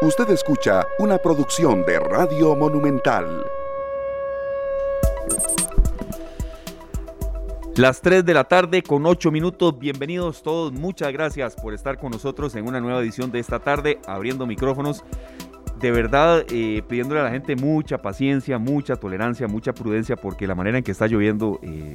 Usted 0.00 0.30
escucha 0.30 0.86
una 1.00 1.18
producción 1.18 1.84
de 1.84 1.98
Radio 1.98 2.54
Monumental. 2.54 3.44
Las 7.74 8.00
3 8.00 8.24
de 8.24 8.32
la 8.32 8.44
tarde 8.44 8.82
con 8.82 9.04
8 9.04 9.32
minutos. 9.32 9.76
Bienvenidos 9.76 10.44
todos. 10.44 10.72
Muchas 10.72 11.12
gracias 11.12 11.56
por 11.56 11.74
estar 11.74 11.98
con 11.98 12.12
nosotros 12.12 12.54
en 12.54 12.68
una 12.68 12.78
nueva 12.78 13.00
edición 13.00 13.32
de 13.32 13.40
esta 13.40 13.58
tarde, 13.58 13.98
abriendo 14.06 14.46
micrófonos. 14.46 15.02
De 15.80 15.90
verdad, 15.90 16.44
eh, 16.48 16.80
pidiéndole 16.88 17.20
a 17.20 17.24
la 17.24 17.30
gente 17.30 17.56
mucha 17.56 17.98
paciencia, 17.98 18.56
mucha 18.58 18.94
tolerancia, 18.94 19.48
mucha 19.48 19.72
prudencia, 19.72 20.14
porque 20.14 20.46
la 20.46 20.54
manera 20.54 20.78
en 20.78 20.84
que 20.84 20.92
está 20.92 21.08
lloviendo, 21.08 21.58
eh, 21.64 21.92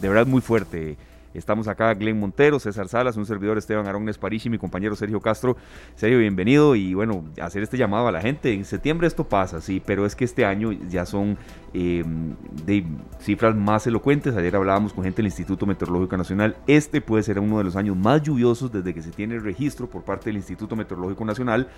de 0.00 0.08
verdad, 0.08 0.22
es 0.22 0.28
muy 0.30 0.40
fuerte. 0.40 0.96
Estamos 1.34 1.66
acá 1.66 1.94
Glenn 1.94 2.20
Montero, 2.20 2.58
César 2.58 2.88
Salas, 2.88 3.16
un 3.16 3.24
servidor 3.24 3.56
Esteban 3.56 3.86
Arón 3.86 4.08
Esparici, 4.08 4.50
mi 4.50 4.58
compañero 4.58 4.94
Sergio 4.94 5.20
Castro. 5.20 5.56
Sergio, 5.94 6.18
bienvenido 6.18 6.76
y 6.76 6.92
bueno, 6.92 7.24
hacer 7.40 7.62
este 7.62 7.78
llamado 7.78 8.06
a 8.08 8.12
la 8.12 8.20
gente. 8.20 8.52
En 8.52 8.66
septiembre 8.66 9.06
esto 9.06 9.24
pasa, 9.24 9.62
sí, 9.62 9.82
pero 9.84 10.04
es 10.04 10.14
que 10.14 10.26
este 10.26 10.44
año 10.44 10.72
ya 10.72 11.06
son 11.06 11.38
de 11.72 12.84
cifras 13.20 13.56
más 13.56 13.86
elocuentes. 13.86 14.36
Ayer 14.36 14.54
hablábamos 14.54 14.92
con 14.92 15.04
gente 15.04 15.16
del 15.16 15.26
Instituto 15.26 15.64
Meteorológico 15.64 16.18
Nacional. 16.18 16.56
Este 16.66 17.00
puede 17.00 17.22
ser 17.22 17.38
uno 17.38 17.56
de 17.58 17.64
los 17.64 17.76
años 17.76 17.96
más 17.96 18.22
lluviosos 18.22 18.70
desde 18.70 18.92
que 18.92 19.00
se 19.00 19.10
tiene 19.10 19.36
el 19.36 19.42
registro 19.42 19.88
por 19.88 20.02
parte 20.02 20.26
del 20.26 20.36
Instituto 20.36 20.76
Meteorológico 20.76 21.24
Nacional. 21.24 21.68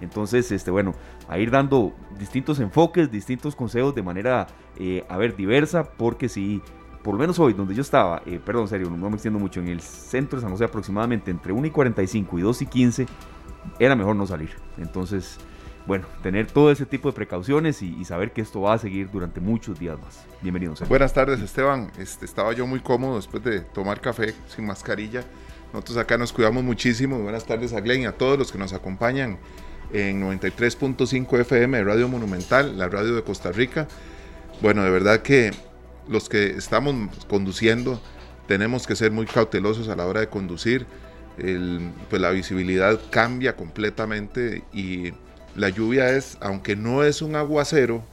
Entonces, 0.00 0.50
este, 0.50 0.70
bueno, 0.70 0.94
a 1.28 1.38
ir 1.38 1.50
dando 1.50 1.92
distintos 2.18 2.58
enfoques, 2.58 3.10
distintos 3.10 3.54
consejos 3.54 3.94
de 3.94 4.02
manera, 4.02 4.46
eh, 4.78 5.04
a 5.08 5.18
ver, 5.18 5.36
diversa, 5.36 5.84
porque 5.84 6.28
si 6.28 6.62
por 7.04 7.14
lo 7.14 7.20
menos 7.20 7.38
hoy, 7.38 7.52
donde 7.52 7.74
yo 7.74 7.82
estaba, 7.82 8.22
eh, 8.24 8.40
perdón, 8.44 8.66
serio, 8.66 8.88
no 8.88 9.10
me 9.10 9.16
extiendo 9.16 9.38
mucho, 9.38 9.60
en 9.60 9.68
el 9.68 9.82
centro 9.82 10.38
de 10.38 10.42
San 10.42 10.50
José 10.50 10.64
aproximadamente 10.64 11.30
entre 11.30 11.52
1 11.52 11.66
y 11.66 11.70
45 11.70 12.38
y 12.38 12.42
2 12.42 12.62
y 12.62 12.66
15, 12.66 13.06
era 13.78 13.94
mejor 13.94 14.16
no 14.16 14.26
salir. 14.26 14.50
Entonces, 14.78 15.36
bueno, 15.86 16.06
tener 16.22 16.46
todo 16.46 16.70
ese 16.70 16.86
tipo 16.86 17.10
de 17.10 17.14
precauciones 17.14 17.82
y, 17.82 18.02
saber 18.06 18.32
que 18.32 18.40
esto 18.40 18.62
va 18.62 18.72
a 18.72 18.78
seguir 18.78 19.10
durante 19.10 19.38
muchos 19.38 19.78
días 19.78 20.00
más. 20.00 20.24
Bienvenidos. 20.40 20.88
Buenas 20.88 21.12
tardes, 21.12 21.40
Esteban. 21.40 21.92
Este, 21.98 22.24
estaba 22.24 22.54
yo 22.54 22.66
muy 22.66 22.80
cómodo 22.80 23.16
después 23.16 23.44
de 23.44 23.60
tomar 23.60 24.00
café 24.00 24.34
sin 24.46 24.64
mascarilla. 24.64 25.24
Nosotros 25.74 25.98
acá 25.98 26.16
nos 26.16 26.32
cuidamos 26.32 26.64
muchísimo. 26.64 27.18
Buenas 27.18 27.44
tardes 27.44 27.74
a 27.74 27.82
Glenn 27.82 28.00
y 28.00 28.06
a 28.06 28.12
todos 28.12 28.38
los 28.38 28.50
que 28.50 28.56
nos 28.56 28.72
acompañan 28.72 29.36
en 29.92 30.22
93.5 30.22 31.38
FM 31.40 31.76
de 31.76 31.84
Radio 31.84 32.08
Monumental, 32.08 32.78
la 32.78 32.88
radio 32.88 33.14
de 33.14 33.22
Costa 33.22 33.52
Rica. 33.52 33.88
Bueno, 34.62 34.82
de 34.82 34.90
verdad 34.90 35.20
que 35.20 35.50
los 36.08 36.28
que 36.28 36.50
estamos 36.50 36.94
conduciendo 37.28 38.00
tenemos 38.46 38.86
que 38.86 38.96
ser 38.96 39.10
muy 39.10 39.26
cautelosos 39.26 39.88
a 39.88 39.96
la 39.96 40.06
hora 40.06 40.20
de 40.20 40.28
conducir. 40.28 40.86
pues 41.36 42.22
la 42.22 42.30
visibilidad 42.30 43.00
cambia 43.10 43.56
completamente 43.56 44.62
y 44.72 45.12
la 45.56 45.68
lluvia 45.68 46.10
es, 46.10 46.36
aunque 46.40 46.76
no 46.76 47.02
es 47.02 47.22
un 47.22 47.36
aguacero, 47.36 48.04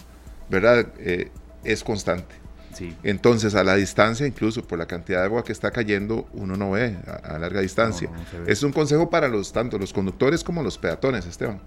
¿verdad? 0.50 0.88
Eh, 0.98 1.30
es 1.64 1.84
constante. 1.84 2.36
Sí. 2.74 2.96
Entonces, 3.04 3.54
a 3.56 3.64
la 3.64 3.76
distancia, 3.76 4.26
incluso 4.26 4.66
por 4.66 4.80
la 4.80 4.86
cantidad 4.86 5.20
de 5.20 5.26
agua 5.26 5.44
que 5.44 5.52
está 5.52 5.72
cayendo, 5.72 6.28
uno 6.34 6.56
no 6.56 6.72
ve 6.72 6.98
a, 7.24 7.38
larga 7.38 7.62
distancia. 7.62 8.10
es 8.48 8.64
un 8.64 8.72
consejo 8.72 9.10
para 9.10 9.28
los 9.28 9.52
tanto 9.52 9.78
los 9.78 9.92
conductores 9.92 10.44
como 10.44 10.64
los 10.64 10.78
peatones, 10.78 11.26
Esteban. 11.26 11.60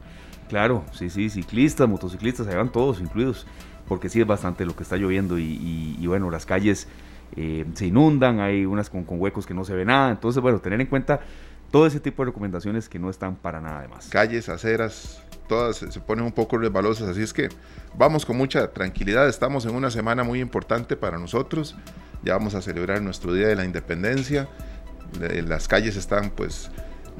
Claro, 0.48 0.84
sí, 0.92 1.10
sí, 1.10 1.30
ciclistas, 1.30 1.88
motociclistas, 1.88 2.46
se 2.46 2.54
van 2.54 2.72
todos 2.72 3.00
incluidos 3.00 3.46
porque 3.88 4.08
sí 4.08 4.20
es 4.20 4.26
bastante 4.26 4.64
lo 4.64 4.74
que 4.74 4.82
está 4.82 4.96
lloviendo 4.96 5.38
y, 5.38 6.06
bueno, 6.06 6.30
las 6.30 6.46
calles 6.46 6.88
eh, 7.36 7.64
se 7.74 7.86
inundan, 7.86 8.40
hay 8.40 8.64
unas 8.64 8.90
con, 8.90 9.04
huecos 9.08 9.46
que 9.46 9.54
no 9.54 9.64
se 9.64 9.74
ve 9.74 9.84
nada, 9.84 10.10
entonces 10.10 10.40
bueno, 10.42 10.60
tener 10.60 10.80
en 10.80 10.86
cuenta 10.86 11.20
todo 11.70 11.86
ese 11.86 12.00
tipo 12.00 12.22
de 12.22 12.26
recomendaciones 12.26 12.88
que 12.88 12.98
no 12.98 13.10
están 13.10 13.36
para 13.36 13.60
nada 13.60 13.82
de 13.82 13.88
más. 13.88 14.08
Calles, 14.08 14.48
aceras, 14.48 15.22
todas 15.48 15.76
se 15.76 16.00
ponen 16.00 16.24
un 16.24 16.32
poco 16.32 16.56
resbalosas, 16.58 17.08
así 17.08 17.22
es 17.22 17.32
que 17.32 17.48
vamos 17.96 18.24
con 18.24 18.36
mucha 18.36 18.72
tranquilidad, 18.72 19.28
estamos 19.28 19.66
en 19.66 19.74
una 19.74 19.90
semana 19.90 20.22
muy 20.22 20.40
importante 20.40 20.96
para 20.96 21.18
nosotros, 21.18 21.76
ya 22.22 22.34
vamos 22.34 22.54
a 22.54 22.62
celebrar 22.62 23.02
nuestro 23.02 23.34
Día 23.34 23.48
de 23.48 23.56
la 23.56 23.64
Independencia, 23.64 24.48
las 25.20 25.68
calles 25.68 25.96
están 25.96 26.30
pues 26.30 26.70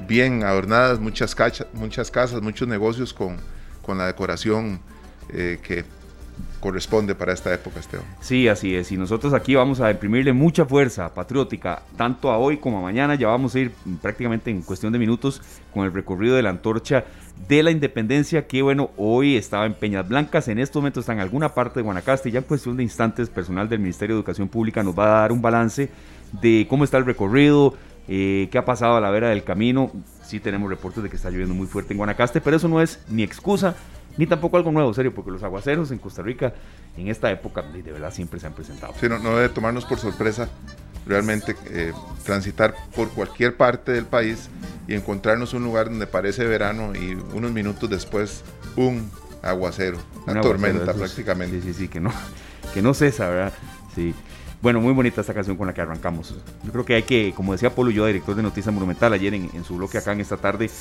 bien 0.07 0.43
adornadas, 0.43 0.99
muchas, 0.99 1.35
muchas 1.73 2.11
casas, 2.11 2.41
muchos 2.41 2.67
negocios 2.67 3.13
con, 3.13 3.37
con 3.81 3.97
la 3.97 4.07
decoración 4.07 4.79
eh, 5.29 5.59
que 5.63 5.85
corresponde 6.59 7.13
para 7.15 7.33
esta 7.33 7.53
época, 7.53 7.79
Esteban. 7.79 8.05
Sí, 8.21 8.47
así 8.47 8.75
es. 8.75 8.91
Y 8.91 8.97
nosotros 8.97 9.33
aquí 9.33 9.55
vamos 9.55 9.81
a 9.81 9.91
imprimirle 9.91 10.33
mucha 10.33 10.65
fuerza 10.65 11.13
patriótica, 11.13 11.83
tanto 11.95 12.31
a 12.31 12.37
hoy 12.37 12.57
como 12.57 12.79
a 12.79 12.81
mañana. 12.81 13.15
Ya 13.15 13.27
vamos 13.27 13.53
a 13.55 13.59
ir 13.59 13.71
prácticamente 14.01 14.49
en 14.49 14.61
cuestión 14.61 14.91
de 14.91 14.99
minutos 14.99 15.41
con 15.73 15.85
el 15.85 15.93
recorrido 15.93 16.35
de 16.35 16.41
la 16.41 16.49
antorcha 16.49 17.05
de 17.47 17.61
la 17.61 17.71
independencia, 17.71 18.47
que 18.47 18.61
bueno, 18.61 18.91
hoy 18.97 19.35
estaba 19.35 19.65
en 19.65 19.73
Peñas 19.73 20.07
Blancas, 20.07 20.47
en 20.47 20.57
estos 20.57 20.81
momentos 20.81 21.01
está 21.01 21.13
en 21.13 21.19
alguna 21.19 21.53
parte 21.53 21.79
de 21.79 21.83
Guanacaste. 21.83 22.31
Ya 22.31 22.39
en 22.39 22.45
cuestión 22.45 22.77
de 22.77 22.83
instantes, 22.83 23.29
personal 23.29 23.69
del 23.69 23.79
Ministerio 23.79 24.15
de 24.15 24.19
Educación 24.19 24.47
Pública 24.47 24.83
nos 24.83 24.97
va 24.97 25.05
a 25.05 25.21
dar 25.21 25.31
un 25.31 25.41
balance 25.41 25.89
de 26.31 26.65
cómo 26.69 26.83
está 26.83 26.97
el 26.97 27.05
recorrido, 27.05 27.75
eh, 28.07 28.47
qué 28.51 28.57
ha 28.57 28.65
pasado 28.65 28.95
a 28.95 29.01
la 29.01 29.11
vera 29.11 29.29
del 29.29 29.43
camino. 29.43 29.91
Sí 30.23 30.39
tenemos 30.39 30.69
reportes 30.69 31.03
de 31.03 31.09
que 31.09 31.17
está 31.17 31.29
lloviendo 31.29 31.53
muy 31.53 31.67
fuerte 31.67 31.93
en 31.93 31.97
Guanacaste, 31.97 32.41
pero 32.41 32.57
eso 32.57 32.67
no 32.67 32.81
es 32.81 32.99
ni 33.09 33.21
excusa 33.21 33.75
ni 34.17 34.27
tampoco 34.27 34.57
algo 34.57 34.71
nuevo, 34.71 34.93
serio, 34.93 35.13
porque 35.13 35.31
los 35.31 35.43
aguaceros 35.43 35.91
en 35.91 35.97
Costa 35.97 36.21
Rica 36.21 36.53
en 36.97 37.07
esta 37.07 37.29
época 37.31 37.61
de 37.61 37.81
verdad 37.81 38.11
siempre 38.11 38.39
se 38.39 38.47
han 38.47 38.53
presentado. 38.53 38.93
Sí, 38.99 39.07
no, 39.09 39.19
debe 39.19 39.49
tomarnos 39.49 39.85
por 39.85 39.99
sorpresa 39.99 40.49
realmente 41.05 41.55
eh, 41.67 41.93
transitar 42.23 42.73
por 42.95 43.09
cualquier 43.09 43.55
parte 43.55 43.91
del 43.91 44.05
país 44.05 44.49
y 44.87 44.95
encontrarnos 44.95 45.53
un 45.53 45.63
lugar 45.63 45.89
donde 45.89 46.07
parece 46.07 46.45
verano 46.45 46.93
y 46.95 47.15
unos 47.33 47.51
minutos 47.51 47.89
después 47.89 48.43
un 48.75 49.09
aguacero, 49.43 49.99
una 50.25 50.41
tormenta 50.41 50.93
prácticamente. 50.93 51.61
Sí, 51.61 51.73
sí, 51.73 51.73
sí, 51.73 51.87
que 51.87 51.99
no, 51.99 52.11
que 52.73 52.81
no 52.81 52.93
cesa, 52.93 53.29
¿verdad? 53.29 53.53
Sí. 53.93 54.13
Bueno, 54.61 54.81
muy 54.81 54.93
bonita 54.93 55.21
esta 55.21 55.33
canción 55.33 55.57
con 55.57 55.67
la 55.67 55.73
que 55.73 55.81
arrancamos. 55.81 56.33
Yo 56.63 56.71
creo 56.71 56.85
que 56.85 56.95
hay 56.95 57.03
que, 57.03 57.33
como 57.35 57.51
decía 57.51 57.69
Polo 57.69 57.91
yo, 57.91 58.07
director 58.07 58.35
de 58.35 58.41
Noticias 58.41 58.73
Monumental, 58.73 59.13
ayer 59.13 59.33
en, 59.35 59.51
en 59.53 59.63
su 59.63 59.75
bloque 59.75 59.99
acá 59.99 60.13
en 60.13 60.21
esta 60.21 60.37
tarde, 60.37 60.71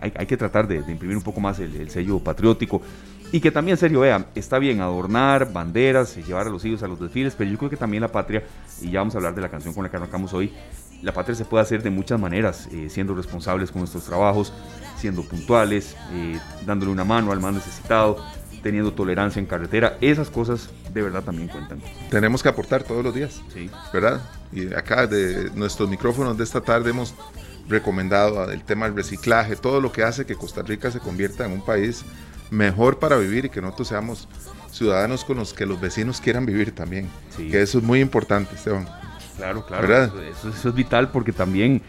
hay, 0.00 0.26
que 0.26 0.36
tratar 0.36 0.66
de, 0.66 0.76
imprimir 0.76 1.16
un 1.16 1.22
poco 1.22 1.40
más 1.40 1.58
el, 1.60 1.90
sello 1.90 2.18
patriótico. 2.18 2.80
Y 3.32 3.40
que 3.40 3.50
también, 3.50 3.76
serio, 3.76 4.00
vea, 4.00 4.26
está 4.34 4.58
bien 4.58 4.80
adornar 4.80 5.52
banderas, 5.52 6.16
llevar 6.16 6.48
a 6.48 6.50
los 6.50 6.64
hijos 6.64 6.82
a 6.82 6.88
los 6.88 6.98
desfiles, 6.98 7.34
pero 7.36 7.48
yo 7.48 7.58
creo 7.58 7.70
que 7.70 7.76
también 7.76 8.00
la 8.00 8.08
patria, 8.08 8.42
y 8.80 8.90
ya 8.90 9.00
vamos 9.00 9.14
a 9.14 9.18
hablar 9.18 9.34
de 9.34 9.40
la 9.40 9.48
canción 9.48 9.72
con 9.72 9.84
la 9.84 9.90
que 9.90 9.96
arrancamos 9.98 10.32
hoy, 10.34 10.52
la 11.02 11.12
patria 11.12 11.36
se 11.36 11.44
puede 11.44 11.62
hacer 11.62 11.82
de 11.82 11.90
muchas 11.90 12.18
maneras, 12.18 12.68
eh, 12.72 12.88
siendo 12.90 13.14
responsables 13.14 13.70
con 13.70 13.82
nuestros 13.82 14.04
trabajos, 14.04 14.52
siendo 14.96 15.22
puntuales, 15.22 15.96
eh, 16.12 16.38
dándole 16.66 16.90
una 16.90 17.04
mano 17.04 17.30
al 17.30 17.40
más 17.40 17.54
necesitado, 17.54 18.18
teniendo 18.62 18.92
tolerancia 18.92 19.38
en 19.38 19.46
carretera, 19.46 19.96
esas 20.00 20.28
cosas 20.28 20.70
de 20.92 21.02
verdad 21.02 21.22
también 21.22 21.48
cuentan. 21.48 21.80
Tenemos 22.10 22.42
que 22.42 22.48
aportar 22.48 22.82
todos 22.82 23.04
los 23.04 23.14
días, 23.14 23.40
sí. 23.54 23.70
¿verdad? 23.92 24.20
Y 24.52 24.74
acá 24.74 25.06
de 25.06 25.50
nuestros 25.54 25.88
micrófonos 25.88 26.36
de 26.36 26.44
esta 26.44 26.60
tarde 26.60 26.90
hemos 26.90 27.14
recomendado 27.70 28.50
el 28.50 28.62
tema 28.62 28.86
del 28.86 28.96
reciclaje, 28.96 29.56
todo 29.56 29.80
lo 29.80 29.92
que 29.92 30.02
hace 30.02 30.26
que 30.26 30.34
Costa 30.34 30.62
Rica 30.62 30.90
se 30.90 31.00
convierta 31.00 31.46
en 31.46 31.52
un 31.52 31.64
país 31.64 32.04
mejor 32.50 32.98
para 32.98 33.16
vivir 33.16 33.46
y 33.46 33.48
que 33.48 33.62
nosotros 33.62 33.88
seamos 33.88 34.28
ciudadanos 34.70 35.24
con 35.24 35.36
los 35.36 35.52
que 35.52 35.66
los 35.66 35.80
vecinos 35.80 36.20
quieran 36.20 36.46
vivir 36.46 36.74
también. 36.74 37.08
Que 37.36 37.62
eso 37.62 37.78
es 37.78 37.84
muy 37.84 38.00
importante, 38.00 38.54
Esteban. 38.54 38.88
Claro, 39.36 39.64
claro. 39.64 40.12
Eso, 40.22 40.68
es 40.68 40.74
vital 40.74 41.10
porque 41.10 41.32
también 41.32 41.80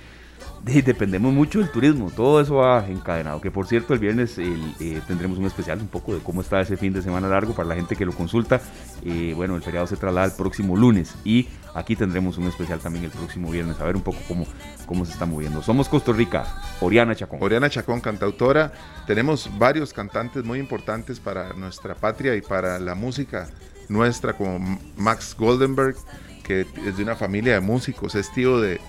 dependemos 0.63 1.33
mucho 1.33 1.59
del 1.59 1.69
turismo, 1.71 2.11
todo 2.15 2.39
eso 2.39 2.55
va 2.55 2.87
encadenado. 2.87 3.41
Que 3.41 3.51
por 3.51 3.67
cierto, 3.67 3.93
el 3.93 3.99
viernes 3.99 4.37
eh, 4.37 5.01
tendremos 5.07 5.37
un 5.37 5.45
especial 5.45 5.79
un 5.79 5.87
poco 5.87 6.13
de 6.13 6.21
cómo 6.21 6.41
está 6.41 6.61
ese 6.61 6.77
fin 6.77 6.93
de 6.93 7.01
semana 7.01 7.27
largo 7.27 7.53
para 7.53 7.67
la 7.67 7.75
gente 7.75 7.95
que 7.95 8.05
lo 8.05 8.13
consulta. 8.13 8.61
Eh, 9.03 9.33
bueno, 9.35 9.55
el 9.55 9.63
feriado 9.63 9.87
se 9.87 9.97
traslada 9.97 10.27
el 10.27 10.33
próximo 10.33 10.77
lunes 10.77 11.15
y 11.25 11.47
aquí 11.73 11.95
tendremos 11.95 12.37
un 12.37 12.47
especial 12.47 12.79
también 12.79 13.05
el 13.05 13.11
próximo 13.11 13.51
viernes, 13.51 13.79
a 13.79 13.85
ver 13.85 13.95
un 13.95 14.01
poco 14.01 14.19
cómo, 14.27 14.45
cómo 14.85 15.05
se 15.05 15.13
está 15.13 15.25
moviendo. 15.25 15.61
Somos 15.61 15.89
Costa 15.89 16.11
Rica, 16.11 16.45
Oriana 16.81 17.15
Chacón. 17.15 17.39
Oriana 17.41 17.69
Chacón, 17.69 18.01
cantautora. 18.01 18.72
Tenemos 19.07 19.49
varios 19.57 19.93
cantantes 19.93 20.43
muy 20.43 20.59
importantes 20.59 21.19
para 21.19 21.53
nuestra 21.53 21.96
patria 21.96 22.35
y 22.35 22.41
para 22.41 22.79
la 22.79 22.96
música 22.96 23.49
nuestra, 23.90 24.34
como 24.34 24.79
Max 24.96 25.35
Goldenberg, 25.37 25.96
que 26.43 26.66
es 26.85 26.97
de 26.97 27.03
una 27.03 27.16
familia 27.16 27.53
de 27.53 27.59
músicos, 27.59 28.16
es 28.16 28.31
tío 28.31 28.59
de 28.59 28.79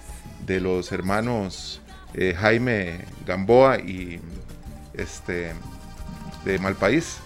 de 0.46 0.60
los 0.60 0.92
hermanos 0.92 1.80
eh, 2.14 2.34
Jaime 2.38 3.04
Gamboa 3.26 3.78
y 3.78 4.20
este 4.94 5.52
de 6.44 6.58
Malpaís. 6.58 7.18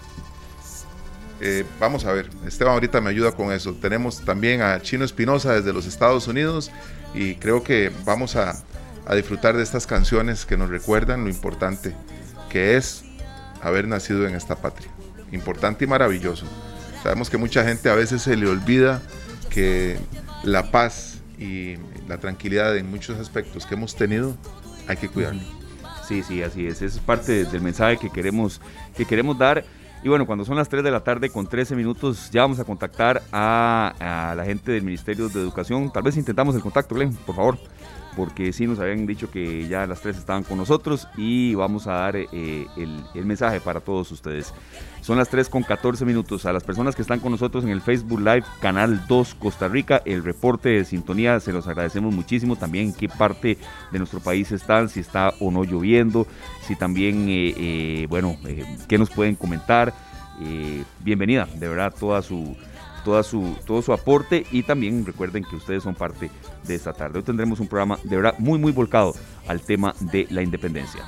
Eh, 1.40 1.64
vamos 1.78 2.04
a 2.06 2.12
ver, 2.12 2.30
Esteban 2.46 2.74
ahorita 2.74 3.00
me 3.00 3.10
ayuda 3.10 3.32
con 3.32 3.52
eso. 3.52 3.74
Tenemos 3.74 4.24
también 4.24 4.62
a 4.62 4.80
Chino 4.80 5.04
Espinosa 5.04 5.52
desde 5.52 5.72
los 5.72 5.86
Estados 5.86 6.28
Unidos 6.28 6.70
y 7.14 7.34
creo 7.36 7.62
que 7.62 7.92
vamos 8.04 8.36
a, 8.36 8.62
disfrutar 9.14 9.56
de 9.56 9.62
estas 9.62 9.86
canciones 9.86 10.44
que 10.44 10.56
nos 10.56 10.68
recuerdan 10.68 11.22
lo 11.22 11.30
importante 11.30 11.94
que 12.50 12.76
es 12.76 13.04
haber 13.62 13.86
nacido 13.86 14.26
en 14.26 14.34
esta 14.34 14.56
patria. 14.56 14.90
Importante 15.30 15.84
y 15.84 15.86
maravilloso. 15.86 16.44
Sabemos 17.04 17.30
que 17.30 17.36
mucha 17.36 17.62
gente 17.62 17.88
a 17.88 17.94
veces 17.94 18.22
se 18.22 18.36
le 18.36 18.48
olvida 18.48 19.00
que 19.48 19.96
la 20.42 20.72
paz 20.72 21.20
y 21.38 21.76
la 22.08 22.18
tranquilidad 22.18 22.76
en 22.76 22.90
muchos 22.90 23.20
aspectos 23.20 23.64
que 23.64 23.74
hemos 23.74 23.94
tenido, 23.94 24.36
hay 24.88 24.96
que 24.96 25.08
cuidarlo. 25.08 25.42
Sí, 26.06 26.22
sí, 26.22 26.42
así 26.42 26.66
es. 26.66 26.82
Es 26.82 26.98
parte 26.98 27.44
del 27.44 27.60
mensaje 27.60 27.98
que 27.98 28.10
queremos, 28.10 28.60
que 28.96 29.04
queremos 29.04 29.38
dar. 29.38 29.64
Y 30.02 30.08
bueno, 30.08 30.26
cuando 30.26 30.44
son 30.44 30.56
las 30.56 30.68
3 30.68 30.84
de 30.84 30.90
la 30.90 31.00
tarde 31.00 31.30
con 31.30 31.46
13 31.46 31.74
minutos, 31.74 32.30
ya 32.30 32.42
vamos 32.42 32.60
a 32.60 32.64
contactar 32.64 33.22
a, 33.32 34.30
a 34.30 34.34
la 34.34 34.44
gente 34.44 34.70
del 34.72 34.84
Ministerio 34.84 35.28
de 35.28 35.40
Educación. 35.40 35.90
Tal 35.92 36.02
vez 36.02 36.16
intentamos 36.16 36.54
el 36.54 36.62
contacto, 36.62 36.94
Glenn, 36.94 37.14
por 37.14 37.34
favor 37.34 37.58
porque 38.16 38.52
sí 38.54 38.66
nos 38.66 38.80
habían 38.80 39.06
dicho 39.06 39.30
que 39.30 39.68
ya 39.68 39.86
las 39.86 40.00
tres 40.00 40.16
estaban 40.16 40.42
con 40.42 40.56
nosotros 40.56 41.06
y 41.18 41.54
vamos 41.54 41.86
a 41.86 41.92
dar 41.92 42.16
eh, 42.16 42.66
el, 42.76 43.26
mensaje 43.26 43.60
para 43.60 43.80
todos 43.80 44.10
ustedes. 44.10 44.54
Son 45.02 45.18
las 45.18 45.28
3 45.28 45.48
con 45.48 45.62
14 45.62 46.04
minutos. 46.04 46.46
A 46.46 46.52
las 46.52 46.64
personas 46.64 46.96
que 46.96 47.02
están 47.02 47.20
con 47.20 47.30
nosotros 47.30 47.62
en 47.62 47.70
el 47.70 47.80
Facebook 47.80 48.18
Live, 48.18 48.44
Canal 48.60 49.06
2 49.06 49.34
Costa 49.36 49.68
Rica, 49.68 50.02
el 50.04 50.24
reporte 50.24 50.70
de 50.70 50.84
sintonía, 50.84 51.38
se 51.38 51.52
los 51.52 51.68
agradecemos 51.68 52.12
muchísimo. 52.12 52.56
También 52.56 52.92
qué 52.92 53.08
parte 53.08 53.58
de 53.92 53.98
nuestro 53.98 54.18
país 54.20 54.50
están, 54.50 54.88
si 54.88 55.00
está 55.00 55.34
o 55.38 55.50
no 55.50 55.62
lloviendo, 55.62 56.26
si 56.62 56.74
también, 56.74 57.28
eh, 57.28 57.54
eh, 57.56 58.06
bueno, 58.08 58.36
qué 58.88 58.98
nos 58.98 59.10
pueden 59.10 59.36
comentar. 59.36 59.92
bienvenida, 61.04 61.46
de 61.54 61.68
verdad, 61.68 61.94
toda 61.96 62.22
su 62.22 62.56
toda 63.06 63.22
su, 63.22 63.56
todo 63.64 63.82
su 63.82 63.92
aporte 63.92 64.44
y 64.50 64.64
también 64.64 65.06
recuerden 65.06 65.44
que 65.44 65.54
ustedes 65.54 65.84
son 65.84 65.94
parte 65.94 66.28
de 66.64 66.74
esta 66.74 66.92
tarde. 66.92 67.20
Hoy 67.20 67.24
tendremos 67.24 67.60
un 67.60 67.68
programa 67.68 68.00
de 68.02 68.16
verdad 68.16 68.34
muy, 68.38 68.58
muy 68.58 68.72
volcado 68.72 69.14
al 69.46 69.60
tema 69.60 69.94
de 70.00 70.26
la 70.28 70.42
independencia. 70.42 71.04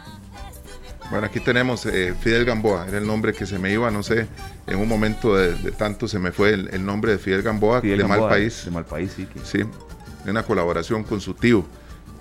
Bueno, 1.10 1.26
aquí 1.26 1.40
tenemos 1.40 1.86
eh, 1.86 2.14
Fidel 2.20 2.44
Gamboa, 2.44 2.86
era 2.86 2.98
el 2.98 3.06
nombre 3.06 3.32
que 3.32 3.46
se 3.46 3.58
me 3.58 3.72
iba, 3.72 3.90
no 3.90 4.04
sé, 4.04 4.28
en 4.68 4.78
un 4.78 4.86
momento 4.88 5.34
de, 5.34 5.72
tanto 5.72 6.06
se 6.06 6.20
me 6.20 6.30
fue 6.30 6.52
el, 6.52 6.86
nombre 6.86 7.10
de 7.10 7.18
Fidel 7.18 7.42
Gamboa, 7.42 7.80
de 7.80 8.04
Mal 8.04 8.20
País. 8.28 8.66
De 8.66 8.70
Mal 8.70 8.84
País, 8.84 9.14
sí. 9.16 9.26
Sí, 9.42 9.58
en 9.58 10.30
una 10.30 10.44
colaboración 10.44 11.02
con 11.02 11.20
su 11.20 11.34
tío, 11.34 11.64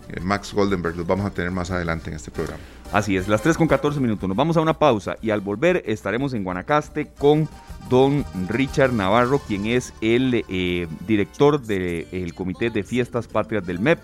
eh, 0.09 0.19
Max 0.21 0.53
Goldenberg, 0.55 0.95
los 0.95 1.05
vamos 1.05 1.27
a 1.27 1.29
tener 1.29 1.51
más 1.51 1.69
adelante 1.69 2.09
en 2.09 2.15
este 2.15 2.31
programa. 2.31 2.63
Así 2.93 3.17
es, 3.17 3.27
las 3.27 3.41
3 3.41 3.57
con 3.57 3.67
14 3.67 3.99
minutos. 3.99 4.27
Nos 4.29 4.37
vamos 4.37 4.55
a 4.55 4.61
una 4.61 4.73
pausa 4.73 5.17
y 5.21 5.31
al 5.31 5.41
volver 5.41 5.83
estaremos 5.85 6.33
en 6.33 6.43
Guanacaste 6.43 7.07
con 7.17 7.49
don 7.89 8.25
Richard 8.47 8.93
Navarro, 8.93 9.39
quien 9.39 9.65
es 9.65 9.93
el 10.01 10.45
eh, 10.47 10.87
director 11.05 11.61
del 11.61 12.33
Comité 12.33 12.69
de 12.69 12.83
Fiestas 12.83 13.27
Patrias 13.27 13.65
del 13.65 13.79
MEP, 13.79 13.99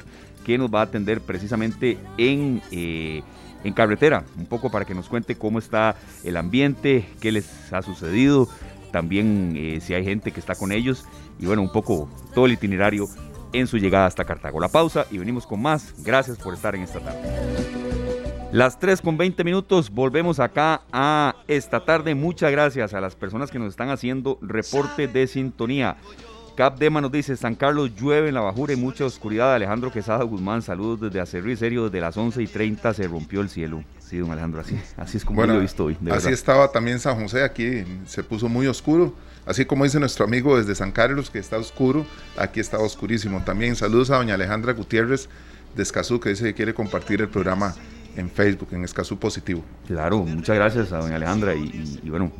que 0.45 0.57
nos 0.57 0.73
va 0.73 0.81
a 0.81 0.83
atender 0.83 1.21
precisamente 1.21 1.97
en, 2.17 2.61
eh, 2.71 3.23
en 3.63 3.73
carretera, 3.73 4.25
un 4.37 4.47
poco 4.47 4.69
para 4.69 4.83
que 4.83 4.93
nos 4.93 5.07
cuente 5.07 5.35
cómo 5.35 5.59
está 5.59 5.95
el 6.25 6.35
ambiente, 6.35 7.07
qué 7.21 7.31
les 7.31 7.71
ha 7.71 7.81
sucedido, 7.81 8.49
también 8.91 9.53
eh, 9.55 9.79
si 9.81 9.93
hay 9.93 10.03
gente 10.03 10.31
que 10.31 10.41
está 10.41 10.55
con 10.55 10.71
ellos 10.73 11.05
y 11.39 11.45
bueno, 11.45 11.61
un 11.61 11.71
poco 11.71 12.09
todo 12.35 12.45
el 12.45 12.51
itinerario 12.51 13.07
en 13.53 13.67
su 13.67 13.77
llegada 13.77 14.07
hasta 14.07 14.25
Cartago. 14.25 14.59
La 14.59 14.67
pausa 14.67 15.05
y 15.09 15.17
venimos 15.17 15.47
con 15.47 15.61
más. 15.61 15.93
Gracias 16.03 16.37
por 16.37 16.53
estar 16.53 16.75
en 16.75 16.81
esta 16.81 16.99
tarde. 16.99 17.92
Las 18.53 18.77
3 18.77 19.01
con 19.01 19.17
20 19.17 19.43
minutos, 19.43 19.89
volvemos 19.89 20.39
acá 20.39 20.83
a 20.91 21.35
esta 21.47 21.83
tarde. 21.85 22.13
Muchas 22.13 22.51
gracias 22.51 22.93
a 22.93 23.01
las 23.01 23.15
personas 23.15 23.49
que 23.49 23.57
nos 23.57 23.69
están 23.69 23.89
haciendo 23.89 24.37
reporte 24.43 25.07
de 25.07 25.25
sintonía. 25.25 25.97
Cap 26.55 26.77
Dema 26.77 27.01
nos 27.01 27.11
dice, 27.11 27.35
San 27.35 27.55
Carlos 27.55 27.95
llueve 27.99 28.27
en 28.27 28.35
la 28.35 28.41
bajura 28.41 28.73
y 28.73 28.75
mucha 28.75 29.05
oscuridad. 29.05 29.55
Alejandro 29.55 29.91
Quesada 29.91 30.23
Guzmán, 30.23 30.61
saludos 30.61 31.01
desde 31.01 31.19
Acerrí, 31.19 31.55
serio, 31.55 31.85
desde 31.85 31.99
las 31.99 32.15
11 32.15 32.43
y 32.43 32.45
30 32.45 32.93
se 32.93 33.07
rompió 33.07 33.41
el 33.41 33.49
cielo. 33.49 33.83
Sí, 33.97 34.19
don 34.19 34.29
Alejandro, 34.29 34.61
así, 34.61 34.79
así 34.97 35.17
es 35.17 35.25
como 35.25 35.43
lo 35.43 35.55
he 35.55 35.59
visto 35.59 35.85
hoy. 35.85 35.97
así 36.11 36.29
estaba 36.29 36.71
también 36.71 36.99
San 36.99 37.19
José, 37.19 37.43
aquí 37.43 37.83
se 38.05 38.23
puso 38.23 38.49
muy 38.49 38.67
oscuro. 38.67 39.15
Así 39.47 39.65
como 39.65 39.83
dice 39.83 39.99
nuestro 39.99 40.25
amigo 40.25 40.59
desde 40.59 40.75
San 40.75 40.91
Carlos, 40.91 41.31
que 41.31 41.39
está 41.39 41.57
oscuro, 41.57 42.05
aquí 42.37 42.59
está 42.59 42.77
oscurísimo. 42.77 43.43
También 43.43 43.75
saludos 43.75 44.11
a 44.11 44.17
doña 44.17 44.35
Alejandra 44.35 44.73
Gutiérrez 44.73 45.27
de 45.75 45.81
Escazú, 45.81 46.19
que 46.19 46.29
dice 46.29 46.43
que 46.43 46.53
quiere 46.53 46.75
compartir 46.75 47.19
el 47.19 47.29
programa 47.29 47.73
en 48.15 48.29
Facebook, 48.29 48.69
en 48.71 48.83
Escazú 48.83 49.17
Positivo. 49.17 49.63
Claro, 49.87 50.19
muchas 50.19 50.55
gracias 50.55 50.91
a 50.91 50.99
doña 50.99 51.15
Alejandra 51.15 51.55
y, 51.55 52.09
bueno, 52.09 52.31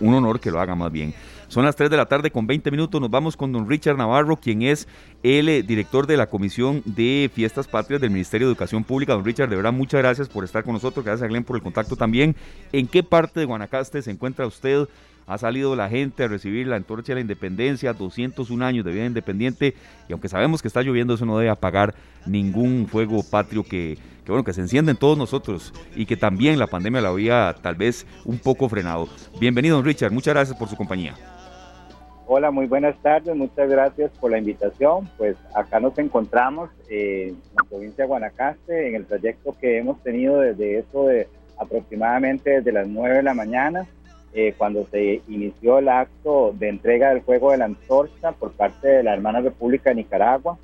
un 0.00 0.14
honor 0.14 0.40
que 0.40 0.50
lo 0.50 0.60
haga 0.60 0.74
más 0.74 0.90
bien. 0.90 1.14
Son 1.48 1.64
las 1.64 1.76
3 1.76 1.90
de 1.90 1.96
la 1.96 2.06
tarde 2.06 2.30
con 2.30 2.46
20 2.46 2.70
minutos, 2.70 3.00
nos 3.00 3.10
vamos 3.10 3.36
con 3.36 3.52
don 3.52 3.68
Richard 3.68 3.96
Navarro, 3.96 4.36
quien 4.36 4.62
es 4.62 4.88
el 5.22 5.48
eh, 5.48 5.62
director 5.62 6.06
de 6.06 6.16
la 6.16 6.26
Comisión 6.26 6.82
de 6.84 7.30
Fiestas 7.32 7.68
Patrias 7.68 8.00
del 8.00 8.10
Ministerio 8.10 8.48
de 8.48 8.52
Educación 8.52 8.82
Pública. 8.82 9.12
Don 9.12 9.24
Richard, 9.24 9.48
de 9.48 9.56
verdad, 9.56 9.72
muchas 9.72 10.00
gracias 10.00 10.28
por 10.28 10.44
estar 10.44 10.64
con 10.64 10.74
nosotros, 10.74 11.04
gracias 11.04 11.24
a 11.24 11.28
Glenn 11.28 11.44
por 11.44 11.56
el 11.56 11.62
contacto 11.62 11.94
también. 11.96 12.34
¿En 12.72 12.88
qué 12.88 13.02
parte 13.02 13.40
de 13.40 13.46
Guanacaste 13.46 14.02
se 14.02 14.10
encuentra 14.10 14.46
usted? 14.46 14.88
Ha 15.26 15.38
salido 15.38 15.74
la 15.74 15.88
gente 15.88 16.24
a 16.24 16.28
recibir 16.28 16.66
la 16.68 16.76
antorcha 16.76 17.08
de 17.08 17.16
la 17.16 17.20
independencia, 17.20 17.92
201 17.92 18.64
años 18.64 18.84
de 18.84 18.92
vida 18.92 19.06
independiente, 19.06 19.74
y 20.08 20.12
aunque 20.12 20.28
sabemos 20.28 20.62
que 20.62 20.68
está 20.68 20.82
lloviendo, 20.82 21.14
eso 21.14 21.26
no 21.26 21.38
debe 21.38 21.50
apagar 21.50 21.94
ningún 22.26 22.86
fuego 22.86 23.22
patrio 23.28 23.64
que, 23.64 23.98
bueno, 24.26 24.44
que 24.44 24.52
se 24.52 24.60
enciende 24.60 24.92
en 24.92 24.96
todos 24.96 25.18
nosotros 25.18 25.74
y 25.94 26.06
que 26.06 26.16
también 26.16 26.58
la 26.58 26.68
pandemia 26.68 27.00
la 27.00 27.08
había 27.08 27.54
tal 27.60 27.74
vez 27.74 28.06
un 28.24 28.38
poco 28.38 28.68
frenado. 28.68 29.08
Bienvenido, 29.40 29.82
Richard, 29.82 30.12
muchas 30.12 30.34
gracias 30.34 30.56
por 30.56 30.68
su 30.68 30.76
compañía. 30.76 31.14
Hola, 32.28 32.50
muy 32.50 32.66
buenas 32.66 33.00
tardes, 33.02 33.36
muchas 33.36 33.68
gracias 33.68 34.10
por 34.18 34.32
la 34.32 34.38
invitación. 34.38 35.08
Pues 35.16 35.36
acá 35.54 35.78
nos 35.78 35.96
encontramos 35.98 36.70
eh, 36.90 37.28
en 37.28 37.54
la 37.54 37.62
provincia 37.68 38.02
de 38.02 38.08
Guanacaste, 38.08 38.88
en 38.88 38.96
el 38.96 39.06
trayecto 39.06 39.56
que 39.60 39.78
hemos 39.78 40.02
tenido 40.02 40.40
desde 40.40 40.80
eso 40.80 41.06
de 41.06 41.28
aproximadamente 41.56 42.50
desde 42.50 42.72
las 42.72 42.88
9 42.88 43.16
de 43.16 43.22
la 43.22 43.32
mañana 43.32 43.86
eh, 44.38 44.54
cuando 44.58 44.86
se 44.90 45.22
inició 45.28 45.78
el 45.78 45.88
acto 45.88 46.54
de 46.58 46.68
entrega 46.68 47.08
del 47.08 47.22
juego 47.22 47.52
de 47.52 47.56
la 47.56 47.64
antorcha 47.64 48.32
por 48.32 48.52
parte 48.52 48.86
de 48.86 49.02
la 49.02 49.14
hermana 49.14 49.40
República 49.40 49.88
de 49.88 49.96
Nicaragua 49.96 50.58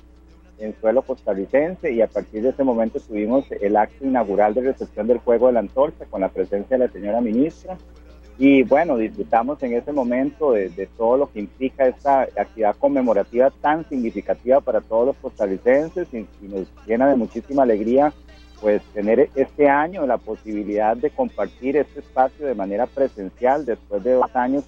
en 0.59 0.75
suelo 0.79 1.01
costarricense 1.01 1.91
y 1.91 1.99
a 1.99 2.07
partir 2.07 2.43
de 2.43 2.49
ese 2.49 2.63
momento 2.63 2.99
tuvimos 2.99 3.51
el 3.51 3.75
acto 3.75 4.05
inaugural 4.05 4.53
de 4.53 4.61
recepción 4.61 5.07
del 5.07 5.17
juego 5.17 5.47
de 5.47 5.53
la 5.53 5.61
antorcha 5.61 6.05
con 6.05 6.21
la 6.21 6.29
presencia 6.29 6.77
de 6.77 6.85
la 6.85 6.93
señora 6.93 7.19
ministra. 7.19 7.75
Y 8.37 8.61
bueno, 8.61 8.95
disfrutamos 8.95 9.63
en 9.63 9.73
ese 9.73 9.91
momento 9.91 10.51
de, 10.51 10.87
todo 10.95 11.17
lo 11.17 11.31
que 11.31 11.39
implica 11.39 11.87
esta 11.87 12.21
actividad 12.21 12.75
conmemorativa 12.77 13.49
tan 13.49 13.89
significativa 13.89 14.61
para 14.61 14.81
todos 14.81 15.07
los 15.07 15.15
costarricenses 15.17 16.07
y 16.13 16.27
nos 16.47 16.67
llena 16.85 17.09
de 17.09 17.15
muchísima 17.15 17.63
alegría 17.63 18.13
pues 18.63 18.81
tener 18.93 19.29
este 19.35 19.67
año 19.67 20.07
la 20.07 20.17
posibilidad 20.17 20.95
de 20.95 21.09
compartir 21.09 21.75
este 21.75 21.99
espacio 21.99 22.47
de 22.47 22.55
manera 22.55 22.87
presencial 22.87 23.65
después 23.65 24.01
de 24.05 24.13
dos 24.13 24.33
años 24.37 24.63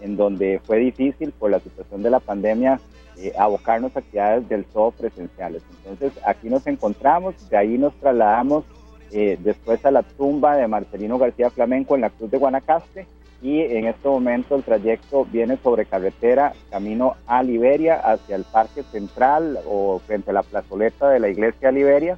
en 0.00 0.16
donde 0.16 0.60
fue 0.64 0.78
difícil 0.78 1.32
por 1.32 1.50
la 1.50 1.58
situación 1.58 2.00
de 2.04 2.10
la 2.10 2.20
pandemia 2.20 2.78
eh, 3.18 3.32
abocarnos 3.36 3.96
a 3.96 3.98
actividades 3.98 4.48
del 4.48 4.64
todo 4.66 4.92
presenciales. 4.92 5.64
Entonces 5.78 6.12
aquí 6.24 6.48
nos 6.48 6.64
encontramos, 6.68 7.34
de 7.50 7.56
ahí 7.56 7.76
nos 7.76 7.92
trasladamos 7.94 8.64
eh, 9.10 9.36
después 9.42 9.84
a 9.84 9.90
la 9.90 10.04
tumba 10.04 10.56
de 10.56 10.68
Marcelino 10.68 11.18
García 11.18 11.50
Flamenco 11.50 11.96
en 11.96 12.02
la 12.02 12.10
Cruz 12.10 12.30
de 12.30 12.38
Guanacaste 12.38 13.08
y 13.42 13.62
en 13.62 13.86
este 13.86 14.06
momento 14.08 14.54
el 14.54 14.62
trayecto 14.62 15.24
viene 15.24 15.56
sobre 15.56 15.86
carretera 15.86 16.52
camino 16.70 17.16
a 17.26 17.42
Liberia 17.42 17.96
hacia 17.96 18.36
el 18.36 18.44
Parque 18.44 18.84
Central 18.84 19.58
o 19.66 19.98
frente 20.06 20.30
a 20.30 20.34
la 20.34 20.44
plazoleta 20.44 21.08
de 21.10 21.18
la 21.18 21.28
Iglesia 21.28 21.72
Liberia 21.72 22.16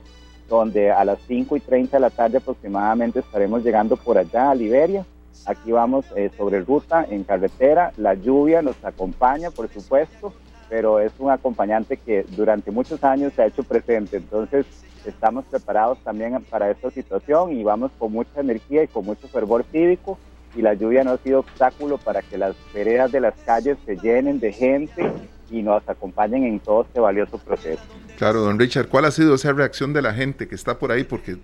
donde 0.48 0.90
a 0.90 1.04
las 1.04 1.18
5 1.26 1.56
y 1.56 1.60
30 1.60 1.96
de 1.96 2.00
la 2.00 2.10
tarde 2.10 2.38
aproximadamente 2.38 3.20
estaremos 3.20 3.64
llegando 3.64 3.96
por 3.96 4.18
allá 4.18 4.50
a 4.50 4.54
Liberia. 4.54 5.04
Aquí 5.46 5.72
vamos 5.72 6.04
eh, 6.14 6.30
sobre 6.36 6.60
ruta 6.60 7.06
en 7.08 7.24
carretera, 7.24 7.92
la 7.96 8.14
lluvia 8.14 8.62
nos 8.62 8.82
acompaña, 8.84 9.50
por 9.50 9.68
supuesto, 9.68 10.32
pero 10.68 11.00
es 11.00 11.12
un 11.18 11.30
acompañante 11.30 11.96
que 11.96 12.24
durante 12.36 12.70
muchos 12.70 13.02
años 13.02 13.32
se 13.34 13.42
ha 13.42 13.46
hecho 13.46 13.64
presente, 13.64 14.18
entonces 14.18 14.66
estamos 15.04 15.44
preparados 15.46 15.98
también 16.04 16.42
para 16.48 16.70
esta 16.70 16.90
situación 16.90 17.52
y 17.52 17.64
vamos 17.64 17.90
con 17.98 18.12
mucha 18.12 18.40
energía 18.40 18.84
y 18.84 18.88
con 18.88 19.04
mucho 19.04 19.28
fervor 19.28 19.64
cívico. 19.72 20.18
Y 20.54 20.60
la 20.60 20.74
lluvia 20.74 21.02
no 21.02 21.12
ha 21.12 21.18
sido 21.18 21.40
obstáculo 21.40 21.96
para 21.96 22.20
que 22.20 22.36
las 22.36 22.54
veredas 22.74 23.10
de 23.10 23.20
las 23.20 23.34
calles 23.46 23.78
se 23.86 23.96
llenen 23.96 24.38
de 24.38 24.52
gente 24.52 25.10
y 25.52 25.62
nos 25.62 25.86
acompañen 25.88 26.44
en 26.44 26.58
todo 26.58 26.82
este 26.82 26.98
valioso 26.98 27.38
proceso. 27.38 27.82
Claro, 28.16 28.40
don 28.40 28.58
Richard, 28.58 28.88
¿cuál 28.88 29.04
ha 29.04 29.10
sido 29.10 29.34
esa 29.34 29.52
reacción 29.52 29.92
de 29.92 30.02
la 30.02 30.14
gente 30.14 30.48
que 30.48 30.54
está 30.54 30.78
por 30.78 30.90
ahí? 30.90 31.04
Porque 31.04 31.36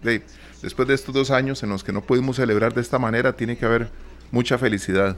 después 0.63 0.89
de 0.89 0.95
estos 0.95 1.15
dos 1.15 1.31
años 1.31 1.63
en 1.63 1.69
los 1.69 1.85
que 1.85 1.93
no 1.93 2.01
pudimos 2.01 2.37
celebrar 2.37 2.73
de 2.73 2.81
esta 2.81 2.99
manera, 2.99 3.35
tiene 3.35 3.57
que 3.57 3.67
haber 3.67 3.89
mucha 4.31 4.59
felicidad. 4.59 5.17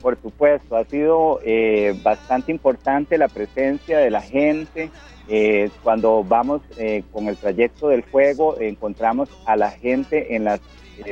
Por 0.00 0.16
supuesto, 0.20 0.76
ha 0.76 0.84
sido 0.84 1.40
eh, 1.44 1.98
bastante 2.04 2.52
importante 2.52 3.18
la 3.18 3.28
presencia 3.28 3.98
de 3.98 4.10
la 4.10 4.20
gente. 4.20 4.90
Eh, 5.28 5.70
cuando 5.82 6.22
vamos 6.22 6.62
eh, 6.78 7.02
con 7.10 7.26
el 7.26 7.36
trayecto 7.36 7.88
del 7.88 8.02
juego, 8.02 8.60
encontramos 8.60 9.28
a 9.46 9.56
la 9.56 9.72
gente 9.72 10.36
en 10.36 10.44
las 10.44 10.60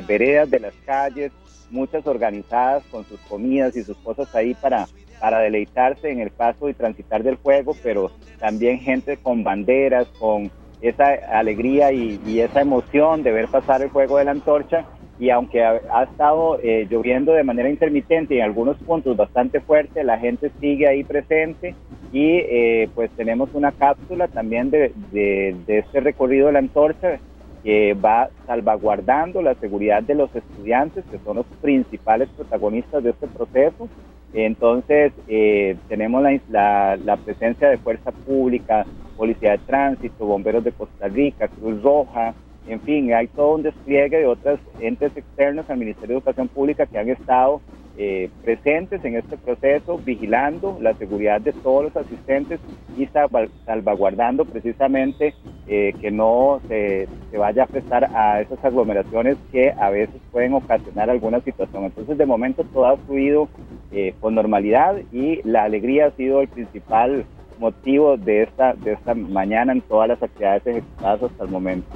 veredas 0.06 0.48
de 0.50 0.60
las 0.60 0.74
calles, 0.86 1.32
muchas 1.70 2.06
organizadas 2.06 2.84
con 2.90 3.04
sus 3.04 3.18
comidas 3.20 3.74
y 3.76 3.82
sus 3.82 3.96
cosas 3.98 4.32
ahí 4.34 4.54
para 4.54 4.86
para 5.24 5.38
deleitarse 5.38 6.10
en 6.10 6.20
el 6.20 6.28
paso 6.28 6.68
y 6.68 6.74
transitar 6.74 7.22
del 7.22 7.36
juego, 7.36 7.74
pero 7.82 8.10
también 8.38 8.78
gente 8.78 9.16
con 9.16 9.42
banderas, 9.42 10.06
con 10.18 10.50
esa 10.82 11.14
alegría 11.32 11.92
y, 11.92 12.40
esa 12.40 12.60
emoción 12.60 13.22
de 13.22 13.32
ver 13.32 13.48
pasar 13.48 13.80
el 13.80 13.88
juego 13.88 14.18
de 14.18 14.26
la 14.26 14.32
antorcha. 14.32 14.84
Y 15.18 15.30
aunque 15.30 15.64
ha, 15.64 16.02
estado 16.02 16.58
eh, 16.62 16.86
lloviendo 16.90 17.32
de 17.32 17.42
manera 17.42 17.70
intermitente 17.70 18.34
y 18.34 18.38
en 18.40 18.44
algunos 18.44 18.76
puntos 18.76 19.16
bastante 19.16 19.60
fuerte, 19.60 20.04
la 20.04 20.18
gente 20.18 20.50
sigue 20.60 20.86
ahí 20.88 21.04
presente 21.04 21.74
y 22.12 22.40
eh, 22.40 22.90
pues 22.94 23.10
tenemos 23.12 23.48
una 23.54 23.72
cápsula 23.72 24.28
también 24.28 24.68
de, 24.68 24.92
de, 25.10 25.78
este 25.78 26.00
recorrido 26.00 26.48
de 26.48 26.52
la 26.52 26.58
antorcha 26.58 27.18
que 27.62 27.94
va 27.94 28.28
salvaguardando 28.46 29.40
la 29.40 29.54
seguridad 29.54 30.02
de 30.02 30.16
los 30.16 30.36
estudiantes, 30.36 31.02
que 31.10 31.18
son 31.24 31.36
los 31.36 31.46
principales 31.62 32.28
protagonistas 32.36 33.02
de 33.02 33.08
este 33.08 33.26
proceso. 33.26 33.88
Entonces, 34.34 35.12
eh, 35.28 35.76
tenemos 35.88 36.22
la, 36.50 36.96
la, 36.96 37.16
presencia 37.16 37.68
de 37.68 37.78
fuerza 37.78 38.10
pública, 38.10 38.84
policía 39.16 39.52
de 39.52 39.58
tránsito, 39.58 40.26
bomberos 40.26 40.64
de 40.64 40.72
Costa 40.72 41.06
Rica, 41.06 41.46
Cruz 41.46 41.80
Roja, 41.82 42.34
en 42.66 42.80
fin, 42.80 43.12
hay 43.12 43.26
todo 43.28 43.56
un 43.56 43.62
despliegue 43.62 44.18
de 44.18 44.26
otros 44.26 44.58
entes 44.80 45.14
externos 45.16 45.68
al 45.68 45.76
Ministerio 45.76 46.14
de 46.14 46.18
Educación 46.20 46.48
Pública 46.48 46.86
que 46.86 46.98
han 46.98 47.10
estado 47.10 47.60
eh, 47.96 48.30
presentes 48.42 49.04
en 49.04 49.16
este 49.16 49.36
proceso, 49.36 49.98
vigilando 49.98 50.78
la 50.80 50.94
seguridad 50.94 51.40
de 51.40 51.52
todos 51.52 51.84
los 51.84 51.96
asistentes 51.96 52.58
y 52.96 53.06
salvaguardando 53.66 54.46
precisamente 54.46 55.34
eh, 55.68 55.94
que 56.00 56.10
no 56.10 56.60
se, 56.66 57.06
vaya 57.36 57.64
a 57.64 57.66
prestar 57.66 58.04
a 58.16 58.40
esas 58.40 58.64
aglomeraciones 58.64 59.36
que 59.52 59.70
a 59.70 59.90
veces 59.90 60.16
pueden 60.32 60.54
ocasionar 60.54 61.10
alguna 61.10 61.40
situación. 61.40 61.84
Entonces, 61.84 62.16
de 62.16 62.26
momento 62.26 62.64
todo 62.72 62.86
ha 62.86 62.96
fluido 62.96 63.48
eh, 63.92 64.14
con 64.20 64.34
normalidad 64.34 64.96
y 65.12 65.40
la 65.44 65.64
alegría 65.64 66.06
ha 66.06 66.10
sido 66.12 66.40
el 66.40 66.48
principal 66.48 67.24
motivo 67.58 68.16
de 68.16 68.42
esta, 68.42 68.74
de 68.74 68.92
esta 68.92 69.14
mañana 69.14 69.72
en 69.72 69.80
todas 69.80 70.08
las 70.08 70.22
actividades 70.22 70.66
ejecutadas 70.66 71.22
hasta 71.22 71.44
el 71.44 71.50
momento. 71.50 71.88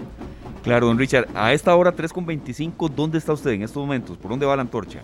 Claro, 0.62 0.86
don 0.86 0.98
Richard, 0.98 1.26
a 1.34 1.52
esta 1.52 1.74
hora 1.74 1.94
3.25, 1.94 2.90
¿dónde 2.90 3.18
está 3.18 3.32
usted 3.32 3.50
en 3.52 3.62
estos 3.62 3.82
momentos? 3.82 4.16
¿Por 4.16 4.30
dónde 4.30 4.46
va 4.46 4.56
la 4.56 4.62
antorcha? 4.62 5.00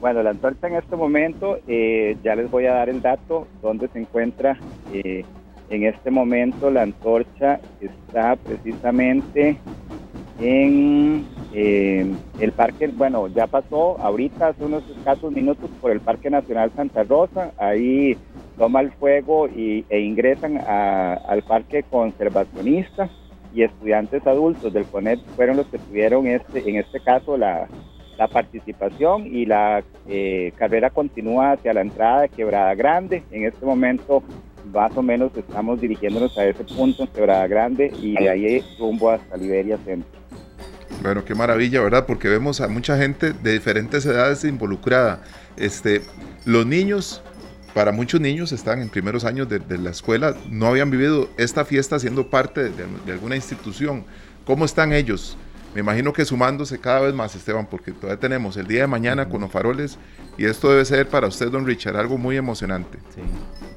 Bueno, 0.00 0.22
la 0.22 0.30
antorcha 0.30 0.68
en 0.68 0.76
este 0.76 0.94
momento, 0.94 1.58
eh, 1.66 2.16
ya 2.22 2.34
les 2.34 2.50
voy 2.50 2.66
a 2.66 2.74
dar 2.74 2.88
el 2.88 3.00
dato, 3.00 3.46
donde 3.62 3.88
se 3.88 3.98
encuentra 3.98 4.58
eh, 4.92 5.24
en 5.70 5.84
este 5.84 6.10
momento 6.10 6.70
la 6.70 6.82
antorcha 6.82 7.60
está 7.80 8.36
precisamente 8.36 9.58
en 10.38 11.26
eh, 11.54 12.06
el 12.40 12.52
parque, 12.52 12.88
bueno, 12.88 13.28
ya 13.28 13.46
pasó 13.46 13.98
ahorita 14.00 14.48
hace 14.48 14.64
unos 14.64 14.88
escasos 14.90 15.32
minutos 15.32 15.70
por 15.80 15.90
el 15.90 16.00
Parque 16.00 16.28
Nacional 16.28 16.70
Santa 16.76 17.04
Rosa, 17.04 17.52
ahí 17.56 18.16
toma 18.58 18.80
el 18.80 18.92
fuego 18.92 19.48
y, 19.48 19.84
e 19.88 20.00
ingresan 20.00 20.58
al 20.58 21.42
parque 21.42 21.82
conservacionista 21.84 23.08
y 23.54 23.62
estudiantes 23.62 24.26
adultos 24.26 24.72
del 24.72 24.84
CONET 24.84 25.20
fueron 25.34 25.56
los 25.56 25.66
que 25.66 25.78
tuvieron 25.78 26.26
este, 26.26 26.68
en 26.68 26.76
este 26.76 27.00
caso 27.00 27.36
la, 27.36 27.68
participación 28.32 29.26
y 29.26 29.44
la 29.44 29.84
eh, 30.08 30.52
carrera 30.56 30.88
continúa 30.88 31.52
hacia 31.52 31.74
la 31.74 31.82
entrada 31.82 32.22
de 32.22 32.28
Quebrada 32.30 32.74
Grande. 32.74 33.22
En 33.30 33.44
este 33.44 33.66
momento 33.66 34.22
más 34.72 34.96
o 34.96 35.02
menos 35.02 35.36
estamos 35.36 35.80
dirigiéndonos 35.82 36.36
a 36.38 36.46
ese 36.46 36.64
punto 36.64 37.02
en 37.02 37.08
Quebrada 37.08 37.46
Grande 37.46 37.92
y 38.00 38.14
de 38.14 38.30
ahí 38.30 38.64
rumbo 38.78 39.10
hasta 39.10 39.36
Liberia 39.36 39.76
Centro. 39.84 40.15
Bueno, 41.02 41.24
qué 41.24 41.34
maravilla, 41.34 41.80
¿verdad? 41.82 42.06
Porque 42.06 42.28
vemos 42.28 42.60
a 42.60 42.68
mucha 42.68 42.96
gente 42.96 43.32
de 43.32 43.52
diferentes 43.52 44.04
edades 44.06 44.44
involucrada. 44.44 45.22
Este, 45.56 46.02
los 46.44 46.66
niños, 46.66 47.22
para 47.74 47.92
muchos 47.92 48.20
niños 48.20 48.52
están 48.52 48.80
en 48.80 48.88
primeros 48.88 49.24
años 49.24 49.48
de, 49.48 49.78
la 49.78 49.90
escuela, 49.90 50.34
no 50.50 50.66
habían 50.66 50.90
vivido 50.90 51.28
esta 51.36 51.64
fiesta 51.64 51.98
siendo 51.98 52.30
parte 52.30 52.70
de 52.70 53.12
alguna 53.12 53.36
institución. 53.36 54.04
¿Cómo 54.44 54.64
están 54.64 54.92
ellos? 54.92 55.36
Me 55.76 55.80
imagino 55.80 56.10
que 56.14 56.24
sumándose 56.24 56.80
cada 56.80 57.00
vez 57.00 57.12
más, 57.12 57.34
Esteban, 57.34 57.66
porque 57.66 57.92
todavía 57.92 58.18
tenemos 58.18 58.56
el 58.56 58.66
día 58.66 58.80
de 58.80 58.86
mañana 58.86 59.28
con 59.28 59.42
los 59.42 59.50
faroles 59.52 59.98
y 60.38 60.46
esto 60.46 60.70
debe 60.70 60.86
ser 60.86 61.06
para 61.06 61.26
usted, 61.26 61.50
don 61.50 61.66
Richard, 61.66 61.98
algo 61.98 62.16
muy 62.16 62.38
emocionante. 62.38 62.96
Sí. 63.14 63.20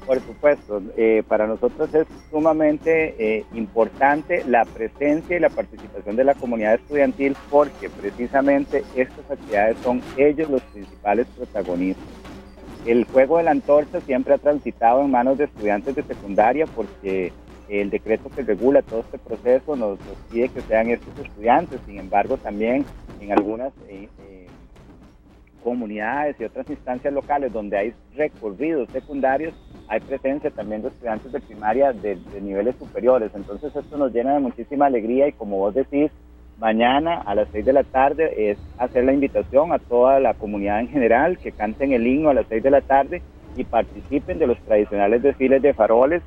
Por 0.06 0.18
supuesto, 0.20 0.80
eh, 0.96 1.22
para 1.28 1.46
nosotros 1.46 1.92
es 1.92 2.06
sumamente 2.30 3.16
eh, 3.18 3.44
importante 3.52 4.42
la 4.46 4.64
presencia 4.64 5.36
y 5.36 5.40
la 5.40 5.50
participación 5.50 6.16
de 6.16 6.24
la 6.24 6.34
comunidad 6.34 6.76
estudiantil 6.76 7.36
porque 7.50 7.90
precisamente 7.90 8.82
estas 8.96 9.30
actividades 9.30 9.76
son 9.84 10.00
ellos 10.16 10.48
los 10.48 10.62
principales 10.62 11.26
protagonistas. 11.36 12.02
El 12.86 13.04
juego 13.04 13.36
de 13.36 13.42
la 13.42 13.50
antorcha 13.50 14.00
siempre 14.00 14.32
ha 14.32 14.38
transitado 14.38 15.02
en 15.02 15.10
manos 15.10 15.36
de 15.36 15.44
estudiantes 15.44 15.94
de 15.94 16.02
secundaria 16.02 16.64
porque 16.64 17.30
el 17.70 17.90
decreto 17.90 18.28
que 18.30 18.42
regula 18.42 18.82
todo 18.82 19.00
este 19.00 19.18
proceso 19.18 19.76
nos, 19.76 19.98
pide 20.30 20.48
que 20.48 20.60
sean 20.62 20.90
estos 20.90 21.16
estudiantes, 21.18 21.80
sin 21.86 21.98
embargo 21.98 22.36
también 22.36 22.84
en 23.20 23.32
algunas 23.32 23.72
eh, 23.88 24.08
eh, 24.26 24.46
comunidades 25.62 26.34
y 26.40 26.44
otras 26.44 26.68
instancias 26.68 27.14
locales 27.14 27.52
donde 27.52 27.78
hay 27.78 27.94
recorridos 28.16 28.90
secundarios, 28.90 29.54
hay 29.86 30.00
presencia 30.00 30.50
también 30.50 30.82
de 30.82 30.88
estudiantes 30.88 31.30
de 31.30 31.40
primaria 31.40 31.92
de, 31.92 32.18
niveles 32.42 32.74
superiores. 32.76 33.30
Entonces 33.34 33.74
esto 33.74 33.96
nos 33.96 34.12
llena 34.12 34.34
de 34.34 34.40
muchísima 34.40 34.86
alegría 34.86 35.28
y 35.28 35.32
como 35.32 35.58
vos 35.58 35.74
decís, 35.74 36.10
mañana 36.58 37.20
a 37.20 37.36
las 37.36 37.48
6 37.52 37.64
de 37.64 37.72
la 37.72 37.84
tarde 37.84 38.50
es 38.50 38.58
hacer 38.78 39.04
la 39.04 39.12
invitación 39.12 39.72
a 39.72 39.78
toda 39.78 40.18
la 40.18 40.34
comunidad 40.34 40.80
en 40.80 40.88
general 40.88 41.38
que 41.38 41.52
canten 41.52 41.92
el 41.92 42.06
himno 42.06 42.30
a 42.30 42.34
las 42.34 42.46
6 42.48 42.64
de 42.64 42.70
la 42.70 42.80
tarde 42.80 43.22
y 43.56 43.62
participen 43.62 44.38
de 44.38 44.48
los 44.48 44.58
tradicionales 44.58 45.22
desfiles 45.22 45.62
de 45.62 45.72
faroles 45.72 46.22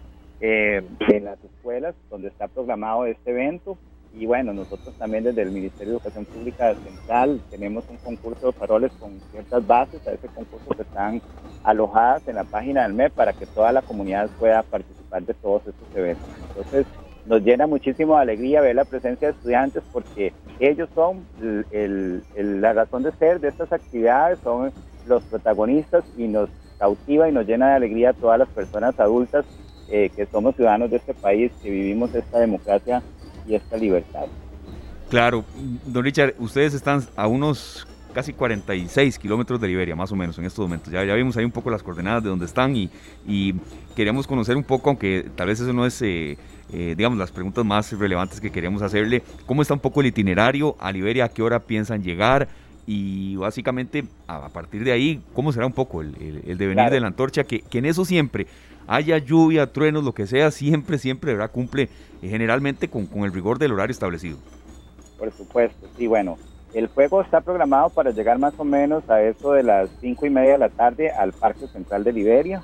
eh, 0.46 0.82
en 1.08 1.24
las 1.24 1.42
escuelas 1.42 1.96
donde 2.10 2.28
está 2.28 2.50
programado 2.50 3.06
este 3.06 3.32
evento. 3.32 3.78
Y 4.14 4.26
bueno, 4.26 4.52
nosotros 4.52 4.94
también 5.00 5.24
desde 5.24 5.42
el 5.42 5.52
Ministerio 5.52 5.94
de 5.94 5.98
Educación 6.00 6.26
Pública 6.26 6.76
Central 6.76 7.40
tenemos 7.50 7.86
un 7.90 7.96
concurso 7.96 8.48
de 8.48 8.52
faroles 8.52 8.92
con 9.00 9.18
ciertas 9.32 9.66
bases. 9.66 10.06
A 10.06 10.12
ese 10.12 10.28
concurso 10.28 10.76
están 10.78 11.22
alojadas 11.64 12.28
en 12.28 12.36
la 12.36 12.44
página 12.44 12.84
del 12.84 12.94
MEP 12.94 13.14
para 13.14 13.32
que 13.32 13.46
toda 13.46 13.72
la 13.72 13.82
comunidad 13.84 14.30
pueda 14.38 14.64
participar 14.64 15.24
de 15.24 15.34
todos 15.34 15.66
estos 15.66 15.96
eventos. 15.96 16.28
Entonces, 16.50 16.88
nos 17.26 17.42
llena 17.42 17.66
muchísimo 17.66 18.18
de 18.18 18.24
alegría 18.24 18.60
ver 18.60 18.76
la 18.76 18.84
presencia 18.84 19.30
de 19.30 19.34
estudiantes 19.36 19.82
porque 19.94 20.34
ellos 20.60 20.90
son 20.94 21.26
la 22.36 22.74
razón 22.74 23.04
de 23.04 23.14
ser 23.14 23.40
de 23.40 23.48
estas 23.48 23.72
actividades, 23.72 24.40
son 24.44 24.74
los 25.08 25.24
protagonistas 25.24 26.04
y 26.18 26.28
nos 26.28 26.50
cautiva 26.78 27.30
y 27.30 27.32
nos 27.32 27.48
llena 27.48 27.70
de 27.70 27.76
alegría 27.76 28.10
a 28.10 28.14
todas 28.14 28.40
las 28.40 28.50
personas 28.50 29.00
adultas 29.00 29.46
eh, 29.90 30.10
que 30.16 30.26
somos 30.26 30.56
ciudadanos 30.56 30.90
de 30.92 30.98
este 30.98 31.14
país, 31.14 31.52
que 31.62 31.70
vivimos 31.70 32.14
esta 32.16 32.40
democracia 32.40 33.02
y 33.48 33.56
esta 33.56 33.78
libertad. 33.78 34.26
Claro, 35.10 35.44
don 35.86 36.04
Richard, 36.04 36.34
ustedes 36.40 36.74
están 36.74 37.04
a 37.16 37.28
unos 37.28 37.86
casi 38.14 38.32
46 38.32 39.20
kilómetros 39.20 39.60
de 39.60 39.68
Liberia, 39.68 39.96
más 39.96 40.12
o 40.12 40.16
menos, 40.16 40.38
en 40.38 40.46
estos 40.46 40.64
momentos. 40.64 40.94
Ya, 40.94 41.04
ya 41.04 41.14
vimos 41.16 41.36
ahí 41.36 41.44
un 41.44 41.52
poco 41.52 41.70
las 41.70 41.84
coordenadas 41.84 42.24
de 42.24 42.30
dónde 42.30 42.46
están 42.46 42.76
y, 42.76 42.90
y 43.28 43.56
queríamos 43.96 44.28
conocer 44.28 44.56
un 44.56 44.64
poco, 44.64 44.90
aunque 44.90 45.26
tal 45.36 45.48
vez 45.48 45.60
eso 45.60 45.74
no 45.74 45.86
es, 45.86 46.02
eh, 46.02 46.38
eh, 46.72 46.94
digamos, 46.96 47.18
las 47.18 47.32
preguntas 47.32 47.66
más 47.66 47.92
relevantes 47.98 48.40
que 48.40 48.52
queríamos 48.52 48.82
hacerle, 48.82 49.24
cómo 49.46 49.62
está 49.62 49.74
un 49.74 49.80
poco 49.80 50.02
el 50.02 50.08
itinerario 50.08 50.76
a 50.80 50.92
Liberia, 50.92 51.26
a 51.26 51.30
qué 51.30 51.42
hora 51.42 51.60
piensan 51.60 52.04
llegar 52.04 52.48
y 52.86 53.36
básicamente 53.36 54.04
a, 54.28 54.50
partir 54.50 54.84
de 54.84 54.92
ahí, 54.92 55.22
cómo 55.34 55.52
será 55.52 55.66
un 55.66 55.74
poco 55.74 56.02
el, 56.02 56.42
el, 56.46 56.58
devenir 56.58 56.90
de 56.90 57.00
la 57.00 57.08
antorcha, 57.08 57.44
que, 57.44 57.62
que 57.62 57.80
en 57.80 57.86
eso 57.86 58.04
siempre 58.04 58.46
haya 58.88 59.18
lluvia, 59.18 59.72
truenos, 59.72 60.04
lo 60.04 60.14
que 60.14 60.28
sea, 60.28 60.52
siempre, 60.52 60.98
siempre 60.98 61.34
¿verdad? 61.34 61.52
cumple 61.52 61.90
eh, 62.22 62.30
generalmente 62.30 62.90
con, 62.90 63.06
con, 63.06 63.24
el 63.24 63.34
rigor 63.34 63.60
del 63.60 63.74
horario 63.74 63.92
establecido. 63.92 64.38
Por 65.18 65.32
supuesto, 65.32 65.88
sí, 65.98 66.08
bueno, 66.08 66.38
el 66.74 66.88
juego 66.88 67.22
está 67.22 67.42
programado 67.42 67.90
para 67.90 68.12
llegar 68.12 68.40
más 68.40 68.54
o 68.58 68.64
menos 68.64 69.08
a 69.10 69.22
eso 69.22 69.54
de 69.54 69.64
las 69.64 69.90
cinco 70.02 70.26
y 70.26 70.30
media 70.30 70.54
de 70.54 70.58
la 70.58 70.70
tarde 70.70 71.12
al 71.12 71.32
Parque 71.32 71.68
Central 71.68 72.04
de 72.04 72.14
Liberia. 72.14 72.64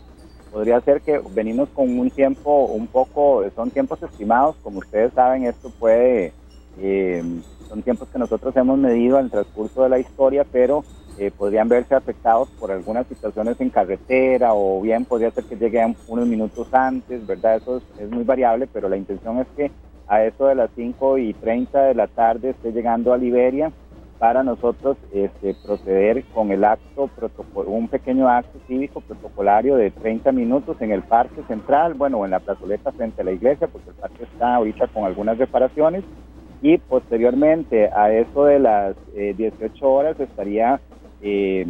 Podría 0.52 0.82
ser 0.82 1.02
que 1.02 1.22
venimos 1.32 1.70
con 1.70 1.98
un 2.00 2.10
tiempo 2.10 2.66
un 2.66 2.88
poco, 2.88 3.44
son 3.56 3.70
tiempos 3.70 4.02
estimados, 4.02 4.56
como 4.64 4.80
ustedes 4.80 5.14
saben, 5.14 5.46
esto 5.46 5.70
puede, 5.70 6.34
eh, 6.80 7.24
son 7.68 7.84
tiempos 7.84 8.08
que 8.10 8.18
nosotros 8.18 8.56
hemos 8.58 8.80
medido 8.80 9.20
en 9.20 9.26
el 9.26 9.32
transcurso 9.32 9.84
de 9.84 9.90
la 9.90 10.00
historia, 10.00 10.44
pero 10.52 10.84
eh, 11.20 11.32
podrían 11.38 11.68
verse 11.68 11.94
afectados 11.94 12.48
por 12.58 12.72
algunas 12.72 13.06
situaciones 13.08 13.60
en 13.60 13.70
carretera 13.70 14.54
o 14.54 14.80
bien 14.82 15.04
podría 15.04 15.32
ser 15.32 15.44
que 15.44 15.58
lleguen 15.58 15.98
unos 16.08 16.26
minutos 16.26 16.74
antes, 16.74 17.28
¿verdad? 17.28 17.58
Eso 17.58 17.82
es, 18.00 18.10
muy 18.10 18.24
variable, 18.24 18.70
pero 18.72 18.88
la 18.88 18.96
intención 18.96 19.40
es 19.40 19.48
que 19.58 19.70
a 20.08 20.24
eso 20.24 20.48
de 20.48 20.56
las 20.56 20.70
5 20.78 21.18
y 21.18 21.34
30 21.34 21.84
de 21.84 21.94
la 21.94 22.08
tarde 22.08 22.52
esté 22.52 22.72
llegando 22.72 23.12
a 23.12 23.18
Liberia 23.18 23.70
para 24.18 24.44
nosotros 24.44 24.96
este, 25.12 25.56
proceder 25.56 26.24
con 26.34 26.52
el 26.52 26.64
acto, 26.64 27.10
un 27.66 27.90
pequeño 27.90 28.30
acto 28.30 28.58
cívico 28.66 29.02
protocolario 29.02 29.76
de 29.76 29.92
30 29.92 30.32
minutos 30.32 30.78
en 30.80 30.94
el 30.94 31.04
Parque 31.04 31.42
Central, 31.50 31.96
bueno, 31.96 32.24
en 32.24 32.32
la 32.32 32.40
plazoleta 32.40 32.94
frente 32.94 33.22
a 33.22 33.26
la 33.26 33.34
iglesia, 33.34 33.68
porque 33.68 33.90
el 33.90 33.96
parque 33.96 34.24
está 34.24 34.56
ahorita 34.56 34.88
con 34.88 35.04
algunas 35.04 35.38
reparaciones, 35.38 36.06
y 36.62 36.78
posteriormente 36.78 37.90
a 37.94 38.12
eso 38.14 38.46
de 38.46 38.60
las 38.60 38.96
18 39.14 39.64
eh, 39.64 39.72
horas 39.82 40.20
estaría 40.20 40.80
eh, 41.22 41.66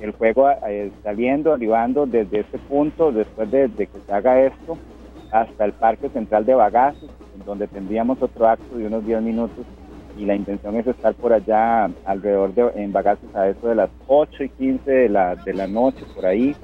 el 0.00 0.10
juego 0.12 0.50
eh, 0.50 0.90
saliendo, 1.02 1.52
arribando 1.52 2.06
desde 2.06 2.40
ese 2.40 2.58
punto, 2.58 3.12
después 3.12 3.50
de, 3.50 3.70
que 3.70 3.88
se 4.06 4.12
haga 4.12 4.40
esto, 4.40 4.76
hasta 5.30 5.64
el 5.64 5.72
Parque 5.72 6.08
Central 6.08 6.44
de 6.44 6.54
Bagaces, 6.54 7.08
donde 7.46 7.68
tendríamos 7.68 8.20
otro 8.20 8.48
acto 8.48 8.76
de 8.76 8.86
unos 8.86 9.06
10 9.06 9.22
minutos 9.22 9.64
y 10.18 10.26
la 10.26 10.34
intención 10.34 10.76
es 10.76 10.86
estar 10.86 11.14
por 11.14 11.32
allá 11.32 11.90
alrededor 12.04 12.52
de 12.52 12.70
en 12.82 12.92
Bagaces 12.92 13.34
a 13.34 13.48
eso 13.48 13.68
de 13.68 13.76
las 13.76 13.90
8 14.08 14.44
y 14.44 14.48
15 14.50 14.90
de 14.90 15.08
la, 15.08 15.36
de 15.36 15.54
la 15.54 15.66
noche, 15.66 16.04
por 16.14 16.26
ahí, 16.26 16.54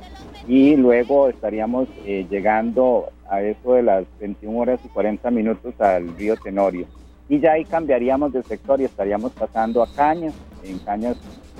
y 0.46 0.76
luego 0.76 1.28
estaríamos 1.28 1.88
eh, 2.04 2.26
llegando 2.28 3.06
a 3.30 3.42
eso 3.42 3.74
de 3.74 3.82
las 3.82 4.04
21 4.20 4.58
horas 4.58 4.80
y 4.84 4.88
40 4.88 5.30
minutos 5.30 5.80
al 5.80 6.14
río 6.16 6.36
Tenorio. 6.36 6.86
y 7.28 7.40
ya 7.40 7.52
ahí 7.52 7.64
cambiaríamos 7.64 8.32
de 8.32 8.42
sector 8.42 8.80
y 8.80 8.84
estaríamos 8.84 9.32
pasando 9.32 9.82
a 9.82 9.86
Cañas. 9.94 10.34
En 10.64 10.78
Cañas 10.80 11.16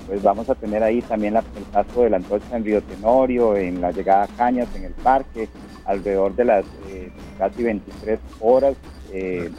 pues 0.07 0.21
vamos 0.21 0.49
a 0.49 0.55
tener 0.55 0.83
ahí 0.83 1.01
también 1.01 1.35
el 1.35 1.63
paso 1.71 2.03
de 2.03 2.09
la 2.09 2.17
antorcha 2.17 2.57
en 2.57 2.65
Río 2.65 2.81
Tenorio, 2.81 3.55
en 3.55 3.81
la 3.81 3.91
llegada 3.91 4.23
a 4.23 4.27
Cañas, 4.27 4.67
en 4.75 4.85
el 4.85 4.93
parque, 4.93 5.47
alrededor 5.85 6.35
de 6.35 6.45
las 6.45 6.65
eh, 6.87 7.11
casi 7.37 7.63
23 7.63 8.19
horas. 8.39 8.75
Eh, 9.11 9.49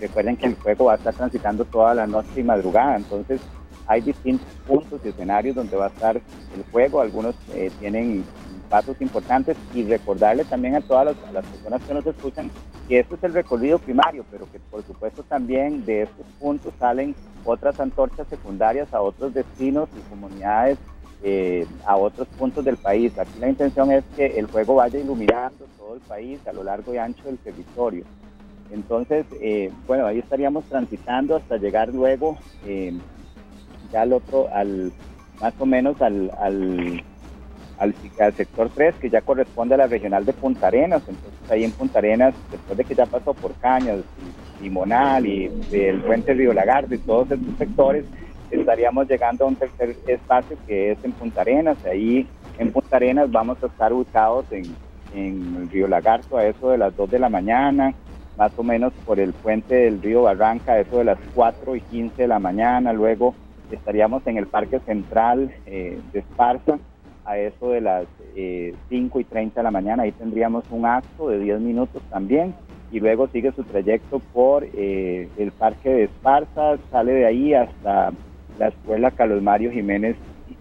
recuerden 0.00 0.36
que 0.36 0.46
el 0.46 0.56
fuego 0.56 0.86
va 0.86 0.92
a 0.92 0.96
estar 0.96 1.14
transitando 1.14 1.64
toda 1.64 1.94
la 1.94 2.06
noche 2.06 2.40
y 2.40 2.42
madrugada, 2.42 2.96
entonces 2.96 3.40
hay 3.86 4.00
distintos 4.00 4.48
puntos 4.66 5.00
y 5.04 5.08
escenarios 5.08 5.54
donde 5.54 5.76
va 5.76 5.86
a 5.86 5.88
estar 5.88 6.16
el 6.16 6.64
fuego, 6.70 7.00
algunos 7.00 7.34
eh, 7.54 7.70
tienen 7.78 8.24
pasos 8.66 9.00
importantes 9.00 9.56
y 9.74 9.84
recordarle 9.84 10.44
también 10.44 10.74
a 10.74 10.80
todas 10.80 11.16
las, 11.32 11.44
personas 11.46 11.82
que 11.82 11.94
nos 11.94 12.06
escuchan 12.06 12.50
que 12.88 13.00
este 13.00 13.14
es 13.14 13.24
el 13.24 13.32
recorrido 13.32 13.78
primario, 13.78 14.24
pero 14.30 14.50
que 14.50 14.58
por 14.58 14.84
supuesto 14.84 15.22
también 15.22 15.84
de 15.84 16.02
estos 16.02 16.26
puntos 16.38 16.72
salen 16.78 17.14
otras 17.44 17.78
antorchas 17.80 18.26
secundarias 18.28 18.92
a 18.92 19.00
otros 19.00 19.34
destinos 19.34 19.88
y 19.96 20.10
comunidades 20.10 20.78
eh, 21.22 21.66
a 21.86 21.96
otros 21.96 22.28
puntos 22.38 22.64
del 22.64 22.76
país. 22.76 23.18
Aquí 23.18 23.38
la 23.40 23.48
intención 23.48 23.90
es 23.90 24.04
que 24.14 24.26
el 24.26 24.48
fuego 24.48 24.76
vaya 24.76 24.98
iluminando 24.98 25.66
todo 25.78 25.94
el 25.94 26.00
país 26.00 26.38
a 26.46 26.52
lo 26.52 26.62
largo 26.62 26.92
y 26.92 26.98
ancho 26.98 27.24
del 27.24 27.38
territorio. 27.38 28.04
Entonces, 28.70 29.26
eh, 29.40 29.70
bueno, 29.86 30.06
ahí 30.06 30.18
estaríamos 30.18 30.64
transitando 30.64 31.36
hasta 31.36 31.56
llegar 31.56 31.92
luego 31.92 32.36
eh, 32.64 32.92
ya 33.92 34.02
al 34.02 34.12
otro, 34.12 34.48
al 34.52 34.92
más 35.40 35.54
o 35.58 35.66
menos 35.66 36.00
al 36.02 36.30
al, 36.38 37.02
sector 38.36 38.70
3, 38.74 38.94
que 38.96 39.10
ya 39.10 39.20
corresponde 39.20 39.74
a 39.74 39.78
la 39.78 39.86
regional 39.86 40.24
de 40.24 40.32
Punta 40.32 40.68
Arenas. 40.68 41.02
Entonces 41.06 41.50
ahí 41.50 41.64
en 41.64 41.72
Punta 41.72 41.98
Arenas, 41.98 42.34
después 42.50 42.76
de 42.76 42.84
que 42.84 42.94
ya 42.94 43.06
pasó 43.06 43.34
por 43.34 43.54
Cañas, 43.54 43.98
Limonal 44.60 45.26
y 45.26 45.50
el 45.72 46.00
puente 46.00 46.32
Río 46.32 46.52
Lagarde 46.52 46.96
y 46.96 46.98
todos 46.98 47.30
estos 47.30 47.56
sectores, 47.58 48.04
estaríamos 48.50 49.08
llegando 49.08 49.44
a 49.44 49.48
un 49.48 49.56
tercer 49.56 49.96
espacio 50.06 50.56
que 50.66 50.92
es 50.92 51.04
en 51.04 51.12
Punta 51.12 51.42
Arenas. 51.42 51.76
Ahí 51.84 52.26
en 52.58 52.72
Punta 52.72 52.96
Arenas 52.96 53.30
vamos 53.30 53.62
a 53.62 53.66
estar 53.66 53.92
ubicados 53.92 54.46
en, 54.50 54.64
en 55.14 55.56
el 55.56 55.70
Río 55.70 55.88
Lagarto 55.88 56.38
a 56.38 56.46
eso 56.46 56.70
de 56.70 56.78
las 56.78 56.96
2 56.96 57.10
de 57.10 57.18
la 57.18 57.28
mañana, 57.28 57.94
más 58.38 58.52
o 58.56 58.62
menos 58.62 58.92
por 59.04 59.20
el 59.20 59.32
puente 59.32 59.74
del 59.74 60.02
río 60.02 60.22
Barranca 60.22 60.72
a 60.72 60.80
eso 60.80 60.98
de 60.98 61.04
las 61.04 61.18
4 61.34 61.76
y 61.76 61.80
15 61.80 62.22
de 62.22 62.28
la 62.28 62.38
mañana. 62.38 62.92
Luego 62.92 63.34
estaríamos 63.70 64.26
en 64.26 64.36
el 64.36 64.46
Parque 64.46 64.78
Central 64.80 65.54
eh, 65.66 65.98
de 66.12 66.18
Esparza 66.18 66.78
a 67.26 67.38
eso 67.38 67.70
de 67.70 67.80
las 67.80 68.06
5 68.34 68.34
eh, 68.36 68.74
y 68.90 69.24
30 69.24 69.60
de 69.60 69.64
la 69.64 69.70
mañana. 69.70 70.04
Ahí 70.04 70.12
tendríamos 70.12 70.64
un 70.70 70.86
acto 70.86 71.28
de 71.28 71.40
10 71.40 71.60
minutos 71.60 72.02
también 72.10 72.54
y 72.92 73.00
luego 73.00 73.26
sigue 73.28 73.52
su 73.52 73.64
trayecto 73.64 74.20
por 74.32 74.64
eh, 74.64 75.28
el 75.36 75.52
Parque 75.52 75.90
de 75.90 76.04
Esparza, 76.04 76.76
sale 76.90 77.12
de 77.12 77.26
ahí 77.26 77.52
hasta 77.52 78.12
la 78.58 78.68
Escuela 78.68 79.10
Carlos 79.10 79.42
Mario 79.42 79.72
Jiménez, 79.72 80.16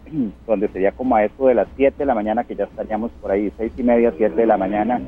donde 0.48 0.68
sería 0.70 0.92
como 0.92 1.16
a 1.16 1.24
eso 1.24 1.48
de 1.48 1.54
las 1.54 1.68
7 1.76 1.96
de 2.00 2.06
la 2.06 2.16
mañana, 2.16 2.44
que 2.44 2.56
ya 2.56 2.66
estaríamos 2.66 3.12
por 3.22 3.32
ahí, 3.32 3.52
6 3.58 3.74
y 3.78 3.84
media, 3.84 4.14
7 4.18 4.36
de 4.36 4.48
la 4.48 4.58
mañana, 4.58 5.00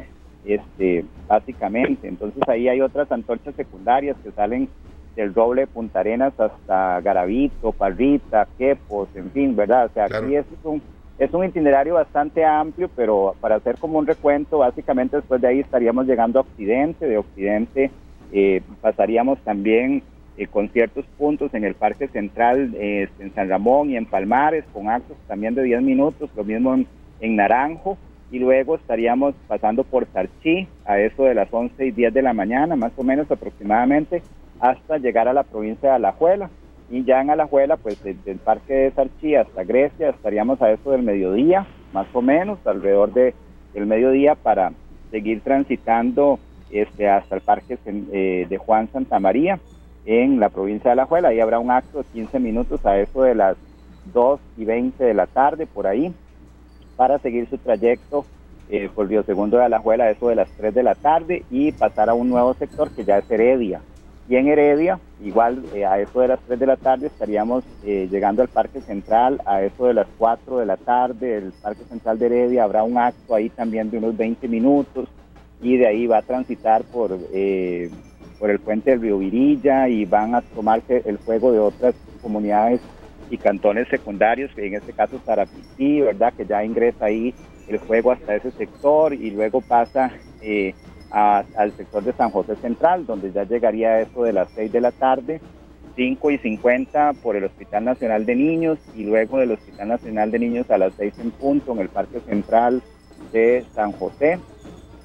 este, 0.46 1.06
básicamente. 1.28 2.08
Entonces 2.08 2.42
ahí 2.48 2.70
hay 2.70 2.82
otras 2.82 3.12
antorchas 3.12 3.56
secundarias 3.56 4.16
que 4.24 4.32
salen 4.32 4.70
del 5.16 5.34
Roble 5.34 5.62
de 5.62 5.68
Punta 5.68 6.02
Arenas 6.02 6.40
hasta 6.40 7.02
Garavito, 7.02 7.72
Parrita, 7.72 8.48
Quepos, 8.60 9.10
en 9.16 9.32
fin, 9.32 9.56
¿verdad? 9.56 9.88
O 9.88 9.90
sea, 9.90 10.06
aquí 10.06 10.36
es 10.36 10.46
un 10.64 10.80
es 11.20 11.34
un 11.34 11.46
itinerario 11.46 11.96
bastante 11.96 12.46
amplio, 12.46 12.90
pero 12.96 13.36
para 13.42 13.56
hacer 13.56 13.78
como 13.78 13.98
un 13.98 14.06
recuento, 14.06 14.60
básicamente 14.60 15.18
después 15.18 15.42
de 15.42 15.48
ahí 15.48 15.60
estaríamos 15.60 16.06
llegando 16.06 16.40
a 16.40 16.42
Occidente, 16.44 17.08
de 17.08 17.18
Occidente 17.18 17.92
eh, 18.32 18.62
pasaríamos 18.82 19.40
también 19.40 20.04
eh, 20.38 20.48
con 20.48 20.70
ciertos 20.70 21.06
puntos 21.18 21.54
en 21.54 21.64
el 21.64 21.76
Parque 21.76 22.08
Central, 22.10 22.76
eh, 22.76 23.08
en 23.20 23.34
San 23.34 23.50
Ramón 23.50 23.90
y 23.90 23.98
en 23.98 24.06
Palmares, 24.06 24.66
con 24.74 24.90
actos 24.90 25.18
también 25.28 25.56
de 25.56 25.64
10 25.64 25.82
minutos, 25.82 26.30
lo 26.36 26.44
mismo 26.44 26.74
en, 26.74 26.88
en, 27.22 27.36
Naranjo, 27.38 27.98
y 28.30 28.40
luego 28.40 28.76
estaríamos 28.76 29.34
pasando 29.48 29.84
por 29.86 30.06
Sarchí 30.12 30.68
a 30.86 31.00
eso 31.00 31.24
de 31.24 31.34
las 31.34 31.48
11 31.52 31.86
y 31.86 31.92
10 31.92 32.14
de 32.14 32.22
la 32.22 32.34
mañana, 32.34 32.76
más 32.76 32.92
o 32.98 33.04
menos 33.04 33.32
aproximadamente, 33.32 34.22
hasta 34.60 34.98
llegar 34.98 35.28
a 35.28 35.34
la 35.34 35.44
provincia 35.44 35.90
de 35.90 35.96
Alajuela 35.96 36.50
y 36.90 37.04
ya 37.04 37.22
en 37.22 37.30
Alajuela, 37.30 37.78
pues 37.78 38.02
desde 38.04 38.32
el 38.32 38.38
Parque 38.38 38.74
de 38.74 38.92
Sarchí 38.92 39.36
hasta 39.36 39.64
Grecia 39.64 40.10
estaríamos 40.10 40.62
a 40.62 40.72
eso 40.72 40.92
del 40.92 41.04
mediodía, 41.04 41.68
más 41.94 42.08
o 42.14 42.22
menos, 42.22 42.60
alrededor 42.66 43.14
de, 43.14 43.34
del 43.74 43.86
mediodía 43.86 44.36
para 44.36 44.72
seguir 45.12 45.42
transitando 45.42 46.40
este, 46.72 47.10
hasta 47.10 47.36
el 47.36 47.42
Parque 47.42 47.78
eh, 47.86 48.46
de 48.50 48.58
Juan 48.58 48.90
Santa 48.92 49.20
María 49.20 49.60
en 50.06 50.40
la 50.40 50.50
provincia 50.50 50.90
de 50.90 50.94
Alajuela. 50.94 51.30
Ahí 51.30 51.40
habrá 51.42 51.60
un 51.60 51.72
acto 51.72 52.00
de 52.00 52.06
15 52.06 52.40
minutos 52.40 52.86
a 52.86 52.98
eso 52.98 53.24
de 53.24 53.36
las 53.36 53.58
2 54.14 54.40
y 54.58 54.66
20 54.66 55.04
de 55.04 55.14
la 55.14 55.28
tarde, 55.28 55.66
por 55.66 55.88
ahí, 55.88 56.14
para 56.96 57.20
seguir 57.20 57.50
su 57.50 57.58
trayecto 57.58 58.26
eh, 58.70 58.90
por 58.94 59.08
Río 59.10 59.24
Segundo 59.24 59.58
de 59.58 59.66
Alajuela 59.66 60.06
a 60.06 60.10
eso 60.12 60.30
de 60.30 60.36
las 60.36 60.50
3 60.52 60.74
de 60.74 60.84
la 60.84 60.96
tarde 60.96 61.44
y 61.52 61.74
pasar 61.74 62.10
a 62.10 62.14
un 62.14 62.30
nuevo 62.30 62.54
sector 62.54 62.90
que 62.92 63.04
ya 63.04 63.18
es 63.18 63.30
Heredia 63.30 63.82
y 64.30 64.36
en 64.36 64.48
Heredia, 64.48 65.00
igual 65.24 65.64
eh, 65.74 65.86
a 65.86 66.00
eso 66.00 66.20
de 66.20 66.28
las 66.28 66.40
3 66.42 66.60
de 66.60 66.66
la 66.66 66.76
tarde 66.76 67.08
estaríamos 67.08 67.64
eh, 67.86 68.08
llegando 68.12 68.42
al 68.42 68.50
Parque 68.50 68.82
Central, 68.82 69.42
a 69.46 69.62
eso 69.64 69.86
de 69.86 69.94
las 69.94 70.08
4 70.18 70.58
de 70.58 70.66
la 70.66 70.76
tarde, 70.76 71.38
el 71.38 71.54
Parque 71.62 71.84
Central 71.86 72.20
de 72.20 72.26
Heredia, 72.26 72.66
habrá 72.66 72.84
un 72.84 72.98
acto 72.98 73.34
ahí 73.34 73.50
también 73.50 73.90
de 73.90 74.00
unos 74.00 74.18
20 74.18 74.48
minutos 74.50 75.08
y 75.62 75.78
de 75.78 75.88
ahí 75.88 76.08
va 76.08 76.18
a 76.18 76.22
transitar 76.24 76.84
por, 76.84 77.18
eh, 77.34 77.90
por 78.38 78.50
el 78.50 78.60
puente 78.60 78.92
del 78.92 79.02
río 79.02 79.18
Virilla 79.18 79.88
y 79.88 80.04
van 80.04 80.36
a 80.36 80.42
tomarse 80.42 81.04
el 81.06 81.18
fuego 81.20 81.54
de 81.54 81.60
otras 81.60 81.96
comunidades 82.22 82.82
y 83.30 83.38
cantones 83.38 83.88
secundarios, 83.88 84.54
que 84.54 84.68
en 84.68 84.76
este 84.76 84.92
caso 84.92 85.20
Sarapití, 85.26 86.02
¿verdad? 86.02 86.34
Que 86.36 86.46
ya 86.46 86.64
ingresa 86.64 87.06
ahí 87.06 87.34
el 87.68 87.80
fuego 87.80 88.12
hasta 88.12 88.36
ese 88.36 88.52
sector 88.52 89.14
y 89.14 89.32
luego 89.32 89.62
pasa 89.62 90.12
al 91.12 91.72
sector 91.78 92.04
de 92.04 92.14
San 92.14 92.32
José 92.32 92.56
Central, 92.58 93.06
donde 93.06 93.32
ya 93.32 93.44
llegaría 93.44 94.02
eso 94.02 94.24
de 94.24 94.34
las 94.34 94.50
6 94.56 94.72
de 94.72 94.82
la 94.82 94.92
tarde, 94.92 95.42
5 95.96 96.32
y 96.32 96.38
50 96.38 97.14
por 97.24 97.36
el 97.36 97.46
Hospital 97.46 97.86
Nacional 97.86 98.26
de 98.26 98.36
Niños 98.36 98.78
y 98.96 99.04
luego 99.04 99.40
del 99.40 99.52
Hospital 99.52 99.88
Nacional 99.88 100.32
de 100.32 100.40
Niños 100.40 100.70
a 100.70 100.78
las 100.78 100.94
6 100.94 101.14
en 101.20 101.32
punto 101.32 101.74
en 101.74 101.80
el 101.80 101.90
Parque 101.90 102.20
Central 102.22 102.84
de 103.32 103.66
San 103.74 103.92
José. 103.94 104.40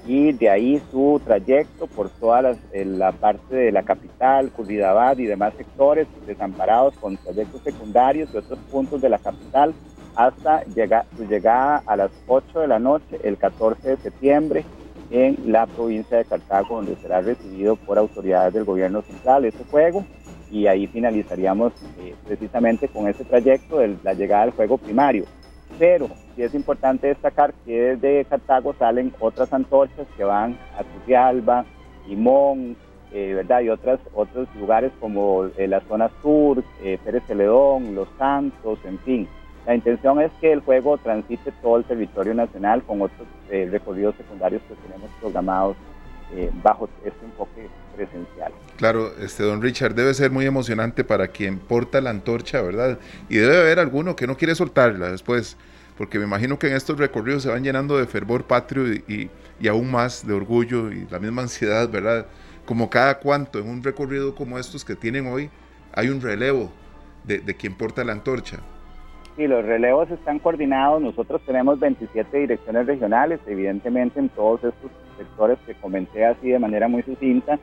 Y 0.05 0.33
de 0.33 0.49
ahí 0.49 0.81
su 0.91 1.21
trayecto 1.23 1.87
por 1.87 2.09
toda 2.09 2.41
la, 2.41 3.11
parte 3.13 3.55
de 3.55 3.71
la 3.71 3.83
capital, 3.83 4.51
Curridabad 4.51 5.17
y 5.17 5.25
demás 5.25 5.53
sectores 5.57 6.07
desamparados 6.27 6.93
con 6.97 7.15
trayectos 7.15 7.61
secundarios 7.61 8.29
y 8.33 8.37
otros 8.37 8.59
puntos 8.69 9.01
de 9.01 9.09
la 9.09 9.17
capital 9.17 9.73
hasta 10.15 10.63
llegar, 10.65 11.05
su 11.17 11.25
llegada 11.25 11.81
a 11.85 11.95
las 11.95 12.11
8 12.27 12.59
de 12.59 12.67
la 12.67 12.79
noche 12.79 13.17
el 13.23 13.37
14 13.37 13.91
de 13.91 13.97
septiembre 13.97 14.65
en 15.13 15.37
la 15.45 15.67
provincia 15.67 16.17
de 16.17 16.25
Cartago, 16.25 16.77
donde 16.77 16.95
será 16.95 17.21
recibido 17.21 17.75
por 17.75 17.99
autoridades 17.99 18.55
del 18.55 18.63
gobierno 18.63 19.03
central 19.03 19.45
este 19.45 19.63
juego 19.65 20.03
y 20.51 20.65
ahí 20.65 20.87
finalizaríamos 20.87 21.71
eh, 21.99 22.15
precisamente 22.25 22.87
con 22.87 23.07
ese 23.07 23.23
trayecto 23.23 23.77
de 23.77 23.95
la 24.03 24.13
llegada 24.13 24.45
del 24.45 24.55
juego 24.55 24.79
primario. 24.79 25.25
Pero 25.77 26.09
sí 26.35 26.41
es 26.41 26.55
importante 26.55 27.07
destacar 27.07 27.53
que 27.63 27.95
desde 27.95 28.25
Cartago 28.25 28.73
salen 28.73 29.13
otras 29.19 29.53
antorchas 29.53 30.07
que 30.17 30.23
van 30.23 30.57
a 30.77 30.83
Tucialba, 30.83 31.63
Limón, 32.07 32.75
eh, 33.11 33.33
¿verdad? 33.35 33.61
Y 33.61 33.69
otras, 33.69 33.99
otros 34.15 34.47
lugares 34.55 34.91
como 34.99 35.45
eh, 35.57 35.67
la 35.67 35.81
zona 35.81 36.09
sur, 36.23 36.63
Pérez 36.81 37.23
Celedón, 37.27 37.93
Los 37.93 38.07
Santos, 38.17 38.79
en 38.83 38.97
fin. 38.99 39.27
La 39.65 39.75
intención 39.75 40.19
es 40.21 40.31
que 40.41 40.51
el 40.51 40.59
juego 40.59 40.97
transite 40.97 41.51
todo 41.61 41.77
el 41.77 41.85
territorio 41.85 42.33
nacional 42.33 42.83
con 42.83 43.01
otros 43.01 43.27
eh, 43.49 43.67
recorridos 43.71 44.15
secundarios 44.17 44.61
que 44.67 44.75
tenemos 44.75 45.09
programados 45.21 45.77
eh, 46.35 46.49
bajo 46.61 46.89
este 47.05 47.25
enfoque 47.25 47.69
presencial. 47.95 48.51
Claro, 48.77 49.13
este 49.19 49.43
don 49.43 49.61
Richard, 49.61 49.93
debe 49.93 50.13
ser 50.13 50.31
muy 50.31 50.45
emocionante 50.45 51.03
para 51.03 51.27
quien 51.27 51.59
porta 51.59 52.01
la 52.01 52.09
antorcha, 52.09 52.61
¿verdad? 52.61 52.97
Y 53.29 53.37
debe 53.37 53.57
haber 53.57 53.79
alguno 53.79 54.15
que 54.15 54.27
no 54.27 54.35
quiere 54.35 54.55
soltarla 54.55 55.11
después, 55.11 55.57
porque 55.97 56.17
me 56.17 56.25
imagino 56.25 56.59
que 56.59 56.67
en 56.67 56.73
estos 56.73 56.97
recorridos 56.97 57.43
se 57.43 57.49
van 57.49 57.63
llenando 57.63 57.97
de 57.97 58.07
fervor 58.07 58.45
patrio 58.45 58.91
y, 58.91 59.29
y, 59.59 59.67
aún 59.67 59.91
más 59.91 60.27
de 60.27 60.33
orgullo 60.33 60.91
y 60.91 61.07
la 61.09 61.19
misma 61.19 61.43
ansiedad, 61.43 61.87
¿verdad? 61.87 62.25
Como 62.65 62.89
cada 62.89 63.19
cuanto 63.19 63.59
en 63.59 63.69
un 63.69 63.83
recorrido 63.83 64.35
como 64.35 64.59
estos 64.59 64.83
que 64.83 64.95
tienen 64.95 65.27
hoy, 65.27 65.49
hay 65.93 66.09
un 66.09 66.19
relevo 66.19 66.71
de, 67.23 67.39
de 67.39 67.55
quien 67.55 67.75
porta 67.75 68.03
la 68.03 68.11
antorcha. 68.11 68.59
Sí, 69.35 69.47
los 69.47 69.65
relevos 69.65 70.11
están 70.11 70.37
coordinados. 70.37 71.01
Nosotros 71.01 71.41
tenemos 71.45 71.79
27 71.79 72.37
direcciones 72.37 72.85
regionales, 72.85 73.39
evidentemente 73.47 74.19
en 74.19 74.29
todos 74.29 74.63
estos 74.63 74.91
sectores 75.17 75.57
que 75.65 75.73
comenté 75.73 76.23
así 76.23 76.49
de 76.49 76.59
manera 76.59 76.87
muy 76.87 77.01
sucinta. 77.01 77.57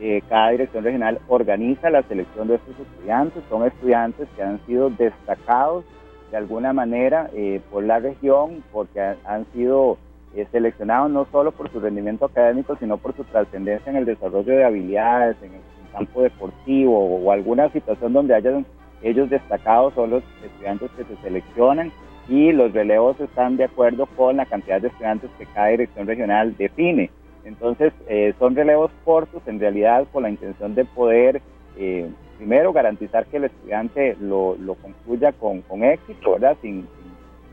Eh, 0.00 0.22
cada 0.28 0.50
dirección 0.50 0.84
regional 0.84 1.20
organiza 1.28 1.88
la 1.88 2.02
selección 2.02 2.48
de 2.48 2.56
estos 2.56 2.78
estudiantes. 2.78 3.42
Son 3.48 3.64
estudiantes 3.64 4.28
que 4.36 4.42
han 4.42 4.64
sido 4.66 4.90
destacados 4.90 5.84
de 6.30 6.36
alguna 6.36 6.74
manera 6.74 7.30
eh, 7.32 7.62
por 7.70 7.84
la 7.84 8.00
región, 8.00 8.62
porque 8.70 9.00
han, 9.00 9.46
sido 9.54 9.96
eh, 10.34 10.46
seleccionados 10.52 11.10
no 11.10 11.26
solo 11.32 11.52
por 11.52 11.70
su 11.72 11.80
rendimiento 11.80 12.26
académico, 12.26 12.76
sino 12.76 12.98
por 12.98 13.16
su 13.16 13.24
trascendencia 13.24 13.88
en 13.88 13.96
el 13.96 14.04
desarrollo 14.04 14.52
de 14.52 14.64
habilidades, 14.64 15.36
en 15.42 15.54
el 15.54 15.60
campo 15.90 16.20
deportivo 16.20 16.98
o 16.98 17.32
alguna 17.32 17.70
situación 17.70 18.12
donde 18.12 18.34
hayan 18.34 18.66
ellos 19.04 19.30
destacados 19.30 19.94
son 19.94 20.10
los 20.10 20.22
estudiantes 20.42 20.90
que 20.96 21.04
se 21.04 21.16
seleccionan 21.22 21.92
y 22.28 22.52
los 22.52 22.72
relevos 22.72 23.20
están 23.20 23.56
de 23.56 23.64
acuerdo 23.64 24.06
con 24.06 24.38
la 24.38 24.46
cantidad 24.46 24.80
de 24.80 24.88
estudiantes 24.88 25.30
que 25.38 25.46
cada 25.46 25.68
dirección 25.68 26.06
regional 26.06 26.56
define. 26.56 27.10
Entonces, 27.44 27.92
eh, 28.08 28.32
son 28.38 28.56
relevos 28.56 28.90
cortos 29.04 29.42
en 29.46 29.60
realidad 29.60 30.06
con 30.10 30.22
la 30.22 30.30
intención 30.30 30.74
de 30.74 30.86
poder, 30.86 31.42
eh, 31.76 32.08
primero, 32.38 32.72
garantizar 32.72 33.26
que 33.26 33.36
el 33.36 33.44
estudiante 33.44 34.16
lo, 34.18 34.56
concluya 34.80 35.32
con, 35.32 35.62
éxito, 35.84 36.32
¿verdad? 36.32 36.56
Sin, 36.62 36.88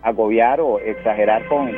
agobiar 0.01 0.59
o 0.61 0.79
exagerar 0.79 1.47
con, 1.47 1.71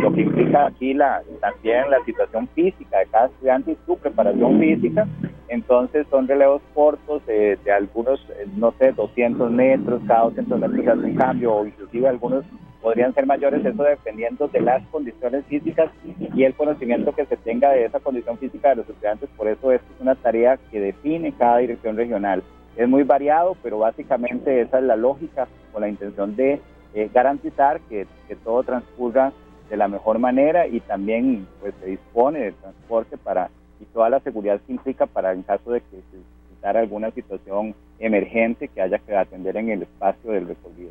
lo 0.00 0.12
que 0.12 0.22
implica 0.22 0.66
aquí 0.66 0.94
la, 0.94 1.22
también 1.40 1.90
la 1.90 2.02
situación 2.04 2.48
física 2.54 2.98
de 2.98 3.06
cada 3.06 3.26
estudiante 3.26 3.72
y 3.72 3.78
su 3.86 3.96
preparación 3.98 4.60
física. 4.60 5.06
Entonces 5.48 6.06
son 6.10 6.26
relevos 6.26 6.62
cortos 6.74 7.24
de 7.26 7.58
algunos, 7.72 8.20
eh, 8.30 8.46
no 8.56 8.72
sé, 8.78 8.92
200 8.92 9.50
metros, 9.50 10.02
cada 10.06 10.22
200 10.22 10.58
metros 10.58 10.88
hace 10.88 11.06
un 11.06 11.16
cambio 11.16 11.54
o 11.54 11.66
inclusive 11.66 12.08
algunos 12.08 12.44
podrían 12.84 13.14
ser 13.14 13.24
mayores, 13.24 13.64
eso 13.64 13.82
dependiendo 13.82 14.46
de 14.48 14.60
las 14.60 14.86
condiciones 14.88 15.46
físicas 15.46 15.90
y 16.04 16.44
el 16.44 16.52
conocimiento 16.52 17.14
que 17.14 17.24
se 17.24 17.38
tenga 17.38 17.70
de 17.70 17.86
esa 17.86 17.98
condición 17.98 18.36
física 18.36 18.68
de 18.68 18.76
los 18.76 18.88
estudiantes. 18.90 19.30
Por 19.38 19.48
eso 19.48 19.72
esto 19.72 19.86
es 19.94 20.00
una 20.02 20.14
tarea 20.14 20.58
que 20.70 20.80
define 20.80 21.32
cada 21.32 21.58
dirección 21.58 21.96
regional. 21.96 22.42
Es 22.76 22.86
muy 22.86 23.02
variado, 23.02 23.56
pero 23.62 23.78
básicamente 23.78 24.60
esa 24.60 24.80
es 24.80 24.84
la 24.84 24.96
lógica 24.96 25.48
con 25.72 25.80
la 25.80 25.88
intención 25.88 26.36
de 26.36 26.60
eh, 26.94 27.10
garantizar 27.12 27.80
que, 27.88 28.06
todo 28.44 28.62
transcurra 28.62 29.32
de 29.68 29.76
la 29.76 29.88
mejor 29.88 30.18
manera 30.18 30.66
y 30.66 30.80
también 30.80 31.46
pues 31.60 31.74
se 31.80 31.86
dispone 31.86 32.40
de 32.40 32.52
transporte 32.52 33.16
para 33.16 33.48
y 33.80 33.84
toda 33.86 34.10
la 34.10 34.20
seguridad 34.20 34.60
que 34.66 34.72
implica 34.72 35.06
para 35.06 35.32
en 35.32 35.42
caso 35.42 35.72
de 35.72 35.80
que 35.80 35.96
se 36.10 36.16
necesitara 36.16 36.80
alguna 36.80 37.10
situación 37.10 37.74
emergente 37.98 38.68
que 38.68 38.80
haya 38.80 38.98
que 38.98 39.16
atender 39.16 39.56
en 39.56 39.70
el 39.70 39.82
espacio 39.82 40.32
del 40.32 40.48
recorrido. 40.48 40.90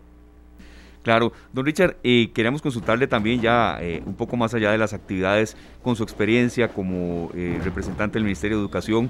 Claro, 1.04 1.34
don 1.52 1.66
Richard, 1.66 1.98
eh, 2.04 2.32
queremos 2.34 2.62
consultarle 2.62 3.08
también 3.08 3.42
ya 3.42 3.78
eh, 3.82 4.02
un 4.06 4.16
poco 4.16 4.38
más 4.38 4.54
allá 4.54 4.72
de 4.72 4.78
las 4.78 4.94
actividades, 4.94 5.58
con 5.82 5.96
su 5.96 6.04
experiencia 6.04 6.70
como 6.70 7.30
representante 7.64 8.14
del 8.14 8.24
Ministerio 8.24 8.58
de 8.58 8.64
Educación, 8.64 9.10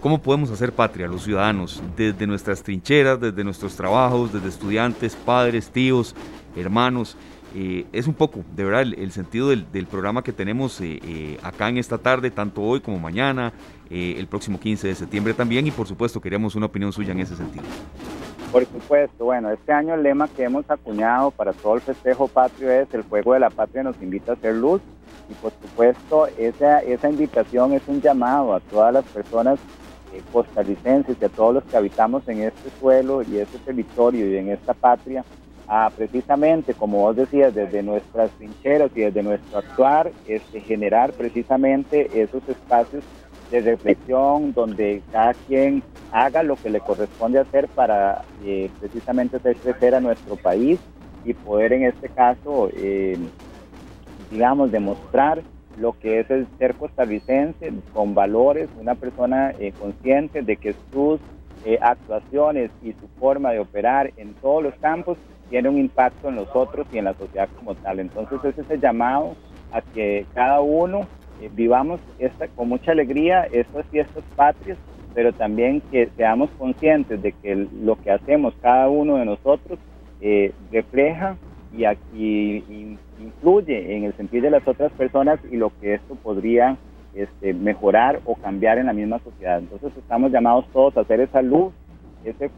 ¿Cómo 0.00 0.20
podemos 0.20 0.50
hacer 0.50 0.72
patria 0.72 1.08
los 1.08 1.22
ciudadanos 1.22 1.82
desde 1.96 2.26
nuestras 2.26 2.62
trincheras, 2.62 3.20
desde 3.20 3.42
nuestros 3.42 3.74
trabajos, 3.74 4.32
desde 4.32 4.48
estudiantes, 4.48 5.16
padres, 5.16 5.70
tíos, 5.70 6.14
hermanos? 6.54 7.16
Eh, 7.54 7.86
es 7.92 8.06
un 8.06 8.12
poco, 8.12 8.44
de 8.54 8.64
verdad, 8.64 8.82
el, 8.82 9.10
sentido 9.12 9.48
del, 9.48 9.86
programa 9.90 10.22
que 10.22 10.32
tenemos 10.32 10.78
eh, 10.80 11.00
eh, 11.02 11.38
acá 11.42 11.70
en 11.70 11.78
esta 11.78 11.96
tarde, 11.96 12.30
tanto 12.30 12.60
hoy 12.60 12.80
como 12.80 12.98
mañana, 12.98 13.52
el 13.88 14.26
próximo 14.26 14.60
15 14.60 14.88
de 14.88 14.94
septiembre 14.94 15.32
también, 15.32 15.66
y 15.66 15.70
por 15.70 15.86
supuesto 15.86 16.20
queríamos 16.20 16.54
una 16.54 16.66
opinión 16.66 16.92
suya 16.92 17.12
en 17.12 17.20
ese 17.20 17.34
sentido. 17.34 17.64
Por 18.52 18.66
supuesto, 18.66 19.24
bueno, 19.24 19.50
este 19.50 19.72
año 19.72 19.94
el 19.94 20.02
lema 20.02 20.28
que 20.28 20.44
hemos 20.44 20.68
acuñado 20.68 21.30
para 21.30 21.52
todo 21.52 21.76
el 21.76 21.80
festejo 21.80 22.28
patrio 22.28 22.70
es 22.70 22.92
el 22.92 23.04
fuego 23.04 23.32
de 23.32 23.40
la 23.40 23.50
patria 23.50 23.82
nos 23.82 24.00
invita 24.02 24.32
a 24.32 24.34
hacer 24.34 24.54
luz 24.54 24.82
y 25.30 25.34
por 25.34 25.52
supuesto 25.52 26.26
esa, 26.38 26.80
esa 26.80 27.08
invitación 27.08 27.72
es 27.72 27.82
un 27.86 28.00
llamado 28.00 28.54
a 28.54 28.60
todas 28.60 28.92
las 28.92 29.04
personas 29.04 29.58
eh, 30.16 30.22
costarricenses 30.32 31.16
y 31.20 31.24
a 31.24 31.28
todos 31.28 31.54
los 31.54 31.64
que 31.64 31.76
habitamos 31.76 32.26
en 32.28 32.42
este 32.42 32.70
suelo 32.78 33.22
y 33.22 33.38
este 33.38 33.58
territorio 33.58 34.30
y 34.30 34.36
en 34.36 34.50
esta 34.50 34.74
patria, 34.74 35.24
a 35.68 35.90
precisamente, 35.90 36.74
como 36.74 36.98
vos 36.98 37.16
decías, 37.16 37.54
desde 37.54 37.82
nuestras 37.82 38.30
trincheras 38.32 38.90
y 38.94 39.00
desde 39.00 39.22
nuestro 39.22 39.58
actuar, 39.58 40.12
este, 40.26 40.60
generar 40.60 41.12
precisamente 41.12 42.08
esos 42.22 42.48
espacios 42.48 43.02
de 43.50 43.60
reflexión 43.60 44.52
donde 44.52 45.02
cada 45.10 45.34
quien 45.34 45.82
haga 46.12 46.42
lo 46.42 46.56
que 46.56 46.70
le 46.70 46.80
corresponde 46.80 47.38
hacer 47.38 47.68
para 47.68 48.22
eh, 48.44 48.70
precisamente 48.80 49.36
hacer 49.36 49.56
crecer 49.56 49.94
a 49.94 50.00
nuestro 50.00 50.36
país 50.36 50.78
y 51.24 51.34
poder 51.34 51.72
en 51.72 51.84
este 51.84 52.08
caso, 52.08 52.70
eh, 52.74 53.18
digamos, 54.30 54.70
demostrar 54.70 55.42
lo 55.78 55.98
que 55.98 56.20
es 56.20 56.30
el 56.30 56.46
ser 56.58 56.74
costarricense 56.74 57.72
con 57.92 58.14
valores, 58.14 58.68
una 58.80 58.94
persona 58.94 59.52
eh, 59.58 59.72
consciente 59.78 60.42
de 60.42 60.56
que 60.56 60.74
sus 60.92 61.20
eh, 61.64 61.78
actuaciones 61.80 62.70
y 62.82 62.92
su 62.92 63.08
forma 63.18 63.52
de 63.52 63.60
operar 63.60 64.12
en 64.16 64.34
todos 64.34 64.62
los 64.62 64.74
campos 64.76 65.18
tiene 65.50 65.68
un 65.68 65.78
impacto 65.78 66.28
en 66.28 66.36
los 66.36 66.48
otros 66.54 66.86
y 66.92 66.98
en 66.98 67.04
la 67.04 67.14
sociedad 67.14 67.48
como 67.56 67.74
tal. 67.74 68.00
Entonces 68.00 68.38
es 68.44 68.58
ese 68.58 68.78
llamado 68.78 69.36
a 69.72 69.80
que 69.82 70.26
cada 70.34 70.60
uno 70.60 71.06
eh, 71.40 71.50
vivamos 71.52 72.00
esta, 72.18 72.48
con 72.48 72.68
mucha 72.68 72.92
alegría 72.92 73.44
estas 73.52 73.86
fiestas 73.86 74.24
patrias, 74.34 74.78
pero 75.14 75.32
también 75.32 75.82
que 75.90 76.08
seamos 76.16 76.50
conscientes 76.58 77.22
de 77.22 77.32
que 77.32 77.54
lo 77.54 77.96
que 77.96 78.10
hacemos 78.10 78.54
cada 78.60 78.88
uno 78.88 79.16
de 79.16 79.24
nosotros 79.24 79.78
refleja 80.72 81.36
y, 81.76 81.84
aquí, 81.84 82.98
influye 83.20 83.96
en 83.96 84.04
el 84.04 84.16
sentido 84.16 84.44
de 84.44 84.50
las 84.50 84.66
otras 84.66 84.92
personas 84.92 85.38
y 85.50 85.56
lo 85.56 85.72
que 85.80 85.94
esto 85.94 86.14
podría 86.16 86.76
este, 87.14 87.54
mejorar 87.54 88.20
o 88.24 88.34
cambiar 88.36 88.78
en 88.78 88.86
la 88.86 88.92
misma 88.92 89.18
sociedad. 89.20 89.58
Entonces 89.58 89.92
estamos 89.96 90.30
llamados 90.30 90.66
todos 90.72 90.96
a 90.96 91.00
hacer 91.00 91.20
esa 91.20 91.42
luz, 91.42 91.72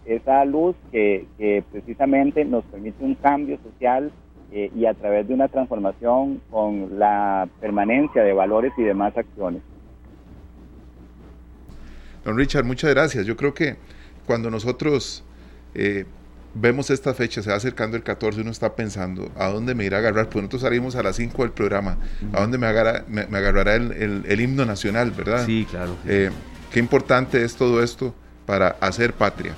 esa 0.07 0.45
luz 0.45 0.75
que, 0.91 1.27
precisamente 1.71 2.45
nos 2.45 2.65
permite 2.65 3.05
un 3.05 3.15
cambio 3.15 3.59
social 3.63 4.11
eh, 4.51 4.71
y 4.75 4.87
a 4.87 4.95
través 4.95 5.29
de 5.29 5.35
una 5.35 5.49
transformación 5.49 6.41
con 6.51 6.99
la 6.99 7.49
permanencia 7.61 8.23
de 8.23 8.33
valores 8.33 8.73
y 8.79 8.83
demás 8.83 9.17
acciones. 9.17 9.63
Don 12.25 12.37
Richard, 12.37 12.65
muchas 12.65 12.91
gracias. 12.91 13.27
Yo 13.27 13.37
creo 13.37 13.55
que 13.55 13.77
cuando 14.27 14.51
nosotros 14.51 15.25
eh, 15.75 16.05
vemos 16.61 16.91
esta 16.91 17.15
fecha, 17.15 17.43
se 17.43 17.51
va 17.51 17.57
acercando 17.57 17.97
el 17.97 18.03
14, 18.03 18.41
uno 18.41 18.51
está 18.51 18.75
pensando, 18.75 19.31
¿a 19.37 19.49
dónde 19.49 19.75
me 19.75 19.85
irá 19.85 19.99
a 19.99 20.01
agarrar? 20.01 20.29
Pues 20.29 20.43
nosotros 20.43 20.63
salimos 20.63 20.97
a 20.97 21.03
las 21.03 21.17
5 21.17 21.43
del 21.43 21.53
programa, 21.53 21.99
¿a 22.33 22.41
dónde 22.41 22.59
me, 22.59 22.67
agarra, 22.67 23.05
me, 23.09 23.23
agarrará 23.23 23.75
el, 23.75 24.41
himno 24.41 24.65
nacional, 24.65 25.11
verdad? 25.11 25.47
Sí, 25.47 25.67
claro. 25.71 25.97
Eh, 26.07 26.31
qué 26.73 26.81
importante 26.81 27.45
es 27.45 27.57
todo 27.57 27.83
esto 27.83 28.15
para 28.47 28.77
hacer 28.81 29.13
patria. 29.13 29.55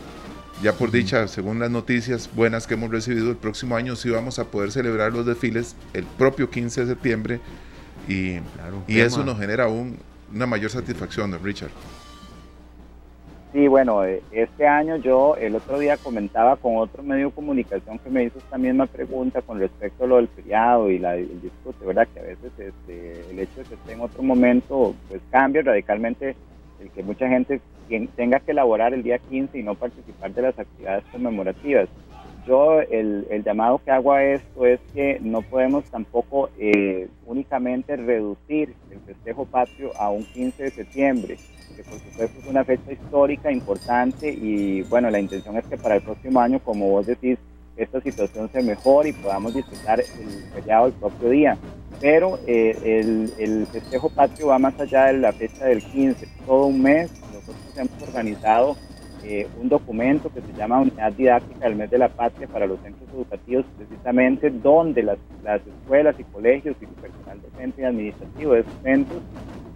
Ya 0.63 0.75
por 0.75 0.91
dicha, 0.91 1.27
según 1.27 1.59
las 1.59 1.71
noticias 1.71 2.29
buenas 2.35 2.67
que 2.67 2.75
hemos 2.75 2.91
recibido, 2.91 3.31
el 3.31 3.37
próximo 3.37 3.77
año 3.77 3.97
sí 3.97 4.11
vamos 4.11 4.39
a 4.39 4.45
poder 4.45 4.73
celebrar 4.73 5.11
los 5.13 5.25
desfiles 5.25 5.75
el 5.95 6.05
propio 6.05 6.51
15 6.51 6.83
de 6.83 6.87
septiembre 6.87 7.41
y, 8.07 8.41
y 8.87 9.01
eso 9.01 9.25
nos 9.25 9.39
genera 9.39 9.65
aún 9.65 9.97
una 10.35 10.47
mayor 10.47 10.71
satisfacción, 10.71 11.31
don 11.31 11.43
Richard. 11.43 11.71
Sí, 13.53 13.67
bueno, 13.67 14.05
eh, 14.05 14.23
este 14.31 14.65
año 14.65 14.95
yo 14.97 15.35
el 15.35 15.57
otro 15.57 15.81
día 15.81 15.97
comentaba 15.97 16.55
con 16.55 16.77
otro 16.77 17.03
medio 17.03 17.27
de 17.27 17.35
comunicación 17.35 17.99
que 17.99 18.09
me 18.09 18.23
hizo 18.23 18.39
esta 18.39 18.57
misma 18.57 18.87
pregunta 18.87 19.43
con 19.43 19.59
respecto 19.59 20.05
a 20.05 20.07
lo 20.07 20.17
del 20.17 20.29
feriado 20.29 20.89
y 20.89 21.01
la, 21.01 21.17
el 21.17 21.41
discute, 21.43 21.85
¿verdad? 21.85 22.07
Que 22.15 22.21
a 22.21 22.23
veces 22.23 22.53
este, 22.57 23.29
el 23.29 23.41
hecho 23.41 23.61
de 23.61 23.65
que 23.65 23.75
esté 23.75 23.93
en 23.95 24.03
otro 24.03 24.23
momento 24.23 24.95
pues 25.09 25.21
cambia 25.33 25.63
radicalmente 25.63 26.37
el 26.81 26.91
que 26.91 27.03
mucha 27.03 27.29
gente 27.29 27.61
tenga 28.15 28.39
que 28.39 28.53
elaborar 28.53 28.95
el 28.95 29.03
día 29.03 29.19
15 29.19 29.59
y 29.59 29.65
no 29.65 29.75
participar 29.75 30.33
de 30.33 30.43
las 30.43 30.57
actividades 30.57 31.03
conmemorativas. 31.11 31.89
Yo 32.47 32.81
el, 32.81 33.27
el 33.31 33.43
llamado 33.43 33.81
que 33.85 33.91
hago 33.91 34.13
a 34.13 34.23
esto 34.23 34.65
es 34.65 34.79
que 34.95 35.19
no 35.21 35.43
podemos 35.43 35.85
tampoco 35.87 36.51
eh, 36.57 37.09
únicamente 37.27 37.97
reducir 37.97 38.75
el 38.93 39.01
festejo 39.01 39.45
patrio 39.45 39.91
a 39.99 40.09
un 40.09 40.23
15 40.23 40.63
de 40.63 40.71
septiembre 40.71 41.37
que 41.77 41.83
por 41.85 41.99
supuesto 41.99 42.41
es 42.41 42.47
una 42.47 42.65
fecha 42.65 42.93
histórica 42.93 43.51
importante 43.51 44.31
y 44.31 44.83
bueno, 44.83 45.11
la 45.11 45.21
intención 45.21 45.57
es 45.57 45.65
que 45.67 45.77
para 45.77 45.97
el 45.97 46.03
próximo 46.03 46.41
año, 46.41 46.61
como 46.61 46.89
vos 46.89 47.07
decís, 47.07 47.39
esta 47.77 48.01
situación 48.01 48.51
se 48.53 48.63
mejore 48.63 49.11
y 49.11 49.13
podamos 49.13 49.55
disfrutar 49.55 50.01
el 50.01 50.53
feriado 50.53 50.87
el 50.87 50.93
propio 50.93 51.31
día. 51.31 51.59
Pero 52.01 52.39
eh, 52.47 52.77
el, 52.85 53.33
el, 53.39 53.67
festejo 53.67 54.09
patrio 54.11 54.49
va 54.49 54.59
más 54.59 54.79
allá 54.81 55.07
de 55.07 55.15
la 55.15 55.33
fecha 55.33 55.67
del 55.67 55.83
15, 55.83 56.27
todo 56.47 56.67
un 56.67 56.83
mes. 56.83 57.11
Nosotros 57.33 57.57
hemos 57.77 58.03
organizado 58.03 58.77
eh, 59.23 59.47
un 59.61 59.69
documento 59.69 60.33
que 60.33 60.41
se 60.41 60.53
llama 60.55 60.81
Unidad 60.81 61.13
Didáctica 61.13 61.67
del 61.67 61.77
Mes 61.77 61.91
de 61.91 61.99
la 61.99 62.09
Patria 62.09 62.49
para 62.49 62.67
los 62.67 62.81
centros 62.81 63.09
educativos, 63.11 63.67
precisamente 63.77 64.51
donde 64.51 65.03
las, 65.03 65.19
las 65.43 65.61
escuelas 65.67 66.19
y 66.19 66.25
colegios 66.25 66.77
y 66.81 66.85
el 66.85 66.91
personal 66.91 67.41
docente 67.43 67.83
y 67.83 67.85
administrativo 67.85 68.55
de 68.55 68.61
esos 68.61 68.73
centros 68.83 69.23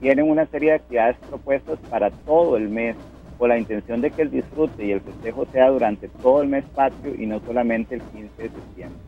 tienen 0.01 0.31
una 0.31 0.47
serie 0.47 0.71
de 0.71 0.77
actividades 0.77 1.17
propuestas 1.29 1.79
para 1.91 2.11
todo 2.11 2.57
el 2.57 2.69
mes, 2.69 2.97
con 3.39 3.49
la 3.49 3.59
intención 3.59 4.01
de 4.01 4.11
que 4.11 4.23
el 4.23 4.31
disfrute 4.31 4.85
y 4.85 4.93
el 4.93 5.01
festejo 5.01 5.47
sea 5.53 5.69
durante 5.69 6.09
todo 6.09 6.43
el 6.43 6.49
mes 6.49 6.65
patrio 6.75 7.15
y 7.15 7.27
no 7.27 7.41
solamente 7.41 7.97
el 7.97 8.03
15 8.03 8.43
de 8.43 8.49
septiembre. 8.49 8.99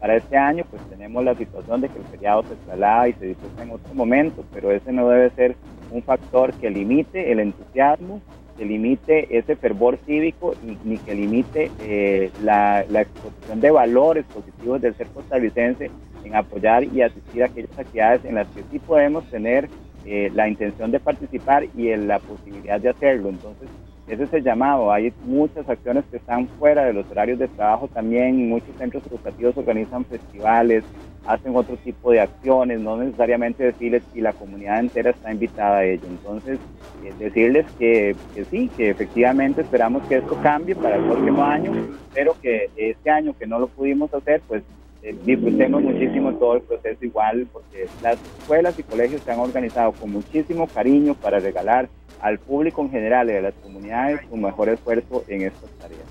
Para 0.00 0.16
este 0.16 0.36
año 0.36 0.64
pues 0.70 0.82
tenemos 0.90 1.24
la 1.24 1.34
situación 1.34 1.80
de 1.80 1.88
que 1.88 1.98
el 1.98 2.04
feriado 2.04 2.42
se 2.42 2.54
traslada 2.66 3.08
y 3.08 3.12
se 3.14 3.26
disfruta 3.26 3.62
en 3.62 3.70
otro 3.70 3.94
momento, 3.94 4.44
pero 4.52 4.70
ese 4.72 4.92
no 4.92 5.08
debe 5.08 5.30
ser 5.30 5.56
un 5.90 6.02
factor 6.02 6.52
que 6.54 6.70
limite 6.70 7.30
el 7.30 7.40
entusiasmo, 7.40 8.20
que 8.62 8.68
limite 8.68 9.36
ese 9.36 9.56
fervor 9.56 9.98
cívico 10.06 10.54
ni 10.84 10.96
que 10.98 11.16
limite 11.16 11.68
eh, 11.80 12.30
la, 12.44 12.84
la 12.88 13.00
exposición 13.00 13.60
de 13.60 13.72
valores 13.72 14.24
positivos 14.26 14.80
del 14.80 14.94
ser 14.94 15.08
costarricense 15.08 15.90
en 16.22 16.36
apoyar 16.36 16.84
y 16.84 17.02
asistir 17.02 17.42
a 17.42 17.46
aquellas 17.46 17.76
actividades 17.76 18.24
en 18.24 18.36
las 18.36 18.46
que 18.50 18.62
sí 18.70 18.78
podemos 18.78 19.28
tener 19.30 19.68
eh, 20.06 20.30
la 20.32 20.48
intención 20.48 20.92
de 20.92 21.00
participar 21.00 21.64
y 21.76 21.96
la 21.96 22.20
posibilidad 22.20 22.80
de 22.80 22.90
hacerlo. 22.90 23.30
Entonces, 23.30 23.68
ese 24.06 24.22
es 24.22 24.32
el 24.32 24.44
llamado. 24.44 24.92
Hay 24.92 25.12
muchas 25.24 25.68
acciones 25.68 26.04
que 26.08 26.18
están 26.18 26.46
fuera 26.46 26.84
de 26.84 26.92
los 26.92 27.10
horarios 27.10 27.40
de 27.40 27.48
trabajo 27.48 27.88
también. 27.88 28.48
Muchos 28.48 28.76
centros 28.78 29.04
educativos 29.08 29.56
organizan 29.56 30.04
festivales, 30.04 30.84
hacen 31.26 31.54
otro 31.54 31.76
tipo 31.76 32.10
de 32.10 32.20
acciones, 32.20 32.80
no 32.80 32.96
necesariamente 32.96 33.64
decirles 33.64 34.02
si 34.12 34.20
la 34.20 34.32
comunidad 34.32 34.80
entera 34.80 35.10
está 35.10 35.32
invitada 35.32 35.78
a 35.78 35.84
ello. 35.84 36.06
Entonces, 36.08 36.58
eh, 37.04 37.12
decirles 37.18 37.66
que, 37.78 38.16
sí, 38.50 38.70
que 38.76 38.90
efectivamente 38.90 39.62
esperamos 39.62 40.02
que 40.08 40.16
esto 40.16 40.36
cambie 40.42 40.74
para 40.74 40.96
el 40.96 41.04
próximo 41.04 41.44
año, 41.44 41.72
pero 42.12 42.34
que 42.40 42.70
este 42.76 43.10
año 43.10 43.34
que 43.38 43.46
no 43.46 43.58
lo 43.58 43.68
pudimos 43.68 44.12
hacer, 44.12 44.42
pues 44.48 44.62
eh, 45.02 45.14
disfrutemos 45.24 45.82
muchísimo 45.82 46.32
todo 46.34 46.56
el 46.56 46.62
proceso 46.62 47.04
igual, 47.04 47.46
porque 47.52 47.86
las 48.02 48.18
escuelas 48.38 48.78
y 48.78 48.82
colegios 48.82 49.22
se 49.22 49.32
han 49.32 49.40
organizado 49.40 49.92
con 49.92 50.12
muchísimo 50.12 50.66
cariño 50.66 51.14
para 51.14 51.38
regalar 51.38 51.88
al 52.20 52.38
público 52.38 52.82
en 52.82 52.90
general 52.90 53.28
y 53.30 53.34
a 53.34 53.40
las 53.40 53.54
comunidades 53.54 54.20
su 54.28 54.36
mejor 54.36 54.68
esfuerzo 54.68 55.24
en 55.26 55.42
estas 55.42 55.70
tareas. 55.80 56.01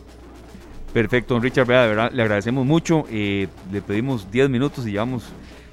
Perfecto, 0.94 1.34
don 1.34 1.44
Richard, 1.44 1.68
de 1.68 1.74
verdad, 1.74 2.12
le 2.12 2.22
agradecemos 2.22 2.66
mucho. 2.66 3.06
Eh, 3.10 3.48
le 3.72 3.82
pedimos 3.82 4.30
10 4.30 4.50
minutos 4.50 4.86
y 4.86 4.92
llevamos 4.92 5.24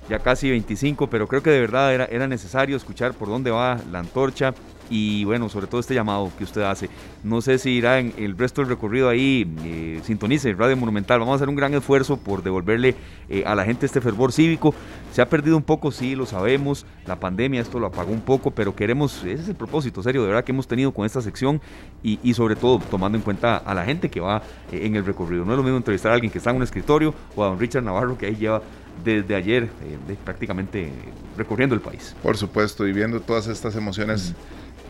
ya 0.09 0.21
casi 0.21 0.49
25, 0.49 1.09
pero 1.09 1.27
creo 1.27 1.43
que 1.43 1.51
de 1.51 1.61
verdad 1.61 1.93
era, 1.93 2.05
era 2.07 2.27
necesario 2.29 2.77
escuchar 2.77 3.15
por 3.15 3.29
dónde 3.29 3.51
va 3.51 3.81
la 3.91 3.99
antorcha 3.99 4.55
y 4.91 5.25
bueno, 5.25 5.49
sobre 5.49 5.67
todo 5.67 5.81
este 5.81 5.95
llamado 5.95 6.31
que 6.37 6.45
usted 6.45 6.63
hace. 6.63 6.89
No 7.23 7.41
sé 7.41 7.59
si 7.59 7.71
irá 7.71 7.99
en 7.99 8.13
el 8.17 8.37
resto 8.37 8.61
del 8.61 8.71
recorrido 8.71 9.09
ahí, 9.09 9.47
eh, 9.65 10.01
sintonice 10.05 10.53
Radio 10.53 10.77
Monumental. 10.77 11.21
Vamos 11.21 11.33
a 11.33 11.37
hacer 11.37 11.49
un 11.49 11.57
gran 11.57 11.75
esfuerzo 11.75 12.17
por 12.17 12.43
devolverle 12.43 12.95
eh, 13.29 13.45
a 13.47 13.55
la 13.55 13.65
gente 13.65 13.87
este 13.87 14.01
fervor 14.01 14.33
cívico. 14.33 14.75
Se 15.13 15.23
ha 15.23 15.29
perdido 15.29 15.57
un 15.57 15.63
poco, 15.63 15.91
sí, 15.91 16.15
lo 16.15 16.27
sabemos. 16.27 16.87
La 17.07 17.17
pandemia 17.17 17.61
esto 17.61 17.79
lo 17.79 17.87
apagó 17.87 18.13
un 18.13 18.21
poco, 18.21 18.51
pero 18.51 18.75
queremos, 18.75 19.19
ese 19.25 19.43
es 19.43 19.49
el 19.49 19.57
propósito 19.57 20.03
serio 20.03 20.23
de 20.23 20.29
verdad 20.29 20.45
que 20.45 20.53
hemos 20.53 20.69
tenido 20.69 20.93
con 20.93 21.07
esta 21.07 21.21
sección 21.23 21.61
y, 22.03 22.19
y 22.23 22.35
sobre 22.35 22.57
todo 22.57 22.79
tomando 22.91 23.17
en 23.19 23.25
cuenta 23.25 23.57
a 23.57 23.75
la 23.75 23.85
gente 23.85 24.09
que 24.09 24.21
va 24.21 24.43
eh, 24.73 24.87
en 24.87 24.97
el 24.97 25.05
recorrido. 25.05 25.45
No 25.45 25.53
es 25.53 25.57
lo 25.57 25.63
mismo 25.63 25.79
entrevistar 25.79 26.13
a 26.13 26.15
alguien 26.15 26.31
que 26.31 26.39
está 26.39 26.51
en 26.51 26.57
un 26.57 26.63
escritorio 26.63 27.15
o 27.37 27.45
a 27.45 27.49
don 27.49 27.59
Richard 27.59 27.83
Navarro 27.83 28.17
que 28.17 28.27
ahí 28.27 28.37
lleva 28.37 28.63
desde 29.05 29.35
ayer 29.35 29.65
eh, 29.65 30.17
prácticamente 30.25 30.91
recorriendo 31.37 31.75
el 31.75 31.81
país. 31.81 32.15
Por 32.23 32.37
supuesto, 32.37 32.87
y 32.87 32.93
viendo 32.93 33.21
todas 33.21 33.47
estas 33.47 33.77
emociones 33.77 34.35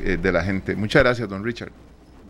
eh, 0.01 0.17
de 0.17 0.33
la 0.33 0.43
gente. 0.43 0.77
Muchas 0.77 1.03
gracias, 1.03 1.29
don 1.29 1.45
Richard. 1.45 1.73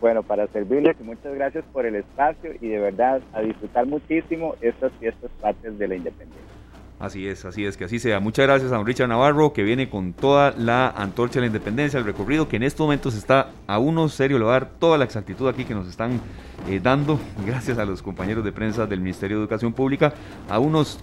Bueno, 0.01 0.23
para 0.23 0.47
servirles, 0.49 0.99
muchas 1.01 1.35
gracias 1.35 1.65
por 1.73 1.85
el 1.85 1.97
espacio 1.97 2.53
y 2.61 2.69
de 2.69 2.79
verdad 2.79 3.21
a 3.33 3.41
disfrutar 3.41 3.87
muchísimo 3.87 4.55
estas 4.61 4.93
fiestas 5.01 5.31
partes 5.41 5.77
de 5.77 5.89
la 5.89 5.97
independencia. 5.97 6.59
Así 7.01 7.29
es, 7.29 7.45
así 7.45 7.65
es, 7.65 7.77
que 7.77 7.85
así 7.85 8.01
sea. 8.01 8.19
Muchas 8.19 8.47
gracias 8.47 8.73
a 8.73 8.77
don 8.77 8.85
Richard 8.85 9.09
Navarro, 9.09 9.53
que 9.53 9.63
viene 9.63 9.89
con 9.89 10.13
toda 10.13 10.53
la 10.57 10.89
antorcha 10.89 11.35
de 11.35 11.43
la 11.43 11.47
independencia, 11.47 11.99
el 11.99 12.05
recorrido, 12.05 12.49
que 12.49 12.57
en 12.57 12.65
estos 12.65 12.85
momentos 12.85 13.15
está 13.15 13.51
a 13.69 13.79
uno 13.79 14.09
serio, 14.09 14.39
le 14.39 14.45
va 14.45 14.57
a 14.57 14.61
dar 14.61 14.71
toda 14.81 14.99
la 14.99 15.05
exactitud 15.05 15.49
aquí 15.49 15.65
que 15.65 15.75
nos 15.75 15.87
están 15.89 16.21
eh, 16.69 16.81
dando, 16.83 17.21
gracias 17.47 17.79
a 17.79 17.85
los 17.85 18.03
compañeros 18.03 18.45
de 18.45 18.51
prensa 18.51 18.87
del 18.87 19.01
Ministerio 19.01 19.37
de 19.37 19.43
Educación 19.45 19.73
Pública, 19.73 20.13
a 20.49 20.59
unos 20.59 20.99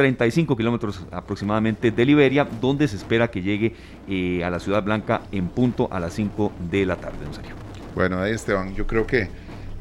35 0.00 0.56
kilómetros 0.56 1.04
aproximadamente 1.10 1.90
de 1.90 2.06
Liberia, 2.06 2.48
donde 2.58 2.88
se 2.88 2.96
espera 2.96 3.30
que 3.30 3.42
llegue 3.42 3.74
eh, 4.08 4.42
a 4.42 4.48
la 4.48 4.58
Ciudad 4.58 4.82
Blanca 4.82 5.20
en 5.30 5.48
punto 5.48 5.88
a 5.92 6.00
las 6.00 6.14
5 6.14 6.52
de 6.70 6.86
la 6.86 6.96
tarde, 6.96 7.18
don 7.22 7.34
Sergio. 7.34 7.54
Bueno, 7.94 8.18
ahí 8.22 8.32
Esteban, 8.32 8.74
yo 8.74 8.86
creo 8.86 9.06
que 9.06 9.28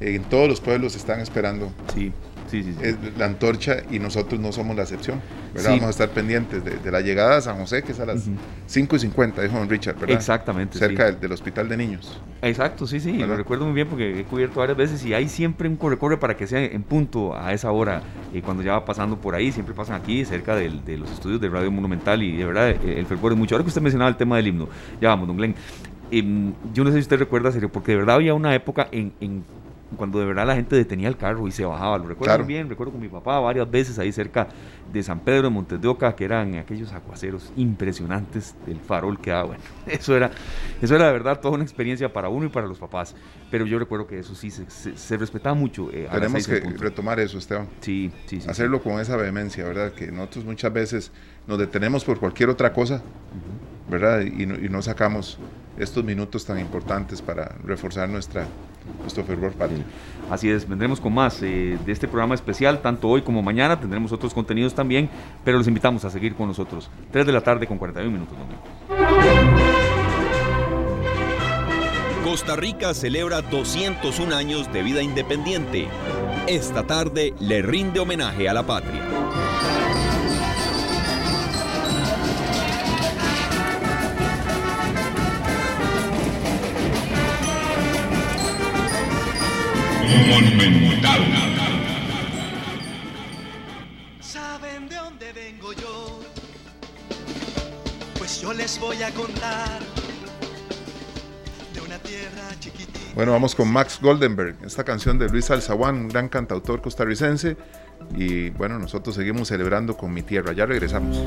en 0.01 0.23
todos 0.23 0.49
los 0.49 0.59
pueblos 0.59 0.97
están 0.97 1.21
esperando. 1.21 1.71
Sí 1.93 2.11
es 2.57 2.95
la 3.17 3.25
antorcha 3.25 3.83
y 3.91 3.99
nosotros 3.99 4.39
no 4.39 4.51
somos 4.51 4.75
la 4.75 4.83
excepción. 4.83 5.21
Vamos 5.53 5.83
a 5.83 5.89
estar 5.89 6.09
pendientes 6.09 6.63
de, 6.63 6.91
la 6.91 7.01
llegada 7.01 7.37
a 7.37 7.41
San 7.41 7.57
José, 7.57 7.83
que 7.83 7.91
es 7.91 7.99
a 7.99 8.05
las 8.05 8.29
5 8.67 8.95
y 8.95 8.99
50, 8.99 9.41
dijo 9.41 9.57
Don 9.57 9.69
Richard, 9.69 9.95
¿verdad? 9.99 10.15
Exactamente. 10.15 10.77
Cerca 10.77 11.11
del, 11.11 11.31
hospital 11.31 11.69
de 11.69 11.77
niños. 11.77 12.21
Exacto, 12.41 12.87
sí, 12.87 12.99
sí, 12.99 13.13
lo 13.13 13.35
recuerdo 13.35 13.65
muy 13.65 13.73
bien 13.73 13.87
porque 13.87 14.19
he 14.19 14.23
cubierto 14.23 14.59
varias 14.59 14.77
veces 14.77 15.03
y 15.05 15.13
hay 15.13 15.27
siempre 15.27 15.67
un 15.67 15.75
corre-corre 15.75 16.17
para 16.17 16.35
que 16.37 16.47
sea 16.47 16.63
en 16.63 16.83
punto 16.83 17.35
a 17.35 17.53
esa 17.53 17.71
hora, 17.71 18.01
y 18.33 18.41
cuando 18.41 18.63
ya 18.63 18.73
va 18.73 18.85
pasando 18.85 19.17
por 19.17 19.35
ahí, 19.35 19.51
siempre 19.51 19.73
pasan 19.73 19.95
aquí, 19.95 20.23
cerca 20.25 20.55
de 20.55 20.97
los 20.97 21.11
estudios 21.11 21.41
de 21.41 21.49
Radio 21.49 21.71
Monumental 21.71 22.21
y 22.23 22.37
de 22.37 22.45
verdad 22.45 22.69
el 22.69 23.05
fervor 23.05 23.33
es 23.33 23.37
mucho. 23.37 23.55
Ahora 23.55 23.63
que 23.63 23.69
usted 23.69 23.81
mencionaba 23.81 24.09
el 24.09 24.17
tema 24.17 24.37
del 24.37 24.47
himno, 24.47 24.69
ya 25.01 25.09
vamos, 25.09 25.27
don 25.27 25.37
Glenn. 25.37 25.55
Em, 26.11 26.53
yo 26.73 26.83
no 26.83 26.89
sé 26.89 26.97
si 26.97 27.01
usted 27.01 27.19
recuerda, 27.19 27.51
serio, 27.51 27.71
porque 27.71 27.91
de 27.91 27.99
verdad 27.99 28.15
había 28.15 28.33
una 28.33 28.55
época 28.55 28.87
en 28.91 29.13
cuando 29.97 30.19
de 30.19 30.25
verdad 30.25 30.45
la 30.45 30.55
gente 30.55 30.75
detenía 30.75 31.07
el 31.07 31.17
carro 31.17 31.47
y 31.47 31.51
se 31.51 31.65
bajaba. 31.65 31.97
Lo 31.97 32.07
recuerdo 32.07 32.45
bien, 32.45 32.69
recuerdo 32.69 32.91
con 32.91 33.01
mi 33.01 33.07
papá 33.07 33.39
varias 33.39 33.69
veces 33.69 33.97
ahí 33.99 34.11
cerca 34.11 34.47
de 34.91 35.03
San 35.03 35.19
Pedro 35.19 35.43
de 35.43 35.49
Montes 35.49 35.81
de 35.81 35.87
Oca, 35.87 36.15
que 36.15 36.25
eran 36.25 36.55
aquellos 36.55 36.91
aguaceros 36.93 37.51
impresionantes 37.55 38.55
del 38.65 38.79
farol 38.79 39.19
que 39.19 39.31
daba. 39.31 39.47
Bueno, 39.47 39.63
eso 39.87 40.15
era, 40.15 40.31
eso 40.81 40.95
era 40.95 41.07
de 41.07 41.13
verdad 41.13 41.39
toda 41.39 41.55
una 41.55 41.63
experiencia 41.63 42.11
para 42.11 42.29
uno 42.29 42.45
y 42.45 42.49
para 42.49 42.67
los 42.67 42.77
papás. 42.77 43.15
Pero 43.49 43.65
yo 43.65 43.79
recuerdo 43.79 44.05
que 44.05 44.19
eso 44.19 44.35
sí 44.35 44.51
se, 44.51 45.17
respetaba 45.17 45.55
mucho. 45.55 45.89
Eh, 45.91 46.07
Tenemos 46.11 46.47
que 46.47 46.59
retomar 46.59 47.19
eso, 47.19 47.37
Esteban. 47.37 47.67
Sí, 47.81 48.11
sí, 48.25 48.41
sí. 48.41 48.49
Hacerlo 48.49 48.81
con 48.81 48.99
esa 48.99 49.15
vehemencia, 49.15 49.65
¿verdad? 49.65 49.91
Que 49.93 50.11
nosotros 50.11 50.45
muchas 50.45 50.71
veces 50.71 51.11
nos 51.47 51.57
detenemos 51.57 52.03
por 52.03 52.19
cualquier 52.19 52.49
otra 52.49 52.71
cosa, 52.73 53.01
¿verdad? 53.89 54.21
Y 54.21 54.43
y 54.43 54.69
no 54.69 54.81
sacamos 54.81 55.39
estos 55.79 56.03
minutos 56.03 56.45
tan 56.45 56.59
importantes 56.59 57.21
para 57.21 57.55
reforzar 57.63 58.09
nuestra 58.09 58.45
fervor 59.23 59.53
patrio. 59.53 59.83
Así 60.29 60.49
es, 60.49 60.67
vendremos 60.67 60.99
con 60.99 61.13
más 61.13 61.41
eh, 61.41 61.77
de 61.85 61.91
este 61.91 62.07
programa 62.07 62.35
especial, 62.35 62.81
tanto 62.81 63.07
hoy 63.07 63.21
como 63.21 63.41
mañana, 63.41 63.79
tendremos 63.79 64.11
otros 64.11 64.33
contenidos 64.33 64.73
también, 64.73 65.09
pero 65.43 65.57
los 65.57 65.67
invitamos 65.67 66.05
a 66.05 66.09
seguir 66.09 66.35
con 66.35 66.47
nosotros. 66.47 66.89
3 67.11 67.25
de 67.25 67.31
la 67.31 67.41
tarde 67.41 67.67
con 67.67 67.77
41 67.77 68.11
minutos. 68.11 68.37
Costa 72.23 72.55
Rica 72.55 72.93
celebra 72.93 73.41
201 73.41 74.35
años 74.35 74.71
de 74.71 74.83
vida 74.83 75.01
independiente. 75.01 75.87
Esta 76.47 76.85
tarde 76.85 77.33
le 77.39 77.61
rinde 77.61 77.99
homenaje 77.99 78.47
a 78.47 78.53
la 78.53 78.63
patria. 78.63 79.01
Monumental. 90.27 91.21
¿Saben 94.19 94.89
de 94.89 94.95
dónde 94.95 95.33
vengo 95.33 95.73
yo? 95.73 96.19
Pues 98.17 98.41
yo 98.41 98.53
les 98.53 98.79
voy 98.79 99.01
a 99.03 99.11
contar 99.11 99.79
de 101.73 101.81
una 101.81 101.99
tierra 101.99 102.49
chiquitita. 102.59 102.99
Bueno, 103.15 103.31
vamos 103.33 103.55
con 103.55 103.71
Max 103.71 103.99
Goldenberg, 104.01 104.57
esta 104.65 104.83
canción 104.83 105.19
de 105.19 105.29
Luis 105.29 105.51
Alzaguán, 105.51 105.95
un 105.95 106.07
gran 106.07 106.29
cantautor 106.29 106.81
costarricense. 106.81 107.57
Y 108.15 108.49
bueno, 108.51 108.79
nosotros 108.79 109.15
seguimos 109.15 109.47
celebrando 109.47 109.95
con 109.95 110.13
mi 110.13 110.23
tierra. 110.23 110.53
Ya 110.53 110.65
regresamos. 110.65 111.17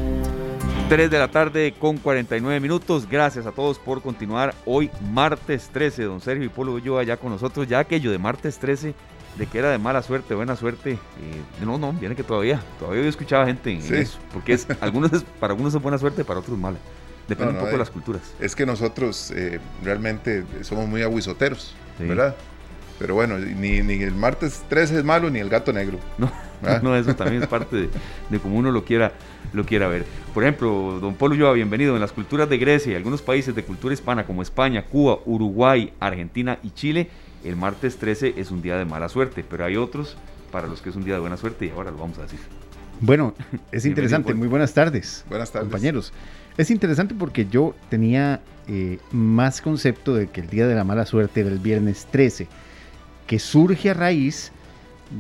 3 0.89 1.11
de 1.11 1.19
la 1.19 1.29
tarde 1.29 1.75
con 1.79 1.97
49 1.97 2.61
minutos. 2.61 3.09
Gracias 3.09 3.47
a 3.47 3.53
todos 3.53 3.79
por 3.79 4.03
continuar 4.03 4.55
hoy 4.65 4.91
martes 5.13 5.71
13. 5.73 6.05
Don 6.05 6.21
Sergio 6.21 6.45
y 6.45 6.49
Polo 6.49 6.79
yo 6.79 6.99
allá 6.99 7.17
con 7.17 7.31
nosotros. 7.31 7.67
Ya 7.67 7.79
aquello 7.79 8.11
de 8.11 8.19
martes 8.19 8.59
13, 8.59 8.95
de 9.37 9.47
que 9.47 9.59
era 9.59 9.71
de 9.71 9.79
mala 9.79 10.03
suerte, 10.03 10.35
buena 10.35 10.57
suerte. 10.57 10.93
Eh, 10.93 11.65
no, 11.65 11.79
no, 11.79 11.93
viene 11.93 12.15
que 12.15 12.23
todavía. 12.23 12.63
Todavía 12.79 13.03
yo 13.03 13.09
escuchaba 13.09 13.47
gente 13.47 13.73
en 13.73 13.95
eso. 13.95 14.19
Porque 14.33 14.53
es, 14.53 14.67
algunos 14.81 15.25
para 15.41 15.53
algunos 15.53 15.75
es 15.75 15.83
buena 15.83 15.99
suerte, 15.99 16.25
para 16.25 16.41
otros 16.41 16.59
mala. 16.59 16.79
Depende 17.29 17.53
un 17.53 17.59
poco 17.59 17.71
de 17.73 17.79
las 17.79 17.91
culturas. 17.91 18.35
Es 18.41 18.55
que 18.55 18.67
nosotros 18.67 19.31
eh, 19.35 19.61
realmente 19.83 20.45
somos 20.63 20.89
muy 20.89 21.03
aguisoteros, 21.03 21.75
¿verdad? 21.99 22.37
Pero 23.03 23.17
bueno, 23.17 23.37
ni, 23.37 23.81
ni, 23.81 24.01
el 24.01 24.15
martes 24.15 24.63
13 24.69 24.99
es 24.99 25.05
malo, 25.05 25.29
ni 25.29 25.41
el 25.41 25.49
gato 25.49 25.73
negro. 25.73 25.99
No, 26.19 26.31
no 26.83 26.95
eso 26.95 27.17
también 27.17 27.43
es 27.43 27.49
parte 27.49 27.75
de, 27.75 27.89
de 28.31 28.39
cómo 28.39 28.57
uno 28.57 28.71
lo 28.71 28.85
quiera 28.85 29.11
lo 29.53 29.67
quiera 29.67 29.89
ver. 29.89 30.05
Por 30.33 30.45
ejemplo, 30.45 31.01
don 31.01 31.17
Polo 31.17 31.35
Ulloa, 31.35 31.53
bienvenido. 31.53 31.97
En 31.97 32.01
las 32.01 32.13
culturas 32.13 32.49
de 32.49 32.59
Grecia 32.59 32.93
y 32.93 32.95
algunos 32.95 33.21
países 33.21 33.57
de 33.57 33.65
cultura 33.65 33.93
hispana 33.93 34.25
como 34.25 34.41
España, 34.41 34.85
Cuba, 34.85 35.19
Uruguay, 35.27 35.93
Argentina 35.99 36.61
y 36.63 36.71
Chile, 36.71 37.09
el 37.43 37.57
martes 37.57 37.97
13 37.97 38.35
es 38.37 38.53
un 38.53 38.63
día 38.63 38.77
de 38.77 38.85
mala 38.85 39.09
suerte, 39.09 39.45
pero 39.49 39.65
hay 39.65 39.77
otros 39.77 40.17
para 40.53 40.69
los 40.69 40.81
que 40.81 40.91
es 40.91 40.95
un 40.95 41.03
día 41.05 41.15
de 41.15 41.21
buena 41.21 41.37
suerte 41.37 41.67
y 41.67 41.71
ahora 41.71 41.91
lo 41.91 41.99
vamos 41.99 42.21
a 42.21 42.23
decir. 42.23 42.39
Bueno, 43.01 43.35
es 43.73 43.85
interesante. 43.85 44.33
Muy 44.33 44.47
buenas 44.47 44.73
tardes. 44.75 45.25
Buenas 45.29 45.51
tardes. 45.51 45.69
Compañeros. 45.69 46.13
Es 46.57 46.71
interesante 46.71 47.17
porque 47.19 47.47
yo 47.47 47.75
tenía 47.89 48.41
eh, 48.69 49.01
más 49.11 49.61
concepto 49.61 50.15
de 50.15 50.29
que 50.29 50.41
el 50.41 50.49
día 50.49 50.69
de 50.69 50.77
la 50.77 50.85
mala 50.85 51.05
suerte 51.05 51.41
era 51.41 51.51
el 51.51 51.59
viernes 51.59 52.07
13, 52.13 52.47
que 53.33 53.39
surge 53.39 53.89
a 53.89 53.95
raíz 53.95 54.53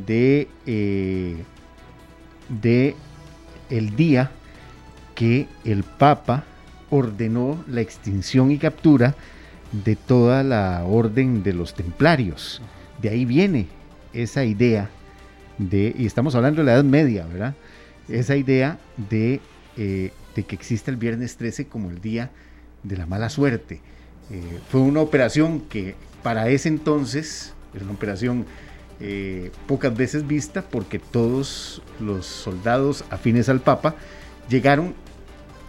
de, 0.06 0.46
eh, 0.66 1.34
de 2.50 2.94
el 3.70 3.96
día 3.96 4.30
que 5.14 5.46
el 5.64 5.82
Papa 5.82 6.44
ordenó 6.90 7.64
la 7.66 7.80
extinción 7.80 8.50
y 8.50 8.58
captura 8.58 9.14
de 9.72 9.96
toda 9.96 10.42
la 10.42 10.84
orden 10.84 11.42
de 11.42 11.54
los 11.54 11.72
templarios. 11.72 12.60
De 13.00 13.08
ahí 13.08 13.24
viene 13.24 13.68
esa 14.12 14.44
idea 14.44 14.90
de, 15.56 15.94
y 15.96 16.04
estamos 16.04 16.34
hablando 16.34 16.60
de 16.60 16.66
la 16.66 16.74
Edad 16.74 16.84
Media, 16.84 17.24
¿verdad? 17.24 17.54
Esa 18.10 18.36
idea 18.36 18.78
de, 19.08 19.40
eh, 19.78 20.12
de 20.36 20.42
que 20.42 20.54
existe 20.54 20.90
el 20.90 20.98
viernes 20.98 21.38
13 21.38 21.66
como 21.66 21.88
el 21.88 22.02
día 22.02 22.30
de 22.82 22.98
la 22.98 23.06
mala 23.06 23.30
suerte. 23.30 23.80
Eh, 24.30 24.58
fue 24.68 24.82
una 24.82 25.00
operación 25.00 25.60
que 25.60 25.94
para 26.22 26.50
ese 26.50 26.68
entonces 26.68 27.54
era 27.74 27.84
una 27.84 27.94
operación 27.94 28.46
eh, 29.00 29.50
pocas 29.66 29.96
veces 29.96 30.26
vista 30.26 30.62
porque 30.62 30.98
todos 30.98 31.82
los 32.00 32.26
soldados 32.26 33.04
afines 33.10 33.48
al 33.48 33.60
Papa 33.60 33.94
llegaron 34.48 34.94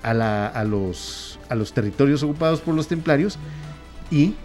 a, 0.03 0.13
la- 0.13 0.47
a 0.47 0.63
los, 0.63 1.39
a 1.49 1.55
los 1.55 1.73
territorios 1.73 2.21
ocupados 2.23 2.61
por 2.61 2.75
los 2.75 2.87
templarios 2.87 3.39
y 4.11 4.35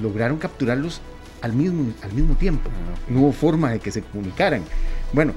lograron 0.00 0.38
capturarlos 0.38 1.00
al 1.42 1.52
mismo, 1.52 1.92
al 2.02 2.12
mismo 2.12 2.34
tiempo. 2.36 2.70
No 3.08 3.20
hubo 3.20 3.32
forma 3.32 3.72
de 3.72 3.80
que 3.80 3.90
se 3.90 4.02
comunicaran. 4.02 4.62
Bueno, 5.12 5.32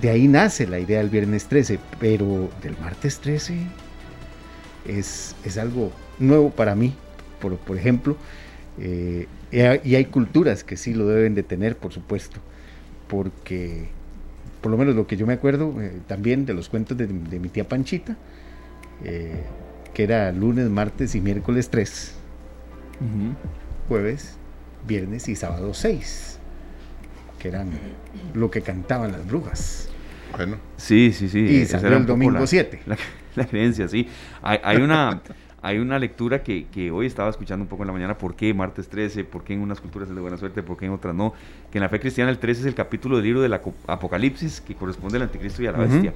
de 0.00 0.08
ahí 0.10 0.26
nace 0.28 0.66
la 0.66 0.78
idea 0.80 0.98
del 0.98 1.10
viernes 1.10 1.46
13, 1.46 1.78
pero 2.00 2.48
del 2.62 2.76
martes 2.78 3.18
13 3.20 3.66
es, 4.86 5.36
es 5.44 5.58
algo 5.58 5.92
nuevo 6.18 6.50
para 6.50 6.74
mí, 6.74 6.94
por, 7.40 7.56
por 7.58 7.76
ejemplo. 7.76 8.16
eh, 8.78 9.26
y 9.52 9.94
hay- 9.94 10.04
culturas 10.06 10.64
que 10.64 10.76
sí 10.76 10.94
lo 10.94 11.06
deben 11.06 11.34
de 11.34 11.42
tener, 11.42 11.76
por 11.76 11.92
supuesto, 11.92 12.40
porque 13.08 13.88
por 14.60 14.70
lo 14.72 14.78
menos 14.78 14.94
lo 14.94 15.06
que 15.06 15.16
yo 15.16 15.26
me 15.26 15.34
acuerdo 15.34 15.74
eh, 15.80 15.92
también 16.06 16.46
de 16.46 16.54
los 16.54 16.68
cuentos 16.68 16.96
de, 16.96 17.06
de 17.06 17.38
mi 17.40 17.48
tía 17.48 17.68
Panchita, 17.68 18.16
eh, 19.04 19.42
que 19.92 20.04
era 20.04 20.32
lunes, 20.32 20.70
martes 20.70 21.14
y 21.14 21.20
miércoles 21.20 21.68
3, 21.68 22.14
jueves, 23.88 24.36
viernes 24.86 25.28
y 25.28 25.36
sábado 25.36 25.74
6, 25.74 26.38
que 27.38 27.48
eran 27.48 27.70
lo 28.34 28.50
que 28.50 28.62
cantaban 28.62 29.12
las 29.12 29.26
brujas. 29.26 29.88
Bueno, 30.36 30.56
Sí, 30.76 31.12
sí, 31.12 31.28
sí. 31.28 31.40
Y 31.40 31.66
salió 31.66 31.96
el 31.98 32.06
domingo 32.06 32.38
la- 32.40 32.46
7. 32.46 32.80
La, 32.86 32.96
la 33.36 33.46
creencia, 33.46 33.86
sí. 33.88 34.08
Hay, 34.40 34.58
hay 34.62 34.78
una, 34.78 35.20
hay 35.62 35.78
una 35.78 35.98
lectura 35.98 36.42
que, 36.42 36.66
que 36.66 36.90
hoy 36.90 37.06
estaba 37.06 37.30
escuchando 37.30 37.62
un 37.62 37.68
poco 37.68 37.84
en 37.84 37.86
la 37.86 37.92
mañana, 37.92 38.18
¿por 38.18 38.34
qué 38.34 38.52
martes 38.52 38.88
13? 38.88 39.22
¿Por 39.24 39.44
qué 39.44 39.54
en 39.54 39.60
unas 39.60 39.80
culturas 39.80 40.08
es 40.08 40.14
de 40.14 40.20
buena 40.20 40.36
suerte? 40.36 40.62
¿Por 40.62 40.76
qué 40.76 40.86
en 40.86 40.92
otras 40.92 41.14
no? 41.14 41.34
Que 41.70 41.78
en 41.78 41.82
la 41.82 41.88
fe 41.88 42.00
cristiana 42.00 42.30
el 42.30 42.38
13 42.38 42.62
es 42.62 42.66
el 42.66 42.74
capítulo 42.74 43.16
del 43.16 43.24
libro 43.26 43.40
del 43.42 43.52
Apocalipsis 43.86 44.60
que 44.60 44.74
corresponde 44.74 45.16
al 45.18 45.22
anticristo 45.22 45.62
y 45.62 45.66
a 45.68 45.72
la 45.72 45.78
bestia. 45.78 46.14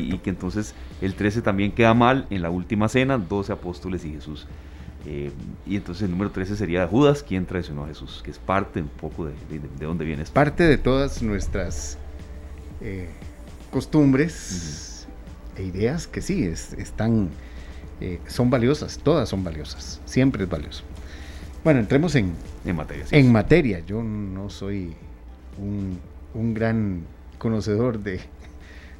Y, 0.00 0.14
y 0.14 0.18
que 0.18 0.30
entonces 0.30 0.74
el 1.00 1.14
13 1.14 1.42
también 1.42 1.70
queda 1.72 1.94
mal 1.94 2.26
en 2.30 2.42
la 2.42 2.50
última 2.50 2.88
cena, 2.88 3.18
12 3.18 3.52
apóstoles 3.52 4.04
y 4.04 4.12
Jesús. 4.12 4.46
Eh, 5.06 5.30
y 5.64 5.76
entonces 5.76 6.02
el 6.02 6.10
número 6.10 6.30
13 6.32 6.56
sería 6.56 6.86
Judas, 6.88 7.22
quien 7.22 7.46
traicionó 7.46 7.84
a 7.84 7.86
Jesús, 7.86 8.20
que 8.24 8.32
es 8.32 8.38
parte 8.40 8.82
un 8.82 8.88
poco 8.88 9.26
de, 9.26 9.32
de, 9.48 9.60
de 9.60 9.86
dónde 9.86 10.04
viene 10.04 10.24
esto. 10.24 10.34
Parte 10.34 10.64
de 10.64 10.76
todas 10.76 11.22
nuestras 11.22 11.96
eh, 12.80 13.08
costumbres 13.70 15.06
e 15.56 15.62
ideas 15.64 16.06
que 16.06 16.20
sí, 16.20 16.44
es- 16.44 16.72
están, 16.74 17.30
eh, 18.00 18.20
son 18.26 18.50
valiosas, 18.50 18.98
todas 18.98 19.28
son 19.28 19.44
valiosas, 19.44 20.00
siempre 20.04 20.44
es 20.44 20.50
valioso. 20.50 20.84
Bueno, 21.64 21.80
entremos 21.80 22.14
en, 22.14 22.32
En 22.64 22.76
materia. 22.76 23.06
sí. 23.06 23.16
en 23.16 23.32
materia. 23.32 23.80
Yo 23.84 24.02
no 24.02 24.48
soy 24.48 24.94
un, 25.58 25.98
un 26.34 26.54
gran 26.54 27.02
conocedor 27.38 28.00
de, 28.00 28.20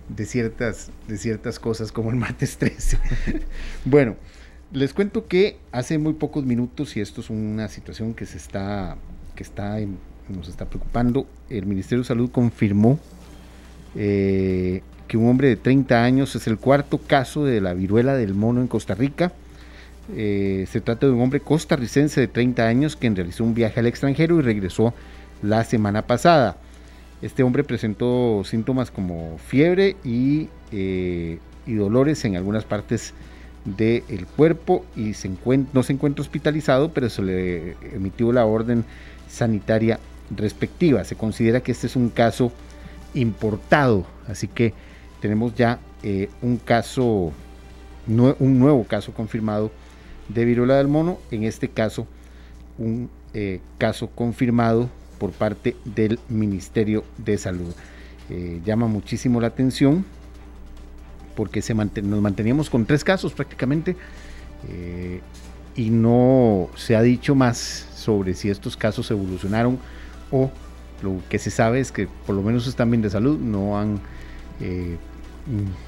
de, 0.09 0.27
ciertas, 0.27 0.91
de 1.07 1.17
ciertas 1.19 1.59
cosas 1.59 1.93
como 1.93 2.11
el 2.11 2.17
martes 2.17 2.59
13. 2.59 2.99
bueno, 3.85 4.17
les 4.73 4.93
cuento 4.93 5.29
que 5.29 5.59
hace 5.73 5.99
muy 5.99 6.15
pocos 6.15 6.45
minutos, 6.45 6.97
y 6.97 7.01
esto 7.01 7.21
es 7.21 7.31
una 7.31 7.69
situación 7.69 8.15
que 8.15 8.27
se 8.27 8.37
está, 8.37 8.97
que 9.35 9.43
está 9.43 9.79
nos 10.29 10.49
está 10.49 10.67
preocupando, 10.67 11.27
el 11.49 11.67
Ministerio 11.67 12.03
de 12.03 12.09
Salud 12.09 12.31
confirmó 12.31 12.99
eh, 13.95 14.83
que 15.09 15.17
un 15.17 15.29
hombre 15.29 15.49
de 15.49 15.57
30 15.57 16.05
años 16.05 16.37
es 16.37 16.47
el 16.47 16.59
cuarto 16.59 16.99
caso 16.99 17.45
de 17.45 17.61
la 17.61 17.75
viruela 17.75 18.15
del 18.15 18.35
mono 18.35 18.61
en 18.61 18.69
Costa 18.69 18.95
Rica. 18.95 19.33
Eh, 20.15 20.67
se 20.71 20.81
trata 20.81 21.07
de 21.07 21.13
un 21.13 21.21
hombre 21.21 21.41
costarricense 21.41 22.21
de 22.21 22.29
30 22.29 22.67
años 22.67 22.97
quien 22.97 23.17
realizó 23.17 23.45
un 23.45 23.55
viaje 23.55 23.81
al 23.81 23.87
extranjero 23.87 24.39
y 24.39 24.43
regresó 24.43 24.95
la 25.43 25.65
semana 25.65 26.03
pasada. 26.03 26.59
Este 27.21 27.43
hombre 27.43 27.65
presentó 27.65 28.43
síntomas 28.45 28.91
como 28.91 29.39
fiebre 29.39 29.97
y, 30.05 30.49
eh, 30.71 31.39
dolores 31.67 32.25
en 32.25 32.37
algunas 32.37 32.65
partes 32.65 33.13
del 33.65 34.27
cuerpo 34.37 34.85
y 34.97 35.13
no 35.75 35.83
se 35.83 35.93
encuentra 35.93 36.23
hospitalizado, 36.23 36.93
pero 36.93 37.11
se 37.11 37.23
le 37.23 37.77
emitió 37.95 38.33
la 38.33 38.47
orden 38.47 38.85
sanitaria 39.29 39.99
respectiva. 40.35 41.05
Se 41.05 41.17
considera 41.17 41.61
que 41.61 41.73
este 41.73 41.87
es 41.87 41.97
un 41.97 42.09
caso 42.09 42.53
importado, 43.15 44.07
así 44.27 44.49
que 44.49 44.73
tenemos 45.21 45.55
ya 45.55 45.79
eh, 46.03 46.29
un 46.43 46.59
caso, 46.59 47.33
un 48.07 48.59
nuevo 48.59 48.85
caso 48.85 49.13
confirmado 49.13 49.71
de 50.29 50.45
viruela 50.45 50.77
del 50.77 50.89
mono, 50.89 51.19
en 51.31 51.45
este 51.45 51.69
caso 51.69 52.07
un 52.79 53.11
eh, 53.35 53.61
caso 53.79 54.09
confirmado 54.09 54.89
por 55.19 55.33
parte 55.33 55.75
del 55.85 56.21
Ministerio 56.29 57.05
de 57.17 57.37
Salud. 57.37 57.75
Eh, 58.31 58.61
llama 58.65 58.87
muchísimo 58.87 59.41
la 59.41 59.49
atención 59.49 60.05
porque 61.35 61.63
se 61.63 61.75
nos 61.75 62.21
manteníamos 62.21 62.71
con 62.71 62.85
tres 62.85 63.03
casos 63.03 63.33
prácticamente 63.33 63.97
y 65.77 65.91
no 65.91 66.69
se 66.75 66.97
ha 66.97 67.03
dicho 67.03 67.37
más 67.37 67.87
sobre 67.95 68.35
si 68.35 68.51
estos 68.51 68.77
casos 68.77 69.09
evolucionaron 69.13 69.79
o 70.33 70.51
lo 71.01 71.21
que 71.29 71.39
se 71.39 71.51
sabe 71.51 71.79
es 71.79 71.93
que 71.93 72.09
por 72.27 72.35
lo 72.35 72.43
menos 72.43 72.67
están 72.67 72.91
bien 72.91 73.03
de 73.03 73.11
salud, 73.11 73.39
no 73.39 73.79
han, 73.79 74.01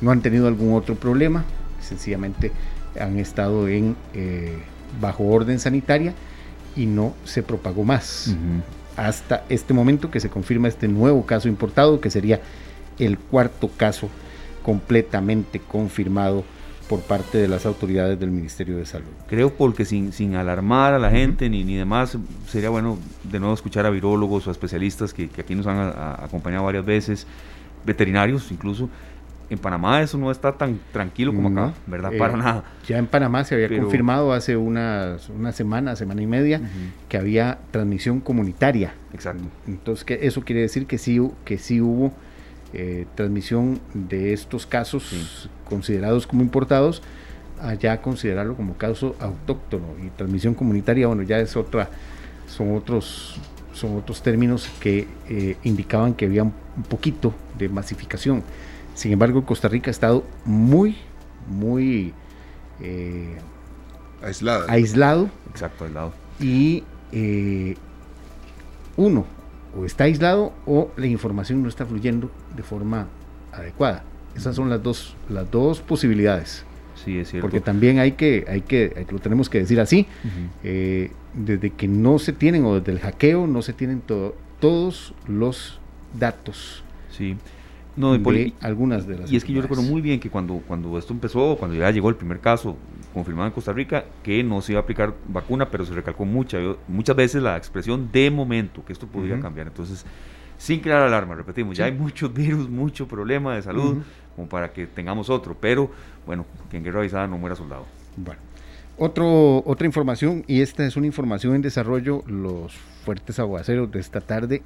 no 0.01 0.11
han 0.11 0.21
tenido 0.23 0.47
algún 0.49 0.75
otro 0.75 0.95
problema, 0.95 1.45
sencillamente 1.81 2.53
han 2.99 3.19
estado 3.19 3.69
en 3.69 3.97
eh, 4.15 4.59
bajo 5.01 5.25
orden 5.25 5.59
sanitaria 5.59 6.15
y 6.77 6.87
no 6.87 7.15
se 7.25 7.43
propagó 7.43 7.85
más 7.85 8.35
hasta 8.97 9.45
este 9.49 9.73
momento 9.75 10.11
que 10.11 10.21
se 10.21 10.29
confirma 10.29 10.69
este 10.69 10.89
nuevo 10.89 11.25
caso 11.25 11.49
importado, 11.49 12.01
que 12.01 12.11
sería 12.11 12.41
el 12.99 13.19
cuarto 13.19 13.71
caso 13.77 14.09
completamente 14.63 15.59
confirmado 15.61 16.45
por 16.89 17.01
parte 17.01 17.39
de 17.39 17.49
las 17.49 17.67
autoridades 17.67 18.19
del 18.19 18.31
Ministerio 18.31 18.77
de 18.77 18.85
Salud. 18.85 19.09
Creo 19.29 19.55
porque 19.55 19.85
sin, 19.85 20.13
sin 20.13 20.35
alarmar 20.35 20.93
a 20.93 20.99
la 20.99 21.11
gente 21.11 21.49
ni, 21.49 21.65
ni 21.65 21.77
demás, 21.77 22.19
sería 22.49 22.69
bueno 22.69 22.99
de 23.25 23.39
nuevo 23.39 23.55
escuchar 23.55 23.87
a 23.87 23.91
virólogos 23.91 24.47
o 24.47 24.51
a 24.51 24.53
especialistas 24.53 25.15
que, 25.15 25.29
que 25.29 25.41
aquí 25.41 25.55
nos 25.55 25.67
han 25.67 25.77
a- 25.79 25.89
a- 25.91 26.25
acompañado 26.25 26.65
varias 26.65 26.85
veces, 26.85 27.27
veterinarios 27.87 28.51
incluso. 28.51 28.91
En 29.51 29.59
Panamá 29.59 30.01
eso 30.01 30.17
no 30.17 30.31
está 30.31 30.53
tan 30.53 30.79
tranquilo 30.93 31.35
como 31.35 31.49
acá, 31.49 31.75
¿verdad? 31.89 32.15
eh, 32.15 32.19
Para 32.19 32.37
nada. 32.37 32.65
Ya 32.87 32.99
en 32.99 33.07
Panamá 33.09 33.43
se 33.45 33.57
había 33.57 33.67
Pero- 33.69 33.83
confirmado 33.83 34.33
hace 34.33 34.57
unas, 34.57 35.29
una 35.29 35.51
semana, 35.53 35.97
semana 35.97 36.23
y 36.23 36.27
media, 36.29 36.61
que 37.09 37.17
había 37.19 37.59
transmisión 37.73 38.21
comunitaria. 38.21 38.95
Exacto. 39.13 39.43
Entonces, 39.67 40.05
que 40.05 40.21
eso 40.23 40.43
quiere 40.43 40.61
decir 40.63 40.87
que 40.87 40.99
sí, 40.99 41.21
que 41.45 41.59
sí 41.59 41.81
hubo 41.81 42.13
eh, 42.73 43.07
transmisión 43.17 43.81
de 43.93 44.33
estos 44.33 44.65
casos 44.67 45.03
Sí. 45.09 45.49
considerados 45.69 46.29
como 46.29 46.43
importados, 46.43 47.03
allá 47.61 48.01
considerarlo 48.01 48.55
como 48.55 48.75
caso 48.77 49.17
autóctono 49.19 49.87
y 50.01 50.11
transmisión 50.11 50.55
comunitaria, 50.55 51.09
bueno, 51.09 51.23
ya 51.23 51.41
es 51.41 51.57
otra, 51.57 51.91
son 52.47 52.77
otros, 52.77 53.41
son 53.73 53.97
otros 53.97 54.23
términos 54.23 54.71
que 54.79 55.09
eh, 55.29 55.57
indicaban 55.65 56.15
que 56.15 56.27
había 56.27 56.45
un 56.45 56.53
poquito 56.89 57.35
de 57.59 57.69
masificación. 57.69 58.45
Sin 59.01 59.13
embargo, 59.13 59.47
Costa 59.47 59.67
Rica 59.67 59.89
ha 59.89 59.93
estado 59.93 60.25
muy, 60.45 60.95
muy 61.49 62.13
eh, 62.83 63.35
aislada. 64.23 64.67
aislado 64.71 65.31
Exacto, 65.51 65.87
al 65.87 65.95
lado. 65.95 66.13
y 66.39 66.85
eh, 67.11 67.77
uno 68.99 69.25
o 69.75 69.87
está 69.87 70.05
aislado 70.05 70.53
o 70.67 70.91
la 70.99 71.07
información 71.07 71.63
no 71.63 71.71
está 71.71 71.87
fluyendo 71.87 72.31
de 72.55 72.63
forma 72.63 73.07
adecuada. 73.53 74.05
Esas 74.37 74.55
son 74.55 74.69
las 74.69 74.83
dos, 74.83 75.17
las 75.31 75.51
dos 75.51 75.81
posibilidades. 75.81 76.67
Sí, 77.03 77.17
es 77.21 77.31
cierto. 77.31 77.47
Porque 77.47 77.63
también 77.63 78.01
hay 78.01 78.13
que, 78.13 78.45
hay 78.51 78.61
que, 78.61 78.93
hay- 78.95 79.07
lo 79.11 79.19
tenemos 79.19 79.49
que 79.49 79.61
decir 79.61 79.81
así, 79.81 80.07
eh, 80.63 81.11
desde 81.33 81.71
que 81.71 81.89
no 81.89 82.19
se 82.19 82.35
tienen 82.35 82.67
o 82.67 82.79
desde 82.79 82.93
el 82.93 82.99
hackeo 83.01 83.47
no 83.47 83.63
se 83.63 83.73
tienen 83.73 84.03
to- 84.03 84.37
todos 84.61 85.15
los 85.27 85.81
datos 86.19 86.85
Sí. 87.11 87.39
No, 88.01 88.17
de 88.17 88.55
algunas 88.63 89.07
de 89.07 89.19
las 89.19 89.31
Y 89.31 89.37
es 89.37 89.45
que 89.45 89.53
yo 89.53 89.61
recuerdo 89.61 89.83
muy 89.83 90.01
bien 90.01 90.19
que 90.19 90.31
cuando, 90.31 90.63
cuando 90.67 90.97
esto 90.97 91.13
empezó, 91.13 91.57
cuando 91.59 91.77
ya 91.77 91.91
llegó 91.91 92.09
el 92.09 92.17
primer 92.17 92.41
caso 92.41 92.77
confirmado 93.13 93.49
en 93.49 93.53
Costa 93.53 93.75
Rica, 93.75 94.05
que 94.23 94.43
no 94.43 94.63
se 94.63 94.73
iba 94.73 94.81
a 94.81 94.85
aplicar 94.85 95.15
vacuna, 95.29 95.69
pero 95.69 95.85
se 95.85 95.93
recalcó 95.93 96.25
mucha, 96.25 96.59
muchas 96.89 97.15
veces 97.15 97.43
la 97.43 97.59
expresión 97.59 98.09
de 98.11 98.31
momento, 98.31 98.83
que 98.85 98.95
esto 98.95 99.07
podría 99.07 99.39
cambiar. 99.39 99.67
Entonces, 99.67 100.07
sin 100.57 100.81
crear 100.81 101.03
alarma, 101.03 101.35
repetimos, 101.35 101.77
ya 101.77 101.85
hay 101.85 101.93
muchos 101.93 102.33
virus, 102.35 102.71
mucho 102.71 103.07
problema 103.07 103.55
de 103.55 103.63
salud, 103.63 103.99
como 104.35 104.49
para 104.49 104.73
que 104.73 104.87
tengamos 104.87 105.29
otro, 105.29 105.55
pero 105.61 105.91
bueno, 106.25 106.47
que 106.71 106.79
en 106.79 106.85
guerra 106.85 107.01
avisada 107.01 107.27
no 107.27 107.37
muera 107.37 107.55
soldado. 107.55 107.85
Bueno, 108.17 108.41
otro, 108.97 109.63
otra 109.67 109.87
información, 109.87 110.45
y 110.47 110.63
esta 110.63 110.87
es 110.87 110.97
una 110.97 111.07
información 111.07 111.55
en 111.55 111.61
desarrollo, 111.61 112.23
los 112.27 112.73
fuertes 113.05 113.39
aguaceros 113.39 113.91
de 113.91 114.01
esta 114.01 114.23
tarde, 114.23 114.63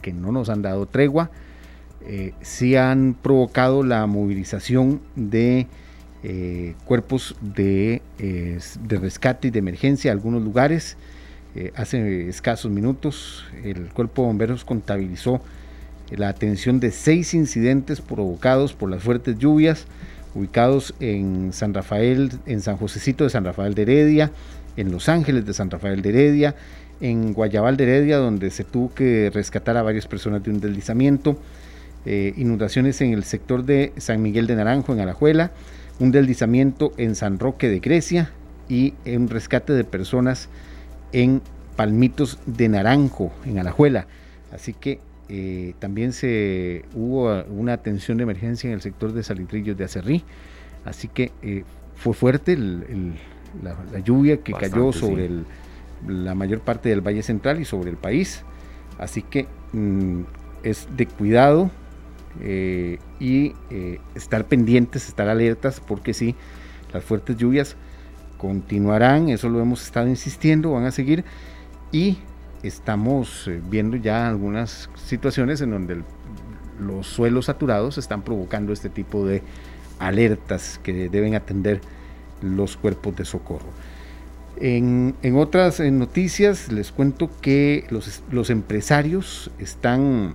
que 0.00 0.12
no 0.12 0.30
nos 0.30 0.48
han 0.48 0.62
dado 0.62 0.86
tregua, 0.86 1.30
eh, 2.06 2.32
sí 2.40 2.76
han 2.76 3.14
provocado 3.20 3.82
la 3.82 4.06
movilización 4.06 5.00
de 5.16 5.66
eh, 6.24 6.74
cuerpos 6.84 7.36
de, 7.40 8.02
eh, 8.18 8.58
de, 8.82 8.98
rescate 8.98 9.48
y 9.48 9.50
de 9.52 9.60
emergencia 9.60 10.10
a 10.10 10.14
algunos 10.14 10.42
lugares. 10.42 10.96
Eh, 11.54 11.72
hace 11.76 12.28
escasos 12.28 12.72
minutos 12.72 13.44
el 13.62 13.88
cuerpo 13.90 14.22
de 14.22 14.28
bomberos 14.28 14.64
contabilizó 14.64 15.40
la 16.10 16.28
atención 16.28 16.80
de 16.80 16.90
seis 16.90 17.34
incidentes 17.34 18.00
provocados 18.00 18.74
por 18.74 18.90
las 18.90 19.02
fuertes 19.02 19.38
lluvias 19.38 19.86
ubicados 20.34 20.92
en 20.98 21.52
San 21.52 21.72
Rafael, 21.72 22.32
en 22.46 22.62
San 22.62 22.76
Josecito 22.78 23.22
de 23.22 23.30
San 23.30 23.44
Rafael 23.44 23.74
de 23.74 23.82
Heredia, 23.82 24.32
en 24.76 24.90
Los 24.90 25.08
Ángeles 25.08 25.46
de 25.46 25.54
San 25.54 25.70
Rafael 25.70 26.02
de 26.02 26.08
Heredia, 26.08 26.56
en 27.00 27.32
Guayabal 27.32 27.76
de 27.76 27.84
Heredia, 27.84 28.18
donde 28.18 28.50
se 28.50 28.64
tuvo 28.64 28.92
que 28.92 29.30
rescatar 29.32 29.76
a 29.76 29.82
varias 29.82 30.06
personas 30.06 30.42
de 30.42 30.50
un 30.50 30.60
deslizamiento, 30.60 31.38
inundaciones 32.36 33.00
en 33.00 33.12
el 33.12 33.24
sector 33.24 33.64
de 33.64 33.92
San 33.98 34.22
Miguel 34.22 34.46
de 34.46 34.56
Naranjo, 34.56 34.92
en 34.92 35.00
Alajuela, 35.00 35.52
un 36.00 36.10
deslizamiento 36.10 36.92
en 36.96 37.14
San 37.14 37.38
Roque 37.38 37.68
de 37.68 37.80
Grecia 37.80 38.32
y 38.68 38.94
un 39.06 39.28
rescate 39.28 39.72
de 39.72 39.84
personas 39.84 40.48
en 41.12 41.42
Palmitos 41.76 42.38
de 42.46 42.68
Naranjo, 42.68 43.32
en 43.44 43.58
Alajuela. 43.58 44.06
Así 44.52 44.72
que 44.72 45.00
eh, 45.28 45.74
también 45.78 46.12
se 46.12 46.84
hubo 46.94 47.44
una 47.44 47.74
atención 47.74 48.16
de 48.18 48.24
emergencia 48.24 48.68
en 48.68 48.74
el 48.74 48.80
sector 48.80 49.12
de 49.12 49.22
Salitrillos 49.22 49.76
de 49.76 49.84
Acerrí. 49.84 50.24
Así 50.84 51.08
que 51.08 51.32
eh, 51.42 51.64
fue 51.96 52.14
fuerte 52.14 52.56
la, 52.56 54.00
lluvia 54.04 54.38
que 54.38 54.52
cayó 54.52 54.92
sobre 54.92 55.30
la 56.06 56.34
mayor 56.34 56.60
parte 56.60 56.88
del 56.88 57.00
Valle 57.00 57.22
Central 57.22 57.60
y 57.60 57.64
sobre 57.64 57.90
el 57.90 57.96
país. 57.96 58.42
Así 58.98 59.22
que 59.22 59.46
mm, 59.72 60.22
es 60.62 60.88
de 60.96 61.06
cuidado, 61.06 61.70
eh, 62.40 62.98
y 63.18 63.54
eh, 63.70 64.00
estar 64.14 64.46
pendientes, 64.46 65.08
estar 65.08 65.28
alertas, 65.28 65.80
porque 65.80 66.14
si 66.14 66.34
las 66.92 67.04
fuertes 67.04 67.36
lluvias 67.36 67.76
continuarán, 68.36 69.28
eso 69.28 69.48
lo 69.48 69.60
hemos 69.60 69.82
estado 69.82 70.08
insistiendo, 70.08 70.72
van 70.72 70.84
a 70.84 70.92
seguir, 70.92 71.24
y 71.90 72.18
estamos 72.62 73.48
eh, 73.48 73.60
viendo 73.68 73.96
ya 73.96 74.28
algunas 74.28 74.88
situaciones 74.94 75.60
en 75.60 75.70
donde 75.70 76.02
los 76.80 77.06
suelos 77.06 77.46
saturados 77.46 77.98
están 77.98 78.22
provocando 78.22 78.72
este 78.72 78.88
tipo 78.88 79.26
de 79.26 79.42
alertas 79.98 80.78
que 80.82 81.08
deben 81.08 81.34
atender 81.34 81.80
los 82.40 82.76
cuerpos 82.76 83.16
de 83.16 83.24
socorro. 83.24 83.66
En, 84.60 85.14
otras 85.36 85.80
noticias 85.80 86.70
les 86.72 86.90
cuento 86.90 87.30
que 87.40 87.84
los, 87.90 88.22
los 88.30 88.50
empresarios 88.50 89.50
están 89.58 90.34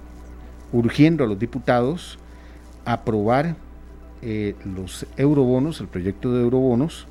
urgiendo 0.73 1.23
a 1.23 1.27
los 1.27 1.39
diputados 1.39 2.17
a 2.83 2.93
aprobar 2.93 3.55
eh, 4.21 4.55
los 4.65 5.05
eurobonos, 5.15 5.79
el 5.79 5.87
proyecto 5.87 6.33
de 6.33 6.41
eurobonos, 6.41 7.07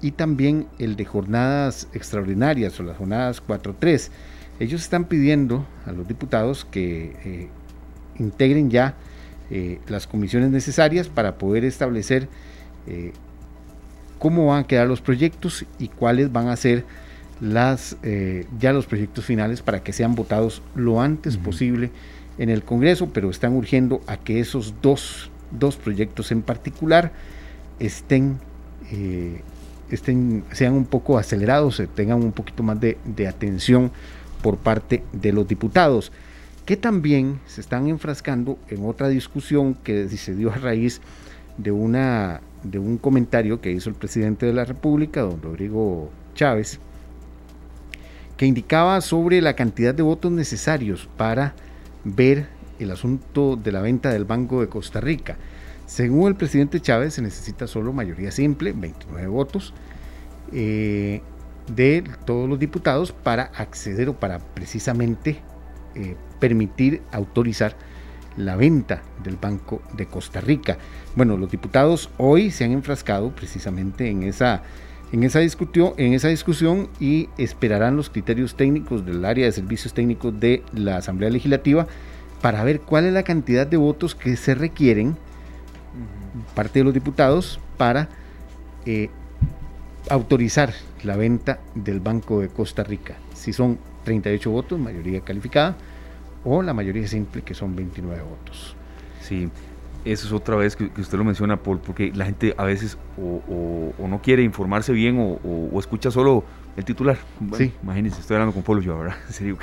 y 0.00 0.12
también 0.12 0.66
el 0.78 0.96
de 0.96 1.04
jornadas 1.04 1.88
extraordinarias 1.92 2.78
o 2.78 2.82
las 2.82 2.96
jornadas 2.96 3.42
4.3. 3.46 4.10
Ellos 4.60 4.82
están 4.82 5.06
pidiendo 5.06 5.66
a 5.86 5.92
los 5.92 6.06
diputados 6.06 6.64
que 6.64 7.16
eh, 7.24 7.48
integren 8.18 8.70
ya 8.70 8.94
eh, 9.50 9.80
las 9.88 10.06
comisiones 10.06 10.50
necesarias 10.50 11.08
para 11.08 11.36
poder 11.36 11.64
establecer 11.64 12.28
cómo 14.18 14.48
van 14.48 14.64
a 14.64 14.66
quedar 14.66 14.86
los 14.86 15.00
proyectos 15.00 15.64
y 15.78 15.88
cuáles 15.88 16.30
van 16.30 16.48
a 16.48 16.56
ser 16.56 16.84
las, 17.40 17.96
ya 18.58 18.74
los 18.74 18.84
proyectos 18.84 19.24
finales 19.24 19.62
para 19.62 19.82
que 19.82 19.94
sean 19.94 20.14
votados 20.14 20.60
lo 20.74 21.00
antes 21.00 21.38
posible 21.38 21.90
en 22.38 22.50
el 22.50 22.62
Congreso, 22.62 23.10
pero 23.12 23.30
están 23.30 23.54
urgiendo 23.54 24.00
a 24.06 24.16
que 24.16 24.40
esos 24.40 24.74
dos, 24.82 25.30
proyectos 25.82 26.32
en 26.32 26.42
particular 26.42 27.12
estén, 27.78 28.38
eh, 28.90 29.40
estén, 29.90 30.44
sean 30.52 30.74
un 30.74 30.84
poco 30.84 31.18
acelerados, 31.18 31.82
tengan 31.94 32.22
un 32.22 32.32
poquito 32.32 32.62
más 32.62 32.78
de, 32.80 33.28
atención 33.28 33.90
por 34.42 34.56
parte 34.56 35.02
de 35.12 35.32
los 35.32 35.46
diputados, 35.46 36.12
que 36.66 36.76
también 36.76 37.40
se 37.46 37.60
están 37.60 37.88
enfrascando 37.88 38.58
en 38.68 38.84
otra 38.86 39.08
discusión 39.08 39.74
que 39.74 40.08
se 40.08 40.34
dio 40.34 40.50
a 40.52 40.56
raíz 40.56 41.00
de, 41.58 41.70
una, 41.70 42.40
de 42.62 42.78
un 42.78 42.98
comentario 42.98 43.60
que 43.60 43.70
hizo 43.70 43.90
el 43.90 43.94
presidente 43.94 44.46
de 44.46 44.52
la 44.54 44.64
República, 44.64 45.20
don 45.20 45.40
Rodrigo 45.40 46.10
Chávez, 46.34 46.80
que 48.36 48.46
indicaba 48.46 49.00
sobre 49.00 49.40
la 49.40 49.54
cantidad 49.54 49.94
de 49.94 50.02
votos 50.02 50.32
necesarios 50.32 51.08
para 51.16 51.54
ver 52.04 52.48
el 52.78 52.90
asunto 52.90 53.56
de 53.56 53.72
la 53.72 53.80
venta 53.80 54.10
del 54.10 54.24
Banco 54.24 54.60
de 54.60 54.68
Costa 54.68 55.00
Rica. 55.00 55.36
Según 55.86 56.28
el 56.28 56.34
presidente 56.34 56.80
Chávez, 56.80 57.14
se 57.14 57.22
necesita 57.22 57.66
solo 57.66 57.92
mayoría 57.92 58.30
simple, 58.30 58.72
29 58.72 59.26
votos, 59.26 59.74
eh, 60.52 61.20
de 61.74 62.04
todos 62.26 62.48
los 62.48 62.58
diputados 62.58 63.12
para 63.12 63.44
acceder 63.44 64.08
o 64.08 64.14
para 64.14 64.38
precisamente 64.38 65.40
eh, 65.94 66.16
permitir, 66.40 67.02
autorizar 67.12 67.76
la 68.36 68.56
venta 68.56 69.02
del 69.22 69.36
Banco 69.36 69.80
de 69.96 70.06
Costa 70.06 70.40
Rica. 70.40 70.78
Bueno, 71.14 71.36
los 71.36 71.50
diputados 71.50 72.10
hoy 72.16 72.50
se 72.50 72.64
han 72.64 72.72
enfrascado 72.72 73.34
precisamente 73.34 74.10
en 74.10 74.24
esa, 74.24 74.62
en 75.14 75.22
esa, 75.22 75.38
discusión, 75.38 75.92
en 75.96 76.12
esa 76.12 76.26
discusión 76.26 76.88
y 76.98 77.28
esperarán 77.38 77.96
los 77.96 78.10
criterios 78.10 78.56
técnicos 78.56 79.06
del 79.06 79.24
área 79.24 79.46
de 79.46 79.52
servicios 79.52 79.94
técnicos 79.94 80.40
de 80.40 80.64
la 80.72 80.96
Asamblea 80.96 81.30
Legislativa 81.30 81.86
para 82.42 82.64
ver 82.64 82.80
cuál 82.80 83.04
es 83.04 83.12
la 83.12 83.22
cantidad 83.22 83.64
de 83.64 83.76
votos 83.76 84.16
que 84.16 84.34
se 84.34 84.56
requieren, 84.56 85.16
parte 86.56 86.80
de 86.80 86.84
los 86.84 86.92
diputados, 86.92 87.60
para 87.76 88.08
eh, 88.86 89.08
autorizar 90.10 90.74
la 91.04 91.16
venta 91.16 91.60
del 91.76 92.00
Banco 92.00 92.40
de 92.40 92.48
Costa 92.48 92.82
Rica. 92.82 93.14
Si 93.34 93.52
son 93.52 93.78
38 94.02 94.50
votos, 94.50 94.80
mayoría 94.80 95.20
calificada, 95.20 95.76
o 96.44 96.60
la 96.60 96.74
mayoría 96.74 97.06
simple, 97.06 97.42
que 97.42 97.54
son 97.54 97.76
29 97.76 98.20
votos. 98.20 98.74
Sí, 99.22 99.48
eso 100.04 100.26
es 100.26 100.32
otra 100.32 100.56
vez 100.56 100.76
que, 100.76 100.90
usted 100.98 101.16
lo 101.16 101.24
menciona, 101.24 101.56
Paul, 101.56 101.78
porque 101.78 102.12
la 102.14 102.26
gente 102.26 102.54
a 102.56 102.64
veces 102.64 102.98
o, 103.18 103.92
no 103.98 104.20
quiere 104.22 104.42
informarse 104.42 104.92
bien 104.92 105.16
o, 105.18 105.78
escucha 105.78 106.10
solo 106.10 106.44
el 106.76 106.84
titular. 106.84 107.16
sí. 107.56 107.72
Imagínense, 107.82 108.20
estoy 108.20 108.34
hablando 108.34 108.52
con 108.52 108.62
Polo 108.62 108.80
yo, 108.80 108.98
¿verdad? 108.98 109.16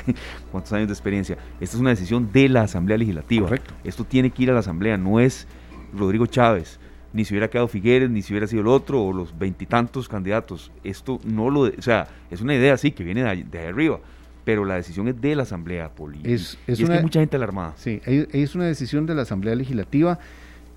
¿cuántos 0.51 0.71
años 0.73 0.87
de 0.87 0.93
experiencia? 0.93 1.37
Esta 1.59 1.75
es 1.75 1.81
una 1.81 1.89
decisión 1.91 2.31
de 2.31 2.49
la 2.49 2.63
Asamblea 2.63 2.97
Legislativa. 2.97 3.47
Correcto. 3.47 3.73
Esto 3.83 4.03
tiene 4.03 4.31
que 4.31 4.43
ir 4.43 4.51
a 4.51 4.53
la 4.53 4.61
Asamblea, 4.61 4.97
no 4.97 5.19
es 5.19 5.47
Rodrigo 5.93 6.25
Chávez, 6.25 6.79
ni 7.13 7.25
si 7.25 7.33
hubiera 7.33 7.49
quedado 7.49 7.67
Figueres, 7.67 8.09
ni 8.09 8.21
si 8.21 8.33
hubiera 8.33 8.47
sido 8.47 8.61
el 8.61 8.67
otro, 8.67 9.03
o 9.03 9.13
los 9.13 9.37
veintitantos 9.37 10.07
candidatos. 10.07 10.71
Esto 10.83 11.19
no 11.25 11.49
lo. 11.49 11.61
O 11.61 11.81
sea, 11.81 12.07
es 12.31 12.41
una 12.41 12.55
idea 12.55 12.73
así 12.73 12.91
que 12.91 13.03
viene 13.03 13.23
de, 13.23 13.43
de 13.43 13.67
arriba 13.67 13.99
pero 14.43 14.65
la 14.65 14.75
decisión 14.75 15.07
es 15.07 15.19
de 15.21 15.35
la 15.35 15.43
Asamblea 15.43 15.89
Poli. 15.89 16.19
Es, 16.23 16.57
es, 16.67 16.79
y 16.79 16.83
es 16.83 16.89
que 16.89 16.95
hay 16.95 17.03
mucha 17.03 17.19
gente 17.19 17.35
alarmada. 17.35 17.73
Sí, 17.77 18.01
es 18.05 18.55
una 18.55 18.65
decisión 18.65 19.05
de 19.05 19.15
la 19.15 19.21
Asamblea 19.23 19.55
Legislativa 19.55 20.19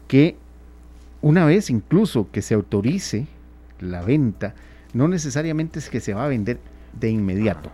que 0.09 0.37
una 1.23 1.47
vez 1.47 1.71
incluso 1.71 2.29
que 2.31 2.43
se 2.43 2.55
autorice 2.55 3.27
la 3.81 4.03
venta, 4.03 4.55
no 4.93 5.09
necesariamente 5.09 5.79
es 5.79 5.89
que 5.89 6.01
se 6.01 6.15
va 6.15 6.27
a 6.27 6.29
vender 6.29 6.59
de 6.93 7.11
inmediato. 7.11 7.71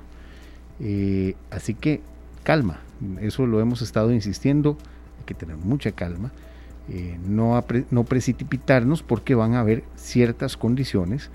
Eh, 0.78 1.34
así 1.50 1.74
que 1.74 2.00
calma, 2.42 2.80
eso 3.20 3.46
lo 3.46 3.60
hemos 3.60 3.82
estado 3.82 4.12
insistiendo, 4.12 4.78
hay 5.18 5.24
que 5.26 5.34
tener 5.34 5.56
mucha 5.56 5.92
calma, 5.92 6.30
eh, 6.88 7.18
no, 7.26 7.62
no 7.90 8.04
precipitarnos 8.04 9.02
porque 9.02 9.34
van 9.34 9.54
a 9.54 9.60
haber 9.60 9.84
ciertas 9.96 10.56
condiciones 10.56 11.28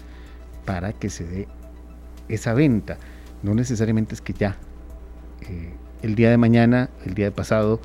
para 0.65 0.93
que 0.93 1.09
se 1.09 1.25
dé 1.25 1.47
esa 2.27 2.53
venta. 2.53 2.97
No 3.45 3.53
necesariamente 3.53 4.15
es 4.15 4.21
que 4.21 4.33
ya 4.33 4.57
eh, 5.49 5.73
el 6.01 6.15
día 6.15 6.29
de 6.29 6.37
mañana, 6.37 6.89
el 7.05 7.13
día 7.13 7.25
de 7.25 7.31
pasado, 7.31 7.79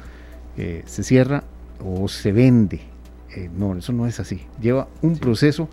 se 0.57 1.03
cierra 1.05 1.43
o 1.83 2.07
se 2.07 2.33
vende. 2.33 2.83
no, 3.57 3.77
eso 3.79 3.95
no 3.95 4.07
es 4.07 4.21
así. 4.21 4.43
Lleva 4.61 4.89
un 5.01 5.17
proceso 5.17 5.71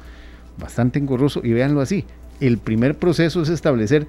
bastante 0.57 0.97
engorroso 0.97 1.41
y 1.43 1.51
véanlo 1.51 1.81
así. 1.81 2.05
El 2.39 2.57
primer 2.57 2.97
proceso 2.97 3.41
es 3.41 3.49
establecer 3.49 4.07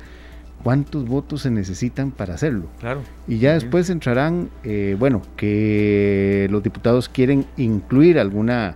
cuántos 0.62 1.07
votos 1.07 1.43
se 1.43 1.51
necesitan 1.51 2.11
para 2.11 2.35
hacerlo. 2.35 2.66
Claro. 2.81 3.03
Y 3.26 3.39
ya 3.39 3.55
después 3.55 3.91
entrarán, 3.91 4.51
eh, 4.64 4.97
bueno, 4.99 5.22
que 5.37 6.49
los 6.51 6.62
diputados 6.62 7.09
quieren 7.09 7.47
incluir 7.57 8.18
alguna, 8.18 8.74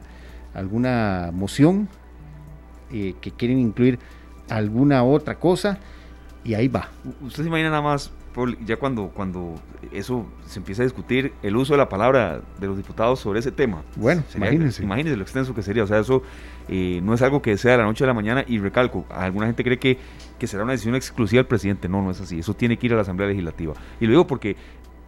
alguna 0.54 1.30
moción, 1.32 1.88
eh, 2.92 3.14
que 3.20 3.30
quieren 3.30 3.58
incluir 3.58 3.98
alguna 4.48 5.02
otra 5.04 5.36
cosa, 5.38 5.78
y 6.44 6.54
ahí 6.54 6.68
va. 6.68 6.88
Usted 7.22 7.42
se 7.42 7.48
imagina 7.48 7.70
nada 7.70 7.82
más 7.82 8.12
ya 8.64 8.76
cuando, 8.76 9.08
cuando 9.08 9.54
eso 9.92 10.26
se 10.46 10.58
empieza 10.58 10.82
a 10.82 10.84
discutir, 10.84 11.32
el 11.42 11.56
uso 11.56 11.74
de 11.74 11.78
la 11.78 11.88
palabra 11.88 12.40
de 12.58 12.66
los 12.66 12.76
diputados 12.76 13.20
sobre 13.20 13.40
ese 13.40 13.52
tema. 13.52 13.82
Bueno, 13.96 14.22
imagínense. 14.34 14.82
Imagínense 14.82 15.16
lo 15.16 15.22
extenso 15.22 15.54
que 15.54 15.62
sería. 15.62 15.84
O 15.84 15.86
sea, 15.86 15.98
eso 15.98 16.22
eh, 16.68 17.00
no 17.02 17.14
es 17.14 17.22
algo 17.22 17.42
que 17.42 17.56
sea 17.58 17.72
de 17.72 17.78
la 17.78 17.84
noche 17.84 18.04
a 18.04 18.06
la 18.06 18.14
mañana. 18.14 18.44
Y 18.46 18.58
recalco, 18.58 19.04
alguna 19.10 19.46
gente 19.46 19.62
cree 19.62 19.78
que, 19.78 19.98
que 20.38 20.46
será 20.46 20.62
una 20.62 20.72
decisión 20.72 20.94
exclusiva 20.94 21.40
del 21.40 21.46
presidente. 21.46 21.88
No, 21.88 22.02
no 22.02 22.10
es 22.10 22.20
así. 22.20 22.38
Eso 22.38 22.54
tiene 22.54 22.78
que 22.78 22.86
ir 22.86 22.92
a 22.94 22.96
la 22.96 23.02
Asamblea 23.02 23.28
Legislativa. 23.28 23.74
Y 24.00 24.06
lo 24.06 24.12
digo 24.12 24.26
porque 24.26 24.56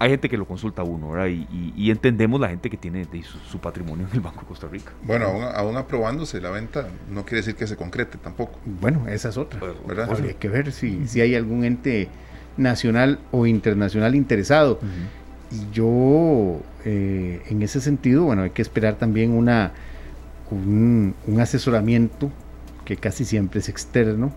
hay 0.05 0.11
gente 0.11 0.29
que 0.29 0.37
lo 0.37 0.47
consulta 0.47 0.83
a 0.83 0.85
uno, 0.85 1.11
¿verdad? 1.11 1.27
Y, 1.29 1.47
y- 1.51 1.73
y 1.77 1.91
entendemos 1.91 2.41
la 2.41 2.49
gente 2.49 2.69
que 2.71 2.77
tiene 2.77 3.07
de 3.07 3.23
su, 3.23 3.39
su 3.39 3.59
patrimonio 3.59 4.07
en 4.09 4.15
el 4.15 4.21
Banco 4.21 4.41
de 4.43 4.47
Costa 4.47 4.67
Rica. 4.69 4.93
Bueno, 5.03 5.27
aún, 5.27 5.43
aún 5.45 5.77
aprobándose 5.77 6.41
la 6.41 6.51
venta, 6.51 6.89
no 7.11 7.23
quiere 7.25 7.39
decir 7.39 7.55
que 7.55 7.67
se 7.67 7.77
concrete 7.77 8.19
tampoco, 8.19 8.59
Bueno, 8.81 9.09
esa 9.09 9.31
es 9.31 9.37
otra. 9.37 9.61
¿verdad? 9.87 10.11
Habría 10.11 10.35
que 10.35 10.49
ver 10.49 10.73
si, 10.73 11.09
si 11.09 11.21
hay 11.21 11.35
algún 11.35 11.65
ente 11.65 12.09
nacional 12.57 13.19
o 13.33 13.47
internacional 13.47 14.15
interesado. 14.15 14.79
Y 15.51 15.73
yo, 15.75 16.61
eh, 16.85 17.43
en 17.49 17.63
ese 17.63 17.81
sentido, 17.81 18.25
bueno, 18.25 18.43
hay 18.43 18.51
que 18.51 18.63
esperar 18.63 18.97
también 18.97 19.31
una, 19.31 19.73
un, 20.51 21.15
un 21.27 21.41
asesoramiento 21.41 22.31
que 22.85 22.97
casi 22.97 23.25
siempre 23.25 23.61
es 23.61 23.69
externo, 23.69 24.33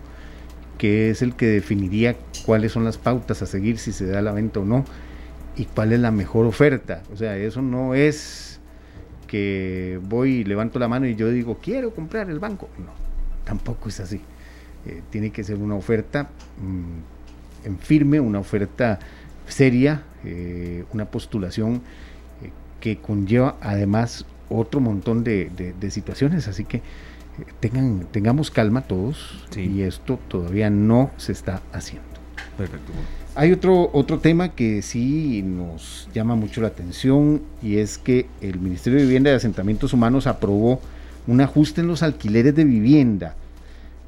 que 0.78 1.10
es 1.10 1.22
el 1.22 1.34
que 1.34 1.46
definiría 1.46 2.16
cuáles 2.46 2.72
son 2.72 2.84
las 2.84 2.96
pautas 2.98 3.42
a 3.42 3.46
seguir 3.46 3.78
si 3.78 3.92
se 3.92 4.06
da 4.06 4.22
la 4.22 4.32
venta 4.32 4.60
o 4.60 4.64
no 4.64 4.84
y 5.58 5.64
cuál 5.66 5.92
es 5.92 6.00
la 6.00 6.10
mejor 6.10 6.46
oferta. 6.46 7.02
O 7.12 7.16
sea, 7.16 7.36
eso 7.36 7.60
no 7.60 7.94
es 7.94 8.60
que 9.26 10.00
voy 10.04 10.36
y 10.36 10.44
levanto 10.44 10.78
la 10.78 10.88
mano 10.88 11.06
y 11.06 11.14
yo 11.16 11.28
digo, 11.30 11.58
quiero 11.62 11.94
comprar 11.94 12.30
el 12.30 12.38
banco. 12.38 12.68
No, 12.78 12.92
tampoco 13.44 13.88
es 13.90 14.00
así. 14.00 14.20
Eh, 14.86 15.02
tiene 15.10 15.30
que 15.30 15.44
ser 15.44 15.56
una 15.56 15.74
oferta 15.74 16.30
mm, 16.62 17.66
en 17.66 17.78
firme, 17.78 18.20
una 18.20 18.38
oferta 18.38 18.98
seria, 19.48 20.02
eh, 20.24 20.84
una 20.92 21.06
postulación 21.06 21.82
eh, 22.42 22.50
que 22.80 22.98
conlleva 22.98 23.56
además 23.60 24.24
otro 24.48 24.80
montón 24.80 25.24
de, 25.24 25.50
de- 25.56 25.72
de 25.74 25.90
situaciones. 25.90 26.48
Así 26.48 26.64
que 26.64 26.80
tengan, 27.60 28.06
tengamos 28.10 28.50
calma 28.50 28.82
todos 28.82 29.44
Sí. 29.50 29.62
y 29.62 29.82
esto 29.82 30.18
todavía 30.28 30.70
no 30.70 31.10
se 31.18 31.32
está 31.32 31.60
haciendo. 31.72 32.08
Perfecto. 32.56 32.92
Hay 33.40 33.52
otro, 33.52 33.88
otro 33.92 34.18
tema 34.18 34.48
que 34.48 34.82
sí 34.82 35.42
nos 35.44 36.08
llama 36.12 36.34
mucho 36.34 36.60
la 36.60 36.66
atención 36.66 37.40
y 37.62 37.76
es 37.76 37.96
que 37.96 38.26
el 38.40 38.58
Ministerio 38.58 38.98
de 38.98 39.04
Vivienda 39.04 39.30
y 39.30 39.34
Asentamientos 39.34 39.92
Humanos 39.92 40.26
aprobó 40.26 40.80
un 41.28 41.40
ajuste 41.40 41.80
en 41.82 41.86
los 41.86 42.02
alquileres 42.02 42.56
de 42.56 42.64
vivienda 42.64 43.36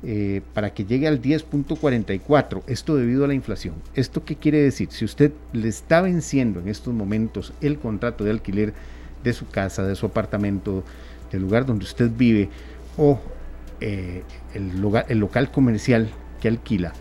eh, 0.03 0.41
para 0.53 0.71
que 0.75 0.85
llegue 0.85 1.07
al 1.07 1.23
10.44, 1.23 2.63
esto 2.67 2.97
debido 2.97 3.25
a 3.25 3.29
la 3.29 3.35
inflación. 3.35 3.75
¿Esto 3.95 4.25
qué 4.25 4.35
quiere 4.35 4.59
decir? 4.63 4.89
Si 4.91 5.05
usted 5.05 5.31
le 5.53 5.69
está 5.69 6.01
venciendo 6.01 6.59
en 6.59 6.67
estos 6.67 6.93
momentos 6.93 7.53
el 7.61 7.79
contrato 7.79 8.25
de 8.25 8.33
alquiler 8.33 8.73
de 9.23 9.33
su 9.33 9.47
casa, 9.47 9.85
de 9.85 9.95
su 9.95 10.07
apartamento, 10.07 10.83
del 11.31 11.43
lugar 11.43 11.67
donde 11.67 11.85
usted 11.85 12.11
vive 12.11 12.49
o 12.99 13.21
eh, 13.81 14.25
el, 14.55 14.81
lugar- 14.81 15.07
el 15.09 15.19
local 15.19 15.53
comercial 15.53 16.09
que 16.41 16.49
alquila, 16.49 16.95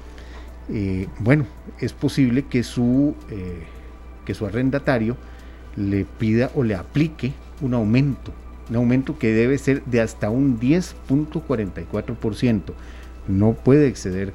eh, 0.72 1.08
bueno, 1.20 1.46
es 1.80 1.94
posible 1.94 2.46
que 2.46 2.62
su, 2.64 3.16
eh, 3.30 3.64
que 4.26 4.36
su 4.36 4.46
arrendatario 4.46 5.18
le 5.76 6.06
pida 6.06 6.52
o 6.56 6.64
le 6.64 6.76
aplique 6.76 7.34
un 7.62 7.74
aumento, 7.74 8.32
un 8.70 8.76
aumento 8.76 9.18
que 9.18 9.34
debe 9.34 9.58
ser 9.58 9.84
de 9.86 10.02
hasta 10.02 10.30
un 10.30 10.60
10.44%. 10.60 12.74
No 13.28 13.54
puede 13.54 13.88
exceder 13.88 14.32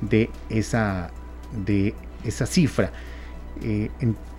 de 0.00 0.30
esa, 0.50 1.10
de 1.66 1.94
esa 2.24 2.46
cifra. 2.46 2.92
Eh, 3.62 3.90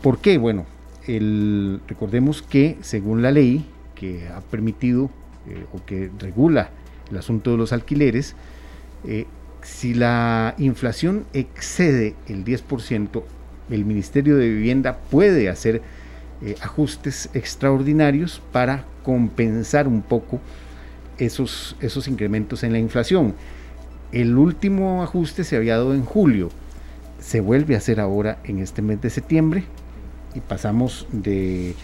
¿Por 0.02 0.20
qué? 0.20 0.38
Bueno, 0.38 0.66
recordemos 1.88 2.42
que 2.42 2.78
según 2.82 3.22
la 3.22 3.32
ley 3.32 3.66
que 3.96 4.30
ha 4.30 4.40
permitido 4.40 5.10
o 5.74 5.86
que 5.86 6.10
regula 6.20 6.70
el 7.12 7.18
asunto 7.18 7.52
de 7.52 7.58
los 7.58 7.74
alquileres, 7.74 8.34
si 9.64 9.94
la 9.94 10.56
inflación 10.58 11.26
excede 11.34 12.16
el 12.28 12.46
10%, 12.46 13.24
el 13.70 13.86
Ministerio 13.86 14.38
de 14.38 14.50
Vivienda 14.50 14.98
puede 15.10 15.50
hacer 15.50 15.82
eh, 16.42 16.56
ajustes 16.62 17.30
extraordinarios 17.34 18.42
para 18.52 18.86
compensar 19.04 19.88
un 19.88 20.02
poco 20.02 20.42
esos, 21.18 21.76
esos 21.80 22.08
incrementos 22.08 22.64
en 22.64 22.74
la 22.74 22.80
inflación. 22.80 23.36
El 24.12 24.36
último 24.38 25.04
ajuste 25.04 25.44
se 25.44 25.56
había 25.56 25.78
dado 25.78 25.94
en 25.94 26.06
julio, 26.06 26.50
se 27.20 27.40
vuelve 27.40 27.76
a 27.76 27.78
hacer 27.78 28.00
ahora 28.00 28.40
en 28.44 28.58
este 28.60 28.82
mes 28.82 29.00
de 29.02 29.10
septiembre 29.10 29.64
y 30.36 30.42
pasamos 30.42 31.08
de 31.12 31.76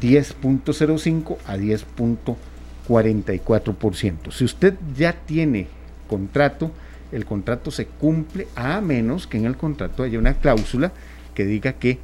10.05 0.00 1.36
a 1.46 1.56
10.44%. 1.56 4.30
Si 4.30 4.44
usted 4.44 4.74
ya 4.96 5.14
tiene 5.14 5.66
contrato, 6.06 6.70
el 7.12 7.24
contrato 7.24 7.70
se 7.70 7.86
cumple 7.86 8.48
a 8.56 8.80
menos 8.80 9.26
que 9.26 9.38
en 9.38 9.46
el 9.46 9.56
contrato 9.56 10.02
haya 10.02 10.18
una 10.18 10.34
cláusula 10.34 10.92
que 11.34 11.44
diga 11.44 11.74
que 11.74 11.98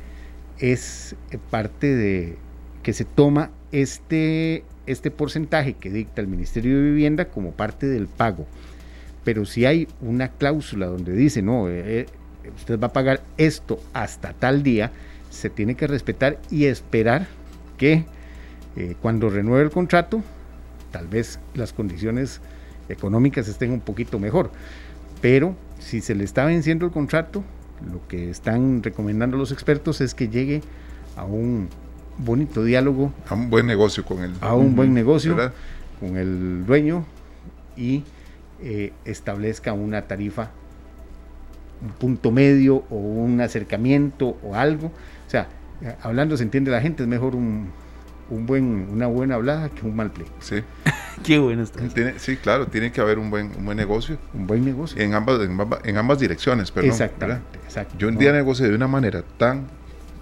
es 0.59 1.17
eh, 1.31 1.39
parte 1.51 1.95
de 1.95 2.37
que 2.83 2.93
se 2.93 3.05
toma 3.05 3.51
este, 3.73 4.65
este 4.87 5.11
porcentaje 5.11 5.75
que 5.75 5.91
dicta 5.91 6.21
el 6.21 6.29
Ministerio 6.29 6.77
de 6.77 6.83
Vivienda 6.83 7.27
como 7.27 7.53
parte 7.53 7.87
del 7.87 8.07
pago. 8.07 8.47
Pero 9.25 9.45
si 9.45 9.67
hay 9.67 9.89
una 10.01 10.29
cláusula 10.29 10.87
donde 10.87 11.13
dice, 11.13 11.43
no, 11.43 11.69
eh, 11.69 12.01
eh, 12.01 12.07
usted 12.57 12.79
va 12.79 12.89
a 12.89 12.93
pagar 12.93 13.21
esto 13.37 13.81
hasta 13.93 14.33
tal 14.33 14.63
día, 14.63 14.93
se 15.29 15.51
tiene 15.51 15.75
que 15.75 15.87
respetar 15.87 16.39
y 16.51 16.65
esperar 16.65 17.27
que 17.77 18.05
cuando 19.03 19.29
renueve 19.29 19.65
el 19.65 19.71
contrato, 19.71 20.23
tal 20.91 21.07
vez 21.09 21.39
las 21.55 21.73
condiciones 21.73 22.41
económicas 22.89 23.49
estén 23.49 23.73
un 23.73 23.81
poquito 23.81 24.19
mejor. 24.19 24.51
Pero 25.21 25.55
si 25.79 26.01
se 26.01 26.15
le 26.15 26.25
está 26.25 26.45
venciendo 26.45 26.87
el 26.87 26.93
contrato, 26.93 27.43
lo 27.91 28.07
que 28.09 28.31
están 28.31 28.83
recomendando 28.83 29.37
los 29.37 29.53
expertos 29.53 30.01
es 30.01 30.15
que 30.15 30.29
llegue 30.29 30.63
a 31.17 31.25
un 31.25 31.69
bonito 32.19 32.65
diálogo, 32.65 33.13
A 33.29 33.35
un 33.35 33.51
buen 33.51 33.67
negocio 33.67 34.05
con 34.05 34.23
él. 34.23 34.33
a 34.41 34.55
un 34.55 34.77
buen 34.77 34.93
negocio 34.93 35.35
¿verdad? 35.35 35.55
con 35.99 36.17
el 36.17 36.65
dueño 36.67 37.05
y 37.77 38.05
eh, 38.63 38.93
establezca 39.05 39.73
una 39.73 40.03
tarifa, 40.03 40.51
un 41.83 41.91
punto 41.93 42.31
medio 42.31 42.85
o 42.91 42.97
un 42.97 43.41
acercamiento 43.41 44.37
o 44.43 44.55
algo. 44.55 44.89
O 44.89 45.31
sea, 45.31 45.49
eh, 45.83 45.95
hablando 46.03 46.37
se 46.37 46.43
entiende 46.43 46.71
la 46.71 46.83
gente, 46.83 47.03
es 47.03 47.09
mejor 47.09 47.35
un, 47.35 47.71
un 48.31 48.47
buen, 48.47 48.89
una 48.91 49.07
buena 49.07 49.35
hablada 49.35 49.69
que 49.69 49.85
un 49.87 49.95
mal 49.97 50.11
pleito. 50.13 50.33
Sí, 50.41 50.63
Qué 51.25 51.39
bueno 51.39 51.63
está. 51.63 51.87
tiene- 51.89 52.19
sí, 52.19 52.37
claro, 52.37 52.67
tiene 52.67 52.91
que 52.93 53.01
haber 53.01 53.19
un 53.19 53.29
buen, 53.31 53.53
un 53.57 53.65
buen 53.65 53.77
negocio 53.77 54.17
Un 54.33 54.47
buen 54.47 54.65
negocio. 54.65 55.01
en 55.01 55.13
ambas, 55.15 55.41
en 55.41 55.61
ambas, 55.61 55.81
en 55.85 55.97
ambas 55.99 56.19
direcciones, 56.19 56.71
perdón. 56.71 56.91
Exactamente, 56.93 57.59
exacto. 57.59 57.97
Yo 57.99 58.09
un 58.09 58.15
No, 58.15 58.21
día 58.21 58.33
negocio 58.33 58.67
de 58.69 58.75
una 58.75 58.89
manera 58.89 59.23
tan 59.37 59.67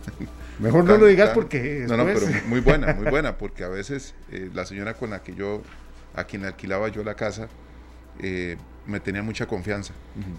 mejor 0.59 0.85
no 0.85 0.97
lo 0.97 1.07
digas 1.07 1.29
tan- 1.29 1.35
porque 1.35 1.85
No, 1.89 1.97
no, 1.97 2.05
pero 2.07 2.27
muy 2.47 2.61
buena, 2.61 2.95
muy 2.95 3.07
buena, 3.11 3.37
porque 3.39 3.63
a 3.65 3.69
veces 3.69 4.15
eh, 4.33 4.51
la 4.53 4.67
señora 4.67 4.95
con 4.95 5.11
la 5.11 5.23
que 5.23 5.35
yo, 5.35 5.63
a 6.15 6.25
quien 6.25 6.45
alquilaba 6.45 6.89
yo 6.89 7.05
la 7.05 7.15
casa, 7.15 7.49
eh, 8.21 8.57
me 8.87 8.99
tenía 9.01 9.23
mucha 9.23 9.47
confianza 9.47 9.93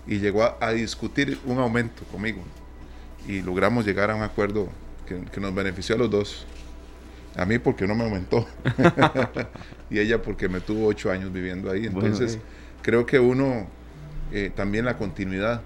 y 0.07 0.17
llegó 0.19 0.43
a, 0.43 0.57
a 0.59 0.71
discutir 0.71 1.39
un 1.45 1.59
aumento 1.59 2.03
conmigo 2.05 2.41
y 3.27 3.41
logramos 3.41 3.85
llegar 3.85 4.09
a 4.11 4.15
un 4.15 4.23
acuerdo 4.23 4.67
que, 5.07 5.21
que 5.31 5.39
nos 5.39 5.53
benefició 5.53 5.95
a 5.95 5.97
los 5.99 6.09
dos. 6.09 6.45
A 7.39 7.45
mí 7.45 7.57
porque 7.57 7.87
no 7.87 7.95
me 7.95 8.03
aumentó 8.03 8.45
y 9.89 9.99
ella 9.99 10.21
porque 10.21 10.49
me 10.49 10.59
tuvo 10.59 10.87
ocho 10.87 11.09
años 11.09 11.31
viviendo 11.31 11.71
ahí. 11.71 11.87
Bueno, 11.87 12.07
Entonces 12.07 12.35
eh. 12.35 12.41
creo 12.81 13.05
que 13.05 13.17
uno 13.19 13.65
eh, 14.33 14.51
también 14.53 14.83
la 14.85 14.97
continuidad 14.97 15.61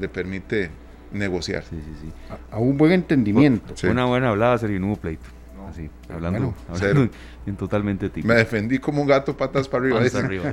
le 0.00 0.08
permite 0.08 0.70
negociar. 1.12 1.62
Sí, 1.62 1.76
sí, 1.76 1.92
sí. 2.02 2.12
a, 2.50 2.56
a 2.56 2.58
un 2.58 2.76
buen 2.76 2.90
entendimiento. 2.92 3.76
Sí. 3.76 3.86
Una 3.86 4.04
buena 4.04 4.30
hablada, 4.30 4.58
Sergio, 4.58 4.80
no 4.80 4.88
hubo 4.88 4.96
pleito. 4.96 5.26
Así, 5.68 5.88
hablando, 6.12 6.38
Bueno, 6.40 6.54
hablando 6.68 7.08
en 7.46 7.56
totalmente 7.56 8.10
tipo. 8.10 8.26
Me 8.28 8.34
defendí 8.34 8.78
como 8.78 9.00
un 9.00 9.06
gato 9.08 9.36
patas 9.36 9.68
para 9.68 9.84
arriba. 9.84 10.52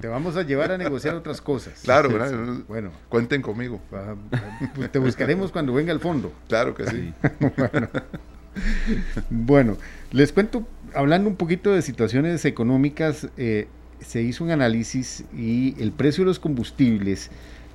Te 0.00 0.08
vamos 0.08 0.36
a 0.36 0.42
llevar 0.42 0.72
a 0.72 0.78
negociar 0.78 1.14
otras 1.14 1.40
cosas. 1.40 1.80
Claro, 1.84 2.08
Sí, 2.08 2.14
¿verdad? 2.14 2.28
sí. 2.56 2.64
Bueno, 2.68 2.90
Cuenten 3.08 3.40
conmigo. 3.40 3.80
ah, 3.92 4.14
pues 4.74 4.90
te 4.90 4.98
buscaremos 4.98 5.52
cuando 5.52 5.72
venga 5.72 5.92
el 5.92 6.00
fondo. 6.00 6.32
Claro 6.48 6.74
que 6.74 6.86
sí. 6.86 7.14
Bueno, 7.56 7.88
les 10.12 10.32
cuento, 10.32 10.66
hablando 10.94 11.28
un 11.28 11.36
poquito 11.36 11.72
de 11.72 11.82
situaciones 11.82 12.44
económicas, 12.44 13.28
eh, 13.36 13.68
se 14.00 14.22
hizo 14.22 14.44
un 14.44 14.50
análisis 14.50 15.24
y 15.36 15.74
el 15.80 15.92
precio 15.92 16.22
de 16.24 16.28
los 16.28 16.38
combustibles 16.38 17.30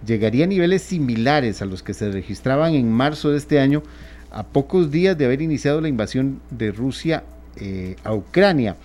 llegaría 0.05 0.45
a 0.45 0.47
niveles 0.47 0.81
similares 0.81 1.61
a 1.61 1.65
los 1.65 1.81
que 1.83 1.93
se 1.93 2.11
registraban 2.11 2.73
en 2.73 2.91
marzo 2.91 3.31
de 3.31 3.37
este 3.37 3.59
año, 3.59 3.83
a 4.31 4.43
pocos 4.43 4.91
días 4.91 5.17
de 5.17 5.25
haber 5.25 5.41
iniciado 5.41 5.79
la 5.81 5.87
invasión 5.87 6.41
de 6.51 6.71
Rusia 6.71 7.23
eh, 7.57 7.95
a 8.03 8.13
Ucrania. 8.13 8.75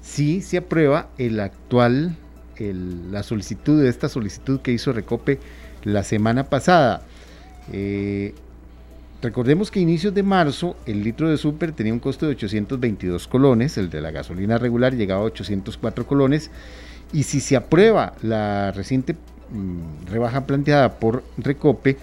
Si 0.00 0.40
se 0.40 0.56
aprueba 0.58 1.10
el 1.18 1.40
actual, 1.40 2.16
el- 2.56 3.12
la 3.12 3.22
solicitud 3.22 3.82
de 3.82 3.88
esta 3.90 4.08
solicitud 4.08 4.60
que 4.60 4.72
hizo 4.72 4.92
Recope 4.92 5.38
la 5.82 6.02
semana 6.04 6.44
pasada. 6.44 7.02
Eh, 7.72 8.34
Recordemos 9.24 9.70
que 9.70 9.78
a 9.78 9.82
inicios 9.82 10.12
de 10.12 10.22
marzo 10.22 10.76
el 10.84 11.02
litro 11.02 11.30
de 11.30 11.38
súper 11.38 11.72
tenía 11.72 11.94
un 11.94 11.98
costo 11.98 12.26
de 12.26 12.32
822 12.32 13.26
colones, 13.26 13.78
el 13.78 13.88
de 13.88 14.02
la 14.02 14.10
gasolina 14.10 14.58
regular 14.58 14.94
llegaba 14.94 15.22
a 15.22 15.24
804 15.24 16.06
colones, 16.06 16.50
y 17.10 17.22
si 17.22 17.40
se 17.40 17.56
aprueba 17.56 18.12
la 18.20 18.70
reciente 18.72 19.14
mm, 19.14 20.10
rebaja 20.12 20.44
planteada 20.44 20.98
por 20.98 21.24
Recope, 21.38 21.96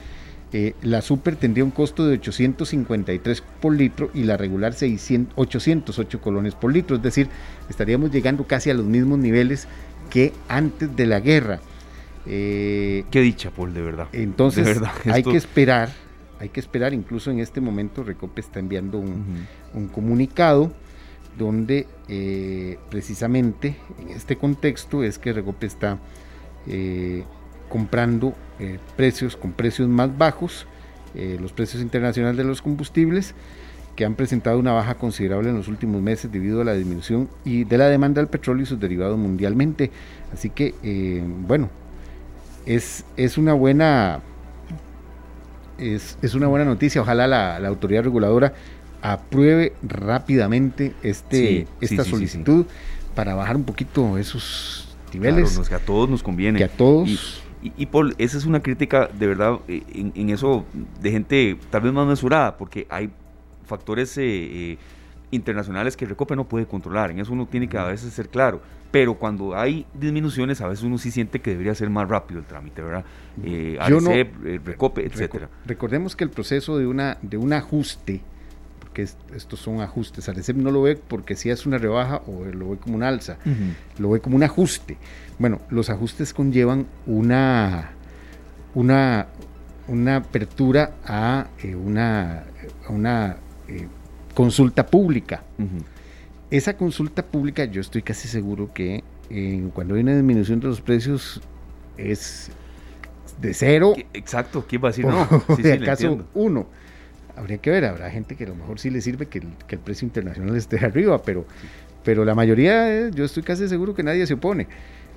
eh, 0.51 0.73
la 0.81 1.03
super 1.03 1.35
tendría 1.35 1.63
un 1.63 1.69
costo 1.69 2.07
de 2.07 2.15
853 2.15 3.43
por 3.61 3.75
litro 3.75 4.09
y 4.15 4.23
la 4.23 4.35
regular 4.35 4.73
600, 4.73 5.37
808 5.37 6.21
colones 6.21 6.55
por 6.55 6.73
litro, 6.73 6.95
es 6.95 7.03
decir, 7.03 7.27
estaríamos 7.69 8.11
llegando 8.11 8.45
casi 8.45 8.71
a 8.71 8.73
los 8.73 8.87
mismos 8.87 9.19
niveles 9.19 9.67
que 10.09 10.33
antes 10.49 10.95
de 10.95 11.05
la 11.05 11.19
guerra. 11.19 11.59
Eh, 12.25 13.05
Qué 13.11 13.21
dicha, 13.21 13.51
Paul, 13.51 13.75
de 13.75 13.81
verdad. 13.83 14.07
Entonces, 14.11 14.81
hay 15.05 15.21
que 15.21 15.37
esperar, 15.37 15.89
hay 16.41 16.49
que 16.49 16.59
esperar, 16.59 16.93
incluso 16.93 17.31
en 17.31 17.39
este 17.39 17.61
momento 17.61 18.03
Recope 18.03 18.41
está 18.41 18.59
enviando 18.59 18.97
un, 18.97 19.87
comunicado 19.93 20.73
donde 21.37 21.87
eh, 22.09 22.77
precisamente 22.89 23.77
en 23.99 24.09
este 24.09 24.35
contexto 24.35 25.03
es 25.03 25.17
que 25.17 25.31
Recope 25.31 25.65
está 25.65 25.97
comprando 27.71 28.35
eh, 28.59 28.77
precios 28.97 29.37
con 29.37 29.53
precios 29.53 29.87
más 29.87 30.15
bajos, 30.17 30.67
eh, 31.15 31.37
los 31.39 31.53
precios 31.53 31.81
internacionales 31.81 32.37
de 32.37 32.43
los 32.43 32.61
combustibles, 32.61 33.33
que 33.95 34.03
han 34.03 34.15
presentado 34.15 34.59
una 34.59 34.73
baja 34.73 34.95
considerable 34.95 35.49
en 35.49 35.55
los 35.55 35.67
últimos 35.69 36.01
meses 36.01 36.31
debido 36.31 36.61
a 36.61 36.65
la 36.65 36.73
disminución 36.73 37.29
y 37.45 37.63
de 37.63 37.77
la 37.77 37.87
demanda 37.87 38.21
del 38.21 38.29
petróleo 38.29 38.63
y 38.63 38.65
sus 38.65 38.79
derivados 38.79 39.17
mundialmente. 39.17 39.89
Así 40.33 40.49
que, 40.49 40.75
eh, 40.83 41.23
bueno, 41.25 41.69
es, 42.65 43.05
es 43.15 43.37
una 43.37 43.53
buena 43.53 44.21
es, 45.81 46.17
es, 46.21 46.35
una 46.35 46.47
buena 46.47 46.65
noticia. 46.65 47.01
Ojalá 47.01 47.27
la, 47.27 47.59
la 47.59 47.67
autoridad 47.67 48.03
reguladora 48.03 48.53
apruebe 49.01 49.73
rápidamente 49.81 50.93
este, 51.03 51.67
esta 51.81 52.03
solicitud 52.03 52.65
para 53.15 53.35
bajar 53.35 53.55
un 53.55 53.63
poquito 53.63 54.17
esos 54.17 54.95
niveles. 55.13 55.59
que 55.67 55.75
a 55.75 55.79
todos 55.79 56.09
nos 56.09 56.23
conviene. 56.23 56.57
Que 56.57 56.65
a 56.65 56.69
todos. 56.69 57.43
Y, 57.63 57.85
Paul, 57.85 58.15
esa 58.17 58.39
es 58.39 58.45
una 58.45 58.63
crítica 58.63 59.07
de 59.07 59.27
verdad 59.27 59.59
eh, 59.67 59.83
en, 59.93 60.29
eso 60.31 60.65
de 60.99 61.11
gente 61.11 61.57
tal 61.69 61.81
vez 61.81 61.93
más 61.93 62.07
mesurada, 62.07 62.57
porque 62.57 62.87
hay 62.89 63.11
factores 63.65 64.17
eh, 64.17 64.23
eh, 64.23 64.77
internacionales 65.29 65.95
que 65.95 66.07
Recope 66.07 66.35
no 66.35 66.45
puede 66.45 66.65
controlar, 66.65 67.11
en 67.11 67.19
eso 67.19 67.31
uno 67.33 67.45
tiene 67.45 67.69
que 67.69 67.77
a 67.77 67.83
veces 67.83 68.13
ser 68.13 68.29
claro, 68.29 68.61
pero 68.91 69.15
cuando 69.15 69.55
hay 69.55 69.85
disminuciones 69.93 70.61
a 70.61 70.67
veces 70.67 70.83
uno 70.83 70.97
sí 70.97 71.11
siente 71.11 71.39
que 71.39 71.51
debería 71.51 71.73
ser 71.73 71.89
más 71.89 72.07
rápido 72.09 72.39
el 72.39 72.45
trámite, 72.45 72.81
¿verdad? 72.81 73.05
Eh, 73.43 74.59
Recope, 74.63 75.05
etcétera. 75.05 75.49
recordemos 75.65 76.15
que 76.15 76.23
el 76.25 76.29
proceso 76.29 76.77
de, 76.77 76.85
una, 76.85 77.17
de 77.21 77.37
un 77.37 77.53
ajuste 77.53 78.21
que 78.93 79.03
estos 79.03 79.59
son 79.59 79.79
ajustes. 79.79 80.27
Arecep 80.27 80.57
no 80.57 80.69
lo 80.69 80.81
ve 80.81 80.95
porque 80.95 81.35
si 81.35 81.49
es 81.49 81.65
una 81.65 81.77
rebaja 81.77 82.21
o 82.27 82.43
lo 82.45 82.71
ve 82.71 82.77
como 82.77 82.95
un 82.95 83.03
alza, 83.03 83.37
lo 83.97 84.09
ve 84.09 84.19
como 84.19 84.35
un 84.35 84.43
ajuste. 84.43 84.97
Bueno, 85.39 85.61
los 85.69 85.89
ajustes 85.89 86.33
conllevan 86.33 86.87
una, 87.05 87.91
una, 88.75 89.27
una 89.87 90.17
apertura 90.17 90.95
a 91.05 91.47
eh, 91.63 91.73
una, 91.73 92.43
una 92.89 93.37
eh, 93.67 93.87
consulta 94.33 94.85
pública. 94.85 95.43
Esa 96.51 96.75
consulta 96.75 97.25
pública 97.25 97.63
yo 97.63 97.79
estoy 97.79 98.01
casi 98.01 98.27
seguro 98.27 98.73
que 98.73 99.03
eh, 99.29 99.69
cuando 99.73 99.95
hay 99.95 100.01
una 100.01 100.13
disminución 100.13 100.59
de 100.59 100.67
los 100.67 100.81
precios 100.81 101.41
es 101.97 102.51
de 103.39 103.53
cero. 103.53 103.93
Exacto, 104.13 104.65
¿quién 104.67 104.83
va 104.83 104.89
a 104.89 104.91
decir 104.91 105.05
no? 105.05 105.27
Sí, 105.55 105.61
de 105.61 105.73
acaso 105.73 106.25
uno 106.33 106.67
habría 107.37 107.57
que 107.57 107.69
ver, 107.69 107.85
habrá 107.85 108.09
gente 108.09 108.35
que 108.35 108.43
a 108.43 108.47
lo 108.47 108.55
mejor 108.55 108.79
sí 108.79 108.89
le 108.89 108.99
sirve 108.99 109.27
que 109.27 109.39
el, 109.39 109.79
precio 109.79 110.05
internacional 110.05 110.55
esté 110.57 110.77
arriba, 110.85 111.21
pero, 111.23 111.45
pero 112.03 112.25
la 112.25 112.35
mayoría, 112.35 112.93
eh, 112.93 113.11
yo 113.13 113.23
estoy 113.23 113.43
casi 113.43 113.69
seguro 113.69 113.93
que 113.93 114.03
nadie 114.03 114.27
se 114.27 114.33
opone. 114.33 114.67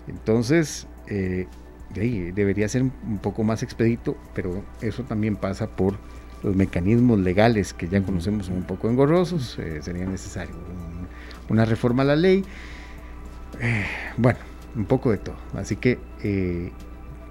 Entonces, 0.07 0.87
eh, 1.09 1.49
debería 1.95 2.69
ser 2.69 2.83
un 2.83 3.19
poco 3.21 3.43
más 3.43 3.63
expedito, 3.63 4.17
pero 4.35 4.65
eso 4.81 5.03
también 5.03 5.37
pasa 5.37 5.67
por 5.67 5.97
los 6.43 6.55
mecanismos 6.55 7.19
legales 7.19 7.73
que 7.73 7.89
ya 7.89 8.03
conocemos 8.03 8.49
un 8.49 8.65
poco 8.65 8.89
engorrosos, 8.89 9.59
eh, 9.59 9.81
sería 9.81 10.05
necesario 10.05 10.55
una 11.49 11.65
reforma 11.65 12.03
a 12.03 12.07
la 12.07 12.17
ley, 12.17 12.45
bueno, 14.17 14.39
un 14.75 14.85
poco 14.85 15.11
de 15.11 15.19
todo. 15.19 15.37
Así 15.55 15.77
que 15.77 15.99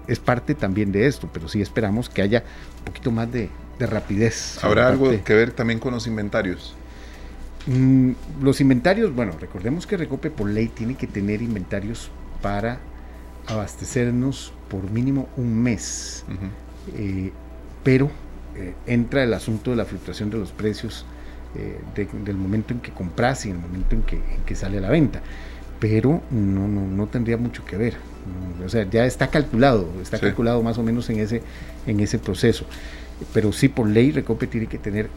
es 0.06 0.18
parte 0.18 0.54
también 0.54 0.92
de 0.92 1.06
esto, 1.06 1.28
pero 1.32 1.48
sí 1.48 1.60
esperamos 1.62 2.08
que 2.08 2.22
haya 2.22 2.44
un 2.78 2.84
poquito 2.84 3.10
más 3.10 3.30
de, 3.30 3.48
de 3.78 3.86
rapidez. 3.86 4.62
¿Habrá 4.62 4.88
algo 4.88 5.10
que 5.24 5.34
ver 5.34 5.52
también 5.52 5.78
con 5.78 5.92
los 5.92 6.06
inventarios? 6.06 6.74
Mm, 7.66 8.12
los 8.42 8.60
inventarios, 8.60 9.14
bueno, 9.14 9.32
recordemos 9.40 9.86
que 9.86 9.96
Recope 9.96 10.30
por 10.30 10.48
ley 10.48 10.68
tiene 10.68 10.96
que 10.96 11.06
tener 11.06 11.40
inventarios 11.40 12.10
para 12.42 12.78
abastecernos 13.46 14.52
por 14.68 14.90
mínimo 14.90 15.28
un 15.36 15.62
mes. 15.62 16.24
Eh, 16.96 17.32
pero 17.82 18.10
eh, 18.56 18.74
entra 18.86 19.22
el 19.22 19.32
asunto 19.32 19.70
de 19.70 19.76
la 19.76 19.84
fluctuación 19.84 20.30
de 20.30 20.38
los 20.38 20.52
precios 20.52 21.06
eh, 21.56 21.80
del 22.24 22.36
momento 22.36 22.74
en 22.74 22.80
que 22.80 22.90
compras 22.92 23.46
y 23.46 23.50
el 23.50 23.58
momento 23.58 23.94
en 23.94 24.02
que, 24.02 24.16
en 24.16 24.42
que 24.44 24.54
sale 24.54 24.78
a 24.78 24.80
la 24.80 24.90
venta. 24.90 25.22
Pero 25.80 26.22
no, 26.30 26.66
no, 26.68 26.86
no, 26.86 27.06
tendría 27.08 27.36
mucho 27.36 27.64
que 27.64 27.76
ver. 27.76 27.94
O 28.64 28.68
sea, 28.68 28.88
ya 28.88 29.04
está 29.04 29.28
calculado, 29.28 29.88
está 30.00 30.18
calculado 30.18 30.62
más 30.62 30.78
o 30.78 30.82
menos 30.82 31.10
en 31.10 31.20
ese, 31.20 31.42
en 31.86 32.00
ese 32.00 32.18
proceso 32.18 32.64
pero 33.32 33.52
sí 33.52 33.68
por 33.68 33.88
ley 33.88 34.12
Recope 34.12 34.46
tiene 34.46 34.66
que 34.66 34.78
tener 34.78 35.08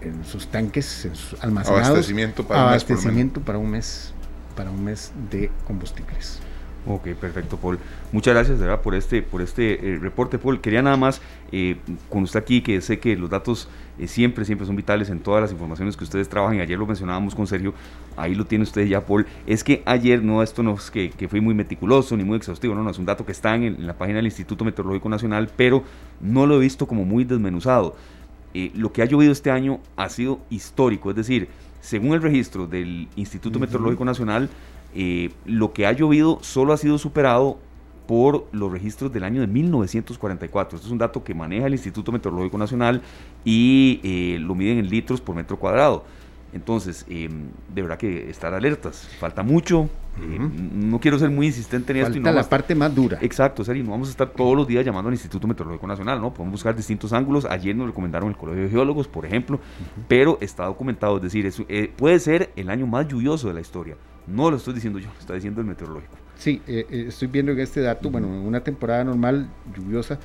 en 0.00 0.24
sus 0.24 0.46
tanques 0.48 1.04
en 1.04 1.14
sus 1.14 1.40
almacenados 1.42 1.88
abastecimiento 1.88 2.46
para 2.46 2.62
abastecimiento 2.62 3.40
un 3.40 3.46
para 3.46 3.58
un 3.58 3.70
mes 3.70 4.12
para 4.56 4.70
un 4.70 4.84
mes 4.84 5.12
de 5.30 5.50
combustibles. 5.66 6.40
Ok, 6.86 7.08
perfecto, 7.08 7.58
Paul. 7.58 7.78
Muchas 8.10 8.34
gracias 8.34 8.58
¿verdad? 8.58 8.80
por 8.80 8.94
este, 8.94 9.20
por 9.20 9.42
este 9.42 9.94
eh, 9.94 9.98
reporte, 9.98 10.38
Paul. 10.38 10.60
Quería 10.60 10.80
nada 10.80 10.96
más, 10.96 11.20
eh, 11.52 11.76
con 12.08 12.22
usted 12.22 12.40
aquí, 12.40 12.62
que 12.62 12.80
sé 12.80 12.98
que 12.98 13.16
los 13.16 13.28
datos 13.28 13.68
eh, 13.98 14.08
siempre, 14.08 14.46
siempre 14.46 14.66
son 14.66 14.76
vitales 14.76 15.10
en 15.10 15.20
todas 15.20 15.42
las 15.42 15.52
informaciones 15.52 15.94
que 15.94 16.04
ustedes 16.04 16.28
trabajan. 16.28 16.58
Ayer 16.60 16.78
lo 16.78 16.86
mencionábamos 16.86 17.34
con 17.34 17.46
Sergio, 17.46 17.74
ahí 18.16 18.34
lo 18.34 18.46
tiene 18.46 18.64
usted 18.64 18.86
ya, 18.86 19.04
Paul. 19.04 19.26
Es 19.46 19.62
que 19.62 19.82
ayer, 19.84 20.22
no, 20.22 20.42
esto 20.42 20.62
no 20.62 20.74
es 20.74 20.90
que, 20.90 21.10
que 21.10 21.28
fui 21.28 21.42
muy 21.42 21.52
meticuloso 21.52 22.16
ni 22.16 22.24
muy 22.24 22.38
exhaustivo, 22.38 22.74
no, 22.74 22.82
no, 22.82 22.90
es 22.90 22.98
un 22.98 23.04
dato 23.04 23.26
que 23.26 23.32
está 23.32 23.54
en, 23.54 23.64
en 23.64 23.86
la 23.86 23.98
página 23.98 24.16
del 24.16 24.26
Instituto 24.26 24.64
Meteorológico 24.64 25.10
Nacional, 25.10 25.50
pero 25.54 25.84
no 26.20 26.46
lo 26.46 26.56
he 26.56 26.60
visto 26.60 26.86
como 26.86 27.04
muy 27.04 27.24
desmenuzado. 27.24 27.94
lo 28.54 28.90
que 28.90 29.02
ha 29.02 29.04
llovido 29.04 29.32
este 29.32 29.50
año 29.50 29.80
ha 29.96 30.08
sido 30.08 30.40
histórico, 30.48 31.10
es 31.10 31.16
decir, 31.16 31.48
según 31.80 32.14
el 32.14 32.22
registro 32.22 32.66
del 32.66 33.08
Instituto 33.16 33.58
Meteorológico 33.58 34.04
Nacional, 34.04 34.48
eh, 34.94 35.30
lo 35.44 35.72
que 35.72 35.86
ha 35.86 35.92
llovido 35.92 36.38
solo 36.42 36.72
ha 36.72 36.76
sido 36.76 36.98
superado 36.98 37.58
por 38.10 38.48
los 38.50 38.72
registros 38.72 39.12
del 39.12 39.22
año 39.22 39.40
de 39.40 39.46
1944. 39.46 40.76
Esto 40.76 40.88
es 40.88 40.92
un 40.92 40.98
dato 40.98 41.22
que 41.22 41.32
maneja 41.32 41.68
el 41.68 41.74
Instituto 41.74 42.10
Meteorológico 42.10 42.58
Nacional 42.58 43.02
y 43.44 44.00
eh, 44.02 44.38
lo 44.40 44.56
miden 44.56 44.78
en 44.78 44.88
litros 44.88 45.20
por 45.20 45.36
metro 45.36 45.56
cuadrado. 45.58 46.04
Entonces, 46.52 47.06
em, 47.08 47.50
de 47.72 47.82
verdad 47.82 47.96
que 47.96 48.28
estar 48.28 48.52
alertas. 48.52 49.08
Falta 49.20 49.44
mucho. 49.44 49.88
Eh, 50.20 50.38
no 50.40 50.98
quiero 50.98 51.20
ser 51.20 51.30
muy 51.30 51.46
insistente 51.46 51.92
en 51.92 51.98
esto. 51.98 52.14
Falta 52.14 52.32
la 52.32 52.48
parte 52.48 52.74
más 52.74 52.92
dura. 52.92 53.18
Exacto, 53.20 53.62
Seri. 53.62 53.84
No 53.84 53.92
vamos 53.92 54.08
a 54.08 54.10
estar 54.10 54.28
todos 54.30 54.56
los 54.56 54.66
días 54.66 54.84
llamando 54.84 55.06
al 55.06 55.14
Instituto 55.14 55.46
Meteorológico 55.46 55.86
Nacional, 55.86 56.20
¿no? 56.20 56.34
Podemos 56.34 56.54
buscar 56.54 56.74
distintos 56.74 57.12
ángulos. 57.12 57.44
Ayer 57.44 57.76
nos 57.76 57.86
recomendaron 57.86 58.28
el 58.28 58.36
Colegio 58.36 58.64
de 58.64 58.70
Geólogos, 58.70 59.06
por 59.06 59.24
ejemplo, 59.24 59.60
pero 60.08 60.36
está 60.40 60.64
documentado. 60.64 61.18
Es 61.18 61.22
decir, 61.22 61.48
puede 61.96 62.18
ser 62.18 62.50
el 62.56 62.70
año 62.70 62.88
más 62.88 63.06
lluvioso 63.06 63.46
de 63.46 63.54
la 63.54 63.60
historia. 63.60 63.96
No 64.30 64.50
lo 64.50 64.56
estoy 64.56 64.74
diciendo 64.74 64.98
yo, 64.98 65.08
lo 65.12 65.18
está 65.18 65.34
diciendo 65.34 65.60
el 65.60 65.66
meteorológico. 65.66 66.14
Sí, 66.36 66.62
eh, 66.66 66.86
eh, 66.90 67.04
estoy 67.08 67.28
viendo 67.28 67.52
en 67.52 67.60
este 67.60 67.80
dato, 67.80 68.10
bueno, 68.10 68.28
en 68.28 68.46
una 68.46 68.60
temporada 68.60 69.04
normal 69.04 69.48
lluviosa 69.76 70.18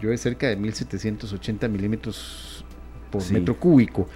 llueve 0.00 0.16
cerca 0.18 0.48
de 0.48 0.56
1780 0.56 1.68
milímetros 1.68 2.64
por 3.10 3.30
metro 3.30 3.56
cúbico 3.56 4.08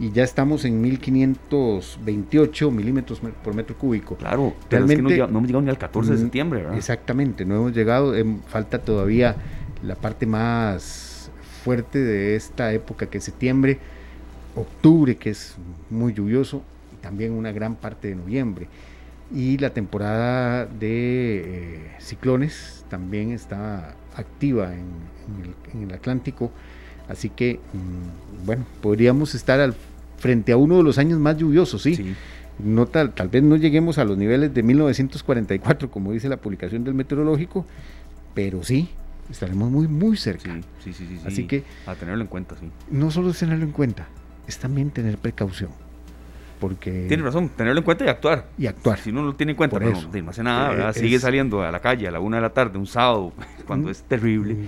y 0.00 0.10
ya 0.10 0.22
estamos 0.24 0.64
en 0.64 0.80
1528 0.80 2.70
milímetros 2.70 3.20
por 3.42 3.54
metro 3.54 3.76
cúbico. 3.76 4.16
Claro, 4.16 4.54
realmente 4.70 5.02
no, 5.02 5.24
hemos 5.24 5.42
llegado 5.42 5.62
ni 5.62 5.70
al 5.70 5.78
14 5.78 6.10
de 6.10 6.16
mm, 6.16 6.20
septiembre, 6.20 6.60
¿verdad? 6.62 6.76
Exactamente, 6.76 7.44
no 7.44 7.56
hemos 7.56 7.72
llegado, 7.74 8.14
em, 8.14 8.40
falta 8.42 8.78
todavía 8.78 9.36
la 9.82 9.96
parte 9.96 10.26
más 10.26 11.30
fuerte 11.64 11.98
de 11.98 12.36
esta 12.36 12.72
época 12.72 13.06
que 13.06 13.18
es 13.18 13.24
septiembre, 13.24 13.78
octubre 14.54 15.16
que 15.16 15.30
es 15.30 15.56
muy 15.90 16.14
lluvioso 16.14 16.62
también 17.00 17.32
una 17.32 17.52
gran 17.52 17.76
parte 17.76 18.08
de 18.08 18.14
noviembre. 18.14 18.68
Y 19.34 19.58
la 19.58 19.70
temporada 19.70 20.64
de 20.64 21.42
eh, 21.44 21.96
ciclones 21.98 22.84
también 22.88 23.30
está 23.30 23.94
activa 24.16 24.72
en, 24.72 25.82
el, 25.82 25.92
Atlántico. 25.92 26.50
Así 27.08 27.28
que, 27.28 27.60
mm, 27.72 28.46
bueno, 28.46 28.64
podríamos 28.80 29.34
estar 29.34 29.60
al, 29.60 29.74
frente 30.16 30.52
a 30.52 30.56
uno 30.56 30.78
de 30.78 30.82
los 30.82 30.98
años 30.98 31.18
más 31.18 31.36
lluviosos, 31.36 31.82
¿sí? 31.82 32.14
No 32.58 32.86
tal, 32.86 33.14
tal 33.14 33.28
vez 33.28 33.42
no 33.42 33.56
lleguemos 33.56 33.98
a 33.98 34.04
los 34.04 34.16
niveles 34.16 34.52
de 34.52 34.62
1944, 34.62 35.90
como 35.90 36.12
dice 36.12 36.28
la 36.28 36.38
publicación 36.38 36.82
del 36.82 36.94
meteorológico, 36.94 37.66
pero 38.34 38.64
sí, 38.64 38.88
estaremos 39.30 39.70
muy, 39.70 39.86
muy 39.88 40.16
cerca. 40.16 40.54
Sí, 40.82 40.92
sí, 40.92 41.06
sí, 41.06 41.20
Así 41.24 41.46
que... 41.46 41.64
A 41.86 41.94
tenerlo 41.94 42.22
en 42.22 42.28
cuenta, 42.28 42.56
sí. 42.58 42.68
No 42.90 43.10
solo 43.10 43.30
es 43.30 43.38
tenerlo 43.38 43.64
en 43.64 43.72
cuenta, 43.72 44.08
es 44.48 44.58
también 44.58 44.90
tener 44.90 45.18
precaución 45.18 45.70
porque... 46.58 47.06
Tiene 47.08 47.22
razón, 47.22 47.48
tenerlo 47.50 47.80
en 47.80 47.84
cuenta 47.84 48.04
y 48.04 48.08
actuar. 48.08 48.46
Y 48.58 48.66
actuar. 48.66 48.98
Si 48.98 49.10
uno 49.10 49.22
no 49.22 49.28
lo 49.28 49.34
tiene 49.34 49.52
en 49.52 49.56
cuenta, 49.56 49.78
no, 49.78 49.90
no, 49.90 50.30
hace 50.30 50.42
nada, 50.42 50.90
eh, 50.90 50.94
Sigue 50.94 51.18
saliendo 51.18 51.62
a 51.62 51.70
la 51.70 51.80
calle 51.80 52.08
a 52.08 52.10
la 52.10 52.20
una 52.20 52.38
de 52.38 52.42
la 52.42 52.50
tarde, 52.50 52.78
un 52.78 52.86
sábado, 52.86 53.32
cuando 53.66 53.88
mm. 53.88 53.90
es 53.90 54.02
terrible. 54.02 54.54
Mm. 54.54 54.66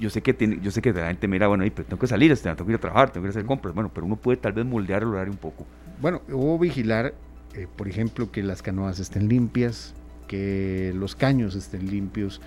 yo 0.00 0.10
sé 0.10 0.22
que 0.22 0.34
tiene, 0.34 0.58
yo 0.62 0.70
sé 0.70 0.82
que 0.82 0.92
la 0.92 1.08
gente 1.08 1.28
mira, 1.28 1.46
bueno, 1.46 1.64
pero 1.74 1.86
tengo 1.86 2.00
que 2.00 2.06
salir, 2.06 2.32
este, 2.32 2.48
tengo 2.50 2.66
que 2.66 2.72
ir 2.72 2.76
a 2.76 2.80
trabajar, 2.80 3.10
tengo 3.10 3.24
que 3.24 3.28
ir 3.28 3.36
a 3.36 3.38
hacer 3.38 3.46
compras, 3.46 3.74
bueno, 3.74 3.90
pero 3.92 4.06
uno 4.06 4.16
puede 4.16 4.36
tal 4.36 4.52
vez 4.52 4.64
moldear 4.64 5.02
el 5.02 5.08
horario 5.08 5.32
un 5.32 5.38
poco. 5.38 5.66
Bueno, 6.00 6.22
o 6.32 6.58
vigilar, 6.58 7.14
eh, 7.54 7.66
por 7.76 7.88
ejemplo, 7.88 8.30
que 8.30 8.42
las 8.42 8.62
canoas 8.62 8.98
estén 8.98 9.28
limpias, 9.28 9.94
que 10.26 10.92
los 10.94 11.14
caños 11.14 11.54
estén 11.54 11.90
limpios, 11.90 12.40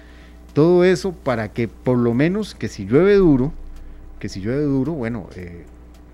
todo 0.53 0.85
eso 0.85 1.11
para 1.11 1.51
que 1.51 1.67
por 1.67 1.97
lo 1.97 2.13
menos 2.13 2.55
que 2.55 2.69
si 2.69 2.85
llueve 2.85 3.15
duro, 3.15 3.53
que 4.19 4.29
si 4.29 4.41
llueve 4.41 4.63
duro, 4.63 4.93
bueno, 4.93 5.29
eh, 5.35 5.65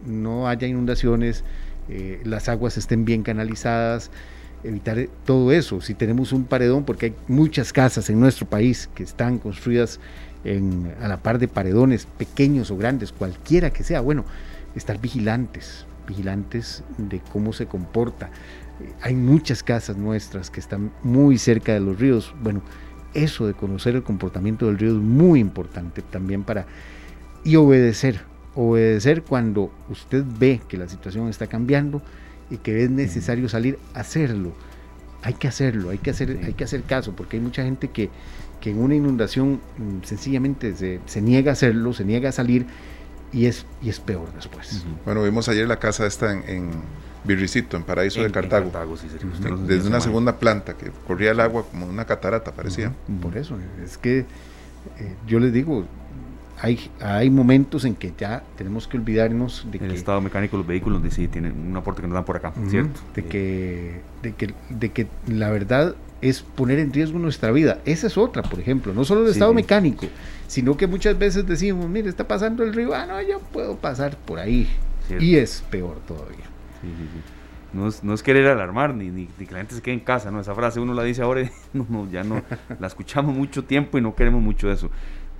no 0.06 0.47
haya 0.47 0.68
inundaciones, 0.68 1.43
eh, 1.91 2.21
las 2.23 2.47
aguas 2.47 2.77
estén 2.77 3.03
bien 3.03 3.21
canalizadas, 3.21 4.11
evitar 4.63 5.09
todo 5.25 5.51
eso. 5.51 5.81
Si 5.81 5.93
tenemos 5.93 6.31
un 6.31 6.45
paredón, 6.45 6.85
porque 6.85 7.07
hay 7.07 7.15
muchas 7.27 7.73
casas 7.73 8.09
en 8.09 8.19
nuestro 8.19 8.47
país 8.47 8.89
que 8.95 9.03
están 9.03 9.39
construidas 9.39 9.99
a 11.01 11.07
la 11.07 11.21
par 11.21 11.37
de 11.37 11.47
paredones 11.47 12.05
pequeños 12.05 12.71
o 12.71 12.77
grandes, 12.77 13.11
cualquiera 13.11 13.69
que 13.71 13.83
sea, 13.83 14.01
bueno, 14.01 14.25
estar 14.73 14.99
vigilantes, 14.99 15.85
vigilantes 16.07 16.83
de 16.97 17.19
cómo 17.31 17.53
se 17.53 17.67
comporta. 17.67 18.31
Eh, 18.79 18.91
hay 19.01 19.15
muchas 19.15 19.61
casas 19.61 19.97
nuestras 19.97 20.49
que 20.49 20.59
están 20.59 20.91
muy 21.03 21.37
cerca 21.37 21.73
de 21.73 21.81
los 21.81 21.99
ríos. 21.99 22.33
Bueno, 22.41 22.61
eso 23.13 23.45
de 23.45 23.53
conocer 23.53 23.95
el 23.95 24.03
comportamiento 24.03 24.65
del 24.65 24.79
río 24.79 24.91
es 24.91 25.01
muy 25.01 25.39
importante 25.39 26.01
también 26.01 26.43
para... 26.43 26.65
y 27.43 27.55
obedecer, 27.57 28.21
obedecer 28.56 29.24
cuando 29.24 29.72
usted 29.89 30.24
ve 30.39 30.62
que 30.68 30.78
la 30.78 30.88
situación 30.88 31.30
está 31.30 31.47
cambiando 31.47 32.02
y 32.49 32.58
que 32.58 32.84
es 32.84 32.89
necesario 32.89 33.47
salir 33.49 33.80
a 33.93 34.02
hacerlo. 34.02 34.54
Hay 35.24 35.36
que 35.36 35.47
hacerlo, 35.47 35.91
hay 35.91 35.99
que 35.99 36.10
hacer, 36.10 36.39
hay 36.43 36.54
que 36.54 36.64
hacer 36.64 36.84
caso, 36.84 37.16
porque 37.16 37.38
hay 37.38 37.43
mucha 37.43 37.64
gente 37.64 37.89
que, 37.89 38.10
que 38.60 38.72
en 38.72 38.80
una 38.80 38.95
inundación 38.95 39.62
mm, 39.78 40.04
sencillamente 40.04 40.76
se, 40.76 41.22
niega 41.22 41.52
a 41.52 41.54
hacerlo, 41.54 41.93
se 41.93 42.04
niega 42.04 42.30
a 42.30 42.32
salir 42.32 42.66
y 43.32 43.45
es, 43.45 43.66
y 43.82 43.89
es 43.89 43.99
peor 43.99 44.34
después. 44.34 44.84
Bueno, 45.06 45.24
vimos 45.24 45.47
ayer 45.47 45.68
la 45.68 45.80
casa 45.80 46.06
esta 46.06 46.32
en, 46.32 46.43
en 46.49 46.72
Virricito, 47.24 47.78
en 47.78 47.84
Paraíso 47.84 48.22
de 48.24 48.32
Cartago. 48.32 48.72
Desde 49.68 49.88
una 49.88 50.02
segunda 50.02 50.38
planta 50.38 50.76
que 50.76 50.91
corría 51.08 51.32
el 51.32 51.39
agua 51.39 51.66
como 51.70 51.86
una 51.86 52.06
catarata, 52.06 52.52
parecía. 52.52 52.93
Por 53.22 53.38
eso, 53.38 53.58
es 53.84 53.97
que 53.97 54.20
eh, 54.20 55.16
yo 55.28 55.39
les 55.39 55.54
digo, 55.54 55.86
hay, 56.64 56.91
hay 56.99 57.30
momentos 57.32 57.86
en 57.86 57.95
que 57.95 58.14
ya 58.16 58.43
tenemos 58.55 58.88
que 58.88 58.97
olvidarnos 58.97 59.66
de 59.72 59.78
el 59.78 59.80
que... 59.80 59.86
El 59.86 59.91
estado 59.93 60.22
mecánico 60.22 60.57
de 60.57 60.59
los 60.59 60.68
vehículos 60.68 61.01
sí, 61.09 61.28
tienen 61.28 61.53
un 61.53 61.76
aporte 61.76 62.01
que 62.01 62.07
nos 62.07 62.14
dan 62.14 62.24
por 62.24 62.38
acá, 62.38 62.53
¿cierto? 62.68 62.99
De 63.16 63.26
que, 63.26 64.01
de, 64.22 64.34
que, 64.34 64.53
de 64.70 64.89
que 64.89 65.07
la 65.28 65.49
verdad 65.49 65.95
es 66.22 66.43
poner 66.43 66.78
en 66.78 66.93
riesgo 66.93 67.18
nuestra 67.18 67.49
vida. 67.51 67.80
Esa 67.86 68.05
es 68.05 68.16
otra, 68.16 68.43
por 68.43 68.59
ejemplo, 68.59 68.93
no 68.93 69.03
solo 69.03 69.24
el 69.26 69.32
estado 69.32 69.55
mecánico, 69.55 70.05
sino 70.45 70.78
que 70.78 70.86
muchas 70.86 71.18
veces 71.18 71.47
decimos, 71.47 71.89
mire, 71.89 72.09
está 72.09 72.28
pasando 72.28 72.64
el 72.64 72.74
río, 72.74 72.93
ah, 72.93 73.07
no, 73.07 73.20
yo 73.24 73.39
puedo 73.39 73.78
pasar 73.78 74.16
por 74.18 74.38
ahí. 74.38 74.68
Y 75.20 75.38
es 75.38 75.64
peor 75.72 75.97
todavía. 76.07 76.45
No 77.74 77.88
es, 77.88 78.03
no 78.03 78.14
es, 78.14 78.22
querer 78.22 78.47
alarmar 78.47 78.93
ni, 78.93 79.09
ni, 79.09 79.26
que 79.26 79.51
la 79.51 79.59
gente 79.59 79.74
se 79.74 79.82
quede 79.82 79.95
en 79.95 80.01
casa, 80.01 80.30
¿no? 80.30 80.41
Esa 80.41 80.53
frase 80.53 80.80
uno 80.80 80.93
la 80.93 81.03
dice 81.03 81.24
ahora 81.24 81.41
y 81.41 81.49
no, 81.74 82.07
ya 82.12 82.24
no, 82.24 82.43
la 82.80 82.86
escuchamos 82.86 83.36
mucho 83.36 83.64
tiempo 83.64 83.97
y 83.97 84.01
no 84.01 84.14
queremos 84.14 84.43
mucho 84.43 84.72
eso 84.72 84.91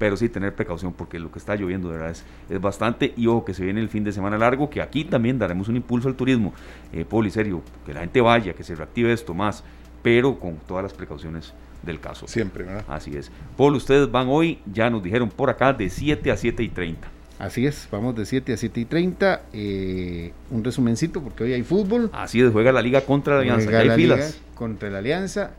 pero 0.02 0.18
sí 0.18 0.30
tener 0.30 0.56
precaución 0.56 0.94
porque 0.94 1.20
lo 1.20 1.32
que 1.32 1.38
está 1.38 1.56
lloviendo 1.56 1.88
de 1.90 1.94
verdad 1.94 2.10
es, 2.10 2.26
es 2.50 2.60
bastante 2.60 3.14
y 3.16 3.28
ojo 3.28 3.46
que 3.46 3.54
se 3.54 3.64
viene 3.64 3.82
el 3.82 3.88
fin 3.88 4.04
de 4.04 4.12
semana 4.12 4.36
largo, 4.36 4.68
que 4.68 4.82
aquí 4.82 5.06
también 5.06 5.38
daremos 5.38 5.68
un 5.68 5.76
impulso 5.76 6.08
al 6.08 6.16
turismo, 6.16 6.56
eh, 6.92 7.06
Poli, 7.06 7.30
serio, 7.30 7.62
que 7.86 7.94
la 7.94 8.00
gente 8.00 8.20
vaya, 8.20 8.54
que 8.54 8.64
se 8.64 8.74
reactive 8.74 9.14
esto 9.14 9.36
más, 9.36 9.64
pero 10.02 10.40
con 10.40 10.56
todas 10.68 10.82
las 10.82 10.94
precauciones 10.94 11.54
del 11.84 12.00
caso. 12.00 12.28
Siempre, 12.28 12.64
¿verdad? 12.64 12.84
Así 12.88 13.16
es. 13.16 13.32
Paul, 13.56 13.76
ustedes 13.76 14.10
van 14.10 14.26
hoy, 14.28 14.58
ya 14.74 14.90
nos 14.90 15.04
dijeron 15.04 15.30
por 15.30 15.52
acá, 15.52 15.72
de 15.72 15.88
7 15.88 16.32
a 16.32 16.36
7 16.36 16.64
y 16.64 16.70
30. 16.70 17.08
Así 17.38 17.68
es, 17.68 17.88
vamos 17.92 18.16
de 18.16 18.26
7 18.26 18.54
a 18.54 18.58
7 18.58 18.80
y 18.80 18.86
30. 18.86 19.42
Eh, 19.54 20.34
un 20.50 20.64
resumencito, 20.64 21.22
porque 21.22 21.44
hoy 21.44 21.54
hay 21.54 21.62
fútbol. 21.62 22.10
Así 22.12 22.42
es, 22.42 22.52
juega 22.52 22.72
la 22.72 22.82
liga 22.82 23.02
contra 23.02 23.36
la 23.36 23.42
Alianza. 23.42 23.78
hay 23.78 23.92
filas. 23.92 24.42
contra 24.56 24.90
la 24.90 24.98
Alianza. 24.98 25.52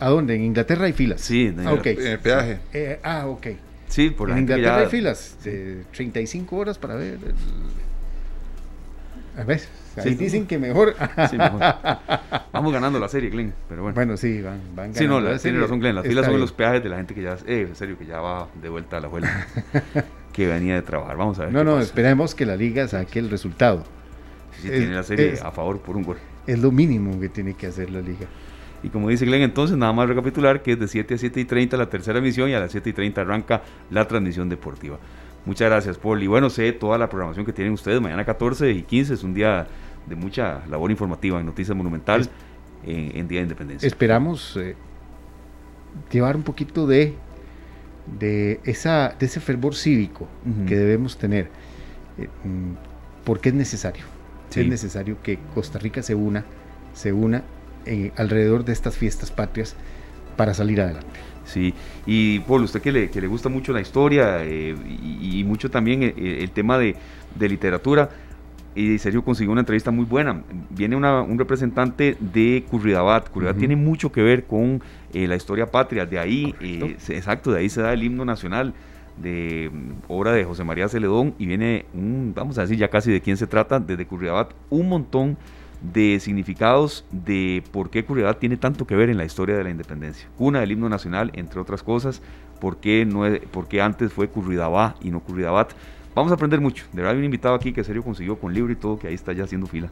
¿A 0.00 0.08
dónde? 0.08 0.34
En 0.34 0.44
Inglaterra 0.44 0.86
hay 0.86 0.92
filas. 0.92 1.20
Sí, 1.20 1.46
en 1.46 1.60
el, 1.60 1.86
el 1.86 2.18
peaje. 2.18 2.58
Eh, 2.72 3.00
ah, 3.02 3.26
ok. 3.26 3.46
Sí, 3.88 4.10
por 4.10 4.30
En 4.30 4.38
Inglaterra 4.38 4.78
hay 4.78 4.86
filas 4.86 5.36
de 5.44 5.84
35 5.92 6.56
horas 6.56 6.78
para 6.78 6.96
ver. 6.96 7.18
A 9.36 9.44
ver, 9.44 9.62
ahí 9.96 10.14
dicen 10.14 10.46
que 10.46 10.58
mejor. 10.58 10.96
Sí, 11.30 11.36
mejor. 11.36 11.60
Vamos 12.52 12.72
ganando 12.72 12.98
la 12.98 13.08
serie, 13.08 13.30
Glenn, 13.30 13.52
pero 13.68 13.82
bueno. 13.82 13.94
Bueno, 13.94 14.16
sí, 14.16 14.40
van, 14.42 14.60
van 14.74 14.92
ganando. 14.92 14.98
Sí, 14.98 15.06
no, 15.06 15.20
la, 15.20 15.38
tiene 15.38 15.60
razón, 15.60 15.80
Glenn. 15.80 15.96
Las 15.96 16.06
filas 16.06 16.26
son 16.26 16.40
los 16.40 16.52
peajes 16.52 16.82
de 16.82 16.88
la 16.88 16.96
gente 16.96 17.14
que 17.14 17.22
ya, 17.22 17.36
eh, 17.46 17.66
en 17.68 17.76
serio, 17.76 17.98
que 17.98 18.06
ya 18.06 18.20
va 18.20 18.48
de 18.60 18.68
vuelta 18.68 18.98
a 18.98 19.00
la 19.00 19.08
vuelta, 19.08 19.46
que 20.32 20.46
venía 20.46 20.74
de 20.74 20.82
trabajar. 20.82 21.16
Vamos 21.16 21.38
a 21.38 21.44
ver. 21.44 21.52
No, 21.52 21.64
no, 21.64 21.80
esperemos 21.80 22.34
que 22.34 22.46
la 22.46 22.56
liga 22.56 22.86
saque 22.88 23.18
el 23.18 23.30
resultado. 23.30 23.84
Sí, 24.60 24.68
tiene 24.70 24.94
la 24.94 25.02
serie 25.02 25.34
a 25.42 25.50
favor 25.50 25.80
por 25.80 25.96
un 25.96 26.04
gol. 26.04 26.16
Es 26.46 26.58
lo 26.58 26.70
mínimo 26.70 27.18
que 27.20 27.28
tiene 27.28 27.54
que 27.54 27.66
hacer 27.66 27.90
la 27.90 28.00
liga. 28.00 28.26
Y 28.84 28.90
como 28.90 29.08
dice 29.08 29.24
Glenn, 29.24 29.40
entonces 29.40 29.78
nada 29.78 29.94
más 29.94 30.06
recapitular 30.06 30.62
que 30.62 30.72
es 30.72 30.78
de 30.78 30.86
7 30.86 31.14
a 31.14 31.18
7 31.18 31.40
y 31.40 31.44
30 31.46 31.76
la 31.78 31.88
tercera 31.88 32.18
emisión 32.18 32.50
y 32.50 32.52
a 32.52 32.60
las 32.60 32.70
7 32.70 32.90
y 32.90 32.92
30 32.92 33.22
arranca 33.22 33.62
la 33.90 34.06
transmisión 34.06 34.50
deportiva. 34.50 34.98
Muchas 35.46 35.70
gracias, 35.70 35.96
Paul. 35.96 36.22
Y 36.22 36.26
bueno, 36.26 36.50
sé 36.50 36.70
toda 36.72 36.98
la 36.98 37.08
programación 37.08 37.46
que 37.46 37.54
tienen 37.54 37.72
ustedes. 37.72 38.02
Mañana 38.02 38.26
14 38.26 38.70
y 38.72 38.82
15 38.82 39.14
es 39.14 39.24
un 39.24 39.32
día 39.32 39.66
de 40.06 40.14
mucha 40.16 40.66
labor 40.66 40.90
informativa 40.90 41.40
en 41.40 41.46
Noticias 41.46 41.74
Monumental 41.74 42.28
en, 42.84 43.26
Día 43.26 43.38
de 43.38 43.44
Independencia. 43.44 43.86
Esperamos 43.86 44.54
eh, 44.58 44.76
llevar 46.10 46.36
un 46.36 46.42
poquito 46.42 46.86
de, 46.86 47.14
de, 48.18 48.60
esa, 48.64 49.16
de 49.18 49.24
ese 49.24 49.40
fervor 49.40 49.74
cívico 49.74 50.28
que 50.68 50.76
debemos 50.76 51.16
tener, 51.16 51.48
eh, 52.18 52.28
mm, 52.44 53.24
porque 53.24 53.48
es 53.48 53.54
necesario. 53.54 54.04
Es 54.54 54.68
necesario 54.68 55.16
que 55.22 55.38
Costa 55.54 55.80
Rica 55.80 56.02
se 56.02 56.14
una, 56.14 56.44
se 56.92 57.12
una 57.12 57.42
eh, 57.86 58.12
alrededor 58.16 58.64
de 58.64 58.72
estas 58.72 58.96
fiestas 58.96 59.30
patrias 59.30 59.76
para 60.36 60.54
salir 60.54 60.80
adelante. 60.80 61.20
Sí, 61.44 61.74
y 62.06 62.38
Paul, 62.40 62.62
usted 62.62 62.80
que 62.80 62.90
le, 62.90 63.10
que 63.10 63.20
le 63.20 63.26
gusta 63.26 63.48
mucho 63.48 63.72
la 63.72 63.80
historia 63.80 64.42
eh, 64.42 64.74
y, 65.02 65.44
mucho 65.44 65.70
también 65.70 66.02
eh, 66.02 66.38
el, 66.40 66.50
tema 66.50 66.78
de, 66.78 66.96
literatura, 67.38 68.08
y 68.74 68.98
Sergio 68.98 69.22
consiguió 69.22 69.52
una 69.52 69.60
entrevista 69.60 69.90
muy 69.90 70.04
buena. 70.04 70.42
Viene 70.70 70.96
un 70.96 71.38
representante 71.38 72.16
de 72.18 72.64
Curridabat. 72.68 73.28
Curridabat 73.28 73.58
tiene 73.58 73.76
mucho 73.76 74.10
que 74.10 74.20
ver 74.20 74.46
con 74.46 74.82
la 75.12 75.36
historia 75.36 75.70
patria. 75.70 76.06
De 76.06 76.18
ahí, 76.18 76.52
exacto, 77.08 77.52
de 77.52 77.60
ahí 77.60 77.68
se 77.68 77.82
da 77.82 77.92
el 77.92 78.02
himno 78.02 78.24
nacional 78.24 78.74
de 79.16 79.70
mm, 79.72 79.92
obra 80.08 80.32
de 80.32 80.44
José 80.44 80.64
María 80.64 80.88
Celedón 80.88 81.34
y 81.38 81.46
viene 81.46 81.86
un, 81.94 82.32
vamos 82.34 82.58
a 82.58 82.62
decir 82.62 82.78
ya 82.78 82.88
casi 82.88 83.12
de 83.12 83.20
quién 83.20 83.36
se 83.36 83.46
trata, 83.46 83.78
desde 83.78 84.06
Curridabat, 84.06 84.52
un 84.70 84.88
montón 84.88 85.30
de 85.32 85.38
significados 86.18 87.04
de 87.10 87.62
por 87.72 87.90
qué 87.90 88.04
Curridabat 88.04 88.38
tiene 88.38 88.56
tanto 88.56 88.86
que 88.86 88.96
ver 88.96 89.10
en 89.10 89.16
la 89.16 89.24
historia 89.24 89.56
de 89.56 89.64
la 89.64 89.70
independencia. 89.70 90.28
Una 90.38 90.60
del 90.60 90.72
himno 90.72 90.88
nacional, 90.88 91.30
entre 91.34 91.60
otras 91.60 91.82
cosas, 91.82 92.22
por 92.60 92.78
qué, 92.78 93.04
no, 93.04 93.24
por 93.50 93.66
antes 93.80 94.12
fue 94.12 94.28
Curridabá 94.28 94.96
y 95.00 95.10
no 95.10 95.20
Curridabat. 95.20 95.72
Vamos 96.14 96.30
a 96.32 96.36
aprender 96.36 96.60
mucho. 96.60 96.84
De 96.92 96.98
verdad 96.98 97.12
hay 97.12 97.18
un 97.18 97.24
invitado 97.24 97.54
aquí 97.54 97.72
que 97.72 97.84
Sergio 97.84 98.02
consiguió 98.02 98.38
con 98.38 98.54
libro 98.54 98.72
y 98.72 98.76
todo, 98.76 98.98
que 98.98 99.08
ahí 99.08 99.14
está 99.14 99.32
ya 99.32 99.44
haciendo 99.44 99.66
fila. 99.66 99.90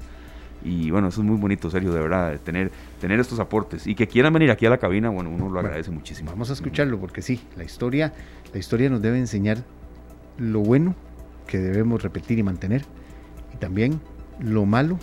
Y 0.64 0.90
bueno, 0.90 1.08
eso 1.08 1.20
es 1.20 1.26
muy 1.26 1.36
bonito, 1.36 1.68
Sergio, 1.70 1.92
de 1.92 2.00
verdad, 2.00 2.38
tener, 2.40 2.70
tener 3.00 3.18
estos 3.18 3.40
aportes. 3.40 3.86
Y 3.86 3.94
que 3.94 4.06
quieran 4.06 4.32
venir 4.32 4.50
aquí 4.50 4.64
a 4.66 4.70
la 4.70 4.78
cabina, 4.78 5.10
bueno, 5.10 5.30
uno 5.30 5.50
lo 5.50 5.58
agradece 5.58 5.90
muchísimo. 5.90 6.30
Vamos 6.30 6.50
a 6.50 6.52
escucharlo, 6.52 6.98
porque 7.00 7.20
sí, 7.20 7.40
la 7.56 7.64
historia, 7.64 8.12
la 8.52 8.58
historia 8.58 8.88
nos 8.88 9.02
debe 9.02 9.18
enseñar 9.18 9.64
lo 10.38 10.60
bueno 10.60 10.94
que 11.46 11.58
debemos 11.58 12.02
repetir 12.02 12.38
y 12.38 12.42
mantener, 12.44 12.84
y 13.52 13.56
también 13.56 14.00
lo 14.38 14.64
malo 14.64 14.98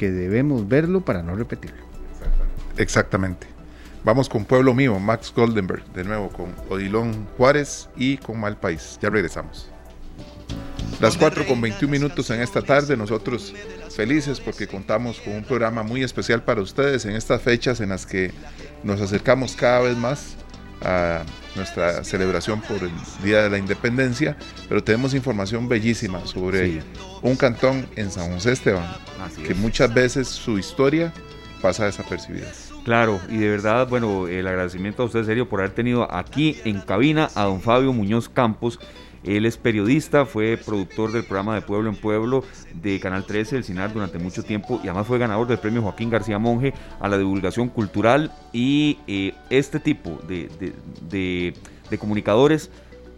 que 0.00 0.10
debemos 0.10 0.66
verlo 0.66 1.02
para 1.02 1.22
no 1.22 1.36
repetirlo. 1.36 1.76
Exactamente. 2.78 3.46
Vamos 4.02 4.30
con 4.30 4.46
Pueblo 4.46 4.72
Mío, 4.72 4.98
Max 4.98 5.30
Goldenberg, 5.36 5.84
de 5.92 6.04
nuevo 6.04 6.30
con 6.30 6.54
Odilón 6.70 7.26
Juárez 7.36 7.90
y 7.96 8.16
con 8.16 8.40
Mal 8.40 8.56
País. 8.56 8.98
Ya 9.02 9.10
regresamos. 9.10 9.68
Las 11.02 11.18
4 11.18 11.46
con 11.46 11.60
21 11.60 11.92
minutos 11.92 12.30
en 12.30 12.40
esta 12.40 12.62
tarde, 12.62 12.96
nosotros 12.96 13.54
felices 13.94 14.40
porque 14.40 14.66
contamos 14.66 15.20
con 15.20 15.34
un 15.34 15.44
programa 15.44 15.82
muy 15.82 16.02
especial 16.02 16.42
para 16.44 16.62
ustedes 16.62 17.04
en 17.04 17.14
estas 17.14 17.42
fechas 17.42 17.78
en 17.82 17.90
las 17.90 18.06
que 18.06 18.32
nos 18.82 19.02
acercamos 19.02 19.54
cada 19.54 19.80
vez 19.80 19.98
más 19.98 20.34
a 20.80 21.24
nuestra 21.56 22.04
celebración 22.04 22.60
por 22.60 22.82
el 22.82 22.90
Día 23.22 23.42
de 23.42 23.50
la 23.50 23.58
Independencia, 23.58 24.36
pero 24.68 24.82
tenemos 24.82 25.14
información 25.14 25.68
bellísima 25.68 26.24
sobre 26.26 26.82
un 27.22 27.36
cantón 27.36 27.86
en 27.96 28.10
San 28.10 28.32
José 28.32 28.52
Esteban, 28.52 28.86
que 29.46 29.54
muchas 29.54 29.92
veces 29.92 30.28
su 30.28 30.58
historia 30.58 31.12
pasa 31.60 31.86
desapercibida. 31.86 32.50
Claro, 32.84 33.20
y 33.28 33.36
de 33.36 33.50
verdad, 33.50 33.88
bueno, 33.88 34.26
el 34.26 34.46
agradecimiento 34.46 35.02
a 35.02 35.06
usted, 35.06 35.24
serio, 35.24 35.48
por 35.48 35.60
haber 35.60 35.72
tenido 35.72 36.10
aquí 36.12 36.58
en 36.64 36.80
cabina 36.80 37.28
a 37.34 37.44
don 37.44 37.60
Fabio 37.60 37.92
Muñoz 37.92 38.28
Campos, 38.28 38.80
él 39.24 39.44
es 39.44 39.56
periodista, 39.56 40.24
fue 40.24 40.56
productor 40.56 41.12
del 41.12 41.24
programa 41.24 41.54
de 41.54 41.62
Pueblo 41.62 41.90
en 41.90 41.96
Pueblo 41.96 42.44
de 42.74 42.98
Canal 43.00 43.24
13, 43.26 43.58
El 43.58 43.64
Cinar, 43.64 43.92
durante 43.92 44.18
mucho 44.18 44.42
tiempo 44.42 44.80
y 44.82 44.88
además 44.88 45.06
fue 45.06 45.18
ganador 45.18 45.46
del 45.46 45.58
premio 45.58 45.82
Joaquín 45.82 46.10
García 46.10 46.38
Monge 46.38 46.72
a 47.00 47.08
la 47.08 47.18
divulgación 47.18 47.68
cultural 47.68 48.32
y 48.52 48.98
eh, 49.06 49.34
este 49.50 49.78
tipo 49.78 50.18
de, 50.26 51.54
comunicadores 51.98 52.70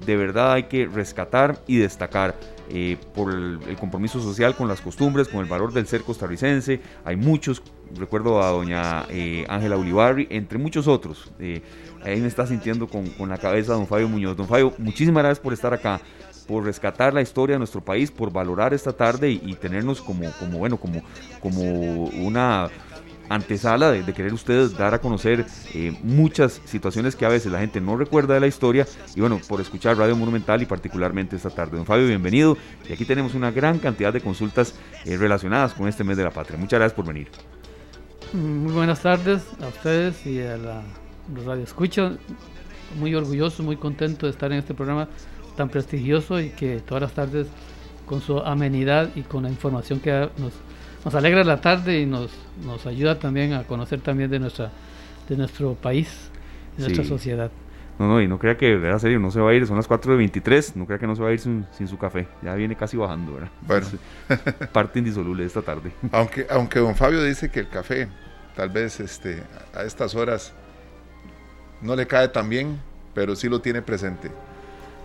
de 0.04 0.16
verdad 0.16 0.54
hay 0.54 0.64
que 0.64 0.86
rescatar 0.86 1.62
y 1.66 1.76
destacar. 1.76 2.34
Eh, 2.74 2.96
por 3.14 3.34
el, 3.34 3.76
compromiso 3.78 4.18
social 4.22 4.56
con 4.56 4.66
las 4.66 4.80
costumbres, 4.80 5.28
con 5.28 5.40
el 5.40 5.46
valor 5.46 5.74
del 5.74 5.86
ser 5.86 6.02
costarricense. 6.02 6.80
Hay 7.04 7.16
muchos, 7.16 7.62
recuerdo 7.96 8.42
a 8.42 8.50
doña 8.50 9.06
eh, 9.08 9.44
Ángela 9.48 9.76
Ulibarri, 9.76 10.26
entre 10.30 10.58
muchos 10.58 10.88
otros. 10.88 11.30
Eh, 11.38 11.62
ahí 12.04 12.20
me 12.20 12.28
está 12.28 12.46
sintiendo 12.46 12.88
con, 12.88 13.06
con, 13.10 13.28
la 13.28 13.38
cabeza 13.38 13.74
don 13.74 13.86
Fabio 13.86 14.08
Muñoz. 14.08 14.36
Don 14.36 14.48
Fabio, 14.48 14.72
muchísimas 14.78 15.22
gracias 15.22 15.40
por 15.40 15.52
estar 15.52 15.72
acá 15.72 16.00
por 16.46 16.64
rescatar 16.64 17.14
la 17.14 17.22
historia 17.22 17.54
de 17.54 17.58
nuestro 17.58 17.80
país, 17.80 18.10
por 18.10 18.32
valorar 18.32 18.74
esta 18.74 18.92
tarde 18.92 19.30
y, 19.30 19.54
tenernos 19.54 20.00
como, 20.00 20.30
como, 20.32 20.58
bueno, 20.58 20.76
como, 20.76 21.02
como 21.40 22.04
una 22.04 22.68
antesala 23.28 23.90
de, 23.90 24.12
querer 24.12 24.34
ustedes 24.34 24.76
dar 24.76 24.92
a 24.92 25.00
conocer 25.00 25.46
eh, 25.74 25.96
muchas 26.02 26.60
situaciones 26.64 27.16
que 27.16 27.24
a 27.24 27.28
veces 27.28 27.50
la 27.50 27.60
gente 27.60 27.80
no 27.80 27.96
recuerda 27.96 28.34
de 28.34 28.40
la 28.40 28.46
historia 28.46 28.86
y 29.14 29.20
bueno, 29.20 29.40
por 29.48 29.60
escuchar 29.60 29.96
Radio 29.96 30.16
Monumental 30.16 30.60
y 30.60 30.66
particularmente 30.66 31.36
esta 31.36 31.50
tarde. 31.50 31.76
Don 31.76 31.86
Fabio, 31.86 32.06
bienvenido 32.06 32.56
y 32.88 32.92
aquí 32.92 33.04
tenemos 33.04 33.34
una 33.34 33.50
gran 33.50 33.78
cantidad 33.78 34.12
de 34.12 34.20
consultas 34.20 34.74
eh, 35.04 35.16
relacionadas 35.16 35.72
con 35.72 35.88
este 35.88 36.04
mes 36.04 36.16
de 36.16 36.24
la 36.24 36.30
patria. 36.30 36.58
Muchas 36.58 36.78
gracias 36.78 36.94
por 36.94 37.06
venir. 37.06 37.28
Muy 38.32 38.72
buenas 38.72 39.02
tardes 39.02 39.42
a 39.60 39.68
ustedes 39.68 40.26
y 40.26 40.40
a 40.40 40.56
la, 40.56 40.82
los 41.34 41.44
Radio 41.44 41.64
Escucha. 41.64 42.12
Muy 42.98 43.14
orgulloso, 43.14 43.62
muy 43.62 43.76
contento 43.76 44.24
de 44.24 44.32
estar 44.32 44.50
en 44.52 44.58
este 44.58 44.72
programa 44.72 45.08
tan 45.56 45.68
prestigioso 45.68 46.40
y 46.40 46.48
que 46.48 46.80
todas 46.80 47.02
las 47.02 47.12
tardes 47.12 47.46
con 48.06 48.22
su 48.22 48.38
amenidad 48.38 49.10
y 49.16 49.22
con 49.22 49.42
la 49.42 49.50
información 49.50 50.00
que 50.00 50.30
nos 50.38 50.52
nos 51.04 51.14
alegra 51.14 51.42
la 51.44 51.60
tarde 51.60 52.00
y 52.00 52.06
nos, 52.06 52.30
nos 52.64 52.86
ayuda 52.86 53.18
también 53.18 53.54
a 53.54 53.64
conocer 53.64 54.00
también 54.00 54.30
de 54.30 54.38
nuestra 54.38 54.70
de 55.28 55.36
nuestro 55.36 55.74
país, 55.74 56.30
de 56.76 56.84
nuestra 56.84 57.04
sociedad. 57.04 57.50
No, 57.98 58.08
no, 58.08 58.20
y 58.20 58.26
no 58.26 58.38
crea 58.38 58.56
que, 58.56 58.72
era 58.72 58.98
serio, 58.98 59.20
no 59.20 59.30
se 59.30 59.40
va 59.40 59.50
a 59.50 59.54
ir, 59.54 59.66
son 59.66 59.76
las 59.76 59.86
4 59.86 60.12
de 60.12 60.18
23, 60.18 60.76
no 60.76 60.86
crea 60.86 60.98
que 60.98 61.06
no 61.06 61.14
se 61.14 61.22
va 61.22 61.28
a 61.28 61.32
ir 61.32 61.38
sin, 61.38 61.66
su 61.86 61.98
café, 61.98 62.26
ya 62.42 62.54
viene 62.54 62.74
casi 62.74 62.96
bajando, 62.96 63.34
¿verdad? 63.34 63.50
Bueno. 63.60 63.86
Parte 64.72 64.98
indisoluble 64.98 65.42
de 65.42 65.46
esta 65.46 65.62
tarde. 65.62 65.92
Aunque, 66.12 66.46
aunque 66.50 66.78
don 66.78 66.94
Fabio 66.94 67.22
dice 67.22 67.50
que 67.50 67.60
el 67.60 67.68
café, 67.68 68.08
tal 68.56 68.70
vez 68.70 68.98
este, 69.00 69.42
a 69.74 69.82
estas 69.82 70.14
horas, 70.14 70.52
no 71.80 71.94
le 71.94 72.06
cae 72.06 72.28
tan 72.28 72.48
bien, 72.48 72.80
pero 73.14 73.36
sí 73.36 73.48
lo 73.48 73.60
tiene 73.60 73.82
presente 73.82 74.30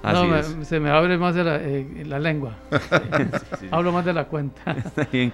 no, 0.03 0.63
se 0.63 0.79
me 0.79 0.89
abre 0.89 1.17
más 1.17 1.35
de 1.35 1.43
la, 1.43 1.55
eh, 1.57 2.19
lengua. 2.19 2.55
Hablo 3.71 3.91
más 3.91 4.05
de 4.05 4.13
la 4.13 4.25
cuenta. 4.25 4.71
Está 4.77 5.07
bien. 5.11 5.31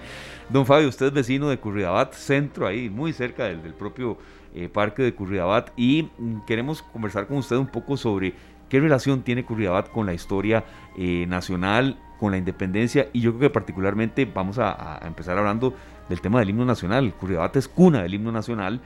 Don 0.48 0.66
Fabio, 0.66 0.88
usted 0.88 1.06
es 1.06 1.12
vecino 1.12 1.48
de 1.48 1.58
Curridabat, 1.58 2.12
centro 2.14 2.66
ahí, 2.66 2.90
muy 2.90 3.12
cerca 3.12 3.44
del, 3.44 3.58
propio 3.74 4.18
eh, 4.54 4.68
parque 4.68 5.02
de 5.02 5.14
Curridabat, 5.14 5.70
y 5.76 6.08
queremos 6.46 6.82
conversar 6.82 7.26
con 7.26 7.38
usted 7.38 7.56
un 7.56 7.66
poco 7.66 7.96
sobre 7.96 8.34
qué 8.68 8.80
relación 8.80 9.22
tiene 9.22 9.44
Curridabat 9.44 9.90
con 9.90 10.06
la 10.06 10.14
historia 10.14 10.64
eh, 10.96 11.26
nacional, 11.28 11.98
con 12.18 12.32
la 12.32 12.38
independencia, 12.38 13.08
y 13.12 13.20
yo 13.20 13.32
creo 13.32 13.48
que 13.48 13.50
particularmente 13.50 14.24
vamos 14.24 14.58
a, 14.58 15.00
empezar 15.04 15.36
hablando 15.36 15.74
del 16.08 16.20
tema 16.20 16.40
del 16.40 16.50
himno 16.50 16.64
nacional. 16.64 17.12
Curridabat 17.14 17.56
es 17.56 17.68
cuna 17.68 18.02
del 18.02 18.14
himno 18.14 18.32
nacional. 18.32 18.80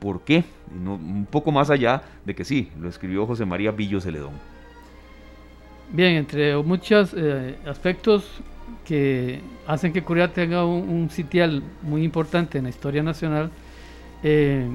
¿Por 0.00 0.22
qué? 0.22 0.42
un 0.74 1.26
poco 1.30 1.52
más 1.52 1.70
allá 1.70 2.02
de 2.24 2.34
que 2.34 2.44
sí, 2.44 2.70
lo 2.80 2.88
escribió 2.88 3.26
José 3.26 3.44
María 3.44 3.70
Villo. 3.70 4.00
Bien, 5.92 6.14
entre 6.14 6.56
muchos 6.56 7.14
eh, 7.14 7.54
aspectos 7.66 8.24
que 8.86 9.40
hacen 9.66 9.92
que 9.92 10.02
Corea 10.02 10.32
tenga 10.32 10.64
un, 10.64 11.10
sitial 11.10 11.62
muy 11.82 12.02
importante 12.02 12.56
en 12.56 12.64
la 12.64 12.70
historia 12.70 13.02
nacional, 13.02 13.50
eh, 14.22 14.68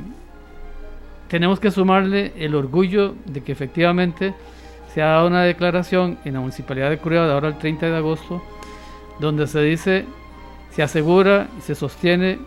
tenemos 1.27 1.59
que 1.59 1.71
sumarle 1.71 2.33
el 2.37 2.55
orgullo 2.55 3.15
de 3.25 3.41
que 3.41 3.51
efectivamente 3.51 4.33
se 4.93 5.01
ha 5.01 5.07
dado 5.07 5.27
una 5.27 5.43
declaración 5.43 6.17
en 6.25 6.33
la 6.33 6.39
municipalidad 6.39 6.89
de 6.89 6.97
Corea 6.97 7.25
de 7.25 7.33
ahora 7.33 7.49
el 7.49 7.57
30 7.57 7.87
de 7.87 7.97
agosto, 7.97 8.41
donde 9.19 9.47
se 9.47 9.61
dice, 9.61 10.05
se 10.71 10.83
asegura 10.83 11.47
y 11.57 11.61
se 11.61 11.75
sostiene 11.75 12.39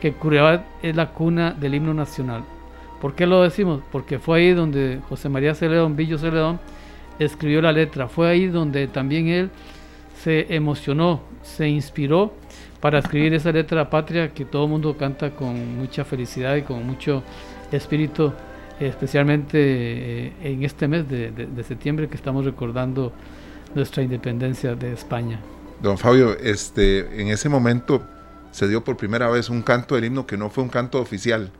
que 0.00 0.12
Corea 0.12 0.66
es 0.82 0.94
la 0.96 1.10
cuna 1.10 1.52
del 1.52 1.74
himno 1.74 1.94
nacional. 1.94 2.44
¿Por 3.00 3.14
qué 3.14 3.26
lo 3.26 3.42
decimos? 3.42 3.80
Porque 3.92 4.18
fue 4.18 4.40
ahí 4.40 4.52
donde 4.52 5.00
José 5.08 5.28
María 5.28 5.54
Celedón, 5.54 5.96
Villo 5.96 6.18
Celedón, 6.18 6.58
escribió 7.18 7.62
la 7.62 7.72
letra. 7.72 8.08
Fue 8.08 8.28
ahí 8.28 8.46
donde 8.46 8.88
también 8.88 9.28
él 9.28 9.50
se 10.22 10.52
emocionó, 10.54 11.20
se 11.42 11.68
inspiró 11.68 12.32
para 12.80 13.00
escribir 13.00 13.34
esa 13.34 13.50
letra 13.52 13.90
patria 13.90 14.32
que 14.32 14.44
todo 14.44 14.64
el 14.64 14.70
mundo 14.70 14.96
canta 14.96 15.30
con 15.30 15.76
mucha 15.76 16.04
felicidad 16.04 16.56
y 16.56 16.62
con 16.62 16.86
mucho 16.86 17.22
espíritu, 17.72 18.32
especialmente 18.78 19.58
eh, 19.58 20.32
en 20.42 20.62
este 20.62 20.86
mes 20.86 21.08
de, 21.08 21.64
septiembre 21.66 22.08
que 22.08 22.14
estamos 22.14 22.44
recordando 22.44 23.12
nuestra 23.74 24.02
independencia 24.02 24.74
de 24.74 24.92
España. 24.92 25.40
Don 25.82 25.98
Fabio, 25.98 26.36
este, 26.38 27.20
en 27.20 27.28
ese 27.28 27.48
momento 27.48 28.02
se 28.52 28.68
dio 28.68 28.82
por 28.82 28.96
primera 28.96 29.28
vez 29.28 29.50
un 29.50 29.62
canto 29.62 29.94
del 29.94 30.04
himno 30.04 30.26
que 30.26 30.36
no 30.36 30.50
fue 30.50 30.64
un 30.64 30.70
canto 30.70 31.00
oficial, 31.00 31.50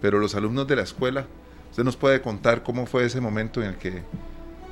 pero 0.00 0.18
los 0.18 0.34
alumnos 0.34 0.68
de 0.68 0.76
la 0.76 0.82
escuela, 0.82 1.26
usted 1.70 1.84
nos 1.84 1.96
puede 1.96 2.20
contar 2.20 2.62
cómo 2.62 2.86
fue 2.86 3.04
ese 3.04 3.20
momento 3.20 3.62
en 3.62 3.70
el 3.70 3.76
que 3.76 4.02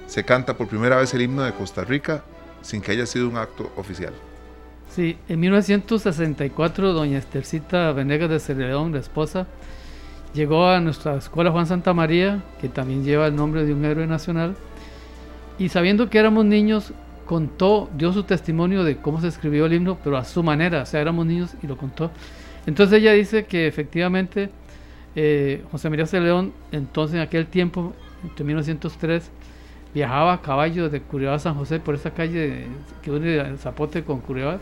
se 0.06 0.24
canta 0.24 0.56
por 0.56 0.68
primera 0.68 0.96
vez 0.96 1.12
el 1.14 1.22
himno 1.22 1.42
de 1.42 1.52
Costa 1.52 1.84
Rica 1.84 2.22
sin 2.62 2.80
que 2.80 2.92
haya 2.92 3.06
sido 3.06 3.28
un 3.28 3.36
acto 3.36 3.70
oficial. 3.76 4.12
Sí, 4.96 5.18
en 5.28 5.40
1964 5.40 6.94
doña 6.94 7.18
Estercita 7.18 7.92
Venegas 7.92 8.30
de 8.30 8.40
Celedón, 8.40 8.92
la 8.92 8.98
esposa, 9.00 9.46
llegó 10.32 10.68
a 10.68 10.80
nuestra 10.80 11.16
escuela 11.16 11.50
Juan 11.50 11.66
Santa 11.66 11.92
María, 11.92 12.42
que 12.62 12.70
también 12.70 13.04
lleva 13.04 13.26
el 13.26 13.36
nombre 13.36 13.66
de 13.66 13.74
un 13.74 13.84
héroe 13.84 14.06
nacional, 14.06 14.56
y 15.58 15.68
sabiendo 15.68 16.08
que 16.08 16.16
éramos 16.16 16.46
niños, 16.46 16.94
contó, 17.26 17.90
dio 17.94 18.10
su 18.14 18.22
testimonio 18.22 18.84
de 18.84 18.96
cómo 18.96 19.20
se 19.20 19.28
escribió 19.28 19.66
el 19.66 19.74
himno, 19.74 19.98
pero 20.02 20.16
a 20.16 20.24
su 20.24 20.42
manera, 20.42 20.84
o 20.84 20.86
sea, 20.86 21.02
éramos 21.02 21.26
niños 21.26 21.50
y 21.62 21.66
lo 21.66 21.76
contó. 21.76 22.10
Entonces 22.64 23.02
ella 23.02 23.12
dice 23.12 23.44
que 23.44 23.66
efectivamente 23.66 24.48
eh, 25.14 25.62
José 25.70 25.90
María 25.90 26.06
Celedón, 26.06 26.54
entonces 26.72 27.16
en 27.16 27.20
aquel 27.20 27.48
tiempo, 27.48 27.92
entre 28.24 28.46
1903, 28.46 29.30
viajaba 29.96 30.34
a 30.34 30.42
caballo 30.42 30.90
de 30.90 31.00
Curiosa 31.00 31.36
a 31.36 31.38
San 31.38 31.54
José 31.54 31.80
por 31.80 31.94
esa 31.94 32.10
calle 32.10 32.66
que 33.00 33.10
une 33.10 33.56
Zapote 33.56 34.04
con 34.04 34.20
Curiosa. 34.20 34.58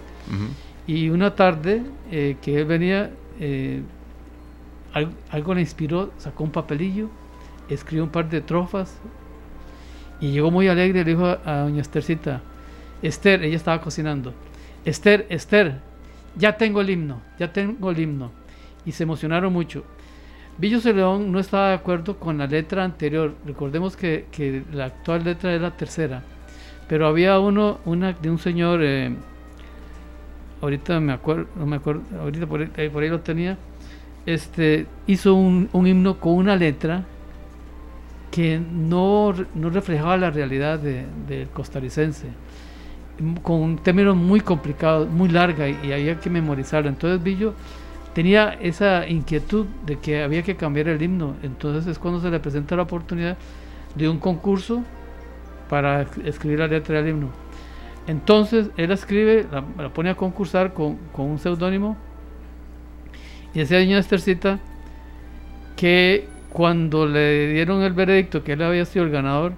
Y 0.87 1.09
una 1.09 1.35
tarde 1.35 1.82
eh, 2.12 2.37
que 2.41 2.61
él 2.61 2.66
venía, 2.66 3.11
eh, 3.41 3.82
algo, 5.32 5.55
le 5.55 5.61
inspiró, 5.61 6.12
sacó 6.18 6.45
un 6.45 6.53
papelillo, 6.53 7.09
escribió 7.68 8.05
un 8.05 8.11
par 8.11 8.28
de 8.30 8.43
trofas 8.43 8.97
y 10.20 10.30
llegó 10.30 10.53
muy 10.53 10.68
alegre 10.68 11.01
y 11.01 11.05
le 11.05 11.11
dijo 11.11 11.26
a, 11.26 11.62
doña 11.62 11.80
Estercita, 11.80 12.41
Esther, 13.03 13.43
ella 13.43 13.57
estaba 13.57 13.80
cocinando, 13.80 14.32
Esther, 14.85 15.26
Esther, 15.30 15.80
ya 16.37 16.57
tengo 16.57 16.80
el 16.80 16.91
himno, 16.91 17.20
ya 17.41 17.53
tengo 17.53 17.91
el 17.91 17.99
himno. 17.99 18.30
Y 18.87 18.93
se 18.93 19.03
emocionaron 19.03 19.53
mucho. 19.53 19.82
Villos 20.57 20.85
de 20.85 20.93
no 20.93 21.39
estaba 21.41 21.71
de 21.71 21.75
acuerdo 21.75 22.17
con 22.19 22.39
la 22.39 22.47
letra 22.47 22.85
anterior. 22.85 23.35
Recordemos 23.45 23.97
que, 23.97 24.65
la 24.73 24.87
actual 24.87 25.25
letra 25.25 25.55
es 25.55 25.61
la 25.61 25.73
tercera. 25.73 26.23
Pero 26.89 27.09
había 27.09 27.39
uno, 27.41 27.81
una 27.85 28.13
de 28.13 28.31
un 28.31 28.39
señor, 28.39 28.81
eh, 28.83 29.13
ahorita 30.61 31.01
me 31.01 31.13
acuerdo, 31.13 31.47
no 31.57 31.67
me 31.67 31.77
acuerdo, 31.77 32.03
ahorita 32.21 32.47
por 32.47 32.61
ahí, 33.03 33.09
lo 33.09 33.21
tenía, 33.21 33.57
este, 34.27 34.87
hizo 35.07 35.35
un, 35.35 35.69
himno 35.73 36.21
con 36.21 36.35
una 36.35 36.57
letra 36.57 37.05
que 38.31 38.61
no, 38.61 39.35
reflejaba 39.55 40.17
la 40.19 40.31
realidad 40.31 40.79
del 40.79 41.49
costarricense, 41.49 42.27
con 43.43 43.79
términos 43.79 44.15
muy 44.15 44.41
complicados, 44.41 45.09
muy 45.09 45.31
larga 45.31 45.69
y, 45.69 45.79
y 45.85 45.93
había 45.93 46.21
que 46.21 46.29
memorizarlo. 46.29 46.91
Entonces 46.91 47.23
Villo 47.23 47.55
tenía 48.15 48.57
esa 48.61 49.07
inquietud 49.09 49.67
de 49.85 49.99
que 49.99 50.23
había 50.23 50.43
que 50.43 50.57
cambiar 50.57 50.89
el 50.89 51.03
himno. 51.03 51.35
Entonces 51.43 51.87
es 51.87 51.99
cuando 51.99 52.21
se 52.21 52.31
le 52.31 52.41
presenta 52.41 52.77
la 52.77 52.83
oportunidad 52.83 53.37
de 53.95 54.09
un 54.09 54.19
concurso 54.19 54.83
para 55.69 56.03
escribir 56.25 56.61
la 56.61 56.69
letra 56.69 57.03
del 57.03 57.11
himno. 57.11 57.29
Entonces 58.07 58.71
él 58.77 58.93
escribe, 58.93 59.47
la, 59.51 59.89
pone 59.89 60.11
a 60.11 60.15
concursar 60.15 60.73
con, 60.73 60.99
un 61.17 61.39
seudónimo 61.39 61.97
y 63.53 63.61
decía 63.61 63.79
doña 63.79 63.99
Estercita 63.99 64.61
que 65.77 66.29
cuando 66.51 67.07
le 67.07 67.53
dieron 67.53 67.83
el 67.83 67.95
veredicto 67.95 68.45
que 68.45 68.53
él 68.53 68.62
había 68.62 68.85
sido 68.85 69.05
el 69.05 69.11
ganador, 69.11 69.55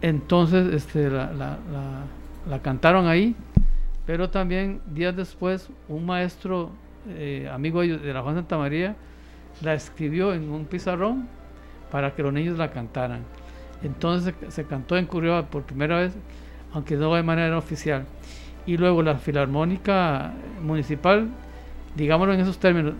entonces 0.00 0.72
este, 0.74 1.10
la, 1.10 1.32
la 2.48 2.58
cantaron 2.62 3.08
ahí, 3.08 3.34
pero 4.06 4.30
también 4.30 4.80
días 4.86 5.16
después 5.16 5.68
un 5.88 6.06
maestro 6.06 6.70
eh, 7.08 7.48
amigo 7.52 7.80
de 7.80 8.12
la 8.12 8.22
Juan 8.22 8.36
Santa 8.36 8.58
María, 8.58 8.96
la 9.62 9.74
escribió 9.74 10.32
en 10.32 10.50
un 10.50 10.64
pizarrón 10.64 11.28
para 11.90 12.14
que 12.14 12.22
los 12.22 12.32
niños 12.32 12.58
la 12.58 12.70
cantaran. 12.70 13.22
Entonces 13.82 14.34
se, 14.48 14.64
cantó 14.64 14.96
en 14.96 15.06
Curioa 15.06 15.46
por 15.46 15.62
primera 15.62 15.98
vez, 15.98 16.12
aunque 16.72 16.96
no 16.96 17.14
de 17.14 17.22
manera 17.22 17.56
oficial. 17.56 18.04
Y 18.66 18.76
luego 18.76 19.02
la 19.02 19.16
Filarmónica 19.16 20.32
Municipal, 20.62 21.28
digámoslo 21.96 22.34
en 22.34 22.40
esos 22.40 22.58
términos, 22.58 22.94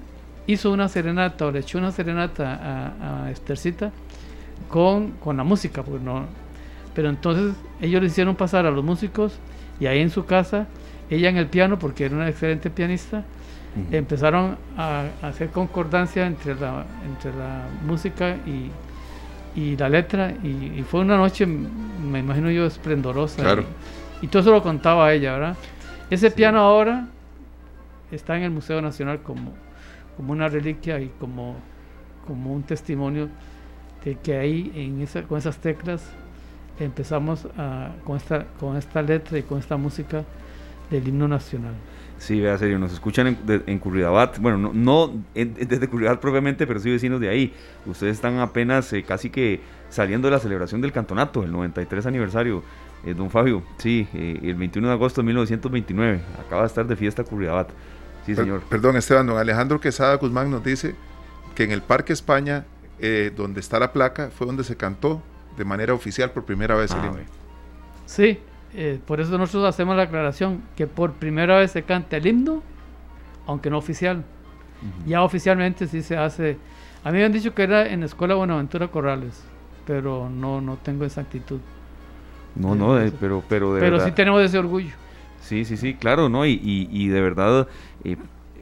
hizo 0.46 0.72
una 0.72 0.88
serenata 0.88 1.46
o 1.46 1.50
le 1.50 1.60
echó 1.60 1.78
una 1.78 1.92
serenata 1.92 2.54
a, 2.54 3.24
a 3.24 3.30
Estercita 3.30 3.92
con, 4.68 5.12
con 5.12 5.36
la 5.36 5.44
música, 5.44 5.82
porque 5.82 6.04
no, 6.04 6.26
Pero 6.94 7.08
entonces 7.08 7.54
ellos 7.80 8.00
le 8.00 8.08
hicieron 8.08 8.36
pasar 8.36 8.66
a 8.66 8.70
los 8.70 8.84
músicos 8.84 9.38
y 9.78 9.86
ahí 9.86 10.00
en 10.00 10.10
su 10.10 10.26
casa, 10.26 10.66
ella 11.08 11.28
en 11.28 11.36
el 11.36 11.46
piano, 11.46 11.78
porque 11.78 12.06
era 12.06 12.16
una 12.16 12.28
excelente 12.28 12.70
pianista, 12.70 13.24
empezaron 13.92 14.56
a, 14.76 15.04
a 15.22 15.28
hacer 15.28 15.50
concordancia 15.50 16.26
entre 16.26 16.54
la, 16.54 16.84
entre 17.06 17.32
la 17.32 17.66
música 17.86 18.36
y, 18.46 18.70
y 19.54 19.76
la 19.76 19.88
letra 19.88 20.32
y, 20.42 20.72
y 20.76 20.84
fue 20.88 21.00
una 21.00 21.16
noche, 21.16 21.46
me 21.46 22.18
imagino 22.18 22.50
yo, 22.50 22.66
esplendorosa. 22.66 23.42
Claro. 23.42 23.64
Y, 24.20 24.26
y 24.26 24.28
todo 24.28 24.42
eso 24.42 24.50
lo 24.52 24.62
contaba 24.62 25.12
ella, 25.12 25.32
¿verdad? 25.32 25.56
Ese 26.10 26.30
piano 26.30 26.58
ahora 26.58 27.06
está 28.10 28.36
en 28.36 28.42
el 28.42 28.50
Museo 28.50 28.82
Nacional 28.82 29.20
como, 29.22 29.52
como 30.16 30.32
una 30.32 30.48
reliquia 30.48 30.98
y 30.98 31.10
como, 31.20 31.54
como 32.26 32.52
un 32.52 32.64
testimonio 32.64 33.28
de 34.04 34.16
que 34.16 34.36
ahí 34.36 34.72
en 34.74 35.00
esa, 35.02 35.22
con 35.22 35.38
esas 35.38 35.58
teclas 35.58 36.02
empezamos 36.80 37.46
a, 37.56 37.90
con, 38.04 38.16
esta, 38.16 38.46
con 38.58 38.76
esta 38.76 39.02
letra 39.02 39.38
y 39.38 39.42
con 39.42 39.58
esta 39.58 39.76
música 39.76 40.24
del 40.90 41.06
himno 41.06 41.28
nacional. 41.28 41.74
Sí, 42.20 42.38
vea, 42.38 42.56
serio, 42.58 42.78
nos 42.78 42.92
escuchan 42.92 43.26
en, 43.28 43.38
de- 43.46 43.62
en 43.66 43.78
Curridabat, 43.78 44.38
bueno, 44.40 44.58
no, 44.58 44.72
no 44.74 45.12
en- 45.34 45.54
desde 45.54 45.88
Curridabat 45.88 46.20
propiamente, 46.20 46.66
pero 46.66 46.78
sí 46.78 46.90
vecinos 46.90 47.18
de 47.18 47.30
ahí. 47.30 47.52
Ustedes 47.86 48.12
están 48.16 48.38
apenas 48.40 48.92
eh, 48.92 49.02
casi 49.02 49.30
que 49.30 49.60
saliendo 49.88 50.28
de 50.28 50.32
la 50.32 50.38
celebración 50.38 50.82
del 50.82 50.92
campeonato, 50.92 51.42
el 51.42 51.50
93 51.50 52.04
aniversario. 52.06 52.62
Eh, 53.06 53.14
don 53.14 53.30
Fabio, 53.30 53.62
sí, 53.78 54.06
eh, 54.12 54.38
el 54.42 54.54
21 54.56 54.86
de 54.88 54.92
agosto 54.92 55.22
de 55.22 55.26
1929, 55.28 56.20
acaba 56.46 56.60
de 56.62 56.66
estar 56.68 56.86
de 56.86 56.94
fiesta 56.94 57.24
Curridabat. 57.24 57.70
Sí, 58.26 58.34
Per- 58.34 58.44
señor. 58.44 58.60
Perdón, 58.68 58.96
Esteban, 58.98 59.26
don 59.26 59.38
Alejandro 59.38 59.80
Quesada 59.80 60.14
Guzmán 60.16 60.50
nos 60.50 60.62
dice 60.62 60.94
que 61.54 61.64
en 61.64 61.70
el 61.72 61.80
Parque 61.80 62.12
España, 62.12 62.66
eh, 62.98 63.32
donde 63.34 63.60
está 63.60 63.78
la 63.78 63.92
placa, 63.94 64.28
fue 64.30 64.46
donde 64.46 64.62
se 64.64 64.76
cantó 64.76 65.22
de 65.56 65.64
manera 65.64 65.94
oficial 65.94 66.30
por 66.32 66.44
primera 66.44 66.74
vez 66.74 66.90
el 66.90 66.98
Ah, 66.98 67.06
himno. 67.06 67.16
ve. 67.16 67.24
Sí, 68.04 68.38
eh, 68.74 69.00
por 69.06 69.20
eso 69.20 69.36
nosotros 69.38 69.68
hacemos 69.68 69.96
la 69.96 70.04
aclaración 70.04 70.62
que 70.76 70.86
por 70.86 71.12
primera 71.14 71.58
vez 71.58 71.70
se 71.72 71.82
canta 71.82 72.16
el 72.16 72.26
himno, 72.26 72.62
aunque 73.46 73.70
no 73.70 73.78
oficial. 73.78 74.24
Ya 75.06 75.22
oficialmente 75.22 75.86
sí 75.86 76.02
se 76.02 76.16
hace. 76.16 76.56
A 77.04 77.10
mí 77.12 77.18
me 77.18 77.24
han 77.24 77.32
dicho 77.32 77.54
que 77.54 77.62
era 77.62 77.86
en 77.88 78.00
la 78.00 78.06
Escuela 78.06 78.34
Buenaventura 78.34 78.88
Corrales, 78.88 79.44
pero 79.86 80.30
no, 80.30 80.60
no 80.62 80.76
tengo 80.78 81.04
exactitud. 81.04 81.60
No, 82.54 82.74
no, 82.74 82.98
eh, 83.00 83.12
pero, 83.20 83.42
pero 83.48 83.74
de 83.74 83.80
Pero 83.80 83.92
verdad. 83.92 84.06
sí 84.06 84.12
tenemos 84.12 84.42
ese 84.42 84.58
orgullo. 84.58 84.94
Sí, 85.40 85.64
sí, 85.64 85.76
sí, 85.76 85.94
claro, 85.94 86.28
¿no? 86.28 86.46
Y, 86.46 86.52
y, 86.52 86.88
y 86.90 87.08
de 87.08 87.20
verdad, 87.20 87.68
eh, 88.04 88.16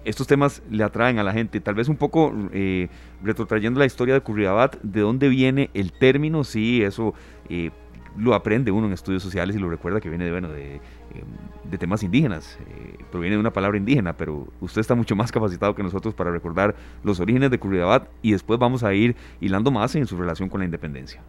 estos 0.04 0.26
temas 0.26 0.62
le 0.70 0.84
atraen 0.84 1.18
a 1.18 1.22
la 1.24 1.32
gente. 1.32 1.60
Tal 1.60 1.74
vez 1.74 1.88
un 1.88 1.96
poco 1.96 2.32
eh, 2.52 2.88
retrotrayendo 3.22 3.78
la 3.80 3.86
historia 3.86 4.14
de 4.14 4.20
Curridabat, 4.20 4.76
de 4.82 5.00
dónde 5.00 5.28
viene 5.28 5.70
el 5.74 5.92
término, 5.92 6.44
sí, 6.44 6.82
eso 6.82 7.14
eh, 7.48 7.70
lo 8.18 8.34
aprende 8.34 8.70
uno 8.70 8.86
en 8.86 8.92
estudios 8.92 9.22
sociales 9.22 9.54
y 9.56 9.58
lo 9.58 9.68
recuerda 9.70 10.00
que 10.00 10.08
viene 10.08 10.24
de, 10.24 10.30
bueno, 10.32 10.48
de, 10.48 10.76
eh, 10.76 11.78
temas 11.78 12.02
indígenas, 12.02 12.58
eh, 12.68 12.96
proviene 13.10 13.36
de 13.36 13.40
una 13.40 13.52
palabra 13.52 13.78
indígena, 13.78 14.12
pero 14.14 14.48
usted 14.60 14.80
está 14.80 14.94
mucho 14.94 15.14
más 15.16 15.30
capacitado 15.30 15.74
que 15.74 15.82
nosotros 15.82 16.14
para 16.14 16.30
recordar 16.30 16.74
los 17.04 17.20
orígenes 17.20 17.50
de 17.50 17.58
Curridabat 17.58 18.08
y 18.22 18.32
después 18.32 18.58
vamos 18.58 18.82
a 18.82 18.92
ir 18.94 19.14
hilando 19.40 19.70
más 19.70 19.94
en 19.94 20.06
su 20.06 20.16
relación 20.16 20.48
con 20.48 20.60
la 20.60 20.64
independencia. 20.64 21.20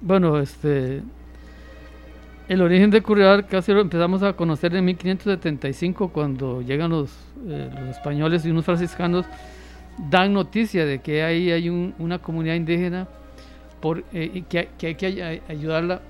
Bueno, 0.00 0.38
este. 0.38 1.02
El 2.48 2.62
origen 2.62 2.90
de 2.90 3.02
Curridabat 3.02 3.46
casi 3.48 3.72
lo 3.72 3.82
empezamos 3.82 4.22
a 4.22 4.32
conocer 4.32 4.74
en 4.74 4.84
1575 4.86 6.08
cuando 6.08 6.62
llegan 6.62 6.90
los, 6.90 7.10
eh, 7.46 7.70
los 7.78 7.90
españoles 7.90 8.46
y 8.46 8.50
unos 8.50 8.64
franciscanos 8.64 9.26
dan 10.10 10.32
noticia 10.32 10.86
de 10.86 11.00
que 11.00 11.22
ahí 11.22 11.50
hay 11.50 11.68
un- 11.68 11.94
una 11.98 12.18
comunidad 12.20 12.54
indígena 12.54 13.06
por, 13.80 14.04
eh, 14.12 14.42
que, 14.48 14.68
que 14.78 14.86
hay 14.88 14.94
que 14.94 15.06
ay- 15.06 15.42
ayudarla 15.48 16.00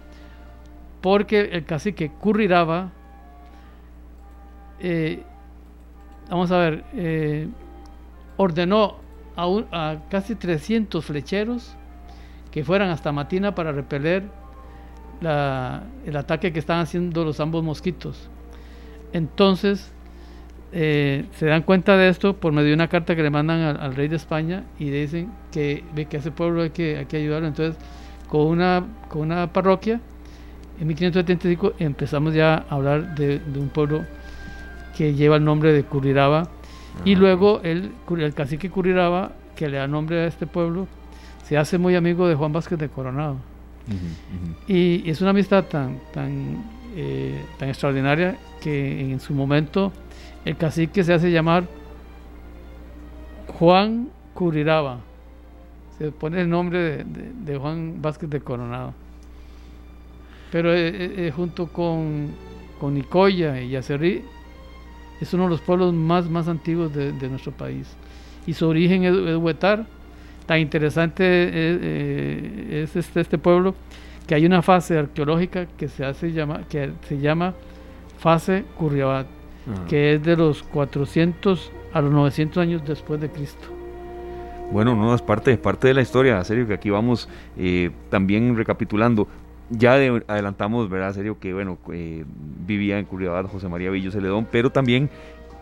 porque 1.01 1.41
el 1.53 1.65
cacique 1.65 2.11
Curriraba 2.11 2.91
eh, 4.81 5.23
vamos 6.31 6.51
a 6.51 6.59
ver 6.59 6.85
eh, 6.95 7.49
ordenó 8.37 8.97
a, 9.37 9.47
un- 9.47 9.67
a 9.73 9.97
casi 10.11 10.35
300 10.35 11.05
flecheros 11.05 11.75
que 12.51 12.65
fueran 12.65 12.91
hasta 12.91 13.13
Matina 13.13 13.55
para 13.55 13.73
repeler 13.73 14.25
la- 15.21 15.83
el 16.07 16.17
ataque 16.17 16.53
que 16.53 16.59
están 16.59 16.81
haciendo 16.81 17.25
los 17.25 17.41
ambos 17.41 17.63
mosquitos. 17.65 18.29
Entonces, 19.13 19.93
eh, 20.73 21.25
se 21.33 21.47
dan 21.47 21.63
cuenta 21.63 21.97
de 21.97 22.09
esto 22.09 22.35
por 22.37 22.53
medio 22.53 22.69
de 22.69 22.75
una 22.75 22.89
carta 22.89 23.17
que 23.17 23.23
le 23.23 23.31
mandan 23.31 23.61
al, 23.61 23.81
al 23.81 23.95
rey 23.95 24.09
de 24.09 24.17
España 24.17 24.65
y 24.79 24.91
dicen 24.91 25.31
que, 25.51 25.85
que 26.09 26.17
a 26.17 26.21
ese 26.21 26.31
pueblo 26.31 26.63
hay 26.63 26.71
que, 26.71 26.99
hay 26.99 27.07
que 27.07 27.17
ayudarlo. 27.17 27.49
Entonces, 27.49 27.77
con 28.29 28.43
una, 28.43 28.85
con 29.09 29.23
una 29.23 29.53
parroquia, 29.53 30.01
en 30.81 30.87
1575 30.87 31.75
empezamos 31.79 32.35
ya 32.35 32.67
a 32.69 32.75
hablar 32.75 33.15
de, 33.15 33.39
de 33.39 33.59
un 33.59 33.69
pueblo 33.69 34.05
que 34.97 35.15
lleva 35.15 35.37
el 35.37 35.45
nombre 35.45 35.73
de 35.73 35.85
Curiraba. 35.85 36.51
Y 37.05 37.15
luego 37.15 37.61
el, 37.63 37.93
el 38.19 38.35
cacique 38.35 38.71
Curiraba, 38.71 39.33
que 39.57 39.69
le 39.69 39.79
da 39.79 39.87
nombre 39.87 40.21
a 40.21 40.27
este 40.27 40.47
pueblo, 40.47 40.89
se 41.45 41.57
hace 41.57 41.79
muy 41.79 41.95
amigo 41.95 42.29
de 42.29 42.35
Juan 42.35 42.53
Vázquez 42.53 42.79
de 42.79 42.89
Coronado. 42.89 43.37
Y 44.67 45.09
es 45.09 45.21
una 45.23 45.31
amistad 45.31 45.65
tan, 45.65 45.99
tan, 46.13 46.63
eh, 46.95 47.43
tan 47.59 47.71
extraordinaria 47.71 48.37
que 48.61 49.01
en 49.01 49.19
su 49.19 49.33
momento 49.33 49.93
el 50.45 50.57
cacique 50.57 51.05
se 51.05 51.15
hace 51.15 51.31
llamar 51.31 51.65
Juan 53.59 54.09
Curiraba. 54.35 55.01
Se 55.99 56.13
pone 56.13 56.41
el 56.41 56.49
nombre 56.49 57.05
de, 57.05 57.57
Juan 57.57 58.01
Vázquez 58.01 58.31
de 58.31 58.41
Coronado. 58.41 58.95
Pero 60.53 60.73
eh, 60.73 60.89
eh, 60.89 61.15
eh, 61.17 61.33
junto 61.35 61.67
con, 61.67 62.31
con 62.81 62.95
Nicoya 62.95 63.61
y 63.61 63.71
Yacerrí 63.71 64.23
es 65.21 65.35
uno 65.35 65.45
de 65.45 65.51
los 65.51 65.61
pueblos 65.61 65.93
más, 65.93 66.31
más 66.31 66.47
antiguos 66.47 66.95
de, 66.95 67.29
nuestro 67.29 67.53
país. 67.53 67.89
Y 68.47 68.55
su 68.55 68.67
origen 68.69 69.05
es, 69.05 69.37
Huetar. 69.37 69.87
Tan 70.47 70.61
interesante 70.61 71.25
es, 71.45 72.91
es 72.91 72.97
este, 72.97 73.21
este 73.21 73.37
pueblo 73.37 73.75
que 74.27 74.35
hay 74.35 74.47
una 74.47 74.63
fase 74.63 74.97
arqueológica 74.97 75.67
que 75.67 75.89
se 75.89 76.05
hace 76.05 76.33
llama, 76.33 76.63
que 76.71 76.93
se 77.09 77.19
llama 77.19 77.55
fase 78.19 78.65
Curriabat, 78.79 79.27
que 79.89 80.15
es 80.15 80.23
de 80.23 80.37
los 80.37 80.63
400 80.63 81.73
a 81.93 82.01
los 82.01 82.13
900 82.13 82.59
años 82.63 82.83
después 82.87 83.21
de 83.21 83.29
Cristo. 83.31 83.69
Bueno, 84.71 84.95
no, 84.95 85.15
es 85.15 85.23
parte, 85.23 85.57
parte 85.57 85.89
de 85.89 85.95
la 85.95 86.03
historia, 86.03 86.43
serio, 86.45 86.67
que 86.67 86.75
aquí 86.75 86.91
vamos 86.91 87.29
eh, 87.57 87.91
también 88.11 88.55
recapitulando. 88.57 89.27
Ya 89.71 89.95
de- 89.97 90.23
adelantamos, 90.29 90.89
¿verdad? 90.91 91.13
Serio, 91.15 91.39
que 91.39 91.53
bueno, 91.55 91.79
eh, 91.93 92.25
vivía 92.67 92.99
en 92.99 93.05
Curridabat 93.07 93.47
José 93.47 93.69
María 93.69 93.91
Villo 93.91 94.11
Celedón, 94.11 94.47
pero 94.51 94.71
también 94.71 95.09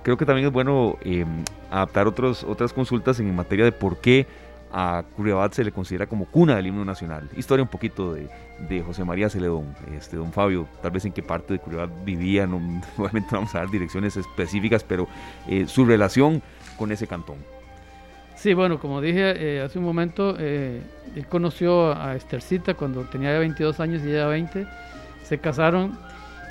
creo 0.02 0.16
que 0.16 0.24
también 0.26 0.46
es 0.48 0.52
bueno 0.52 0.96
eh, 1.02 1.24
adaptar 1.70 2.07
otros, 2.09 2.42
otras 2.44 2.72
consultas 2.72 3.18
en 3.20 3.34
materia 3.34 3.64
de 3.64 3.72
por 3.72 3.98
qué 3.98 4.26
a 4.72 5.04
Curridabat 5.16 5.52
se 5.52 5.64
le 5.64 5.72
considera 5.72 6.06
como 6.06 6.26
cuna 6.26 6.56
del 6.56 6.66
himno 6.66 6.84
nacional. 6.84 7.28
Historia 7.36 7.62
un 7.62 7.68
poquito 7.68 8.14
de, 8.14 8.28
de 8.68 8.82
José 8.82 9.04
María 9.04 9.28
Celedón, 9.28 9.74
este, 9.96 10.16
don 10.16 10.32
Fabio, 10.32 10.68
tal 10.82 10.90
vez 10.90 11.04
en 11.04 11.12
qué 11.12 11.22
parte 11.22 11.54
de 11.54 11.60
Curridabat 11.60 11.90
vivía, 12.04 12.46
no, 12.46 12.56
obviamente 12.96 13.28
vamos 13.32 13.54
a 13.54 13.58
dar 13.58 13.70
direcciones 13.70 14.16
específicas, 14.16 14.84
pero 14.84 15.08
eh, 15.48 15.66
su 15.66 15.84
relación 15.84 16.42
con 16.76 16.92
ese 16.92 17.06
cantón. 17.06 17.36
Sí, 18.36 18.52
bueno, 18.52 18.78
como 18.78 19.00
dije 19.00 19.34
eh, 19.36 19.62
hace 19.62 19.78
un 19.78 19.84
momento, 19.84 20.36
eh, 20.38 20.82
él 21.14 21.26
conoció 21.26 21.96
a 21.96 22.14
Estercita 22.14 22.74
cuando 22.74 23.02
tenía 23.04 23.38
22 23.38 23.80
años 23.80 24.02
y 24.04 24.10
ella 24.10 24.26
20. 24.26 24.66
Se 25.24 25.38
casaron 25.38 25.98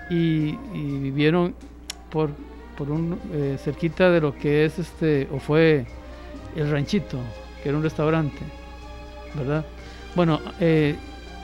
y, 0.10 0.58
y 0.74 1.00
vivieron 1.00 1.54
por, 2.10 2.32
por 2.78 2.90
un 2.90 3.20
eh, 3.34 3.58
cerquita 3.64 4.10
de 4.10 4.22
lo 4.22 4.36
que 4.36 4.66
es 4.66 4.80
este, 4.80 5.28
o 5.32 5.40
fue 5.40 5.86
el 6.56 6.72
ranchito, 6.72 7.20
que 7.66 7.70
era 7.70 7.80
un 7.80 7.84
restaurante, 7.84 8.38
¿verdad? 9.34 9.66
Bueno, 10.14 10.40
eh, 10.60 10.96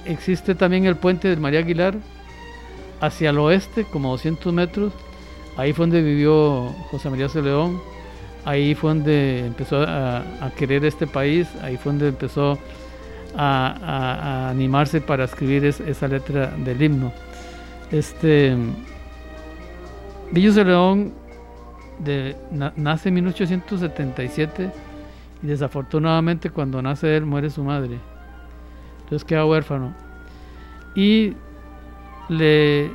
existe 0.06 0.54
también 0.54 0.86
el 0.86 0.96
puente 0.96 1.28
del 1.28 1.40
María 1.40 1.62
Aguilar 1.62 1.96
hacia 3.00 3.32
el 3.32 3.40
oeste, 3.40 3.86
como 3.86 4.12
200 4.12 4.54
metros. 4.54 4.94
Ahí 5.58 5.74
fue 5.74 5.88
donde 5.88 6.04
vivió 6.04 6.68
José 6.92 7.10
María 7.10 7.28
Celedón. 7.28 7.82
Ahí 8.46 8.76
fue 8.76 8.92
donde 8.92 9.48
empezó 9.48 9.82
a, 9.82 10.24
querer 10.56 10.86
este 10.86 11.08
país. 11.08 11.48
Ahí 11.64 11.78
fue 11.78 11.92
donde 11.92 12.10
empezó 12.10 12.60
a, 13.36 14.50
animarse 14.52 15.02
para 15.02 15.24
escribir 15.24 15.66
es- 15.66 15.80
esa 15.80 16.08
letra 16.08 16.54
del 16.56 16.80
himno. 16.84 17.12
Este 17.92 18.56
Villo 20.32 20.54
Celedón 20.54 21.14
de, 21.98 22.36
na- 22.52 22.74
nace 22.76 23.10
en 23.10 23.16
1877 23.16 24.70
y 25.44 25.48
desafortunadamente 25.48 26.50
cuando 26.50 26.82
nace 26.82 27.16
él 27.16 27.26
muere 27.26 27.50
su 27.50 27.64
madre. 27.64 28.00
Entonces 29.04 29.26
queda 29.26 29.46
huérfano. 29.46 29.94
Y 30.96 31.34
le 32.30 32.92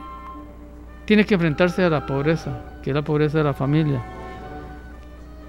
tiene 1.04 1.24
que 1.24 1.34
enfrentarse 1.34 1.84
a 1.84 1.90
la 1.90 2.06
pobreza, 2.06 2.78
que 2.82 2.90
es 2.90 2.96
la 2.96 3.02
pobreza 3.02 3.38
de 3.38 3.44
la 3.44 3.54
familia. 3.54 4.02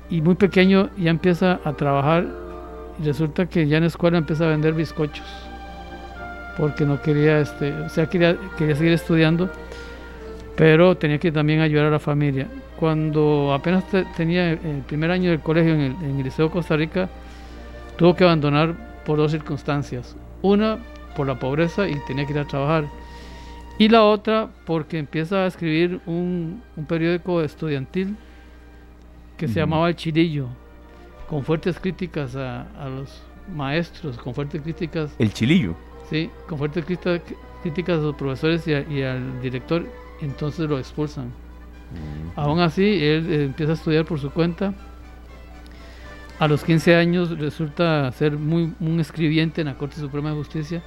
Y 0.10 0.22
muy 0.22 0.36
pequeño 0.36 0.90
ya 0.98 1.10
empieza 1.10 1.60
a 1.64 1.74
trabajar 1.74 2.26
y 3.00 3.06
resulta 3.06 3.46
que 3.46 3.68
ya 3.68 3.78
en 3.78 3.84
la 3.84 3.88
escuela 3.88 4.18
empieza 4.18 4.46
a 4.46 4.50
vender 4.50 4.74
bizcochos. 4.74 5.26
porque 6.58 6.86
no 6.86 7.00
quería, 7.00 7.40
este, 7.40 7.72
o 7.72 7.90
sea, 7.90 8.08
quería, 8.08 8.36
quería 8.58 8.76
seguir 8.76 8.94
estudiando, 8.94 9.48
pero 10.56 10.98
tenía 10.98 11.20
que 11.20 11.32
también 11.32 11.60
ayudar 11.62 11.86
a 11.86 11.92
la 11.92 12.00
familia. 12.00 12.48
Cuando 12.80 13.54
apenas 13.54 13.84
tenía 14.16 14.52
el 14.52 14.84
primer 14.86 15.12
año 15.12 15.32
del 15.32 15.40
colegio 15.40 15.74
en 15.74 15.82
el, 15.82 15.92
en 16.04 16.18
el 16.18 16.24
Liceo 16.24 16.52
Costa 16.52 16.76
Rica, 16.76 17.10
tuvo 17.98 18.16
que 18.16 18.24
abandonar 18.24 18.76
por 19.06 19.18
dos 19.18 19.32
circunstancias. 19.32 20.16
Una, 20.42 20.78
por 21.16 21.28
la 21.28 21.40
pobreza 21.40 21.88
y 21.88 21.96
tenía 22.06 22.26
que 22.26 22.34
ir 22.34 22.40
a 22.40 22.46
trabajar. 22.46 22.86
Y 23.80 23.90
la 23.90 24.04
otra, 24.04 24.50
porque 24.66 24.98
empieza 24.98 25.44
a 25.44 25.48
escribir 25.48 26.00
un, 26.06 26.64
un 26.76 26.86
periódico 26.86 27.42
estudiantil 27.42 28.16
que 29.38 29.48
se 29.48 29.60
llamaba 29.60 29.88
El 29.90 29.96
Chilillo, 29.96 30.48
con 31.30 31.44
fuertes 31.44 31.80
críticas 31.80 32.36
a, 32.36 32.62
a, 32.84 32.90
los 32.90 33.22
maestros, 33.54 34.18
con 34.18 34.34
fuertes 34.34 34.62
críticas. 34.62 35.14
El 35.20 35.32
Chilillo. 35.32 35.76
Sí, 36.10 36.30
con 36.48 36.58
fuertes 36.58 36.86
críticas 36.86 38.00
a 38.00 38.02
los 38.02 38.16
profesores 38.16 38.68
y, 38.68 38.74
a, 38.74 38.82
y, 38.82 39.04
al 39.04 39.42
director, 39.42 39.86
entonces 40.22 40.68
lo 40.68 40.80
expulsan. 40.80 41.32
Mm. 41.92 42.40
Aún 42.40 42.60
así, 42.60 42.84
él 42.84 43.28
eh, 43.30 43.44
empieza 43.46 43.74
a 43.74 43.76
estudiar 43.76 44.06
por 44.06 44.20
su 44.20 44.32
cuenta. 44.32 44.74
A 46.40 46.48
los 46.48 46.64
15 46.64 46.96
años 46.96 47.38
resulta 47.40 48.12
ser 48.12 48.38
muy 48.38 48.74
un 48.80 49.00
escribiente 49.00 49.62
en 49.62 49.68
la 49.68 49.78
Corte 49.78 49.96
Suprema 49.96 50.30
de 50.30 50.36
Justicia 50.36 50.84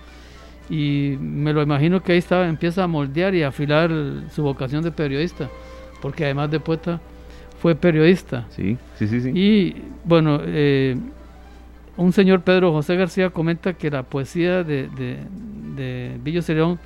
y 0.70 1.16
me 1.20 1.52
lo 1.52 1.60
imagino 1.60 2.00
que 2.00 2.12
ahí 2.12 2.18
estaba, 2.18 2.46
empieza 2.46 2.84
a 2.84 2.86
moldear 2.86 3.34
y 3.34 3.42
a 3.42 3.48
afilar 3.48 3.90
su 4.30 4.44
vocación 4.44 4.84
de 4.84 4.92
periodista, 4.92 5.50
porque 6.00 6.24
además 6.24 6.50
de 6.52 6.60
poeta 6.60 7.00
fue 7.60 7.74
periodista. 7.74 8.46
Sí, 8.50 8.78
sí, 8.96 9.08
sí. 9.08 9.20
sí. 9.20 9.30
Y 9.34 9.82
bueno, 10.04 10.40
eh, 10.44 10.96
un 11.96 12.12
señor 12.12 12.42
Pedro 12.42 12.70
José 12.70 12.94
García 12.94 13.30
comenta 13.30 13.72
que 13.72 13.90
la 13.90 14.04
poesía 14.04 14.62
de, 14.62 14.88
de, 14.88 15.18
de 15.74 16.16
Villo 16.22 16.42
Cereón 16.42 16.78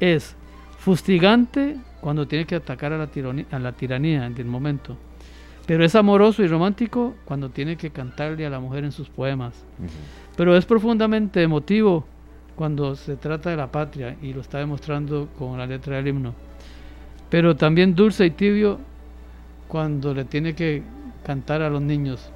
es 0.00 0.34
fustigante 0.78 1.76
cuando 2.06 2.28
tiene 2.28 2.44
que 2.44 2.54
atacar 2.54 2.92
a 2.92 2.98
la, 2.98 3.08
tiranía, 3.08 3.46
a 3.50 3.58
la 3.58 3.72
tiranía 3.72 4.30
del 4.30 4.46
momento, 4.46 4.96
pero 5.66 5.84
es 5.84 5.92
amoroso 5.96 6.44
y 6.44 6.46
romántico 6.46 7.16
cuando 7.24 7.48
tiene 7.48 7.76
que 7.76 7.90
cantarle 7.90 8.46
a 8.46 8.50
la 8.50 8.60
mujer 8.60 8.84
en 8.84 8.92
sus 8.92 9.08
poemas, 9.08 9.64
uh 9.80 9.82
-huh. 9.82 9.88
pero 10.36 10.56
es 10.56 10.64
profundamente 10.64 11.42
emotivo 11.42 12.06
cuando 12.54 12.94
se 12.94 13.16
trata 13.16 13.50
de 13.50 13.56
la 13.56 13.72
patria 13.72 14.16
y 14.22 14.32
lo 14.32 14.40
está 14.40 14.58
demostrando 14.58 15.30
con 15.36 15.58
la 15.58 15.66
letra 15.66 15.96
del 15.96 16.06
himno. 16.06 16.32
Pero 17.28 17.56
también 17.56 17.96
dulce 17.96 18.26
y 18.26 18.30
tibio 18.30 18.78
cuando 19.66 20.14
le 20.14 20.24
tiene 20.26 20.54
que 20.54 20.84
cantar 21.24 21.60
a 21.60 21.68
los 21.68 21.82
niños. 21.82 22.30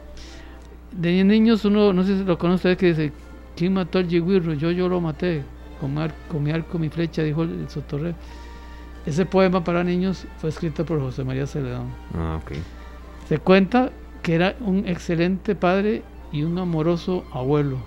De 0.90 1.22
niños 1.22 1.64
uno, 1.64 1.92
no 1.92 2.02
sé 2.02 2.18
si 2.18 2.24
lo 2.24 2.36
conoce, 2.36 2.76
que 2.76 2.86
dice, 2.86 3.12
¿quién 3.54 3.74
mató 3.74 3.98
al 3.98 4.08
yigüirro? 4.08 4.52
Yo, 4.54 4.72
yo 4.72 4.88
lo 4.88 5.00
maté, 5.00 5.44
con, 5.80 5.94
mi 6.42 6.50
arco, 6.50 6.76
mi 6.76 6.88
flecha, 6.88 7.22
dijo 7.22 7.44
el, 7.44 7.68
el. 7.68 8.14
Ese 9.06 9.26
poema 9.26 9.64
para 9.64 9.82
niños 9.82 10.26
fue 10.38 10.50
escrito 10.50 10.84
por 10.84 11.00
José 11.00 11.24
María 11.24 11.46
Celedón. 11.46 11.88
Ah, 12.14 12.38
ok. 12.42 12.52
Se 13.28 13.38
cuenta 13.38 13.90
que 14.22 14.34
era 14.34 14.56
un 14.60 14.86
excelente 14.86 15.54
padre 15.54 16.02
y 16.32 16.42
un 16.42 16.58
amoroso 16.58 17.24
abuelo. 17.32 17.78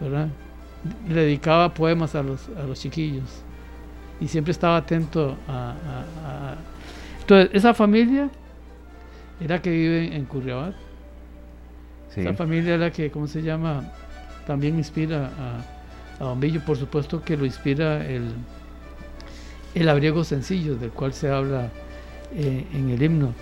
¿Verdad? 0.00 0.28
le 1.08 1.22
dedicaba 1.22 1.72
poemas 1.72 2.14
a 2.14 2.22
los, 2.22 2.48
a 2.58 2.64
los 2.64 2.80
chiquillos 2.80 3.42
y 4.20 4.28
siempre 4.28 4.52
estaba 4.52 4.76
atento 4.76 5.36
a, 5.48 5.52
a, 5.52 6.52
a... 6.52 6.56
Entonces, 7.20 7.50
esa 7.52 7.74
familia 7.74 8.30
era 9.40 9.60
que 9.60 9.70
vive 9.70 10.14
en 10.14 10.24
Curriabat. 10.26 10.74
Sí. 12.10 12.20
Esa 12.20 12.34
familia 12.34 12.74
era 12.74 12.90
que, 12.90 13.10
¿cómo 13.10 13.26
se 13.26 13.42
llama? 13.42 13.90
También 14.46 14.76
inspira 14.76 15.30
a, 15.38 16.22
a 16.22 16.28
Bombillo, 16.28 16.60
por 16.64 16.76
supuesto 16.76 17.22
que 17.22 17.36
lo 17.36 17.44
inspira 17.44 18.06
el, 18.06 18.30
el 19.74 19.88
abriego 19.88 20.24
sencillo, 20.24 20.76
del 20.76 20.90
cual 20.90 21.12
se 21.12 21.30
habla 21.30 21.70
eh, 22.34 22.64
en 22.72 22.90
el 22.90 23.02
himno. 23.02 23.32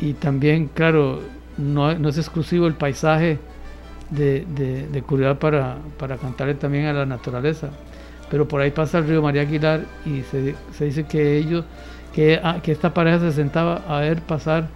Y 0.00 0.14
también, 0.14 0.68
claro, 0.72 1.20
no, 1.56 1.94
no 1.98 2.08
es 2.08 2.18
exclusivo 2.18 2.66
el 2.66 2.74
paisaje 2.74 3.38
de, 4.10 4.44
de, 4.54 4.86
de 4.86 5.02
Curiosidad 5.02 5.38
para, 5.38 5.78
para 5.98 6.16
cantarle 6.16 6.54
también 6.54 6.86
a 6.86 6.92
la 6.92 7.06
naturaleza. 7.06 7.70
Pero 8.30 8.46
por 8.46 8.60
ahí 8.60 8.70
pasa 8.70 8.98
el 8.98 9.06
río 9.06 9.22
María 9.22 9.42
Aguilar 9.42 9.84
y 10.04 10.22
se, 10.22 10.54
se 10.72 10.84
dice 10.84 11.04
que 11.04 11.38
ellos, 11.38 11.64
que, 12.12 12.40
ah, 12.42 12.60
que, 12.62 12.72
esta 12.72 12.92
pareja 12.92 13.20
se 13.20 13.32
sentaba 13.32 13.82
a 13.88 14.00
ver 14.00 14.20
pasar, 14.20 14.68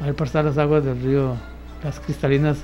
a 0.00 0.06
ver 0.06 0.14
pasar 0.14 0.44
las 0.44 0.58
aguas 0.58 0.84
del 0.84 1.00
río, 1.00 1.34
las 1.82 1.98
cristalinas 2.00 2.58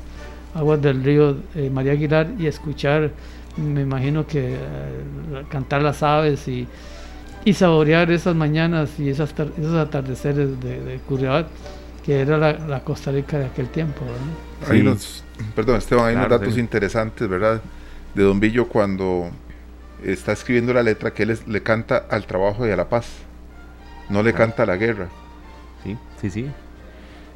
aguas 0.54 0.80
del 0.80 1.02
río 1.02 1.36
eh, 1.56 1.68
María 1.68 1.92
Aguilar 1.92 2.28
y 2.38 2.46
escuchar, 2.46 3.10
me 3.56 3.82
imagino 3.82 4.26
que 4.26 4.54
eh, 4.54 4.58
cantar 5.48 5.82
las 5.82 6.02
aves 6.02 6.46
y, 6.46 6.68
y, 7.44 7.52
saborear 7.54 8.10
esas 8.10 8.34
mañanas 8.34 8.98
y 8.98 9.08
esas, 9.08 9.34
esos 9.58 9.74
atardeceres 9.74 10.60
de, 10.60 10.80
de 10.80 10.98
Curriabat, 10.98 11.46
que 12.04 12.20
era 12.20 12.38
la, 12.38 12.52
la, 12.52 12.80
Costa 12.80 13.10
Rica 13.10 13.38
de 13.38 13.46
aquel 13.46 13.68
tiempo. 13.68 14.00
¿no? 14.04 14.72
Ahí 14.72 14.80
sí. 14.80 14.84
nos, 14.84 15.24
perdón, 15.54 15.76
Esteban, 15.76 16.06
hay 16.06 16.14
claro, 16.14 16.28
unos 16.28 16.40
datos 16.40 16.54
sí. 16.54 16.60
interesantes, 16.60 17.28
¿verdad? 17.28 17.62
De 18.14 18.22
Don 18.22 18.40
Villo 18.40 18.68
cuando 18.68 19.30
está 20.02 20.32
escribiendo 20.32 20.72
la 20.72 20.82
letra 20.82 21.12
que 21.12 21.24
él 21.24 21.30
es, 21.30 21.46
le 21.48 21.62
canta 21.62 22.04
al 22.10 22.26
trabajo 22.26 22.66
y 22.66 22.70
a 22.70 22.76
la 22.76 22.88
paz, 22.88 23.06
no 24.08 24.22
le 24.22 24.32
claro. 24.32 24.46
canta 24.46 24.62
a 24.64 24.66
la 24.66 24.76
guerra. 24.76 25.08
Sí, 25.82 25.96
sí, 26.20 26.30
sí. 26.30 26.50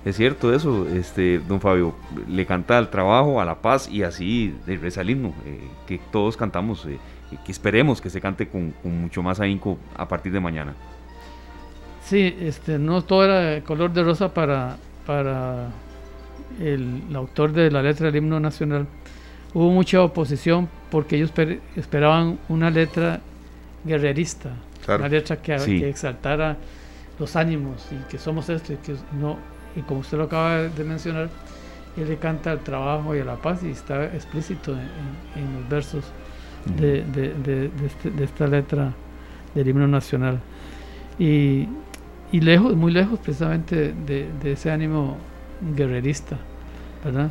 Es 0.04 0.16
cierto 0.16 0.54
eso, 0.54 0.86
este, 0.88 1.38
don 1.38 1.60
Fabio, 1.60 1.94
le 2.28 2.46
canta 2.46 2.78
al 2.78 2.88
trabajo, 2.88 3.40
a 3.40 3.44
la 3.44 3.56
paz 3.56 3.88
y 3.88 4.04
así 4.04 4.54
reza 4.66 5.00
el 5.00 5.10
himno, 5.10 5.34
eh, 5.44 5.60
que 5.86 6.00
todos 6.12 6.36
cantamos, 6.36 6.86
eh, 6.86 6.98
que 7.36 7.52
esperemos 7.52 8.00
que 8.00 8.10
se 8.10 8.20
cante 8.20 8.48
con, 8.48 8.72
con, 8.82 9.00
mucho 9.00 9.22
más 9.22 9.40
ahínco 9.40 9.78
a 9.96 10.08
partir 10.08 10.32
de 10.32 10.40
mañana. 10.40 10.74
Sí, 12.04 12.36
este, 12.40 12.78
no 12.78 13.02
todo 13.02 13.24
era 13.24 13.62
color 13.64 13.92
de 13.92 14.02
rosa 14.02 14.32
para, 14.32 14.76
para 15.06 15.68
el, 16.60 17.02
el 17.08 17.16
autor 17.16 17.52
de 17.52 17.70
la 17.70 17.82
letra 17.82 18.06
del 18.06 18.16
himno 18.16 18.40
nacional. 18.40 18.86
Hubo 19.52 19.70
mucha 19.70 20.02
oposición 20.02 20.68
porque 20.90 21.16
ellos 21.16 21.32
esperaban 21.76 22.38
una 22.48 22.70
letra 22.70 23.20
guerrerista, 23.84 24.52
claro. 24.84 25.00
una 25.00 25.08
letra 25.08 25.36
que, 25.36 25.58
sí. 25.58 25.80
que, 25.80 25.88
exaltara 25.88 26.56
los 27.18 27.36
ánimos 27.36 27.86
y 27.92 28.10
que 28.10 28.18
somos 28.18 28.48
esto 28.48 28.72
y 28.72 28.76
que 28.76 28.94
no 29.12 29.38
y 29.76 29.82
como 29.82 30.00
usted 30.00 30.16
lo 30.18 30.24
acaba 30.24 30.62
de 30.62 30.84
mencionar 30.84 31.28
él 32.00 32.08
le 32.08 32.16
canta 32.16 32.52
al 32.52 32.60
trabajo 32.60 33.14
y 33.14 33.20
a 33.20 33.24
la 33.24 33.36
paz 33.36 33.62
y 33.62 33.70
está 33.70 34.04
explícito 34.04 34.72
en, 34.72 34.80
en, 34.80 35.42
en 35.42 35.54
los 35.54 35.68
versos. 35.68 36.04
De, 36.64 37.02
de, 37.04 37.32
de, 37.34 37.70
este, 37.86 38.10
de, 38.10 38.24
esta 38.24 38.46
letra 38.46 38.92
del 39.54 39.68
himno 39.68 39.86
nacional 39.86 40.40
y, 41.18 41.68
y 42.32 42.40
lejos 42.40 42.76
muy 42.76 42.92
lejos 42.92 43.18
precisamente 43.18 43.94
de, 44.06 44.52
ese 44.52 44.70
ánimo 44.70 45.16
guerrerista 45.74 46.36
verdad 47.04 47.30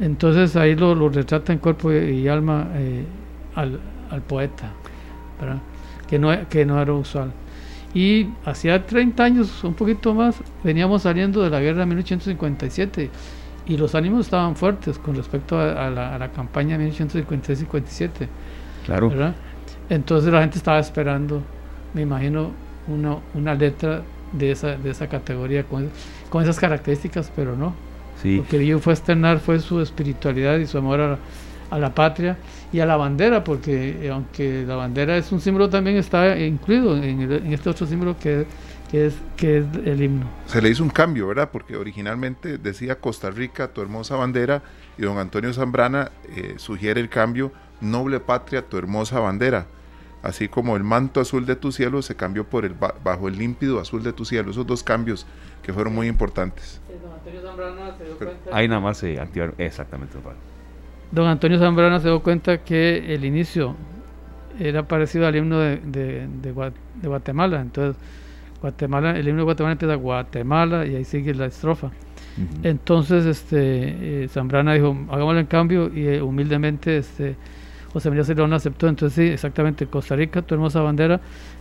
entonces 0.00 0.56
ahí 0.56 0.74
lo, 0.74 0.94
lo 0.94 1.08
retrata 1.08 1.52
en 1.52 1.58
cuerpo 1.58 1.92
y 1.92 2.26
alma 2.26 2.68
eh, 2.74 3.04
al, 3.54 3.78
al, 4.10 4.20
poeta, 4.22 4.72
¿verdad? 5.40 5.58
Que, 6.08 6.18
no, 6.18 6.48
que 6.48 6.64
no 6.64 6.80
era 6.80 6.92
usual. 6.92 7.32
Y 7.94 8.26
hacía 8.44 8.84
30 8.84 9.22
años, 9.22 9.64
un 9.64 9.74
poquito 9.74 10.14
más, 10.14 10.42
veníamos 10.64 11.02
saliendo 11.02 11.42
de 11.42 11.50
la 11.50 11.60
guerra 11.60 11.80
de 11.80 11.86
1857 11.86 13.10
y 13.66 13.76
los 13.76 13.94
ánimos 13.94 14.26
estaban 14.26 14.56
fuertes 14.56 14.98
con 14.98 15.14
respecto 15.14 15.58
a, 15.58 15.86
a, 15.86 15.90
la, 15.90 16.14
a 16.14 16.18
la, 16.18 16.32
campaña 16.32 16.78
de 16.78 16.90
1856-57. 16.90 18.10
Claro. 18.84 19.10
¿verdad? 19.10 19.34
Entonces 19.88 20.32
la 20.32 20.40
gente 20.40 20.58
estaba 20.58 20.78
esperando, 20.78 21.42
me 21.94 22.02
imagino, 22.02 22.50
una, 22.88 23.18
una 23.34 23.54
letra 23.54 24.02
de 24.32 24.50
esa, 24.50 24.76
de 24.76 24.90
esa 24.90 25.08
categoría, 25.08 25.64
con, 25.64 25.90
con 26.30 26.42
esas 26.42 26.58
características, 26.58 27.30
pero 27.34 27.56
no 27.56 27.74
Sí. 28.20 28.36
Lo 28.36 28.46
que 28.46 28.64
yo 28.64 28.78
fue 28.78 28.92
externar 28.92 29.40
fue 29.40 29.58
su 29.58 29.80
espiritualidad 29.80 30.58
y 30.58 30.66
su 30.66 30.78
amor 30.78 31.00
a 31.00 31.08
la, 31.08 31.18
a 31.70 31.78
la, 31.78 31.94
patria 31.94 32.36
y 32.72 32.80
a 32.80 32.86
la 32.86 32.96
bandera, 32.96 33.42
porque 33.42 33.98
eh, 34.00 34.10
aunque 34.10 34.64
la 34.66 34.76
bandera 34.76 35.16
es 35.16 35.32
un 35.32 35.40
símbolo, 35.40 35.68
también 35.68 35.96
está 35.96 36.38
incluido 36.38 36.96
en, 36.96 37.20
el, 37.20 37.32
en 37.32 37.52
este 37.52 37.70
otro 37.70 37.86
símbolo 37.86 38.16
que, 38.16 38.46
que, 38.92 39.06
es, 39.06 39.14
que 39.38 39.58
es 39.58 39.64
el 39.86 40.02
himno. 40.02 40.26
Se 40.46 40.60
le 40.60 40.68
hizo 40.68 40.84
un 40.84 40.90
cambio, 40.90 41.26
¿verdad? 41.26 41.48
Porque 41.50 41.76
originalmente 41.76 42.58
decía 42.58 43.00
Costa 43.00 43.30
Rica, 43.30 43.68
tu 43.68 43.80
hermosa 43.80 44.16
bandera, 44.16 44.62
y 44.98 45.02
don 45.02 45.16
Antonio 45.16 45.52
Zambrana 45.54 46.10
eh, 46.36 46.54
sugiere 46.58 47.00
el 47.00 47.08
cambio, 47.08 47.50
noble 47.80 48.20
patria, 48.20 48.62
tu 48.62 48.76
hermosa 48.76 49.18
bandera. 49.18 49.66
Así 50.22 50.46
como 50.46 50.76
el 50.76 50.84
manto 50.84 51.20
azul 51.20 51.46
de 51.46 51.56
tu 51.56 51.72
cielo 51.72 52.02
se 52.02 52.14
cambió 52.14 52.44
por 52.44 52.64
el 52.64 52.74
bajo 52.74 53.26
el 53.26 53.36
límpido 53.36 53.80
azul 53.80 54.04
de 54.04 54.12
tu 54.12 54.24
cielo. 54.24 54.52
Esos 54.52 54.66
dos 54.66 54.84
cambios 54.84 55.26
que 55.62 55.72
fueron 55.72 55.94
muy 55.94 56.06
importantes. 56.06 56.80
Don 57.02 57.12
Antonio 57.12 57.40
Zambrana 57.42 57.96
se 57.96 58.04
dio 58.04 58.18
cuenta. 58.18 58.50
Ahí 58.52 58.68
nada 58.68 58.80
más 58.80 58.98
se 58.98 59.18
activaron. 59.18 59.54
Exactamente. 59.58 60.16
Don 61.10 61.26
Antonio 61.26 61.58
Zambrana 61.58 61.98
se 61.98 62.08
dio 62.08 62.22
cuenta 62.22 62.58
que 62.58 63.14
el 63.14 63.24
inicio 63.24 63.74
era 64.60 64.86
parecido 64.86 65.26
al 65.26 65.34
himno 65.34 65.58
de, 65.58 65.78
de, 65.78 66.28
de, 66.28 66.72
de 67.00 67.08
Guatemala. 67.08 67.60
Entonces, 67.60 68.00
Guatemala, 68.62 69.18
el 69.18 69.28
himno 69.28 69.40
de 69.40 69.44
Guatemala 69.44 69.72
empieza 69.72 69.94
Guatemala 69.96 70.86
y 70.86 70.96
ahí 70.96 71.04
sigue 71.04 71.34
la 71.34 71.46
estrofa. 71.46 71.88
Uh 71.88 71.90
-huh. 72.40 72.46
Entonces, 72.62 73.26
este, 73.26 74.24
eh, 74.24 74.28
Zambrana 74.28 74.72
dijo, 74.72 74.96
hagámoslo 75.10 75.40
en 75.40 75.46
cambio 75.46 75.90
y 75.94 76.06
eh, 76.06 76.22
humildemente 76.22 76.96
este, 76.96 77.36
José 77.92 78.08
María 78.08 78.24
Celedón 78.24 78.52
aceptó. 78.54 78.88
Entonces, 78.88 79.14
sí, 79.14 79.32
exactamente, 79.32 79.86
Costa 79.86 80.16
Rica, 80.16 80.40
tu 80.40 80.54
hermosa 80.54 80.80
bandera, 80.80 81.20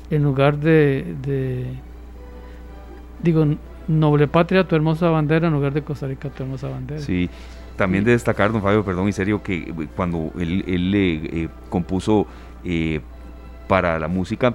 en 0.09 0.23
lugar 0.23 0.57
de, 0.57 1.15
de 1.21 1.65
digo, 3.21 3.45
noble 3.87 4.27
patria, 4.27 4.67
tu 4.67 4.75
hermosa 4.75 5.09
bandera, 5.09 5.47
en 5.47 5.53
lugar 5.53 5.73
de 5.73 5.81
Costa 5.81 6.07
Rica, 6.07 6.29
tu 6.29 6.43
hermosa 6.43 6.69
bandera. 6.69 7.01
Sí, 7.01 7.29
también 7.75 8.03
de 8.03 8.11
destacar, 8.11 8.51
don 8.51 8.61
Fabio, 8.61 8.83
perdón, 8.83 9.07
en 9.07 9.13
serio, 9.13 9.41
que 9.41 9.55
eh, 9.57 9.87
cuando 9.95 10.31
él, 10.37 10.63
él 10.67 10.93
eh, 10.95 11.49
compuso 11.69 12.27
eh, 12.63 13.01
para 13.67 13.99
la 13.99 14.07
música, 14.07 14.53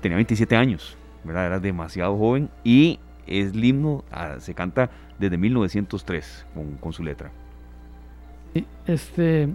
tenía 0.00 0.16
27 0.16 0.56
años, 0.56 0.96
Era 1.30 1.60
demasiado 1.60 2.16
joven 2.16 2.48
y 2.64 2.98
es 3.26 3.52
el 3.52 3.64
himno, 3.64 4.04
ah, 4.10 4.36
se 4.38 4.54
canta 4.54 4.90
desde 5.18 5.36
1903 5.36 6.46
con, 6.54 6.76
con 6.76 6.92
su 6.92 7.02
letra. 7.02 7.30
Este, 8.86 9.48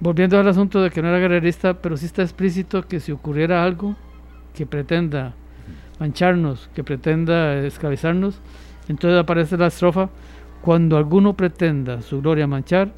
volviendo 0.00 0.38
al 0.38 0.48
asunto 0.48 0.82
de 0.82 0.90
que 0.90 1.00
no 1.02 1.08
era 1.08 1.18
guerrerista, 1.18 1.74
pero 1.74 1.96
sí 1.96 2.06
está 2.06 2.22
explícito 2.22 2.82
que 2.82 3.00
si 3.00 3.12
ocurriera 3.12 3.64
algo 3.64 3.94
que 4.54 4.66
pretenda 4.66 5.34
mancharnos, 6.00 6.68
que 6.74 6.82
pretenda 6.82 7.54
esclavizarnos, 7.58 8.40
entonces 8.88 9.20
aparece 9.20 9.56
la 9.56 9.68
estrofa, 9.68 10.10
cuando 10.60 10.96
alguno 10.96 11.34
pretenda 11.34 12.02
su 12.02 12.20
gloria 12.20 12.46
manchar, 12.46 12.92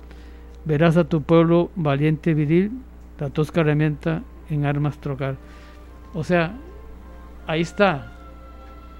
verás 0.64 0.96
a 0.96 1.04
tu 1.04 1.22
pueblo 1.22 1.70
valiente 1.76 2.34
viril, 2.34 2.72
la 3.18 3.30
tosca 3.30 3.60
herramienta 3.60 4.22
en 4.50 4.64
armas 4.64 4.98
trocar. 4.98 5.36
O 6.14 6.24
sea, 6.24 6.54
ahí 7.46 7.60
está, 7.62 8.06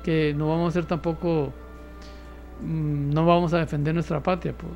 que 0.03 0.35
no 0.37 0.49
vamos 0.49 0.69
a 0.71 0.73
ser 0.73 0.85
tampoco, 0.87 1.53
mm, 2.63 3.11
no 3.13 3.27
vamos 3.27 3.53
a 3.55 3.59
defender 3.59 3.95
nuestra 3.95 4.21
patria, 4.23 4.53
por, 4.53 4.71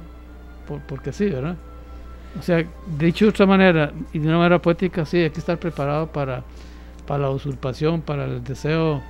por- 0.67 0.87
porque 0.87 1.13
sí, 1.13 1.27
¿verdad? 1.27 1.57
O 2.39 2.43
sea, 2.43 2.65
dicho 2.99 3.25
de 3.25 3.31
otra 3.31 3.47
manera, 3.47 3.93
y 4.13 4.19
de 4.19 4.29
una 4.29 4.39
manera 4.39 4.61
poética, 4.61 5.05
sí, 5.05 5.19
hay 5.19 5.31
que 5.31 5.41
estar 5.41 5.59
preparado 5.59 6.07
para, 6.09 6.45
para 7.07 7.23
la 7.25 7.31
usurpación, 7.31 8.03
para 8.03 8.25
el 8.27 8.45
deseo 8.45 9.03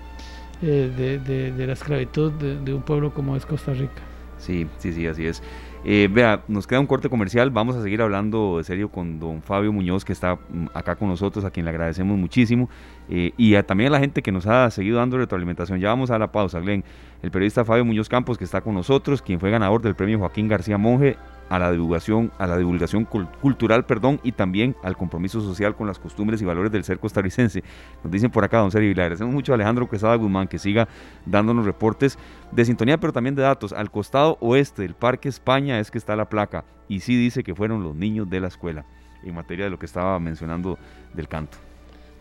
eh, 0.63 0.91
de, 0.97 1.19
de- 1.19 1.53
de 1.53 1.67
la 1.67 1.73
esclavitud 1.73 2.33
de, 2.33 2.59
de 2.61 2.75
un 2.75 2.83
pueblo 2.83 3.13
como 3.13 3.37
es 3.37 3.45
Costa 3.45 3.73
Rica. 3.73 4.03
Sí, 4.39 4.67
sí, 4.79 4.93
sí, 4.93 5.07
así 5.07 5.27
es. 5.27 5.43
Eh, 5.85 6.09
vea, 6.11 6.43
nos 6.49 6.67
queda 6.67 6.81
un 6.81 6.87
corte 6.87 7.09
comercial. 7.09 7.51
Vamos 7.51 7.75
a 7.77 7.83
seguir 7.83 8.03
hablando 8.03 8.59
de 8.59 8.65
serio 8.65 8.89
con 8.89 9.19
don 9.19 9.43
Fabio 9.43 9.73
Muñoz, 9.73 10.05
que 10.05 10.13
está 10.13 10.35
mm, 10.35 10.67
acá 10.75 10.95
con 10.97 11.09
nosotros, 11.09 11.45
a 11.45 11.51
quien 11.51 11.65
le 11.65 11.71
agradecemos 11.71 12.17
muchísimo. 12.19 12.69
Eh, 13.09 13.33
y 13.37 13.61
también 13.63 13.89
a 13.89 13.93
la 13.93 14.01
gente 14.01 14.23
que 14.23 14.33
nos 14.33 14.47
ha 14.47 14.71
seguido 14.71 14.99
dando 14.99 15.19
retroalimentación. 15.19 15.81
Ya 15.81 15.89
vamos 15.89 16.11
a 16.11 16.19
la 16.19 16.31
pausa, 16.31 16.61
Glenn. 16.61 16.85
El 17.23 17.31
periodista 17.31 17.65
Fabio 17.65 17.85
Muñoz 17.85 18.09
Campos, 18.09 18.39
que 18.39 18.45
está 18.45 18.61
con 18.61 18.75
nosotros, 18.75 19.23
quien 19.23 19.41
fue 19.41 19.51
ganador 19.51 19.83
del 19.83 19.97
premio 19.97 20.19
Joaquín 20.19 20.47
García 20.47 20.79
Monge 20.79 21.17
a 21.49 21.59
la 21.59 21.73
divulgación, 21.73 22.31
a 22.39 22.47
la 22.47 22.59
divulgación 22.59 23.09
cul- 23.09 23.29
cultural, 23.41 23.87
perdón, 23.87 24.21
y 24.23 24.33
también 24.33 24.77
al 24.83 24.97
compromiso 24.97 25.41
social 25.41 25.75
con 25.75 25.87
las 25.87 25.99
costumbres 25.99 26.43
y 26.43 26.45
valores 26.45 26.71
del 26.71 26.85
ser 26.85 26.99
costarricense. 26.99 27.65
Nos 28.05 28.13
dicen 28.13 28.31
por 28.31 28.45
acá, 28.45 28.59
don 28.59 28.71
Sergio, 28.71 28.91
y 28.91 28.95
le 28.95 29.03
agradecemos 29.03 29.33
mucho 29.33 29.53
a 29.53 29.55
Alejandro 29.55 29.89
Quesada 29.89 30.15
Guzmán 30.15 30.47
que 30.47 30.59
siga 30.59 30.89
dándonos 31.25 31.65
reportes 31.65 32.19
de 32.53 32.65
sintonía, 32.67 32.99
pero 32.99 33.13
también 33.13 33.35
de 33.35 33.43
datos. 33.43 33.73
Al 33.73 33.91
costado 33.91 34.37
oeste 34.41 34.83
del 34.83 34.95
Parque 34.95 35.29
España 35.29 35.81
es 35.81 35.91
que 35.91 35.99
está 35.99 36.15
la 36.15 36.29
placa, 36.29 36.65
y 36.87 37.01
sí 37.01 37.17
dice 37.17 37.43
que 37.43 37.55
fueron 37.55 37.83
los 37.83 37.97
niños 37.97 38.29
de 38.29 38.41
la 38.41 38.49
escuela, 38.49 38.85
en 39.25 39.35
materia 39.35 39.65
de 39.65 39.71
lo 39.71 39.79
que 39.79 39.87
estaba 39.87 40.21
mencionando 40.21 40.79
del 41.15 41.27
canto. 41.29 41.59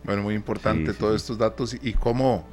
Bueno, 0.04 0.22
muy 0.22 0.34
importante 0.34 0.86
Sí, 0.86 0.92
sí, 0.92 0.98
todos 0.98 1.12
sí. 1.12 1.16
estos 1.24 1.38
datos 1.38 1.74
y, 1.74 1.90
y 1.90 1.92
cómo 1.92 2.46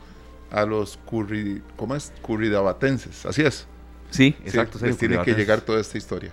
a 0.52 0.66
los 0.66 0.98
curri, 0.98 1.62
¿cómo 1.76 1.96
es? 1.96 2.12
curridabatenses, 2.22 3.26
así 3.26 3.42
es. 3.42 3.68
Sí, 4.10 4.36
Sí, 4.40 4.44
exacto. 4.46 4.78
les 4.82 4.96
Sergio, 4.96 4.98
tiene 5.10 5.24
que 5.24 5.34
llegar 5.34 5.62
toda 5.62 5.82
esta 5.82 5.98
historia. 5.98 6.32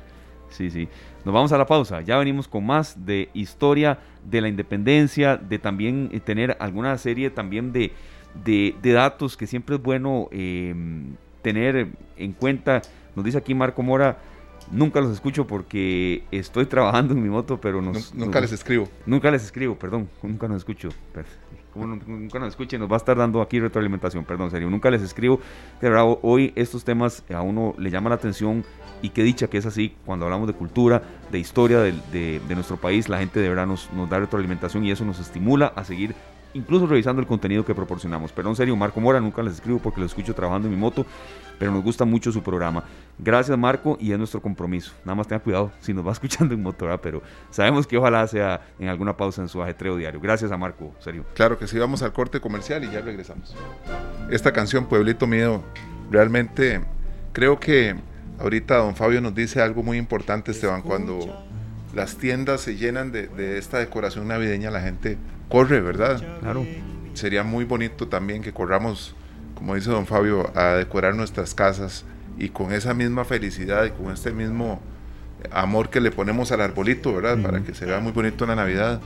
Sí, 0.51 0.71
sí. 0.71 0.89
Nos 1.25 1.35
vamos 1.35 1.53
a 1.53 1.59
la 1.59 1.67
pausa. 1.67 2.01
Ya 2.03 2.19
venimos 2.19 2.47
con 2.47 2.67
más 2.67 3.07
de 3.07 3.31
historia 3.33 3.99
de 4.29 4.41
la 4.41 4.49
independencia, 4.49 5.37
de 5.37 5.59
también 5.59 6.11
eh, 6.13 6.21
tener 6.21 6.57
alguna 6.61 6.97
serie 6.99 7.31
también 7.31 7.73
de, 7.73 7.93
de, 8.45 8.75
de 8.83 8.93
datos 8.93 9.37
que 9.37 9.47
siempre 9.47 9.77
es 9.77 9.83
bueno 9.83 10.29
eh, 10.31 10.75
tener 11.43 11.89
en 12.17 12.33
cuenta. 12.33 12.83
Nos 13.17 13.25
dice 13.25 13.39
aquí 13.39 13.55
Marco 13.55 13.83
Mora, 13.83 14.19
nunca 14.73 15.01
los 15.01 15.13
escucho 15.13 15.47
porque 15.47 16.25
estoy 16.33 16.67
trabajando 16.67 17.15
en 17.15 17.23
mi 17.23 17.29
moto, 17.29 17.61
pero 17.61 17.81
nos, 17.81 18.13
Nun- 18.15 18.25
Nunca 18.25 18.41
nos- 18.41 18.51
les 18.51 18.53
escribo. 18.61 18.89
Nunca 19.07 19.31
les 19.31 19.45
escribo, 19.45 19.77
perdón, 19.79 20.09
nunca 20.23 20.49
nos 20.49 20.57
escucho. 20.59 20.89
Como 21.73 21.87
nunca 21.87 22.39
nos 22.39 22.49
escuchen, 22.51 22.81
nos 22.81 22.91
va 22.91 22.97
a 22.97 22.99
estar 22.99 23.17
dando 23.17 23.41
aquí 23.41 23.59
retroalimentación, 23.59 24.25
perdón, 24.27 24.51
serio. 24.51 24.69
Nunca 24.69 24.91
les 24.91 25.01
escribo. 25.01 25.41
De 25.81 25.89
verdad, 25.89 26.05
ho- 26.05 26.19
hoy 26.23 26.53
estos 26.55 26.85
temas 26.85 27.25
a 27.35 27.41
uno 27.41 27.75
le 27.79 27.91
llama 27.91 28.11
la 28.11 28.17
atención 28.17 28.63
y 29.01 29.09
qué 29.09 29.23
dicha 29.23 29.47
que 29.49 29.57
es 29.57 29.65
así. 29.65 29.97
Cuando 30.05 30.27
hablamos 30.27 30.49
de 30.49 30.53
cultura, 30.53 31.03
de 31.31 31.39
historia 31.39 31.79
de, 31.81 31.95
de 32.47 32.55
nuestro 32.55 32.77
país, 32.77 33.09
la 33.09 33.19
gente 33.19 33.41
de 33.41 33.49
verdad 33.49 33.67
nos, 33.67 33.91
nos 33.95 34.11
da 34.11 34.19
retroalimentación 34.19 34.85
y 34.85 34.91
eso 34.91 35.07
nos 35.07 35.19
estimula 35.19 35.69
a 35.75 35.83
seguir 35.85 36.15
incluso 36.55 36.87
revisando 36.87 37.21
el 37.21 37.27
contenido 37.27 37.65
que 37.65 37.75
proporcionamos. 37.75 38.33
Pero 38.33 38.49
en 38.49 38.57
serio, 38.57 38.77
Marco 38.77 39.01
Mora, 39.01 39.21
nunca 39.21 39.43
les 39.43 39.55
escribo 39.55 39.79
porque 39.79 40.01
lo 40.01 40.07
escucho 40.07 40.35
trabajando 40.35 40.69
en 40.69 40.75
mi 40.75 40.81
moto, 40.81 41.07
pero 41.59 41.71
nos 41.71 41.83
gusta 41.83 42.05
mucho 42.05 42.33
su 42.33 42.43
programa. 42.43 42.85
Gracias 43.19 43.57
Marco 43.57 43.97
y 44.01 44.13
es 44.13 44.19
nuestro 44.19 44.41
compromiso. 44.41 44.93
Nada 45.05 45.15
más 45.15 45.29
tenga 45.29 45.43
cuidado 45.43 45.73
si 45.81 45.93
nos 45.93 46.07
va 46.07 46.13
escuchando 46.13 46.55
en 46.55 46.63
moto, 46.63 46.87
¿verdad? 46.87 47.01
pero 47.03 47.23
sabemos 47.51 47.87
que 47.87 47.97
ojalá 47.97 48.27
sea 48.27 48.61
en 48.79 48.89
alguna 48.89 49.17
pausa 49.17 49.43
en 49.43 49.49
su 49.49 49.63
ajetreo 49.63 49.97
diario. 49.97 50.21
Gracias 50.21 50.51
a 50.51 50.57
Marco, 50.57 50.93
serio. 50.99 51.25
Claro 51.35 51.59
que 51.59 51.67
sí, 51.67 51.79
vamos 51.79 52.03
al 52.03 52.13
corte 52.13 52.41
comercial 52.41 52.85
y 52.85 52.91
ya 52.91 53.01
regresamos. 53.01 53.55
Esta 54.31 54.53
canción, 54.53 54.87
Pueblito 54.87 55.27
Mío, 55.27 55.63
realmente 56.11 56.81
creo 57.33 57.59
que 57.59 57.97
ahorita 58.39 58.77
don 58.79 58.97
Fabio 58.97 59.21
nos 59.21 59.35
dice 59.35 59.61
algo 59.61 59.83
muy 59.83 59.99
importante, 59.99 60.51
Esteban, 60.51 60.83
cuando 60.83 61.45
las 61.95 62.17
tiendas 62.17 62.61
se 62.61 62.77
llenan 62.77 63.13
de, 63.13 63.29
de 63.29 63.59
esta 63.59 63.79
decoración 63.79 64.29
navideña, 64.29 64.71
la 64.71 64.81
gente 64.81 65.19
corre, 65.49 65.81
¿verdad? 65.81 66.23
Claro. 66.41 66.67
Sería 67.15 67.43
muy 67.43 67.65
bonito 67.65 68.09
también 68.09 68.43
que 68.43 68.53
corramos, 68.53 69.15
como 69.55 69.75
dice 69.75 69.91
don 69.91 70.07
Fabio, 70.07 70.51
a 70.57 70.77
decorar 70.77 71.15
nuestras 71.15 71.55
casas 71.55 72.05
y 72.39 72.49
con 72.49 72.73
esa 72.73 72.95
misma 72.95 73.25
felicidad 73.25 73.85
y 73.85 73.91
con 73.91 74.11
este 74.13 74.33
mismo 74.33 74.81
amor 75.51 75.91
que 75.91 76.01
le 76.01 76.11
ponemos 76.11 76.53
al 76.53 76.63
arbolito, 76.63 77.15
¿verdad? 77.15 77.39
Para 77.43 77.63
que 77.63 77.75
se 77.75 77.85
vea 77.85 78.01
muy 78.01 78.13
bonito 78.13 78.45
en 78.45 78.51
la 78.51 78.57
Navidad, 78.57 79.01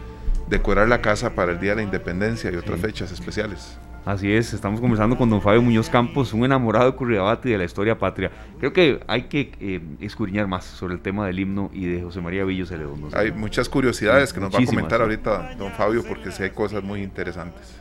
decorar 0.49 0.89
la 0.89 1.01
casa 1.01 1.35
para 1.35 1.53
el 1.53 1.61
Día 1.61 1.71
de 1.71 1.77
la 1.77 1.83
Independencia 1.83 2.51
y 2.51 2.57
otras 2.57 2.81
fechas 2.81 3.11
especiales. 3.11 3.79
Así 4.07 4.33
es, 4.33 4.55
estamos 4.55 4.81
conversando 4.81 5.16
con 5.19 5.28
don 5.28 5.43
Fabio 5.43 5.61
Muñoz 5.61 5.91
Campos, 5.91 6.33
un 6.33 6.45
enamorado 6.45 6.89
de 6.89 6.97
Curridabat 6.97 7.45
y 7.45 7.51
de 7.51 7.59
la 7.59 7.65
historia 7.65 7.99
patria. 7.99 8.31
Creo 8.61 8.73
que 8.73 9.01
hay 9.09 9.23
que 9.23 9.51
eh, 9.59 9.81
escudriñar 10.01 10.47
más 10.47 10.65
sobre 10.65 10.95
el 10.95 11.01
tema 11.01 11.27
del 11.27 11.41
himno 11.41 11.73
y 11.74 11.87
de 11.87 12.03
José 12.03 12.20
María 12.20 12.45
Villo 12.45 12.66
Celedón. 12.66 13.01
¿no? 13.01 13.09
Hay 13.19 13.33
muchas 13.33 13.69
curiosidades 13.69 14.33
que 14.33 14.39
nos 14.39 14.55
va 14.55 14.61
a 14.61 14.65
comentar 14.65 15.01
sí. 15.01 15.03
ahorita 15.03 15.57
don 15.59 15.73
Fabio 15.73 16.05
porque 16.07 16.31
sí 16.31 16.45
hay 16.45 16.51
cosas 16.51 16.85
muy 16.85 17.03
interesantes. 17.03 17.81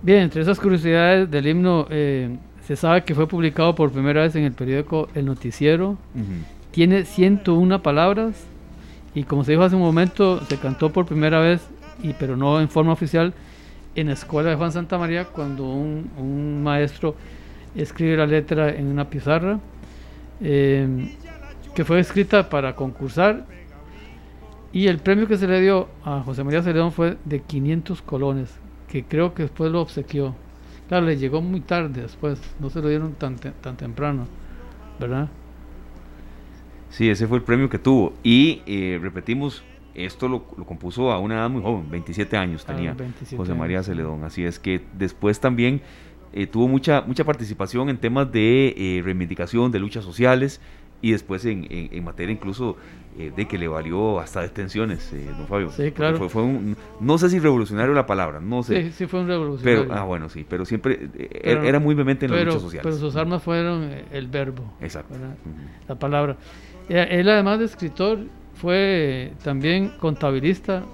Bien, 0.00 0.20
entre 0.20 0.40
esas 0.40 0.58
curiosidades 0.58 1.30
del 1.30 1.46
himno, 1.46 1.86
eh, 1.90 2.34
se 2.66 2.74
sabe 2.74 3.04
que 3.04 3.14
fue 3.14 3.28
publicado 3.28 3.74
por 3.74 3.92
primera 3.92 4.22
vez 4.22 4.34
en 4.34 4.44
el 4.44 4.52
periódico 4.52 5.10
El 5.14 5.26
Noticiero. 5.26 5.90
Ujú. 6.14 6.24
Tiene 6.70 7.04
101 7.04 7.82
palabras 7.82 8.46
y 9.14 9.24
como 9.24 9.44
se 9.44 9.52
dijo 9.52 9.62
hace 9.62 9.76
un 9.76 9.82
momento, 9.82 10.42
se 10.46 10.56
cantó 10.56 10.90
por 10.90 11.04
primera 11.04 11.38
vez, 11.38 11.60
y, 12.02 12.14
pero 12.14 12.34
no 12.34 12.62
en 12.62 12.70
forma 12.70 12.94
oficial, 12.94 13.34
en 13.94 14.06
la 14.08 14.12
escuela 14.14 14.50
de 14.50 14.56
Juan 14.56 14.72
Santa 14.72 14.98
María 14.98 15.26
cuando 15.26 15.64
un, 15.64 16.62
maestro 16.62 17.14
escribe 17.74 18.16
la 18.16 18.26
letra 18.26 18.70
en 18.70 18.86
una 18.86 19.08
pizarra 19.08 19.58
eh, 20.40 21.08
que 21.74 21.84
fue 21.84 22.00
escrita 22.00 22.48
para 22.48 22.74
concursar 22.74 23.46
y 24.72 24.86
el 24.86 24.98
premio 24.98 25.28
que 25.28 25.36
se 25.36 25.46
le 25.46 25.60
dio 25.60 25.88
a 26.04 26.20
José 26.20 26.44
María 26.44 26.62
Celedón 26.62 26.92
fue 26.92 27.18
de 27.26 27.40
500 27.40 28.00
colones, 28.00 28.54
que 28.88 29.04
creo 29.04 29.34
que 29.34 29.42
después 29.42 29.70
lo 29.70 29.82
obsequió. 29.82 30.34
Claro, 30.88 31.06
le 31.06 31.18
llegó 31.18 31.42
muy 31.42 31.60
tarde 31.60 32.00
después, 32.00 32.40
no 32.58 32.70
se 32.70 32.80
lo 32.80 32.88
dieron 32.88 33.12
tan, 33.12 33.36
te- 33.36 33.50
tan 33.50 33.76
temprano, 33.76 34.26
¿verdad? 34.98 35.28
Sí, 36.88 37.08
ese 37.08 37.26
fue 37.26 37.38
el 37.38 37.42
premio 37.44 37.68
que 37.68 37.78
tuvo. 37.78 38.14
Y 38.22 38.62
eh, 38.66 38.98
repetimos, 39.00 39.62
esto 39.94 40.28
lo, 40.28 40.44
lo 40.56 40.64
compuso 40.64 41.12
a 41.12 41.18
una 41.18 41.34
edad 41.36 41.50
muy 41.50 41.62
joven, 41.62 41.90
27 41.90 42.36
años 42.36 42.64
Ah, 42.66 42.74
tenía 42.74 42.94
27 42.94 43.36
José 43.36 43.54
María 43.54 43.78
años. 43.78 43.86
Celedón. 43.86 44.24
Así 44.24 44.44
es 44.44 44.58
que 44.58 44.80
después 44.94 45.38
también 45.40 45.82
eh, 46.32 46.46
tuvo 46.46 46.66
mucha, 46.68 47.02
mucha 47.02 47.24
participación 47.24 47.88
en 47.90 47.98
temas 47.98 48.30
de 48.32 48.74
eh, 48.76 49.02
reivindicación, 49.04 49.70
de 49.70 49.78
luchas 49.80 50.04
sociales 50.04 50.60
y 51.02 51.10
después 51.12 51.44
en, 51.44 51.64
en- 51.70 51.88
en 51.92 52.04
materia 52.04 52.32
incluso 52.32 52.76
eh, 53.18 53.30
de 53.36 53.46
que 53.46 53.58
le 53.58 53.68
valió 53.68 54.18
hasta 54.20 54.40
detenciones, 54.40 55.12
eh, 55.12 55.26
don 55.36 55.46
Fabio. 55.46 55.70
Sí, 55.70 55.90
claro. 55.90 56.16
Fue, 56.16 56.28
fue 56.30 56.42
un, 56.44 56.76
no 57.00 57.18
sé 57.18 57.28
si 57.28 57.38
revolucionario 57.38 57.92
la 57.92 58.06
palabra, 58.06 58.40
no 58.40 58.62
sé. 58.62 58.84
Sí, 58.84 58.92
sí 58.92 59.06
fue 59.06 59.20
un 59.20 59.26
revolucionario. 59.26 59.82
Pero, 59.88 59.94
ah, 60.00 60.04
bueno, 60.04 60.28
sí, 60.30 60.46
pero 60.48 60.64
siempre 60.64 61.08
Pero- 61.42 61.64
era 61.64 61.78
muy 61.80 61.94
vehemente 61.94 62.24
en 62.26 62.30
las 62.30 62.38
pero, 62.40 62.50
luchas 62.52 62.62
sociales. 62.62 62.84
pero 62.84 62.96
sus 62.96 63.16
armas 63.16 63.42
fueron 63.42 63.90
el 64.12 64.28
verbo, 64.28 64.62
Exacto. 64.80 65.14
la 65.88 65.94
palabra. 65.96 66.36
Él 66.88 67.28
además 67.28 67.58
de 67.58 67.64
escritor 67.66 68.20
fue 68.54 69.32
también 69.42 69.92
contabilista, 69.98 70.84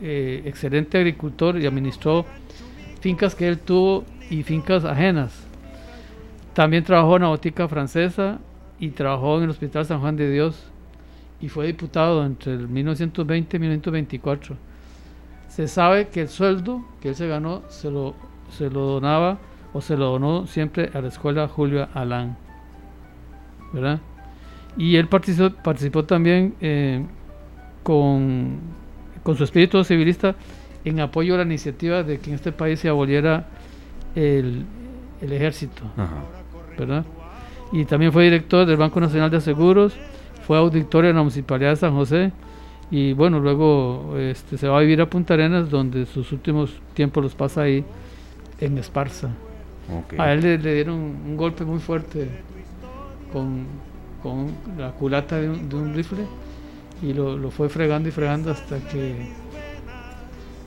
eh, 0.00 0.42
excelente 0.46 0.98
agricultor 0.98 1.58
y 1.60 1.66
administró 1.66 2.24
fincas 3.00 3.34
que 3.34 3.48
él 3.48 3.58
tuvo 3.58 4.04
y 4.30 4.42
fincas 4.42 4.84
ajenas. 4.84 5.46
También 6.54 6.84
trabajó 6.84 7.16
en 7.16 7.22
la 7.22 7.28
botica 7.28 7.68
francesa 7.68 8.38
y 8.78 8.90
trabajó 8.90 9.38
en 9.38 9.44
el 9.44 9.50
Hospital 9.50 9.84
San 9.84 10.00
Juan 10.00 10.16
de 10.16 10.30
Dios 10.30 10.70
y 11.40 11.48
fue 11.48 11.66
diputado 11.66 12.24
entre 12.24 12.52
el 12.52 12.68
1920 12.68 13.56
y 13.56 13.60
1924. 13.60 14.56
Se 15.48 15.68
sabe 15.68 16.08
que 16.08 16.22
el 16.22 16.28
sueldo 16.28 16.84
que 17.00 17.10
él 17.10 17.14
se 17.14 17.26
ganó 17.26 17.62
se 17.68 17.90
lo, 17.90 18.14
se 18.50 18.70
lo 18.70 18.80
donaba 18.86 19.38
o 19.72 19.80
se 19.80 19.96
lo 19.96 20.12
donó 20.12 20.46
siempre 20.46 20.90
a 20.94 21.00
la 21.00 21.08
escuela 21.08 21.48
Julio 21.48 21.88
Alán. 21.94 22.36
¿Verdad? 23.72 24.00
Y 24.76 24.96
él 24.96 25.08
participó, 25.08 25.50
participó 25.62 26.04
también 26.04 26.54
eh, 26.60 27.04
con, 27.82 28.58
con 29.22 29.36
su 29.36 29.44
espíritu 29.44 29.82
civilista 29.84 30.34
en 30.84 31.00
apoyo 31.00 31.34
a 31.34 31.38
la 31.38 31.44
iniciativa 31.44 32.02
de 32.02 32.18
que 32.18 32.30
en 32.30 32.36
este 32.36 32.52
país 32.52 32.80
se 32.80 32.88
aboliera 32.88 33.46
el, 34.14 34.64
el 35.20 35.32
ejército. 35.32 35.82
Ajá. 35.96 36.22
¿verdad? 36.78 37.04
Y 37.72 37.84
también 37.84 38.12
fue 38.12 38.24
director 38.24 38.66
del 38.66 38.76
Banco 38.76 39.00
Nacional 39.00 39.30
de 39.30 39.40
Seguros, 39.40 39.94
fue 40.46 40.58
auditorio 40.58 41.10
en 41.10 41.16
la 41.16 41.22
Municipalidad 41.22 41.70
de 41.70 41.76
San 41.76 41.94
José 41.94 42.32
y 42.90 43.14
bueno, 43.14 43.40
luego 43.40 44.14
este, 44.18 44.58
se 44.58 44.68
va 44.68 44.78
a 44.78 44.80
vivir 44.80 45.00
a 45.00 45.06
Punta 45.06 45.34
Arenas 45.34 45.70
donde 45.70 46.04
sus 46.06 46.32
últimos 46.32 46.80
tiempos 46.94 47.22
los 47.22 47.34
pasa 47.34 47.62
ahí 47.62 47.84
en 48.60 48.76
Esparza. 48.78 49.30
A 50.18 50.32
él 50.32 50.42
le, 50.42 50.58
le 50.58 50.74
dieron 50.74 50.96
un 50.96 51.36
golpe 51.36 51.64
muy 51.64 51.78
fuerte 51.78 52.28
con, 53.32 53.66
con 54.22 54.52
la 54.78 54.90
culata 54.92 55.36
de 55.40 55.48
un, 55.50 55.68
de 55.68 55.76
un 55.76 55.94
rifle 55.94 56.24
y 57.02 57.12
lo, 57.12 57.36
lo 57.36 57.50
fue 57.50 57.68
fregando 57.68 58.08
y 58.08 58.12
fregando 58.12 58.50
hasta 58.52 58.78
que 58.88 59.26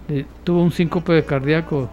le- 0.07 0.25
tuvo 0.43 0.61
un 0.61 0.71
síncope 0.71 1.13
de 1.13 1.23
cardíaco 1.23 1.89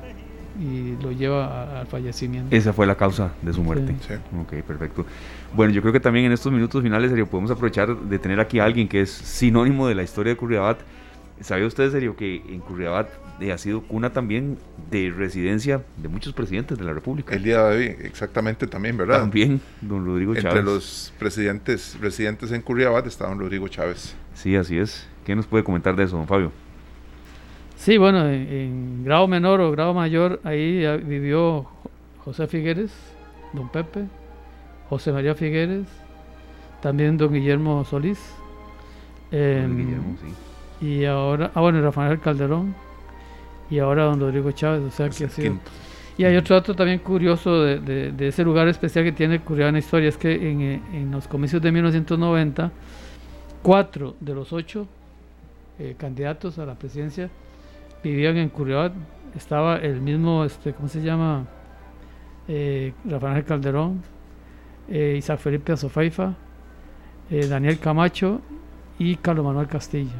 y 0.60 1.01
lo 1.02 1.12
lleva 1.12 1.47
a- 1.47 1.80
al 1.80 1.86
fallecimiento. 1.86 2.55
Esa 2.55 2.72
fue 2.72 2.86
la 2.86 2.94
causa 2.94 3.32
de 3.40 3.52
su 3.52 3.62
muerte. 3.62 3.94
Sí. 4.06 4.14
Ok, 4.39 4.62
perfecto. 4.66 5.06
Bueno, 5.55 5.72
yo 5.72 5.80
creo 5.80 5.93
que 5.93 6.01
también 6.01 6.26
en 6.26 6.32
estos 6.32 6.52
minutos 6.52 6.82
finales, 6.82 7.10
serio, 7.10 7.26
podemos 7.26 7.51
aprovechar 7.51 7.97
de 7.97 8.18
tener 8.18 8.39
aquí 8.40 8.59
a 8.59 8.64
alguien 8.64 8.89
que 8.89 9.01
es 9.02 9.10
sinónimo 9.10 9.86
de 9.89 9.94
la 9.94 10.02
historia 10.02 10.32
de 10.32 10.36
Curriabat. 10.36 10.78
¿Sabía 11.43 11.66
usted, 11.66 11.90
serio, 11.90 12.16
que 12.16 12.36
en 12.36 12.60
Curriabat 12.60 13.09
eh, 13.40 13.52
ha 13.52 13.59
sido 13.59 13.82
cuna 13.82 14.12
también 14.12 14.59
de 14.90 15.12
residencia 15.16 15.82
de 15.97 16.09
muchos 16.09 16.32
presidentes 16.32 16.78
de 16.78 16.85
la 16.85 16.93
República? 16.93 17.35
El 17.35 17.43
día 17.43 17.64
de 17.64 17.77
hoy, 17.77 17.85
exactamente 18.05 18.66
también, 18.66 18.97
¿verdad? 18.97 19.20
También, 19.20 19.60
don 19.81 20.05
Rodrigo 20.06 20.32
Entre 20.35 20.48
Chávez. 20.48 20.64
los 20.64 21.12
presidentes 21.19 21.98
residentes 22.01 22.52
en 22.52 22.62
Curriabat 22.62 23.06
está 23.06 23.27
don 23.28 23.39
Rodrigo 23.40 23.66
Chávez. 23.69 24.14
Sí, 24.35 24.55
así 24.56 24.78
es. 24.78 25.09
¿Qué 25.24 25.35
nos 25.36 25.47
puede 25.47 25.64
comentar 25.64 25.97
de 25.97 26.05
eso, 26.05 26.16
don 26.16 26.27
Fabio? 26.27 26.52
Sí, 27.77 27.98
bueno, 27.98 28.28
en, 28.28 28.48
en 28.52 29.05
grado 29.05 29.27
menor 29.27 29.60
o 29.60 29.70
grado 29.73 29.93
mayor, 29.94 30.40
ahí 30.44 30.85
vivió 31.05 31.62
Jo- 31.64 31.90
José 32.24 32.47
Figueres, 32.47 32.93
don 33.52 33.69
Pepe, 33.70 34.05
José 34.89 35.10
María 35.10 35.35
Figueres, 35.35 35.86
también 36.81 37.16
don 37.16 37.32
Guillermo 37.32 37.85
Solís. 37.85 38.20
Don 39.32 39.40
em, 39.40 39.77
Guillermo, 39.77 40.16
sí. 40.20 40.28
Y 40.83 41.05
ahora, 41.05 41.51
ah 41.55 41.61
bueno, 41.61 41.81
Rafael 41.81 42.19
Calderón. 42.21 42.75
Y 43.71 43.79
ahora 43.79 44.05
don 44.05 44.21
Rodrigo 44.21 44.51
Chávez, 44.53 44.83
o 44.83 44.91
sea 44.91 45.09
que 45.09 45.25
ha 45.25 45.29
sido... 45.31 45.55
Y 46.19 46.25
hay 46.25 46.37
otro 46.37 46.57
dato 46.57 46.75
también 46.75 46.99
curioso 46.99 47.63
de, 47.63 47.81
de- 47.81 48.13
de 48.13 48.29
ese 48.29 48.45
lugar 48.45 48.69
especial 48.69 49.03
que 49.05 49.13
tiene 49.13 49.41
Curriada 49.41 49.79
Historia, 49.79 50.11
es 50.11 50.19
que 50.19 50.51
en, 50.51 50.61
eh, 50.61 50.83
en 50.93 51.11
los 51.11 51.27
comicios 51.27 51.63
de 51.63 51.73
1990, 51.73 52.71
cuatro 53.63 54.15
de 54.21 54.35
los 54.35 54.53
ocho 54.53 54.87
eh, 55.79 55.95
candidatos 55.97 56.59
a 56.59 56.67
la 56.67 56.75
presidencia 56.75 57.31
vivían 58.05 58.37
en 58.37 58.51
Curriada. 58.51 58.93
Estaba 59.35 59.77
el 59.77 60.03
mismo, 60.03 60.45
este, 60.45 60.75
¿cómo 60.75 60.89
se 60.89 61.01
llama? 61.01 61.47
Eh, 62.47 62.93
Rafael 63.07 63.45
Calderón, 63.45 64.03
eh, 64.91 65.15
Isaac 65.17 65.39
Felipe 65.39 65.73
Azofeifa, 65.73 66.35
eh, 67.31 67.47
Daniel 67.47 67.79
Camacho 67.79 68.43
y 68.99 69.17
Carlos 69.17 69.47
Manuel 69.47 69.67
Castillo. 69.69 70.11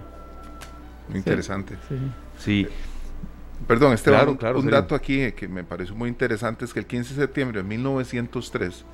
Muy 1.09 1.19
interesante. 1.19 1.77
Sí. 1.89 1.97
Sí, 2.39 2.69
Perdón, 3.67 3.93
Esteban, 3.93 4.19
Claro, 4.21 4.31
un- 4.33 4.37
claro, 4.39 4.57
un 4.59 4.65
serio. 4.65 4.81
dato 4.81 4.95
aquí 4.97 5.21
eh, 5.21 5.35
que 5.35 5.47
me 5.47 5.63
pareció 5.63 5.95
muy 5.95 6.09
interesante 6.09 6.65
es 6.65 6.73
que 6.73 6.81
el 6.81 6.87
15 6.87 7.15
de 7.15 7.21
septiembre 7.21 7.63
de 7.63 7.69
1903 7.69 8.85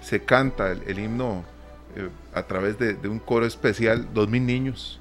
se 0.00 0.24
canta 0.24 0.70
el, 0.70 0.82
el 0.86 0.98
himno 0.98 1.44
eh, 1.96 2.08
a 2.34 2.42
través 2.44 2.78
de, 2.78 2.94
de 2.94 3.08
un 3.08 3.18
coro 3.18 3.44
especial, 3.44 4.08
2.000 4.14 4.40
niños. 4.40 5.00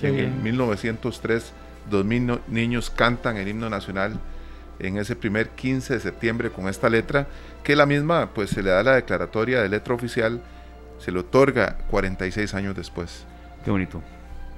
Qué 0.00 0.08
en 0.08 0.16
bien. 0.16 0.42
1903, 0.42 1.52
2.000 1.90 2.22
no- 2.22 2.40
niños 2.48 2.90
cantan 2.90 3.36
el 3.36 3.46
himno 3.46 3.70
nacional 3.70 4.18
en 4.80 4.96
ese 4.96 5.14
primer 5.14 5.50
15 5.50 5.94
de 5.94 6.00
septiembre 6.00 6.50
con 6.50 6.68
esta 6.68 6.88
letra, 6.88 7.28
que 7.62 7.76
la 7.76 7.86
misma, 7.86 8.30
pues 8.34 8.50
se 8.50 8.64
le 8.64 8.70
da 8.70 8.82
la 8.82 8.94
declaratoria 8.96 9.62
de 9.62 9.68
letra 9.68 9.94
oficial, 9.94 10.42
se 10.98 11.12
le 11.12 11.20
otorga 11.20 11.78
46 11.88 12.52
años 12.54 12.74
después. 12.74 13.24
Qué 13.64 13.70
bonito, 13.70 14.02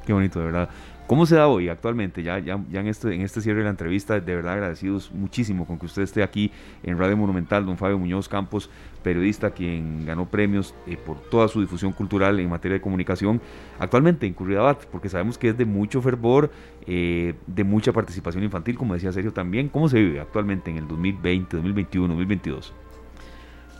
qué 0.05 0.13
bonito, 0.13 0.39
de 0.39 0.47
verdad. 0.47 0.69
¿Cómo 1.07 1.27
se 1.27 1.35
da 1.35 1.49
hoy 1.49 1.69
actualmente? 1.69 2.23
Ya, 2.23 2.39
ya, 2.39 2.59
ya 2.71 2.81
en, 2.81 2.87
este, 2.87 3.15
en 3.15 3.21
este 3.21 3.43
cierre 3.43 3.59
de 3.59 3.65
la 3.65 3.71
entrevista, 3.71 4.19
de 4.19 4.35
verdad 4.35 4.55
agradecidos 4.55 5.13
muchísimo 5.13 5.67
con 5.67 5.79
que 5.79 5.85
usted 5.85 6.01
esté 6.01 6.23
aquí 6.23 6.51
en 6.83 6.97
Radio 6.99 7.15
Monumental, 7.15 7.67
don 7.67 7.77
Fabio 7.77 7.99
Muñoz 7.99 8.27
Campos, 8.27 8.71
periodista 9.03 9.51
quien 9.51 10.07
ganó 10.07 10.25
premios 10.25 10.75
eh, 10.87 10.97
por 10.97 11.21
toda 11.21 11.49
su 11.49 11.61
difusión 11.61 11.93
cultural 11.93 12.41
en 12.41 12.49
materia 12.49 12.77
de 12.77 12.81
comunicación, 12.81 13.43
actualmente 13.79 14.27
en 14.27 14.33
Curridabat, 14.33 14.87
porque 14.87 15.11
sabemos 15.11 15.37
que 15.37 15.51
es 15.51 15.59
de 15.59 15.67
mucho 15.67 16.01
fervor, 16.01 16.51
eh, 16.87 17.35
de 17.47 17.65
mucha 17.65 17.93
participación 17.93 18.43
infantil, 18.43 18.79
como 18.79 18.95
decía 18.95 19.13
Sergio 19.13 19.33
también. 19.33 19.69
¿Cómo 19.69 19.91
se 19.91 19.99
vive 19.99 20.21
actualmente 20.21 20.71
en 20.71 20.79
el 20.79 20.89
2020, 20.89 21.59
2021, 21.59 22.09
2022? 22.09 22.73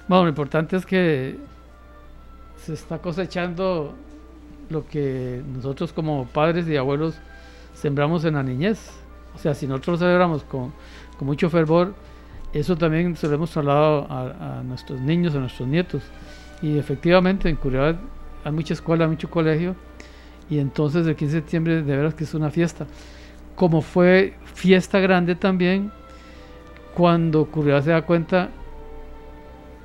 Bueno, 0.09 0.25
lo 0.25 0.29
importante 0.29 0.77
es 0.77 0.85
que 0.85 1.39
se 2.59 2.75
está 2.75 2.99
cosechando 2.99 3.95
lo 4.71 4.87
que 4.87 5.43
nosotros 5.55 5.93
como 5.93 6.27
padres 6.27 6.69
y 6.69 6.77
abuelos 6.77 7.15
sembramos 7.75 8.25
en 8.25 8.35
la 8.35 8.43
niñez. 8.43 8.91
O 9.35 9.39
sea, 9.39 9.55
si 9.55 9.67
nosotros 9.67 10.01
lo 10.01 10.07
celebramos 10.07 10.45
con, 10.45 10.73
con 11.19 11.27
mucho 11.27 11.51
fervor, 11.51 11.95
eso 12.55 12.77
también 12.77 13.17
se 13.17 13.27
lo 13.27 13.35
hemos 13.35 13.51
trasladado 13.51 14.07
a, 14.09 14.63
nuestros 14.65 15.01
niños, 15.01 15.35
a 15.35 15.41
nuestros 15.41 15.69
nietos. 15.69 16.03
Y 16.63 16.79
efectivamente 16.79 17.49
en 17.49 17.57
Curiosidad 17.57 18.01
hay 18.45 18.53
mucha 18.53 18.75
escuela, 18.75 19.09
mucho 19.09 19.29
colegio, 19.29 19.75
y 20.49 20.59
entonces 20.59 21.07
el 21.07 21.17
15 21.17 21.35
de 21.35 21.41
septiembre 21.41 21.83
de 21.83 21.97
veras 21.97 22.15
que 22.15 22.25
es 22.25 22.33
una 22.33 22.51
fiesta. 22.51 22.87
Como 23.57 23.83
fue 23.83 24.35
fiesta 24.55 25.01
grande 25.01 25.35
también, 25.35 25.91
cuando 26.95 27.45
Curiosidad 27.47 27.85
se 27.85 27.91
da 27.91 28.03
cuenta 28.03 28.51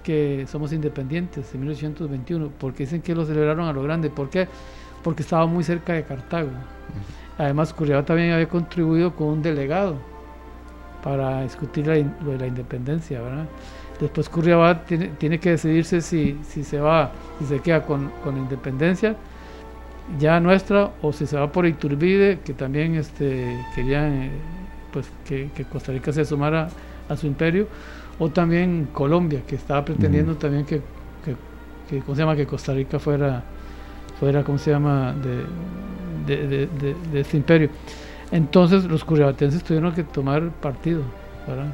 que 0.10 0.48
somos 0.48 0.74
independientes 0.74 1.54
en 1.54 1.60
1821, 1.60 2.50
porque 2.58 2.86
dicen 2.86 3.04
que 3.04 3.14
lo 3.14 3.26
celebraron 3.26 3.68
a 3.68 3.74
lo 3.74 3.84
grande. 3.84 4.10
¿Por 4.10 4.32
qué? 4.32 4.48
Porque 5.04 5.22
estaba 5.22 5.46
muy 5.46 5.64
cerca 5.64 5.94
de 5.94 6.02
Cartago. 6.02 6.50
Además, 7.38 7.72
Curriaba 7.72 8.04
también 8.04 8.32
había 8.32 8.50
contribuido 8.50 9.16
con 9.16 9.28
un 9.28 9.44
delegado 9.44 9.98
para 11.04 11.44
discutir 11.44 11.86
la 11.86 11.94
lo 12.26 12.32
de 12.32 12.40
la 12.40 12.48
independencia, 12.48 13.22
¿verdad? 13.22 13.46
Después 14.02 14.30
Curriaba 14.30 14.84
tiene, 14.84 15.10
tiene 15.10 15.40
que 15.40 15.52
decidirse 15.52 16.02
si, 16.02 16.40
si 16.42 16.64
se 16.64 16.80
va, 16.80 17.12
si 17.38 17.46
se 17.46 17.60
queda 17.60 17.84
con, 17.84 18.10
con 18.24 18.34
la 18.34 18.42
independencia 18.42 19.16
ya 20.18 20.40
nuestra 20.40 20.90
o 21.04 21.14
si 21.14 21.28
se 21.28 21.38
va 21.38 21.52
por 21.52 21.68
Iturbide, 21.68 22.40
que 22.44 22.56
también 22.56 22.96
este, 22.96 23.64
querían 23.76 24.24
eh, 24.24 24.32
pues, 24.92 25.06
que, 25.24 25.52
que 25.56 25.66
Costa 25.66 25.92
Rica 25.92 26.12
se 26.12 26.26
sumara 26.26 26.68
a 27.08 27.16
su 27.16 27.28
imperio, 27.28 27.68
o 28.20 28.30
también 28.30 28.90
Colombia, 28.94 29.42
que 29.48 29.56
estaba 29.56 29.84
pretendiendo 29.86 30.36
también 30.36 30.66
que, 30.66 30.82
que, 31.24 31.36
que, 31.90 32.02
¿cómo 32.02 32.16
se 32.16 32.22
llama? 32.22 32.36
que 32.36 32.46
Costa 32.46 32.74
Rica 32.74 33.00
fuera, 33.00 33.44
fuera 34.20 34.44
¿cómo 34.44 34.58
se 34.58 34.72
llama?, 34.72 35.14
de, 35.14 35.46
de, 36.26 36.48
de- 36.48 36.68
de- 36.68 36.96
de 37.12 37.20
este 37.22 37.38
imperio. 37.38 37.70
Entonces 38.32 38.86
los 38.86 39.04
curiabatenses 39.04 39.64
tuvieron 39.64 39.94
que 39.94 40.04
tomar 40.04 40.50
partido, 40.52 41.02
¿verdad? 41.48 41.74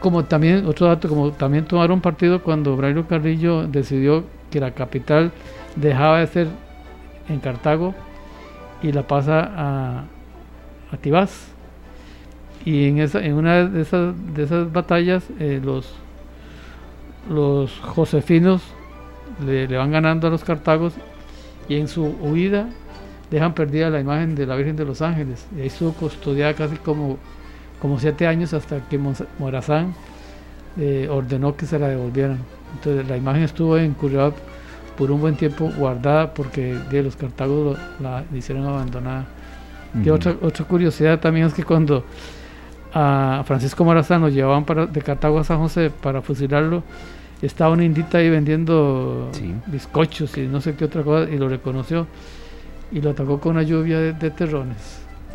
Como 0.00 0.24
también, 0.24 0.66
otro 0.66 0.86
dato, 0.88 1.08
como 1.08 1.32
también 1.32 1.64
tomaron 1.66 2.00
partido 2.00 2.42
cuando 2.42 2.76
Braulio 2.76 3.06
Carrillo 3.06 3.66
decidió 3.68 4.24
que 4.50 4.60
la 4.60 4.72
capital 4.72 5.32
dejaba 5.76 6.20
de 6.20 6.26
ser 6.26 6.48
en 7.28 7.40
Cartago 7.40 7.94
y 8.82 8.92
la 8.92 9.06
pasa 9.06 9.50
a, 9.56 10.04
a 10.92 10.96
Tibás. 10.98 11.53
Y 12.64 12.88
en, 12.88 12.98
esa, 12.98 13.22
en 13.22 13.34
una 13.34 13.64
de 13.66 13.82
esas, 13.82 14.14
de 14.34 14.42
esas 14.44 14.72
batallas, 14.72 15.24
eh, 15.38 15.60
los, 15.62 15.94
los 17.28 17.70
josefinos 17.80 18.62
le, 19.44 19.66
le 19.68 19.76
van 19.76 19.90
ganando 19.90 20.26
a 20.28 20.30
los 20.30 20.44
cartagos 20.44 20.94
y 21.68 21.76
en 21.76 21.88
su 21.88 22.04
huida 22.04 22.68
dejan 23.30 23.54
perdida 23.54 23.90
la 23.90 24.00
imagen 24.00 24.34
de 24.34 24.46
la 24.46 24.56
Virgen 24.56 24.76
de 24.76 24.84
los 24.84 25.02
Ángeles. 25.02 25.46
Y 25.56 25.60
ahí 25.62 25.66
estuvo 25.66 25.92
custodiada 25.92 26.54
casi 26.54 26.76
como, 26.76 27.18
como 27.80 27.98
siete 27.98 28.26
años 28.26 28.54
hasta 28.54 28.80
que 28.88 28.98
Morazán 29.38 29.94
eh, 30.78 31.08
ordenó 31.10 31.56
que 31.56 31.66
se 31.66 31.78
la 31.78 31.88
devolvieran. 31.88 32.38
Entonces 32.74 33.08
la 33.08 33.16
imagen 33.16 33.42
estuvo 33.42 33.76
en 33.78 33.92
Curridabat 33.94 34.34
por 34.96 35.10
un 35.10 35.20
buen 35.20 35.36
tiempo 35.36 35.70
guardada 35.76 36.32
porque 36.32 36.78
de 36.90 37.02
los 37.02 37.16
cartagos 37.16 37.76
lo- 38.00 38.04
la 38.08 38.24
hicieron 38.34 38.66
abandonada. 38.66 39.26
Y 40.04 40.08
otra, 40.10 40.34
otra 40.42 40.64
curiosidad 40.64 41.20
también 41.20 41.46
es 41.46 41.54
que 41.54 41.62
cuando 41.62 42.04
a 42.94 43.42
Francisco 43.44 43.84
Morazán 43.84 44.20
lo 44.22 44.28
llevaban 44.28 44.64
para, 44.64 44.86
de 44.86 45.02
Cartago 45.02 45.38
a 45.40 45.44
San 45.44 45.58
José 45.58 45.90
para 45.90 46.22
fusilarlo, 46.22 46.82
estaba 47.42 47.72
una 47.72 47.84
indita 47.84 48.18
ahí 48.18 48.30
vendiendo 48.30 49.28
Sí. 49.32 49.54
bizcochos 49.66 50.36
y 50.38 50.46
no 50.46 50.60
sé 50.60 50.74
qué 50.76 50.84
otra 50.84 51.02
cosa 51.02 51.30
y 51.30 51.36
lo 51.36 51.48
reconoció 51.48 52.06
y 52.92 53.00
lo 53.00 53.10
atacó 53.10 53.40
con 53.40 53.52
una 53.52 53.62
lluvia 53.62 53.98
de, 53.98 54.12
de 54.12 54.30
terrones. 54.30 55.00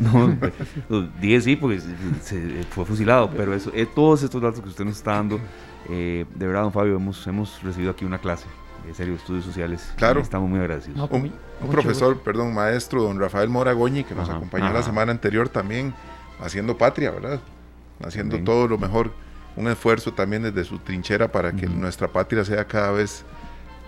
No, 0.88 1.08
dije 1.20 1.40
sí 1.42 1.56
porque 1.56 1.78
se, 2.22 2.62
fue 2.70 2.86
fusilado, 2.86 3.30
pero 3.36 3.52
eso, 3.54 3.70
eh, 3.74 3.86
todos 3.94 4.22
estos 4.22 4.40
datos 4.40 4.60
que 4.62 4.68
usted 4.70 4.84
nos 4.86 4.96
está 4.96 5.12
dando, 5.12 5.38
eh, 5.90 6.24
de 6.34 6.46
verdad, 6.46 6.62
don 6.62 6.72
Fabio, 6.72 6.96
hemos, 6.96 7.26
hemos 7.26 7.62
recibido 7.62 7.90
aquí 7.90 8.06
una 8.06 8.16
clase, 8.18 8.46
en 8.88 8.94
serio, 8.94 9.14
estudios 9.14 9.44
sociales. 9.44 9.92
Claro. 9.96 10.20
estamos 10.20 10.48
muy 10.48 10.58
agradecidos. 10.58 10.96
No, 10.96 11.04
Un, 11.14 11.30
un 11.62 11.70
profesor, 11.70 12.14
gusto. 12.14 12.24
perdón, 12.24 12.54
maestro, 12.54 13.02
don 13.02 13.20
Rafael 13.20 13.50
Mora 13.50 13.72
Goñi, 13.74 14.04
que 14.04 14.14
nos 14.14 14.26
Ajá, 14.30 14.38
acompañó 14.38 14.64
ajá. 14.66 14.74
la 14.74 14.82
semana 14.82 15.12
anterior 15.12 15.50
también, 15.50 15.92
haciendo 16.42 16.76
patria, 16.76 17.10
¿verdad? 17.10 17.40
Haciendo 18.04 18.38
todo 18.40 18.66
lo 18.66 18.78
mejor, 18.78 19.12
un 19.56 19.68
esfuerzo 19.68 20.12
también 20.12 20.42
desde 20.42 20.64
su 20.64 20.78
trinchera 20.78 21.30
para 21.30 21.52
que 21.52 21.66
nuestra 21.66 22.08
patria 22.08 22.44
sea 22.44 22.64
cada 22.66 22.92
vez 22.92 23.24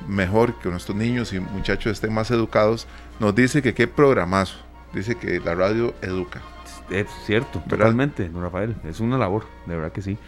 mejor, 0.08 0.58
que 0.58 0.68
nuestros 0.68 0.96
niños 0.96 1.32
y 1.32 1.40
muchachos 1.40 1.92
estén 1.92 2.12
más 2.12 2.30
educados. 2.30 2.86
Nos 3.20 3.34
dice 3.34 3.62
que 3.62 3.74
qué 3.74 3.86
programazo, 3.86 4.58
dice 4.92 5.14
que 5.14 5.40
la 5.40 5.54
radio 5.54 5.94
educa. 6.02 6.40
Es 6.90 7.06
cierto, 7.24 7.60
¿Verdad? 7.60 7.78
totalmente, 7.78 8.28
don 8.28 8.42
Rafael. 8.42 8.76
Es 8.84 9.00
una 9.00 9.16
labor, 9.16 9.44
de 9.66 9.76
verdad 9.76 9.92
que 9.92 10.02
sí. 10.02 10.18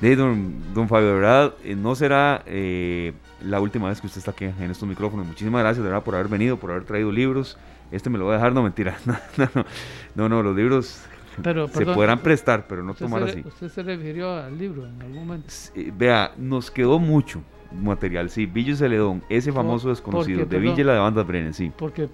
De 0.00 0.16
don, 0.16 0.74
don 0.74 0.88
Fabio, 0.88 1.08
de 1.08 1.14
verdad, 1.14 1.54
eh, 1.62 1.76
no 1.76 1.94
será 1.94 2.42
eh, 2.46 3.12
la 3.42 3.60
última 3.60 3.88
vez 3.88 4.00
que 4.00 4.06
usted 4.06 4.18
está 4.18 4.30
aquí 4.32 4.44
en 4.44 4.70
estos 4.70 4.88
micrófonos. 4.88 5.26
Muchísimas 5.26 5.62
gracias, 5.62 5.84
de 5.84 5.90
verdad, 5.90 6.04
por 6.04 6.14
haber 6.14 6.28
venido, 6.28 6.56
por 6.56 6.70
haber 6.70 6.84
traído 6.84 7.12
libros. 7.12 7.58
Este 7.92 8.10
me 8.10 8.18
lo 8.18 8.24
voy 8.24 8.32
a 8.32 8.36
dejar, 8.36 8.52
no 8.52 8.62
mentira. 8.62 8.96
No, 9.06 9.16
no, 9.36 9.50
no, 9.54 9.64
no, 10.14 10.28
no, 10.28 10.42
los 10.42 10.56
libros 10.56 11.04
Pero, 11.42 11.66
se 11.68 11.78
perdón, 11.78 11.94
podrán 11.96 12.18
prestar, 12.20 12.66
pero 12.68 12.82
no 12.82 12.94
tomar 12.94 13.24
se, 13.24 13.30
así. 13.40 13.48
usted 13.48 13.68
se 13.68 13.82
refirió 13.82 14.36
al 14.36 14.56
libro 14.58 14.86
en 14.86 15.00
algún 15.02 15.18
momento. 15.26 15.46
Eh, 15.74 15.92
vea, 15.96 16.32
nos 16.38 16.70
quedó 16.70 16.98
mucho 16.98 17.42
material, 17.72 18.30
sí. 18.30 18.46
Villo 18.46 18.76
Celedón, 18.76 19.22
ese 19.28 19.50
famoso 19.52 19.88
desconocido, 19.88 20.40
porque, 20.40 20.54
de 20.56 20.60
perdón. 20.60 20.76
Villa 20.76 20.86
la 20.86 20.92
de 20.94 20.98
Bandas 21.00 21.26
Brenes, 21.26 21.56
sí, 21.56 21.72
Porque 21.76 22.02
eh, 22.04 22.08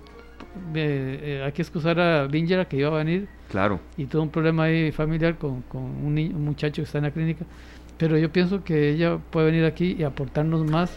eh, 0.75 1.43
hay 1.45 1.53
que 1.53 1.63
excusar 1.63 2.01
a 2.01 2.27
Vinger 2.27 2.67
que 2.67 2.77
iba 2.79 2.89
a 2.89 2.93
venir 3.05 3.29
claro. 3.51 3.79
y 3.97 4.07
tuvo 4.07 4.23
un 4.23 4.31
problema 4.31 4.65
ahí 4.65 4.91
familiar 4.91 5.37
con, 5.37 5.63
con 5.63 5.83
un, 5.83 6.15
ni- 6.15 6.29
un 6.29 6.45
muchacho 6.45 6.77
que 6.83 6.87
está 6.87 6.99
en 6.99 7.05
la 7.05 7.11
clínica. 7.11 7.45
Pero 7.99 8.17
yo 8.17 8.33
pienso 8.33 8.65
que 8.65 8.89
ella 8.91 9.19
puede 9.19 9.47
venir 9.51 9.65
aquí 9.67 9.95
y 9.99 10.03
aportarnos 10.05 10.65
más, 10.71 10.97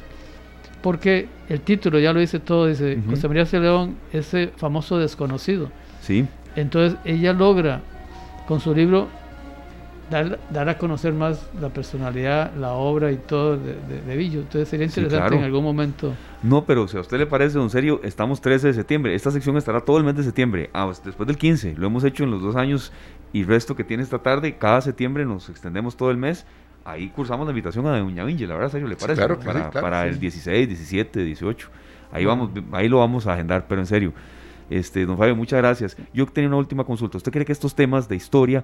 porque 0.81 1.27
el 1.49 1.59
título 1.61 1.99
ya 1.99 2.13
lo 2.13 2.19
dice 2.21 2.39
todo, 2.39 2.67
dice 2.67 2.97
Ujú. 2.97 3.11
José 3.11 3.27
María 3.27 3.45
León, 3.59 3.97
ese 4.13 4.47
famoso 4.55 4.97
desconocido. 4.97 5.69
Sí, 6.01 6.25
Entonces 6.55 6.97
ella 7.05 7.33
logra 7.33 7.81
con 8.47 8.59
su 8.59 8.73
libro 8.75 9.07
dar, 10.09 10.39
dar 10.49 10.69
a 10.69 10.77
conocer 10.77 11.13
más 11.13 11.49
la 11.59 11.69
personalidad, 11.69 12.53
la 12.55 12.73
obra 12.73 13.11
y 13.11 13.17
todo 13.17 13.57
de, 13.57 13.73
de, 13.75 14.01
de 14.05 14.17
Villo. 14.17 14.41
Entonces 14.41 14.69
sería 14.69 14.87
Sí, 14.89 14.99
interesante 14.99 15.27
claro. 15.29 15.35
en 15.37 15.43
algún 15.45 15.63
momento. 15.63 16.13
No, 16.41 16.65
pero 16.65 16.87
si 16.87 16.97
a 16.97 17.01
usted 17.01 17.17
le 17.17 17.25
parece, 17.25 17.57
don 17.57 17.69
Serio, 17.69 18.01
estamos 18.03 18.41
13 18.41 18.67
de 18.67 18.73
septiembre. 18.73 19.15
Esta 19.15 19.31
sección 19.31 19.57
estará 19.57 19.81
todo 19.81 19.97
el 19.97 20.03
mes 20.03 20.15
de 20.15 20.23
septiembre, 20.23 20.69
ah, 20.73 20.85
pues, 20.85 21.03
después 21.03 21.25
del 21.27 21.37
15. 21.37 21.75
Lo 21.77 21.87
hemos 21.87 22.03
hecho 22.03 22.23
en 22.23 22.31
los 22.31 22.41
dos 22.41 22.55
años 22.55 22.91
y 23.31 23.43
resto 23.43 23.75
que 23.75 23.83
tiene 23.83 24.03
esta 24.03 24.19
tarde. 24.19 24.57
Cada 24.57 24.81
septiembre 24.81 25.25
nos 25.25 25.49
extendemos 25.49 25.95
todo 25.97 26.11
el 26.11 26.17
mes. 26.17 26.45
Ahí 26.85 27.07
cursamos 27.09 27.45
la 27.47 27.51
invitación 27.51 27.87
a 27.87 27.97
Doña 27.97 28.25
Vinge, 28.25 28.45
la 28.45 28.55
verdad, 28.55 28.69
Serio, 28.71 28.87
¿le 28.89 28.95
Sí, 28.95 29.01
parece? 29.01 29.19
claro 29.19 29.39
que 29.39 29.45
para 29.45 29.63
sí, 29.63 29.69
claro 29.71 29.85
para 29.87 30.03
que 30.03 30.09
el 30.09 30.13
sí. 30.15 30.19
16, 30.19 30.67
17, 30.67 31.23
18. 31.23 31.69
Ahí, 32.11 32.25
vamos, 32.25 32.49
ahí 32.73 32.89
lo 32.89 32.99
vamos 32.99 33.25
a 33.25 33.33
agendar, 33.33 33.65
pero 33.69 33.79
en 33.81 33.87
serio. 33.87 34.13
Este, 34.69 35.05
don 35.05 35.17
Fabio, 35.17 35.35
muchas 35.35 35.57
gracias. 35.57 35.97
Yo 36.13 36.25
tenía 36.25 36.47
una 36.47 36.57
última 36.57 36.83
consulta. 36.83 37.17
¿Usted 37.17 37.31
cree 37.31 37.45
que 37.45 37.51
estos 37.51 37.75
temas 37.75 38.07
de 38.07 38.15
historia 38.15 38.63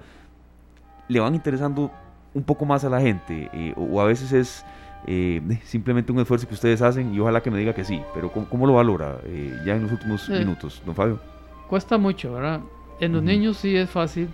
le 1.08 1.20
van 1.20 1.36
interesando 1.36 1.92
un 2.34 2.44
poco 2.44 2.66
más 2.66 2.84
a 2.84 2.90
la 2.90 3.02
gente? 3.02 3.50
Eh, 3.54 3.74
o, 3.76 4.00
a 4.02 4.06
veces 4.06 4.32
es 4.32 4.66
eh, 5.08 5.42
simplemente 5.64 6.12
un 6.12 6.20
esfuerzo 6.20 6.48
que 6.48 6.54
ustedes 6.54 6.82
hacen 6.82 7.14
y 7.14 7.20
ojalá 7.20 7.42
que 7.42 7.52
me 7.52 7.60
diga 7.60 7.74
que 7.74 7.84
sí. 7.84 8.02
Pero 8.14 8.32
¿cómo, 8.32 8.48
cómo 8.48 8.68
lo 8.68 8.74
valora 8.74 9.18
eh, 9.26 9.58
ya 9.66 9.76
en 9.76 9.84
los 9.84 9.92
últimos 9.92 10.30
minutos, 10.30 10.82
don 10.86 10.96
Fabio? 10.96 11.20
Cuesta 11.68 11.98
mucho, 11.98 12.34
¿verdad? 12.34 12.62
En 13.00 13.14
los 13.14 13.22
Ujú. 13.22 13.30
niños 13.30 13.58
sí 13.58 13.76
es 13.76 13.90
fácil 13.90 14.30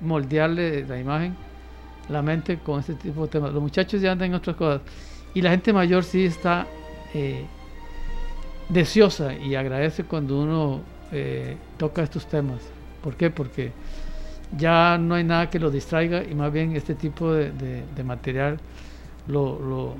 moldearle 0.00 0.84
la 0.86 0.98
imagen, 0.98 1.36
la 2.08 2.22
mente 2.22 2.58
con 2.58 2.80
este 2.80 2.94
tipo 2.94 3.22
de 3.22 3.28
temas. 3.28 3.52
Los 3.52 3.62
muchachos 3.62 4.00
ya 4.00 4.12
andan 4.12 4.30
en 4.30 4.34
otras 4.34 4.56
cosas. 4.56 4.82
Y 5.34 5.40
la 5.40 5.50
gente 5.50 5.72
mayor 5.72 6.04
sí 6.04 6.26
está 6.26 6.66
deseosa 8.68 9.34
y 9.34 9.54
agradece 9.54 10.04
cuando 10.04 10.40
uno 10.40 10.80
eh, 11.12 11.56
toca 11.76 12.02
estos 12.02 12.26
temas. 12.26 12.58
¿Por 13.02 13.14
qué? 13.16 13.30
Porque 13.30 13.72
ya 14.56 14.98
no 14.98 15.14
hay 15.14 15.24
nada 15.24 15.48
que 15.50 15.58
los 15.58 15.72
distraiga 15.72 16.22
y 16.24 16.34
más 16.34 16.52
bien 16.52 16.74
este 16.76 16.94
tipo 16.94 17.32
de, 17.32 17.50
de- 17.52 17.84
de 17.94 18.04
material 18.04 18.58
lo, 19.28 19.58
lo, 19.60 19.94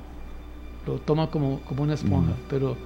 lo 0.85 0.99
toma 0.99 1.27
como, 1.29 1.61
como 1.61 1.83
una 1.83 1.93
esponja. 1.95 2.31
Ujú. 2.31 2.39
Pero 2.49 2.77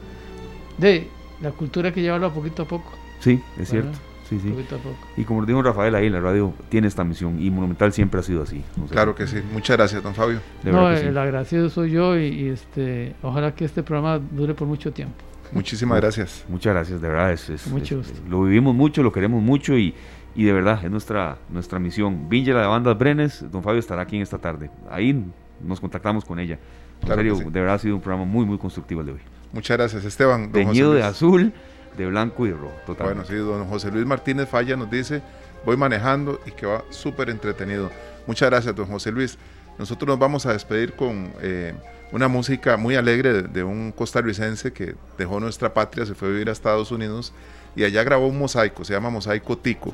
de 0.78 1.08
la 1.42 1.52
cultura 1.52 1.90
hay 1.90 1.94
que 1.94 2.02
llevarla 2.02 2.30
poquito 2.34 2.64
a 2.64 2.68
poco. 2.68 2.92
Sí, 3.20 3.42
es 3.60 3.72
¿verdad? 3.72 3.92
cierto. 3.92 4.00
Sí, 4.30 4.40
sí. 4.42 4.50
Poquito 4.50 4.76
a 4.76 4.80
poco. 4.80 4.98
Y 5.16 5.24
como 5.24 5.40
nos 5.42 5.48
dijo 5.48 5.62
Rafael 5.64 5.96
ahí, 5.96 6.10
la 6.10 6.20
radio 6.20 6.54
tiene 6.70 6.88
esta 6.88 7.04
misión 7.06 7.42
y 7.42 7.50
Monumental 7.50 7.94
siempre 7.94 8.20
ha 8.20 8.24
sido 8.24 8.44
así. 8.44 8.62
O 8.76 8.88
sea, 8.88 8.88
Claro 8.92 9.16
que 9.16 9.26
sí. 9.26 9.38
Muchas 9.54 9.78
gracias, 9.78 10.04
don 10.04 10.14
Fabio. 10.14 10.42
de 10.64 10.72
no, 10.72 10.96
sí. 10.98 11.06
el 11.06 11.18
agradecido 11.18 11.70
soy 11.70 11.92
yo 11.92 12.18
y, 12.20 12.26
y, 12.26 12.48
este, 12.50 13.16
ojalá 13.24 13.56
que 13.56 13.64
este 13.66 13.84
programa 13.84 14.20
dure 14.32 14.54
por 14.54 14.68
mucho 14.68 14.92
tiempo. 14.92 15.16
Muchísimas 15.52 16.00
gracias. 16.02 16.46
Muchas 16.50 16.74
gracias, 16.74 17.02
de 17.02 17.08
verdad. 17.08 17.32
Es, 17.32 17.50
es- 17.50 17.68
Mucho 17.68 18.00
es- 18.02 18.10
gusto. 18.12 18.30
lo 18.30 18.44
vivimos 18.44 18.76
mucho, 18.76 19.04
lo 19.04 19.12
queremos 19.12 19.42
mucho 19.42 19.78
y, 19.78 19.94
y 20.36 20.44
de 20.46 20.54
verdad 20.54 20.80
es 20.84 20.92
nuestra, 20.92 21.38
nuestra 21.50 21.80
misión. 21.80 22.30
Villa 22.30 22.54
la 22.54 22.62
de 22.62 22.68
Bandas 22.68 22.98
Brenes, 22.98 23.46
don 23.52 23.64
Fabio 23.64 23.80
estará 23.80 24.02
aquí 24.04 24.16
en 24.18 24.22
esta 24.24 24.38
tarde. 24.38 24.70
Ahí 24.90 25.24
nos 25.62 25.80
contactamos 25.80 26.26
con 26.26 26.40
ella. 26.40 26.56
En 27.02 27.06
Claro 27.08 27.22
que 27.22 27.30
serio, 27.30 27.36
sí. 27.46 27.52
de 27.52 27.60
verdad 27.60 27.76
ha 27.76 27.80
sido 27.80 27.96
un 27.96 28.02
programa 28.02 28.26
muy, 28.26 28.46
muy 28.46 28.58
constructivo 28.58 29.02
el 29.02 29.08
de 29.08 29.14
hoy. 29.14 29.20
Muchas 29.54 29.78
gracias, 29.78 30.04
Esteban. 30.04 30.52
Teñido 30.52 30.94
de 30.94 31.04
azul, 31.04 31.54
de 31.98 32.06
blanco 32.08 32.46
y 32.46 32.50
de 32.50 32.56
rojo. 32.56 32.66
Bueno, 32.86 32.86
Totalmente. 32.86 33.28
sí, 33.30 33.36
don 33.36 33.66
José 33.68 33.92
Luis 33.92 34.06
Martínez 34.06 34.50
Falla 34.50 34.76
nos 34.76 34.90
dice, 34.92 35.22
voy 35.66 35.78
manejando 35.78 36.40
y 36.46 36.52
que 36.52 36.66
va 36.66 36.84
súper 36.90 37.30
entretenido. 37.30 37.90
Muchas 38.28 38.50
gracias, 38.50 38.76
don 38.76 38.88
José 38.88 39.12
Luis. 39.12 39.38
Nosotros 39.80 40.08
nos 40.08 40.20
vamos 40.20 40.46
a 40.46 40.54
despedir 40.54 40.94
con 40.94 41.32
eh, 41.42 41.74
una 42.12 42.28
música 42.28 42.78
muy 42.78 42.96
alegre 42.96 43.34
de, 43.34 43.42
de 43.44 43.64
un 43.64 43.92
costarricense 43.92 44.72
que 44.72 44.96
dejó 45.18 45.40
nuestra 45.40 45.74
patria, 45.74 46.06
se 46.06 46.16
fue 46.16 46.30
a 46.30 46.32
vivir 46.32 46.50
a 46.50 46.52
Estados 46.52 46.92
Unidos 46.92 47.34
y 47.76 47.84
allá 47.84 48.04
grabó 48.04 48.28
un 48.28 48.40
mosaico, 48.40 48.84
se 48.84 48.94
llama 48.94 49.10
Mosaico 49.10 49.58
Tico. 49.58 49.94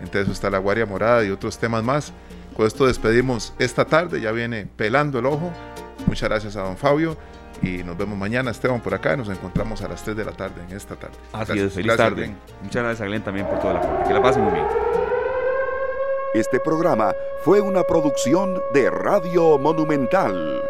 Entre 0.00 0.20
eso 0.20 0.32
está 0.32 0.48
La 0.50 0.58
Guardia 0.58 0.86
Morada 0.86 1.24
y 1.24 1.30
otros 1.30 1.58
temas 1.58 1.82
más. 1.82 2.12
Con 2.56 2.66
esto 2.66 2.86
despedimos 2.86 3.52
esta 3.58 3.84
tarde, 3.84 4.20
ya 4.20 4.32
viene 4.32 4.66
pelando 4.76 5.18
el 5.18 5.26
ojo. 5.26 5.52
Muchas 6.06 6.28
gracias 6.28 6.56
a 6.56 6.62
don 6.62 6.76
Fabio 6.76 7.16
y 7.62 7.82
nos 7.82 7.98
vemos 7.98 8.16
mañana, 8.16 8.50
Esteban, 8.50 8.80
por 8.80 8.94
acá. 8.94 9.16
Nos 9.16 9.28
encontramos 9.28 9.82
a 9.82 9.88
las 9.88 10.02
3 10.04 10.16
de 10.16 10.24
la 10.24 10.32
tarde 10.32 10.62
en 10.68 10.76
esta 10.76 10.96
tarde. 10.96 11.16
Así 11.32 11.46
Gracias. 11.52 11.58
es, 11.58 11.72
feliz 11.74 11.86
Gracias, 11.86 12.08
tarde. 12.08 12.22
Glenn. 12.22 12.38
Muchas 12.62 12.82
gracias 12.82 13.00
a 13.00 13.04
Glenn 13.06 13.24
también 13.24 13.46
por 13.46 13.58
todo 13.58 13.72
el 13.72 13.76
aporte. 13.78 14.08
Que 14.08 14.14
la 14.14 14.22
pasen 14.22 14.44
muy 14.44 14.52
bien. 14.54 14.66
Este 16.34 16.60
programa 16.60 17.12
fue 17.42 17.60
una 17.60 17.82
producción 17.82 18.60
de 18.72 18.90
Radio 18.90 19.58
Monumental. 19.58 20.62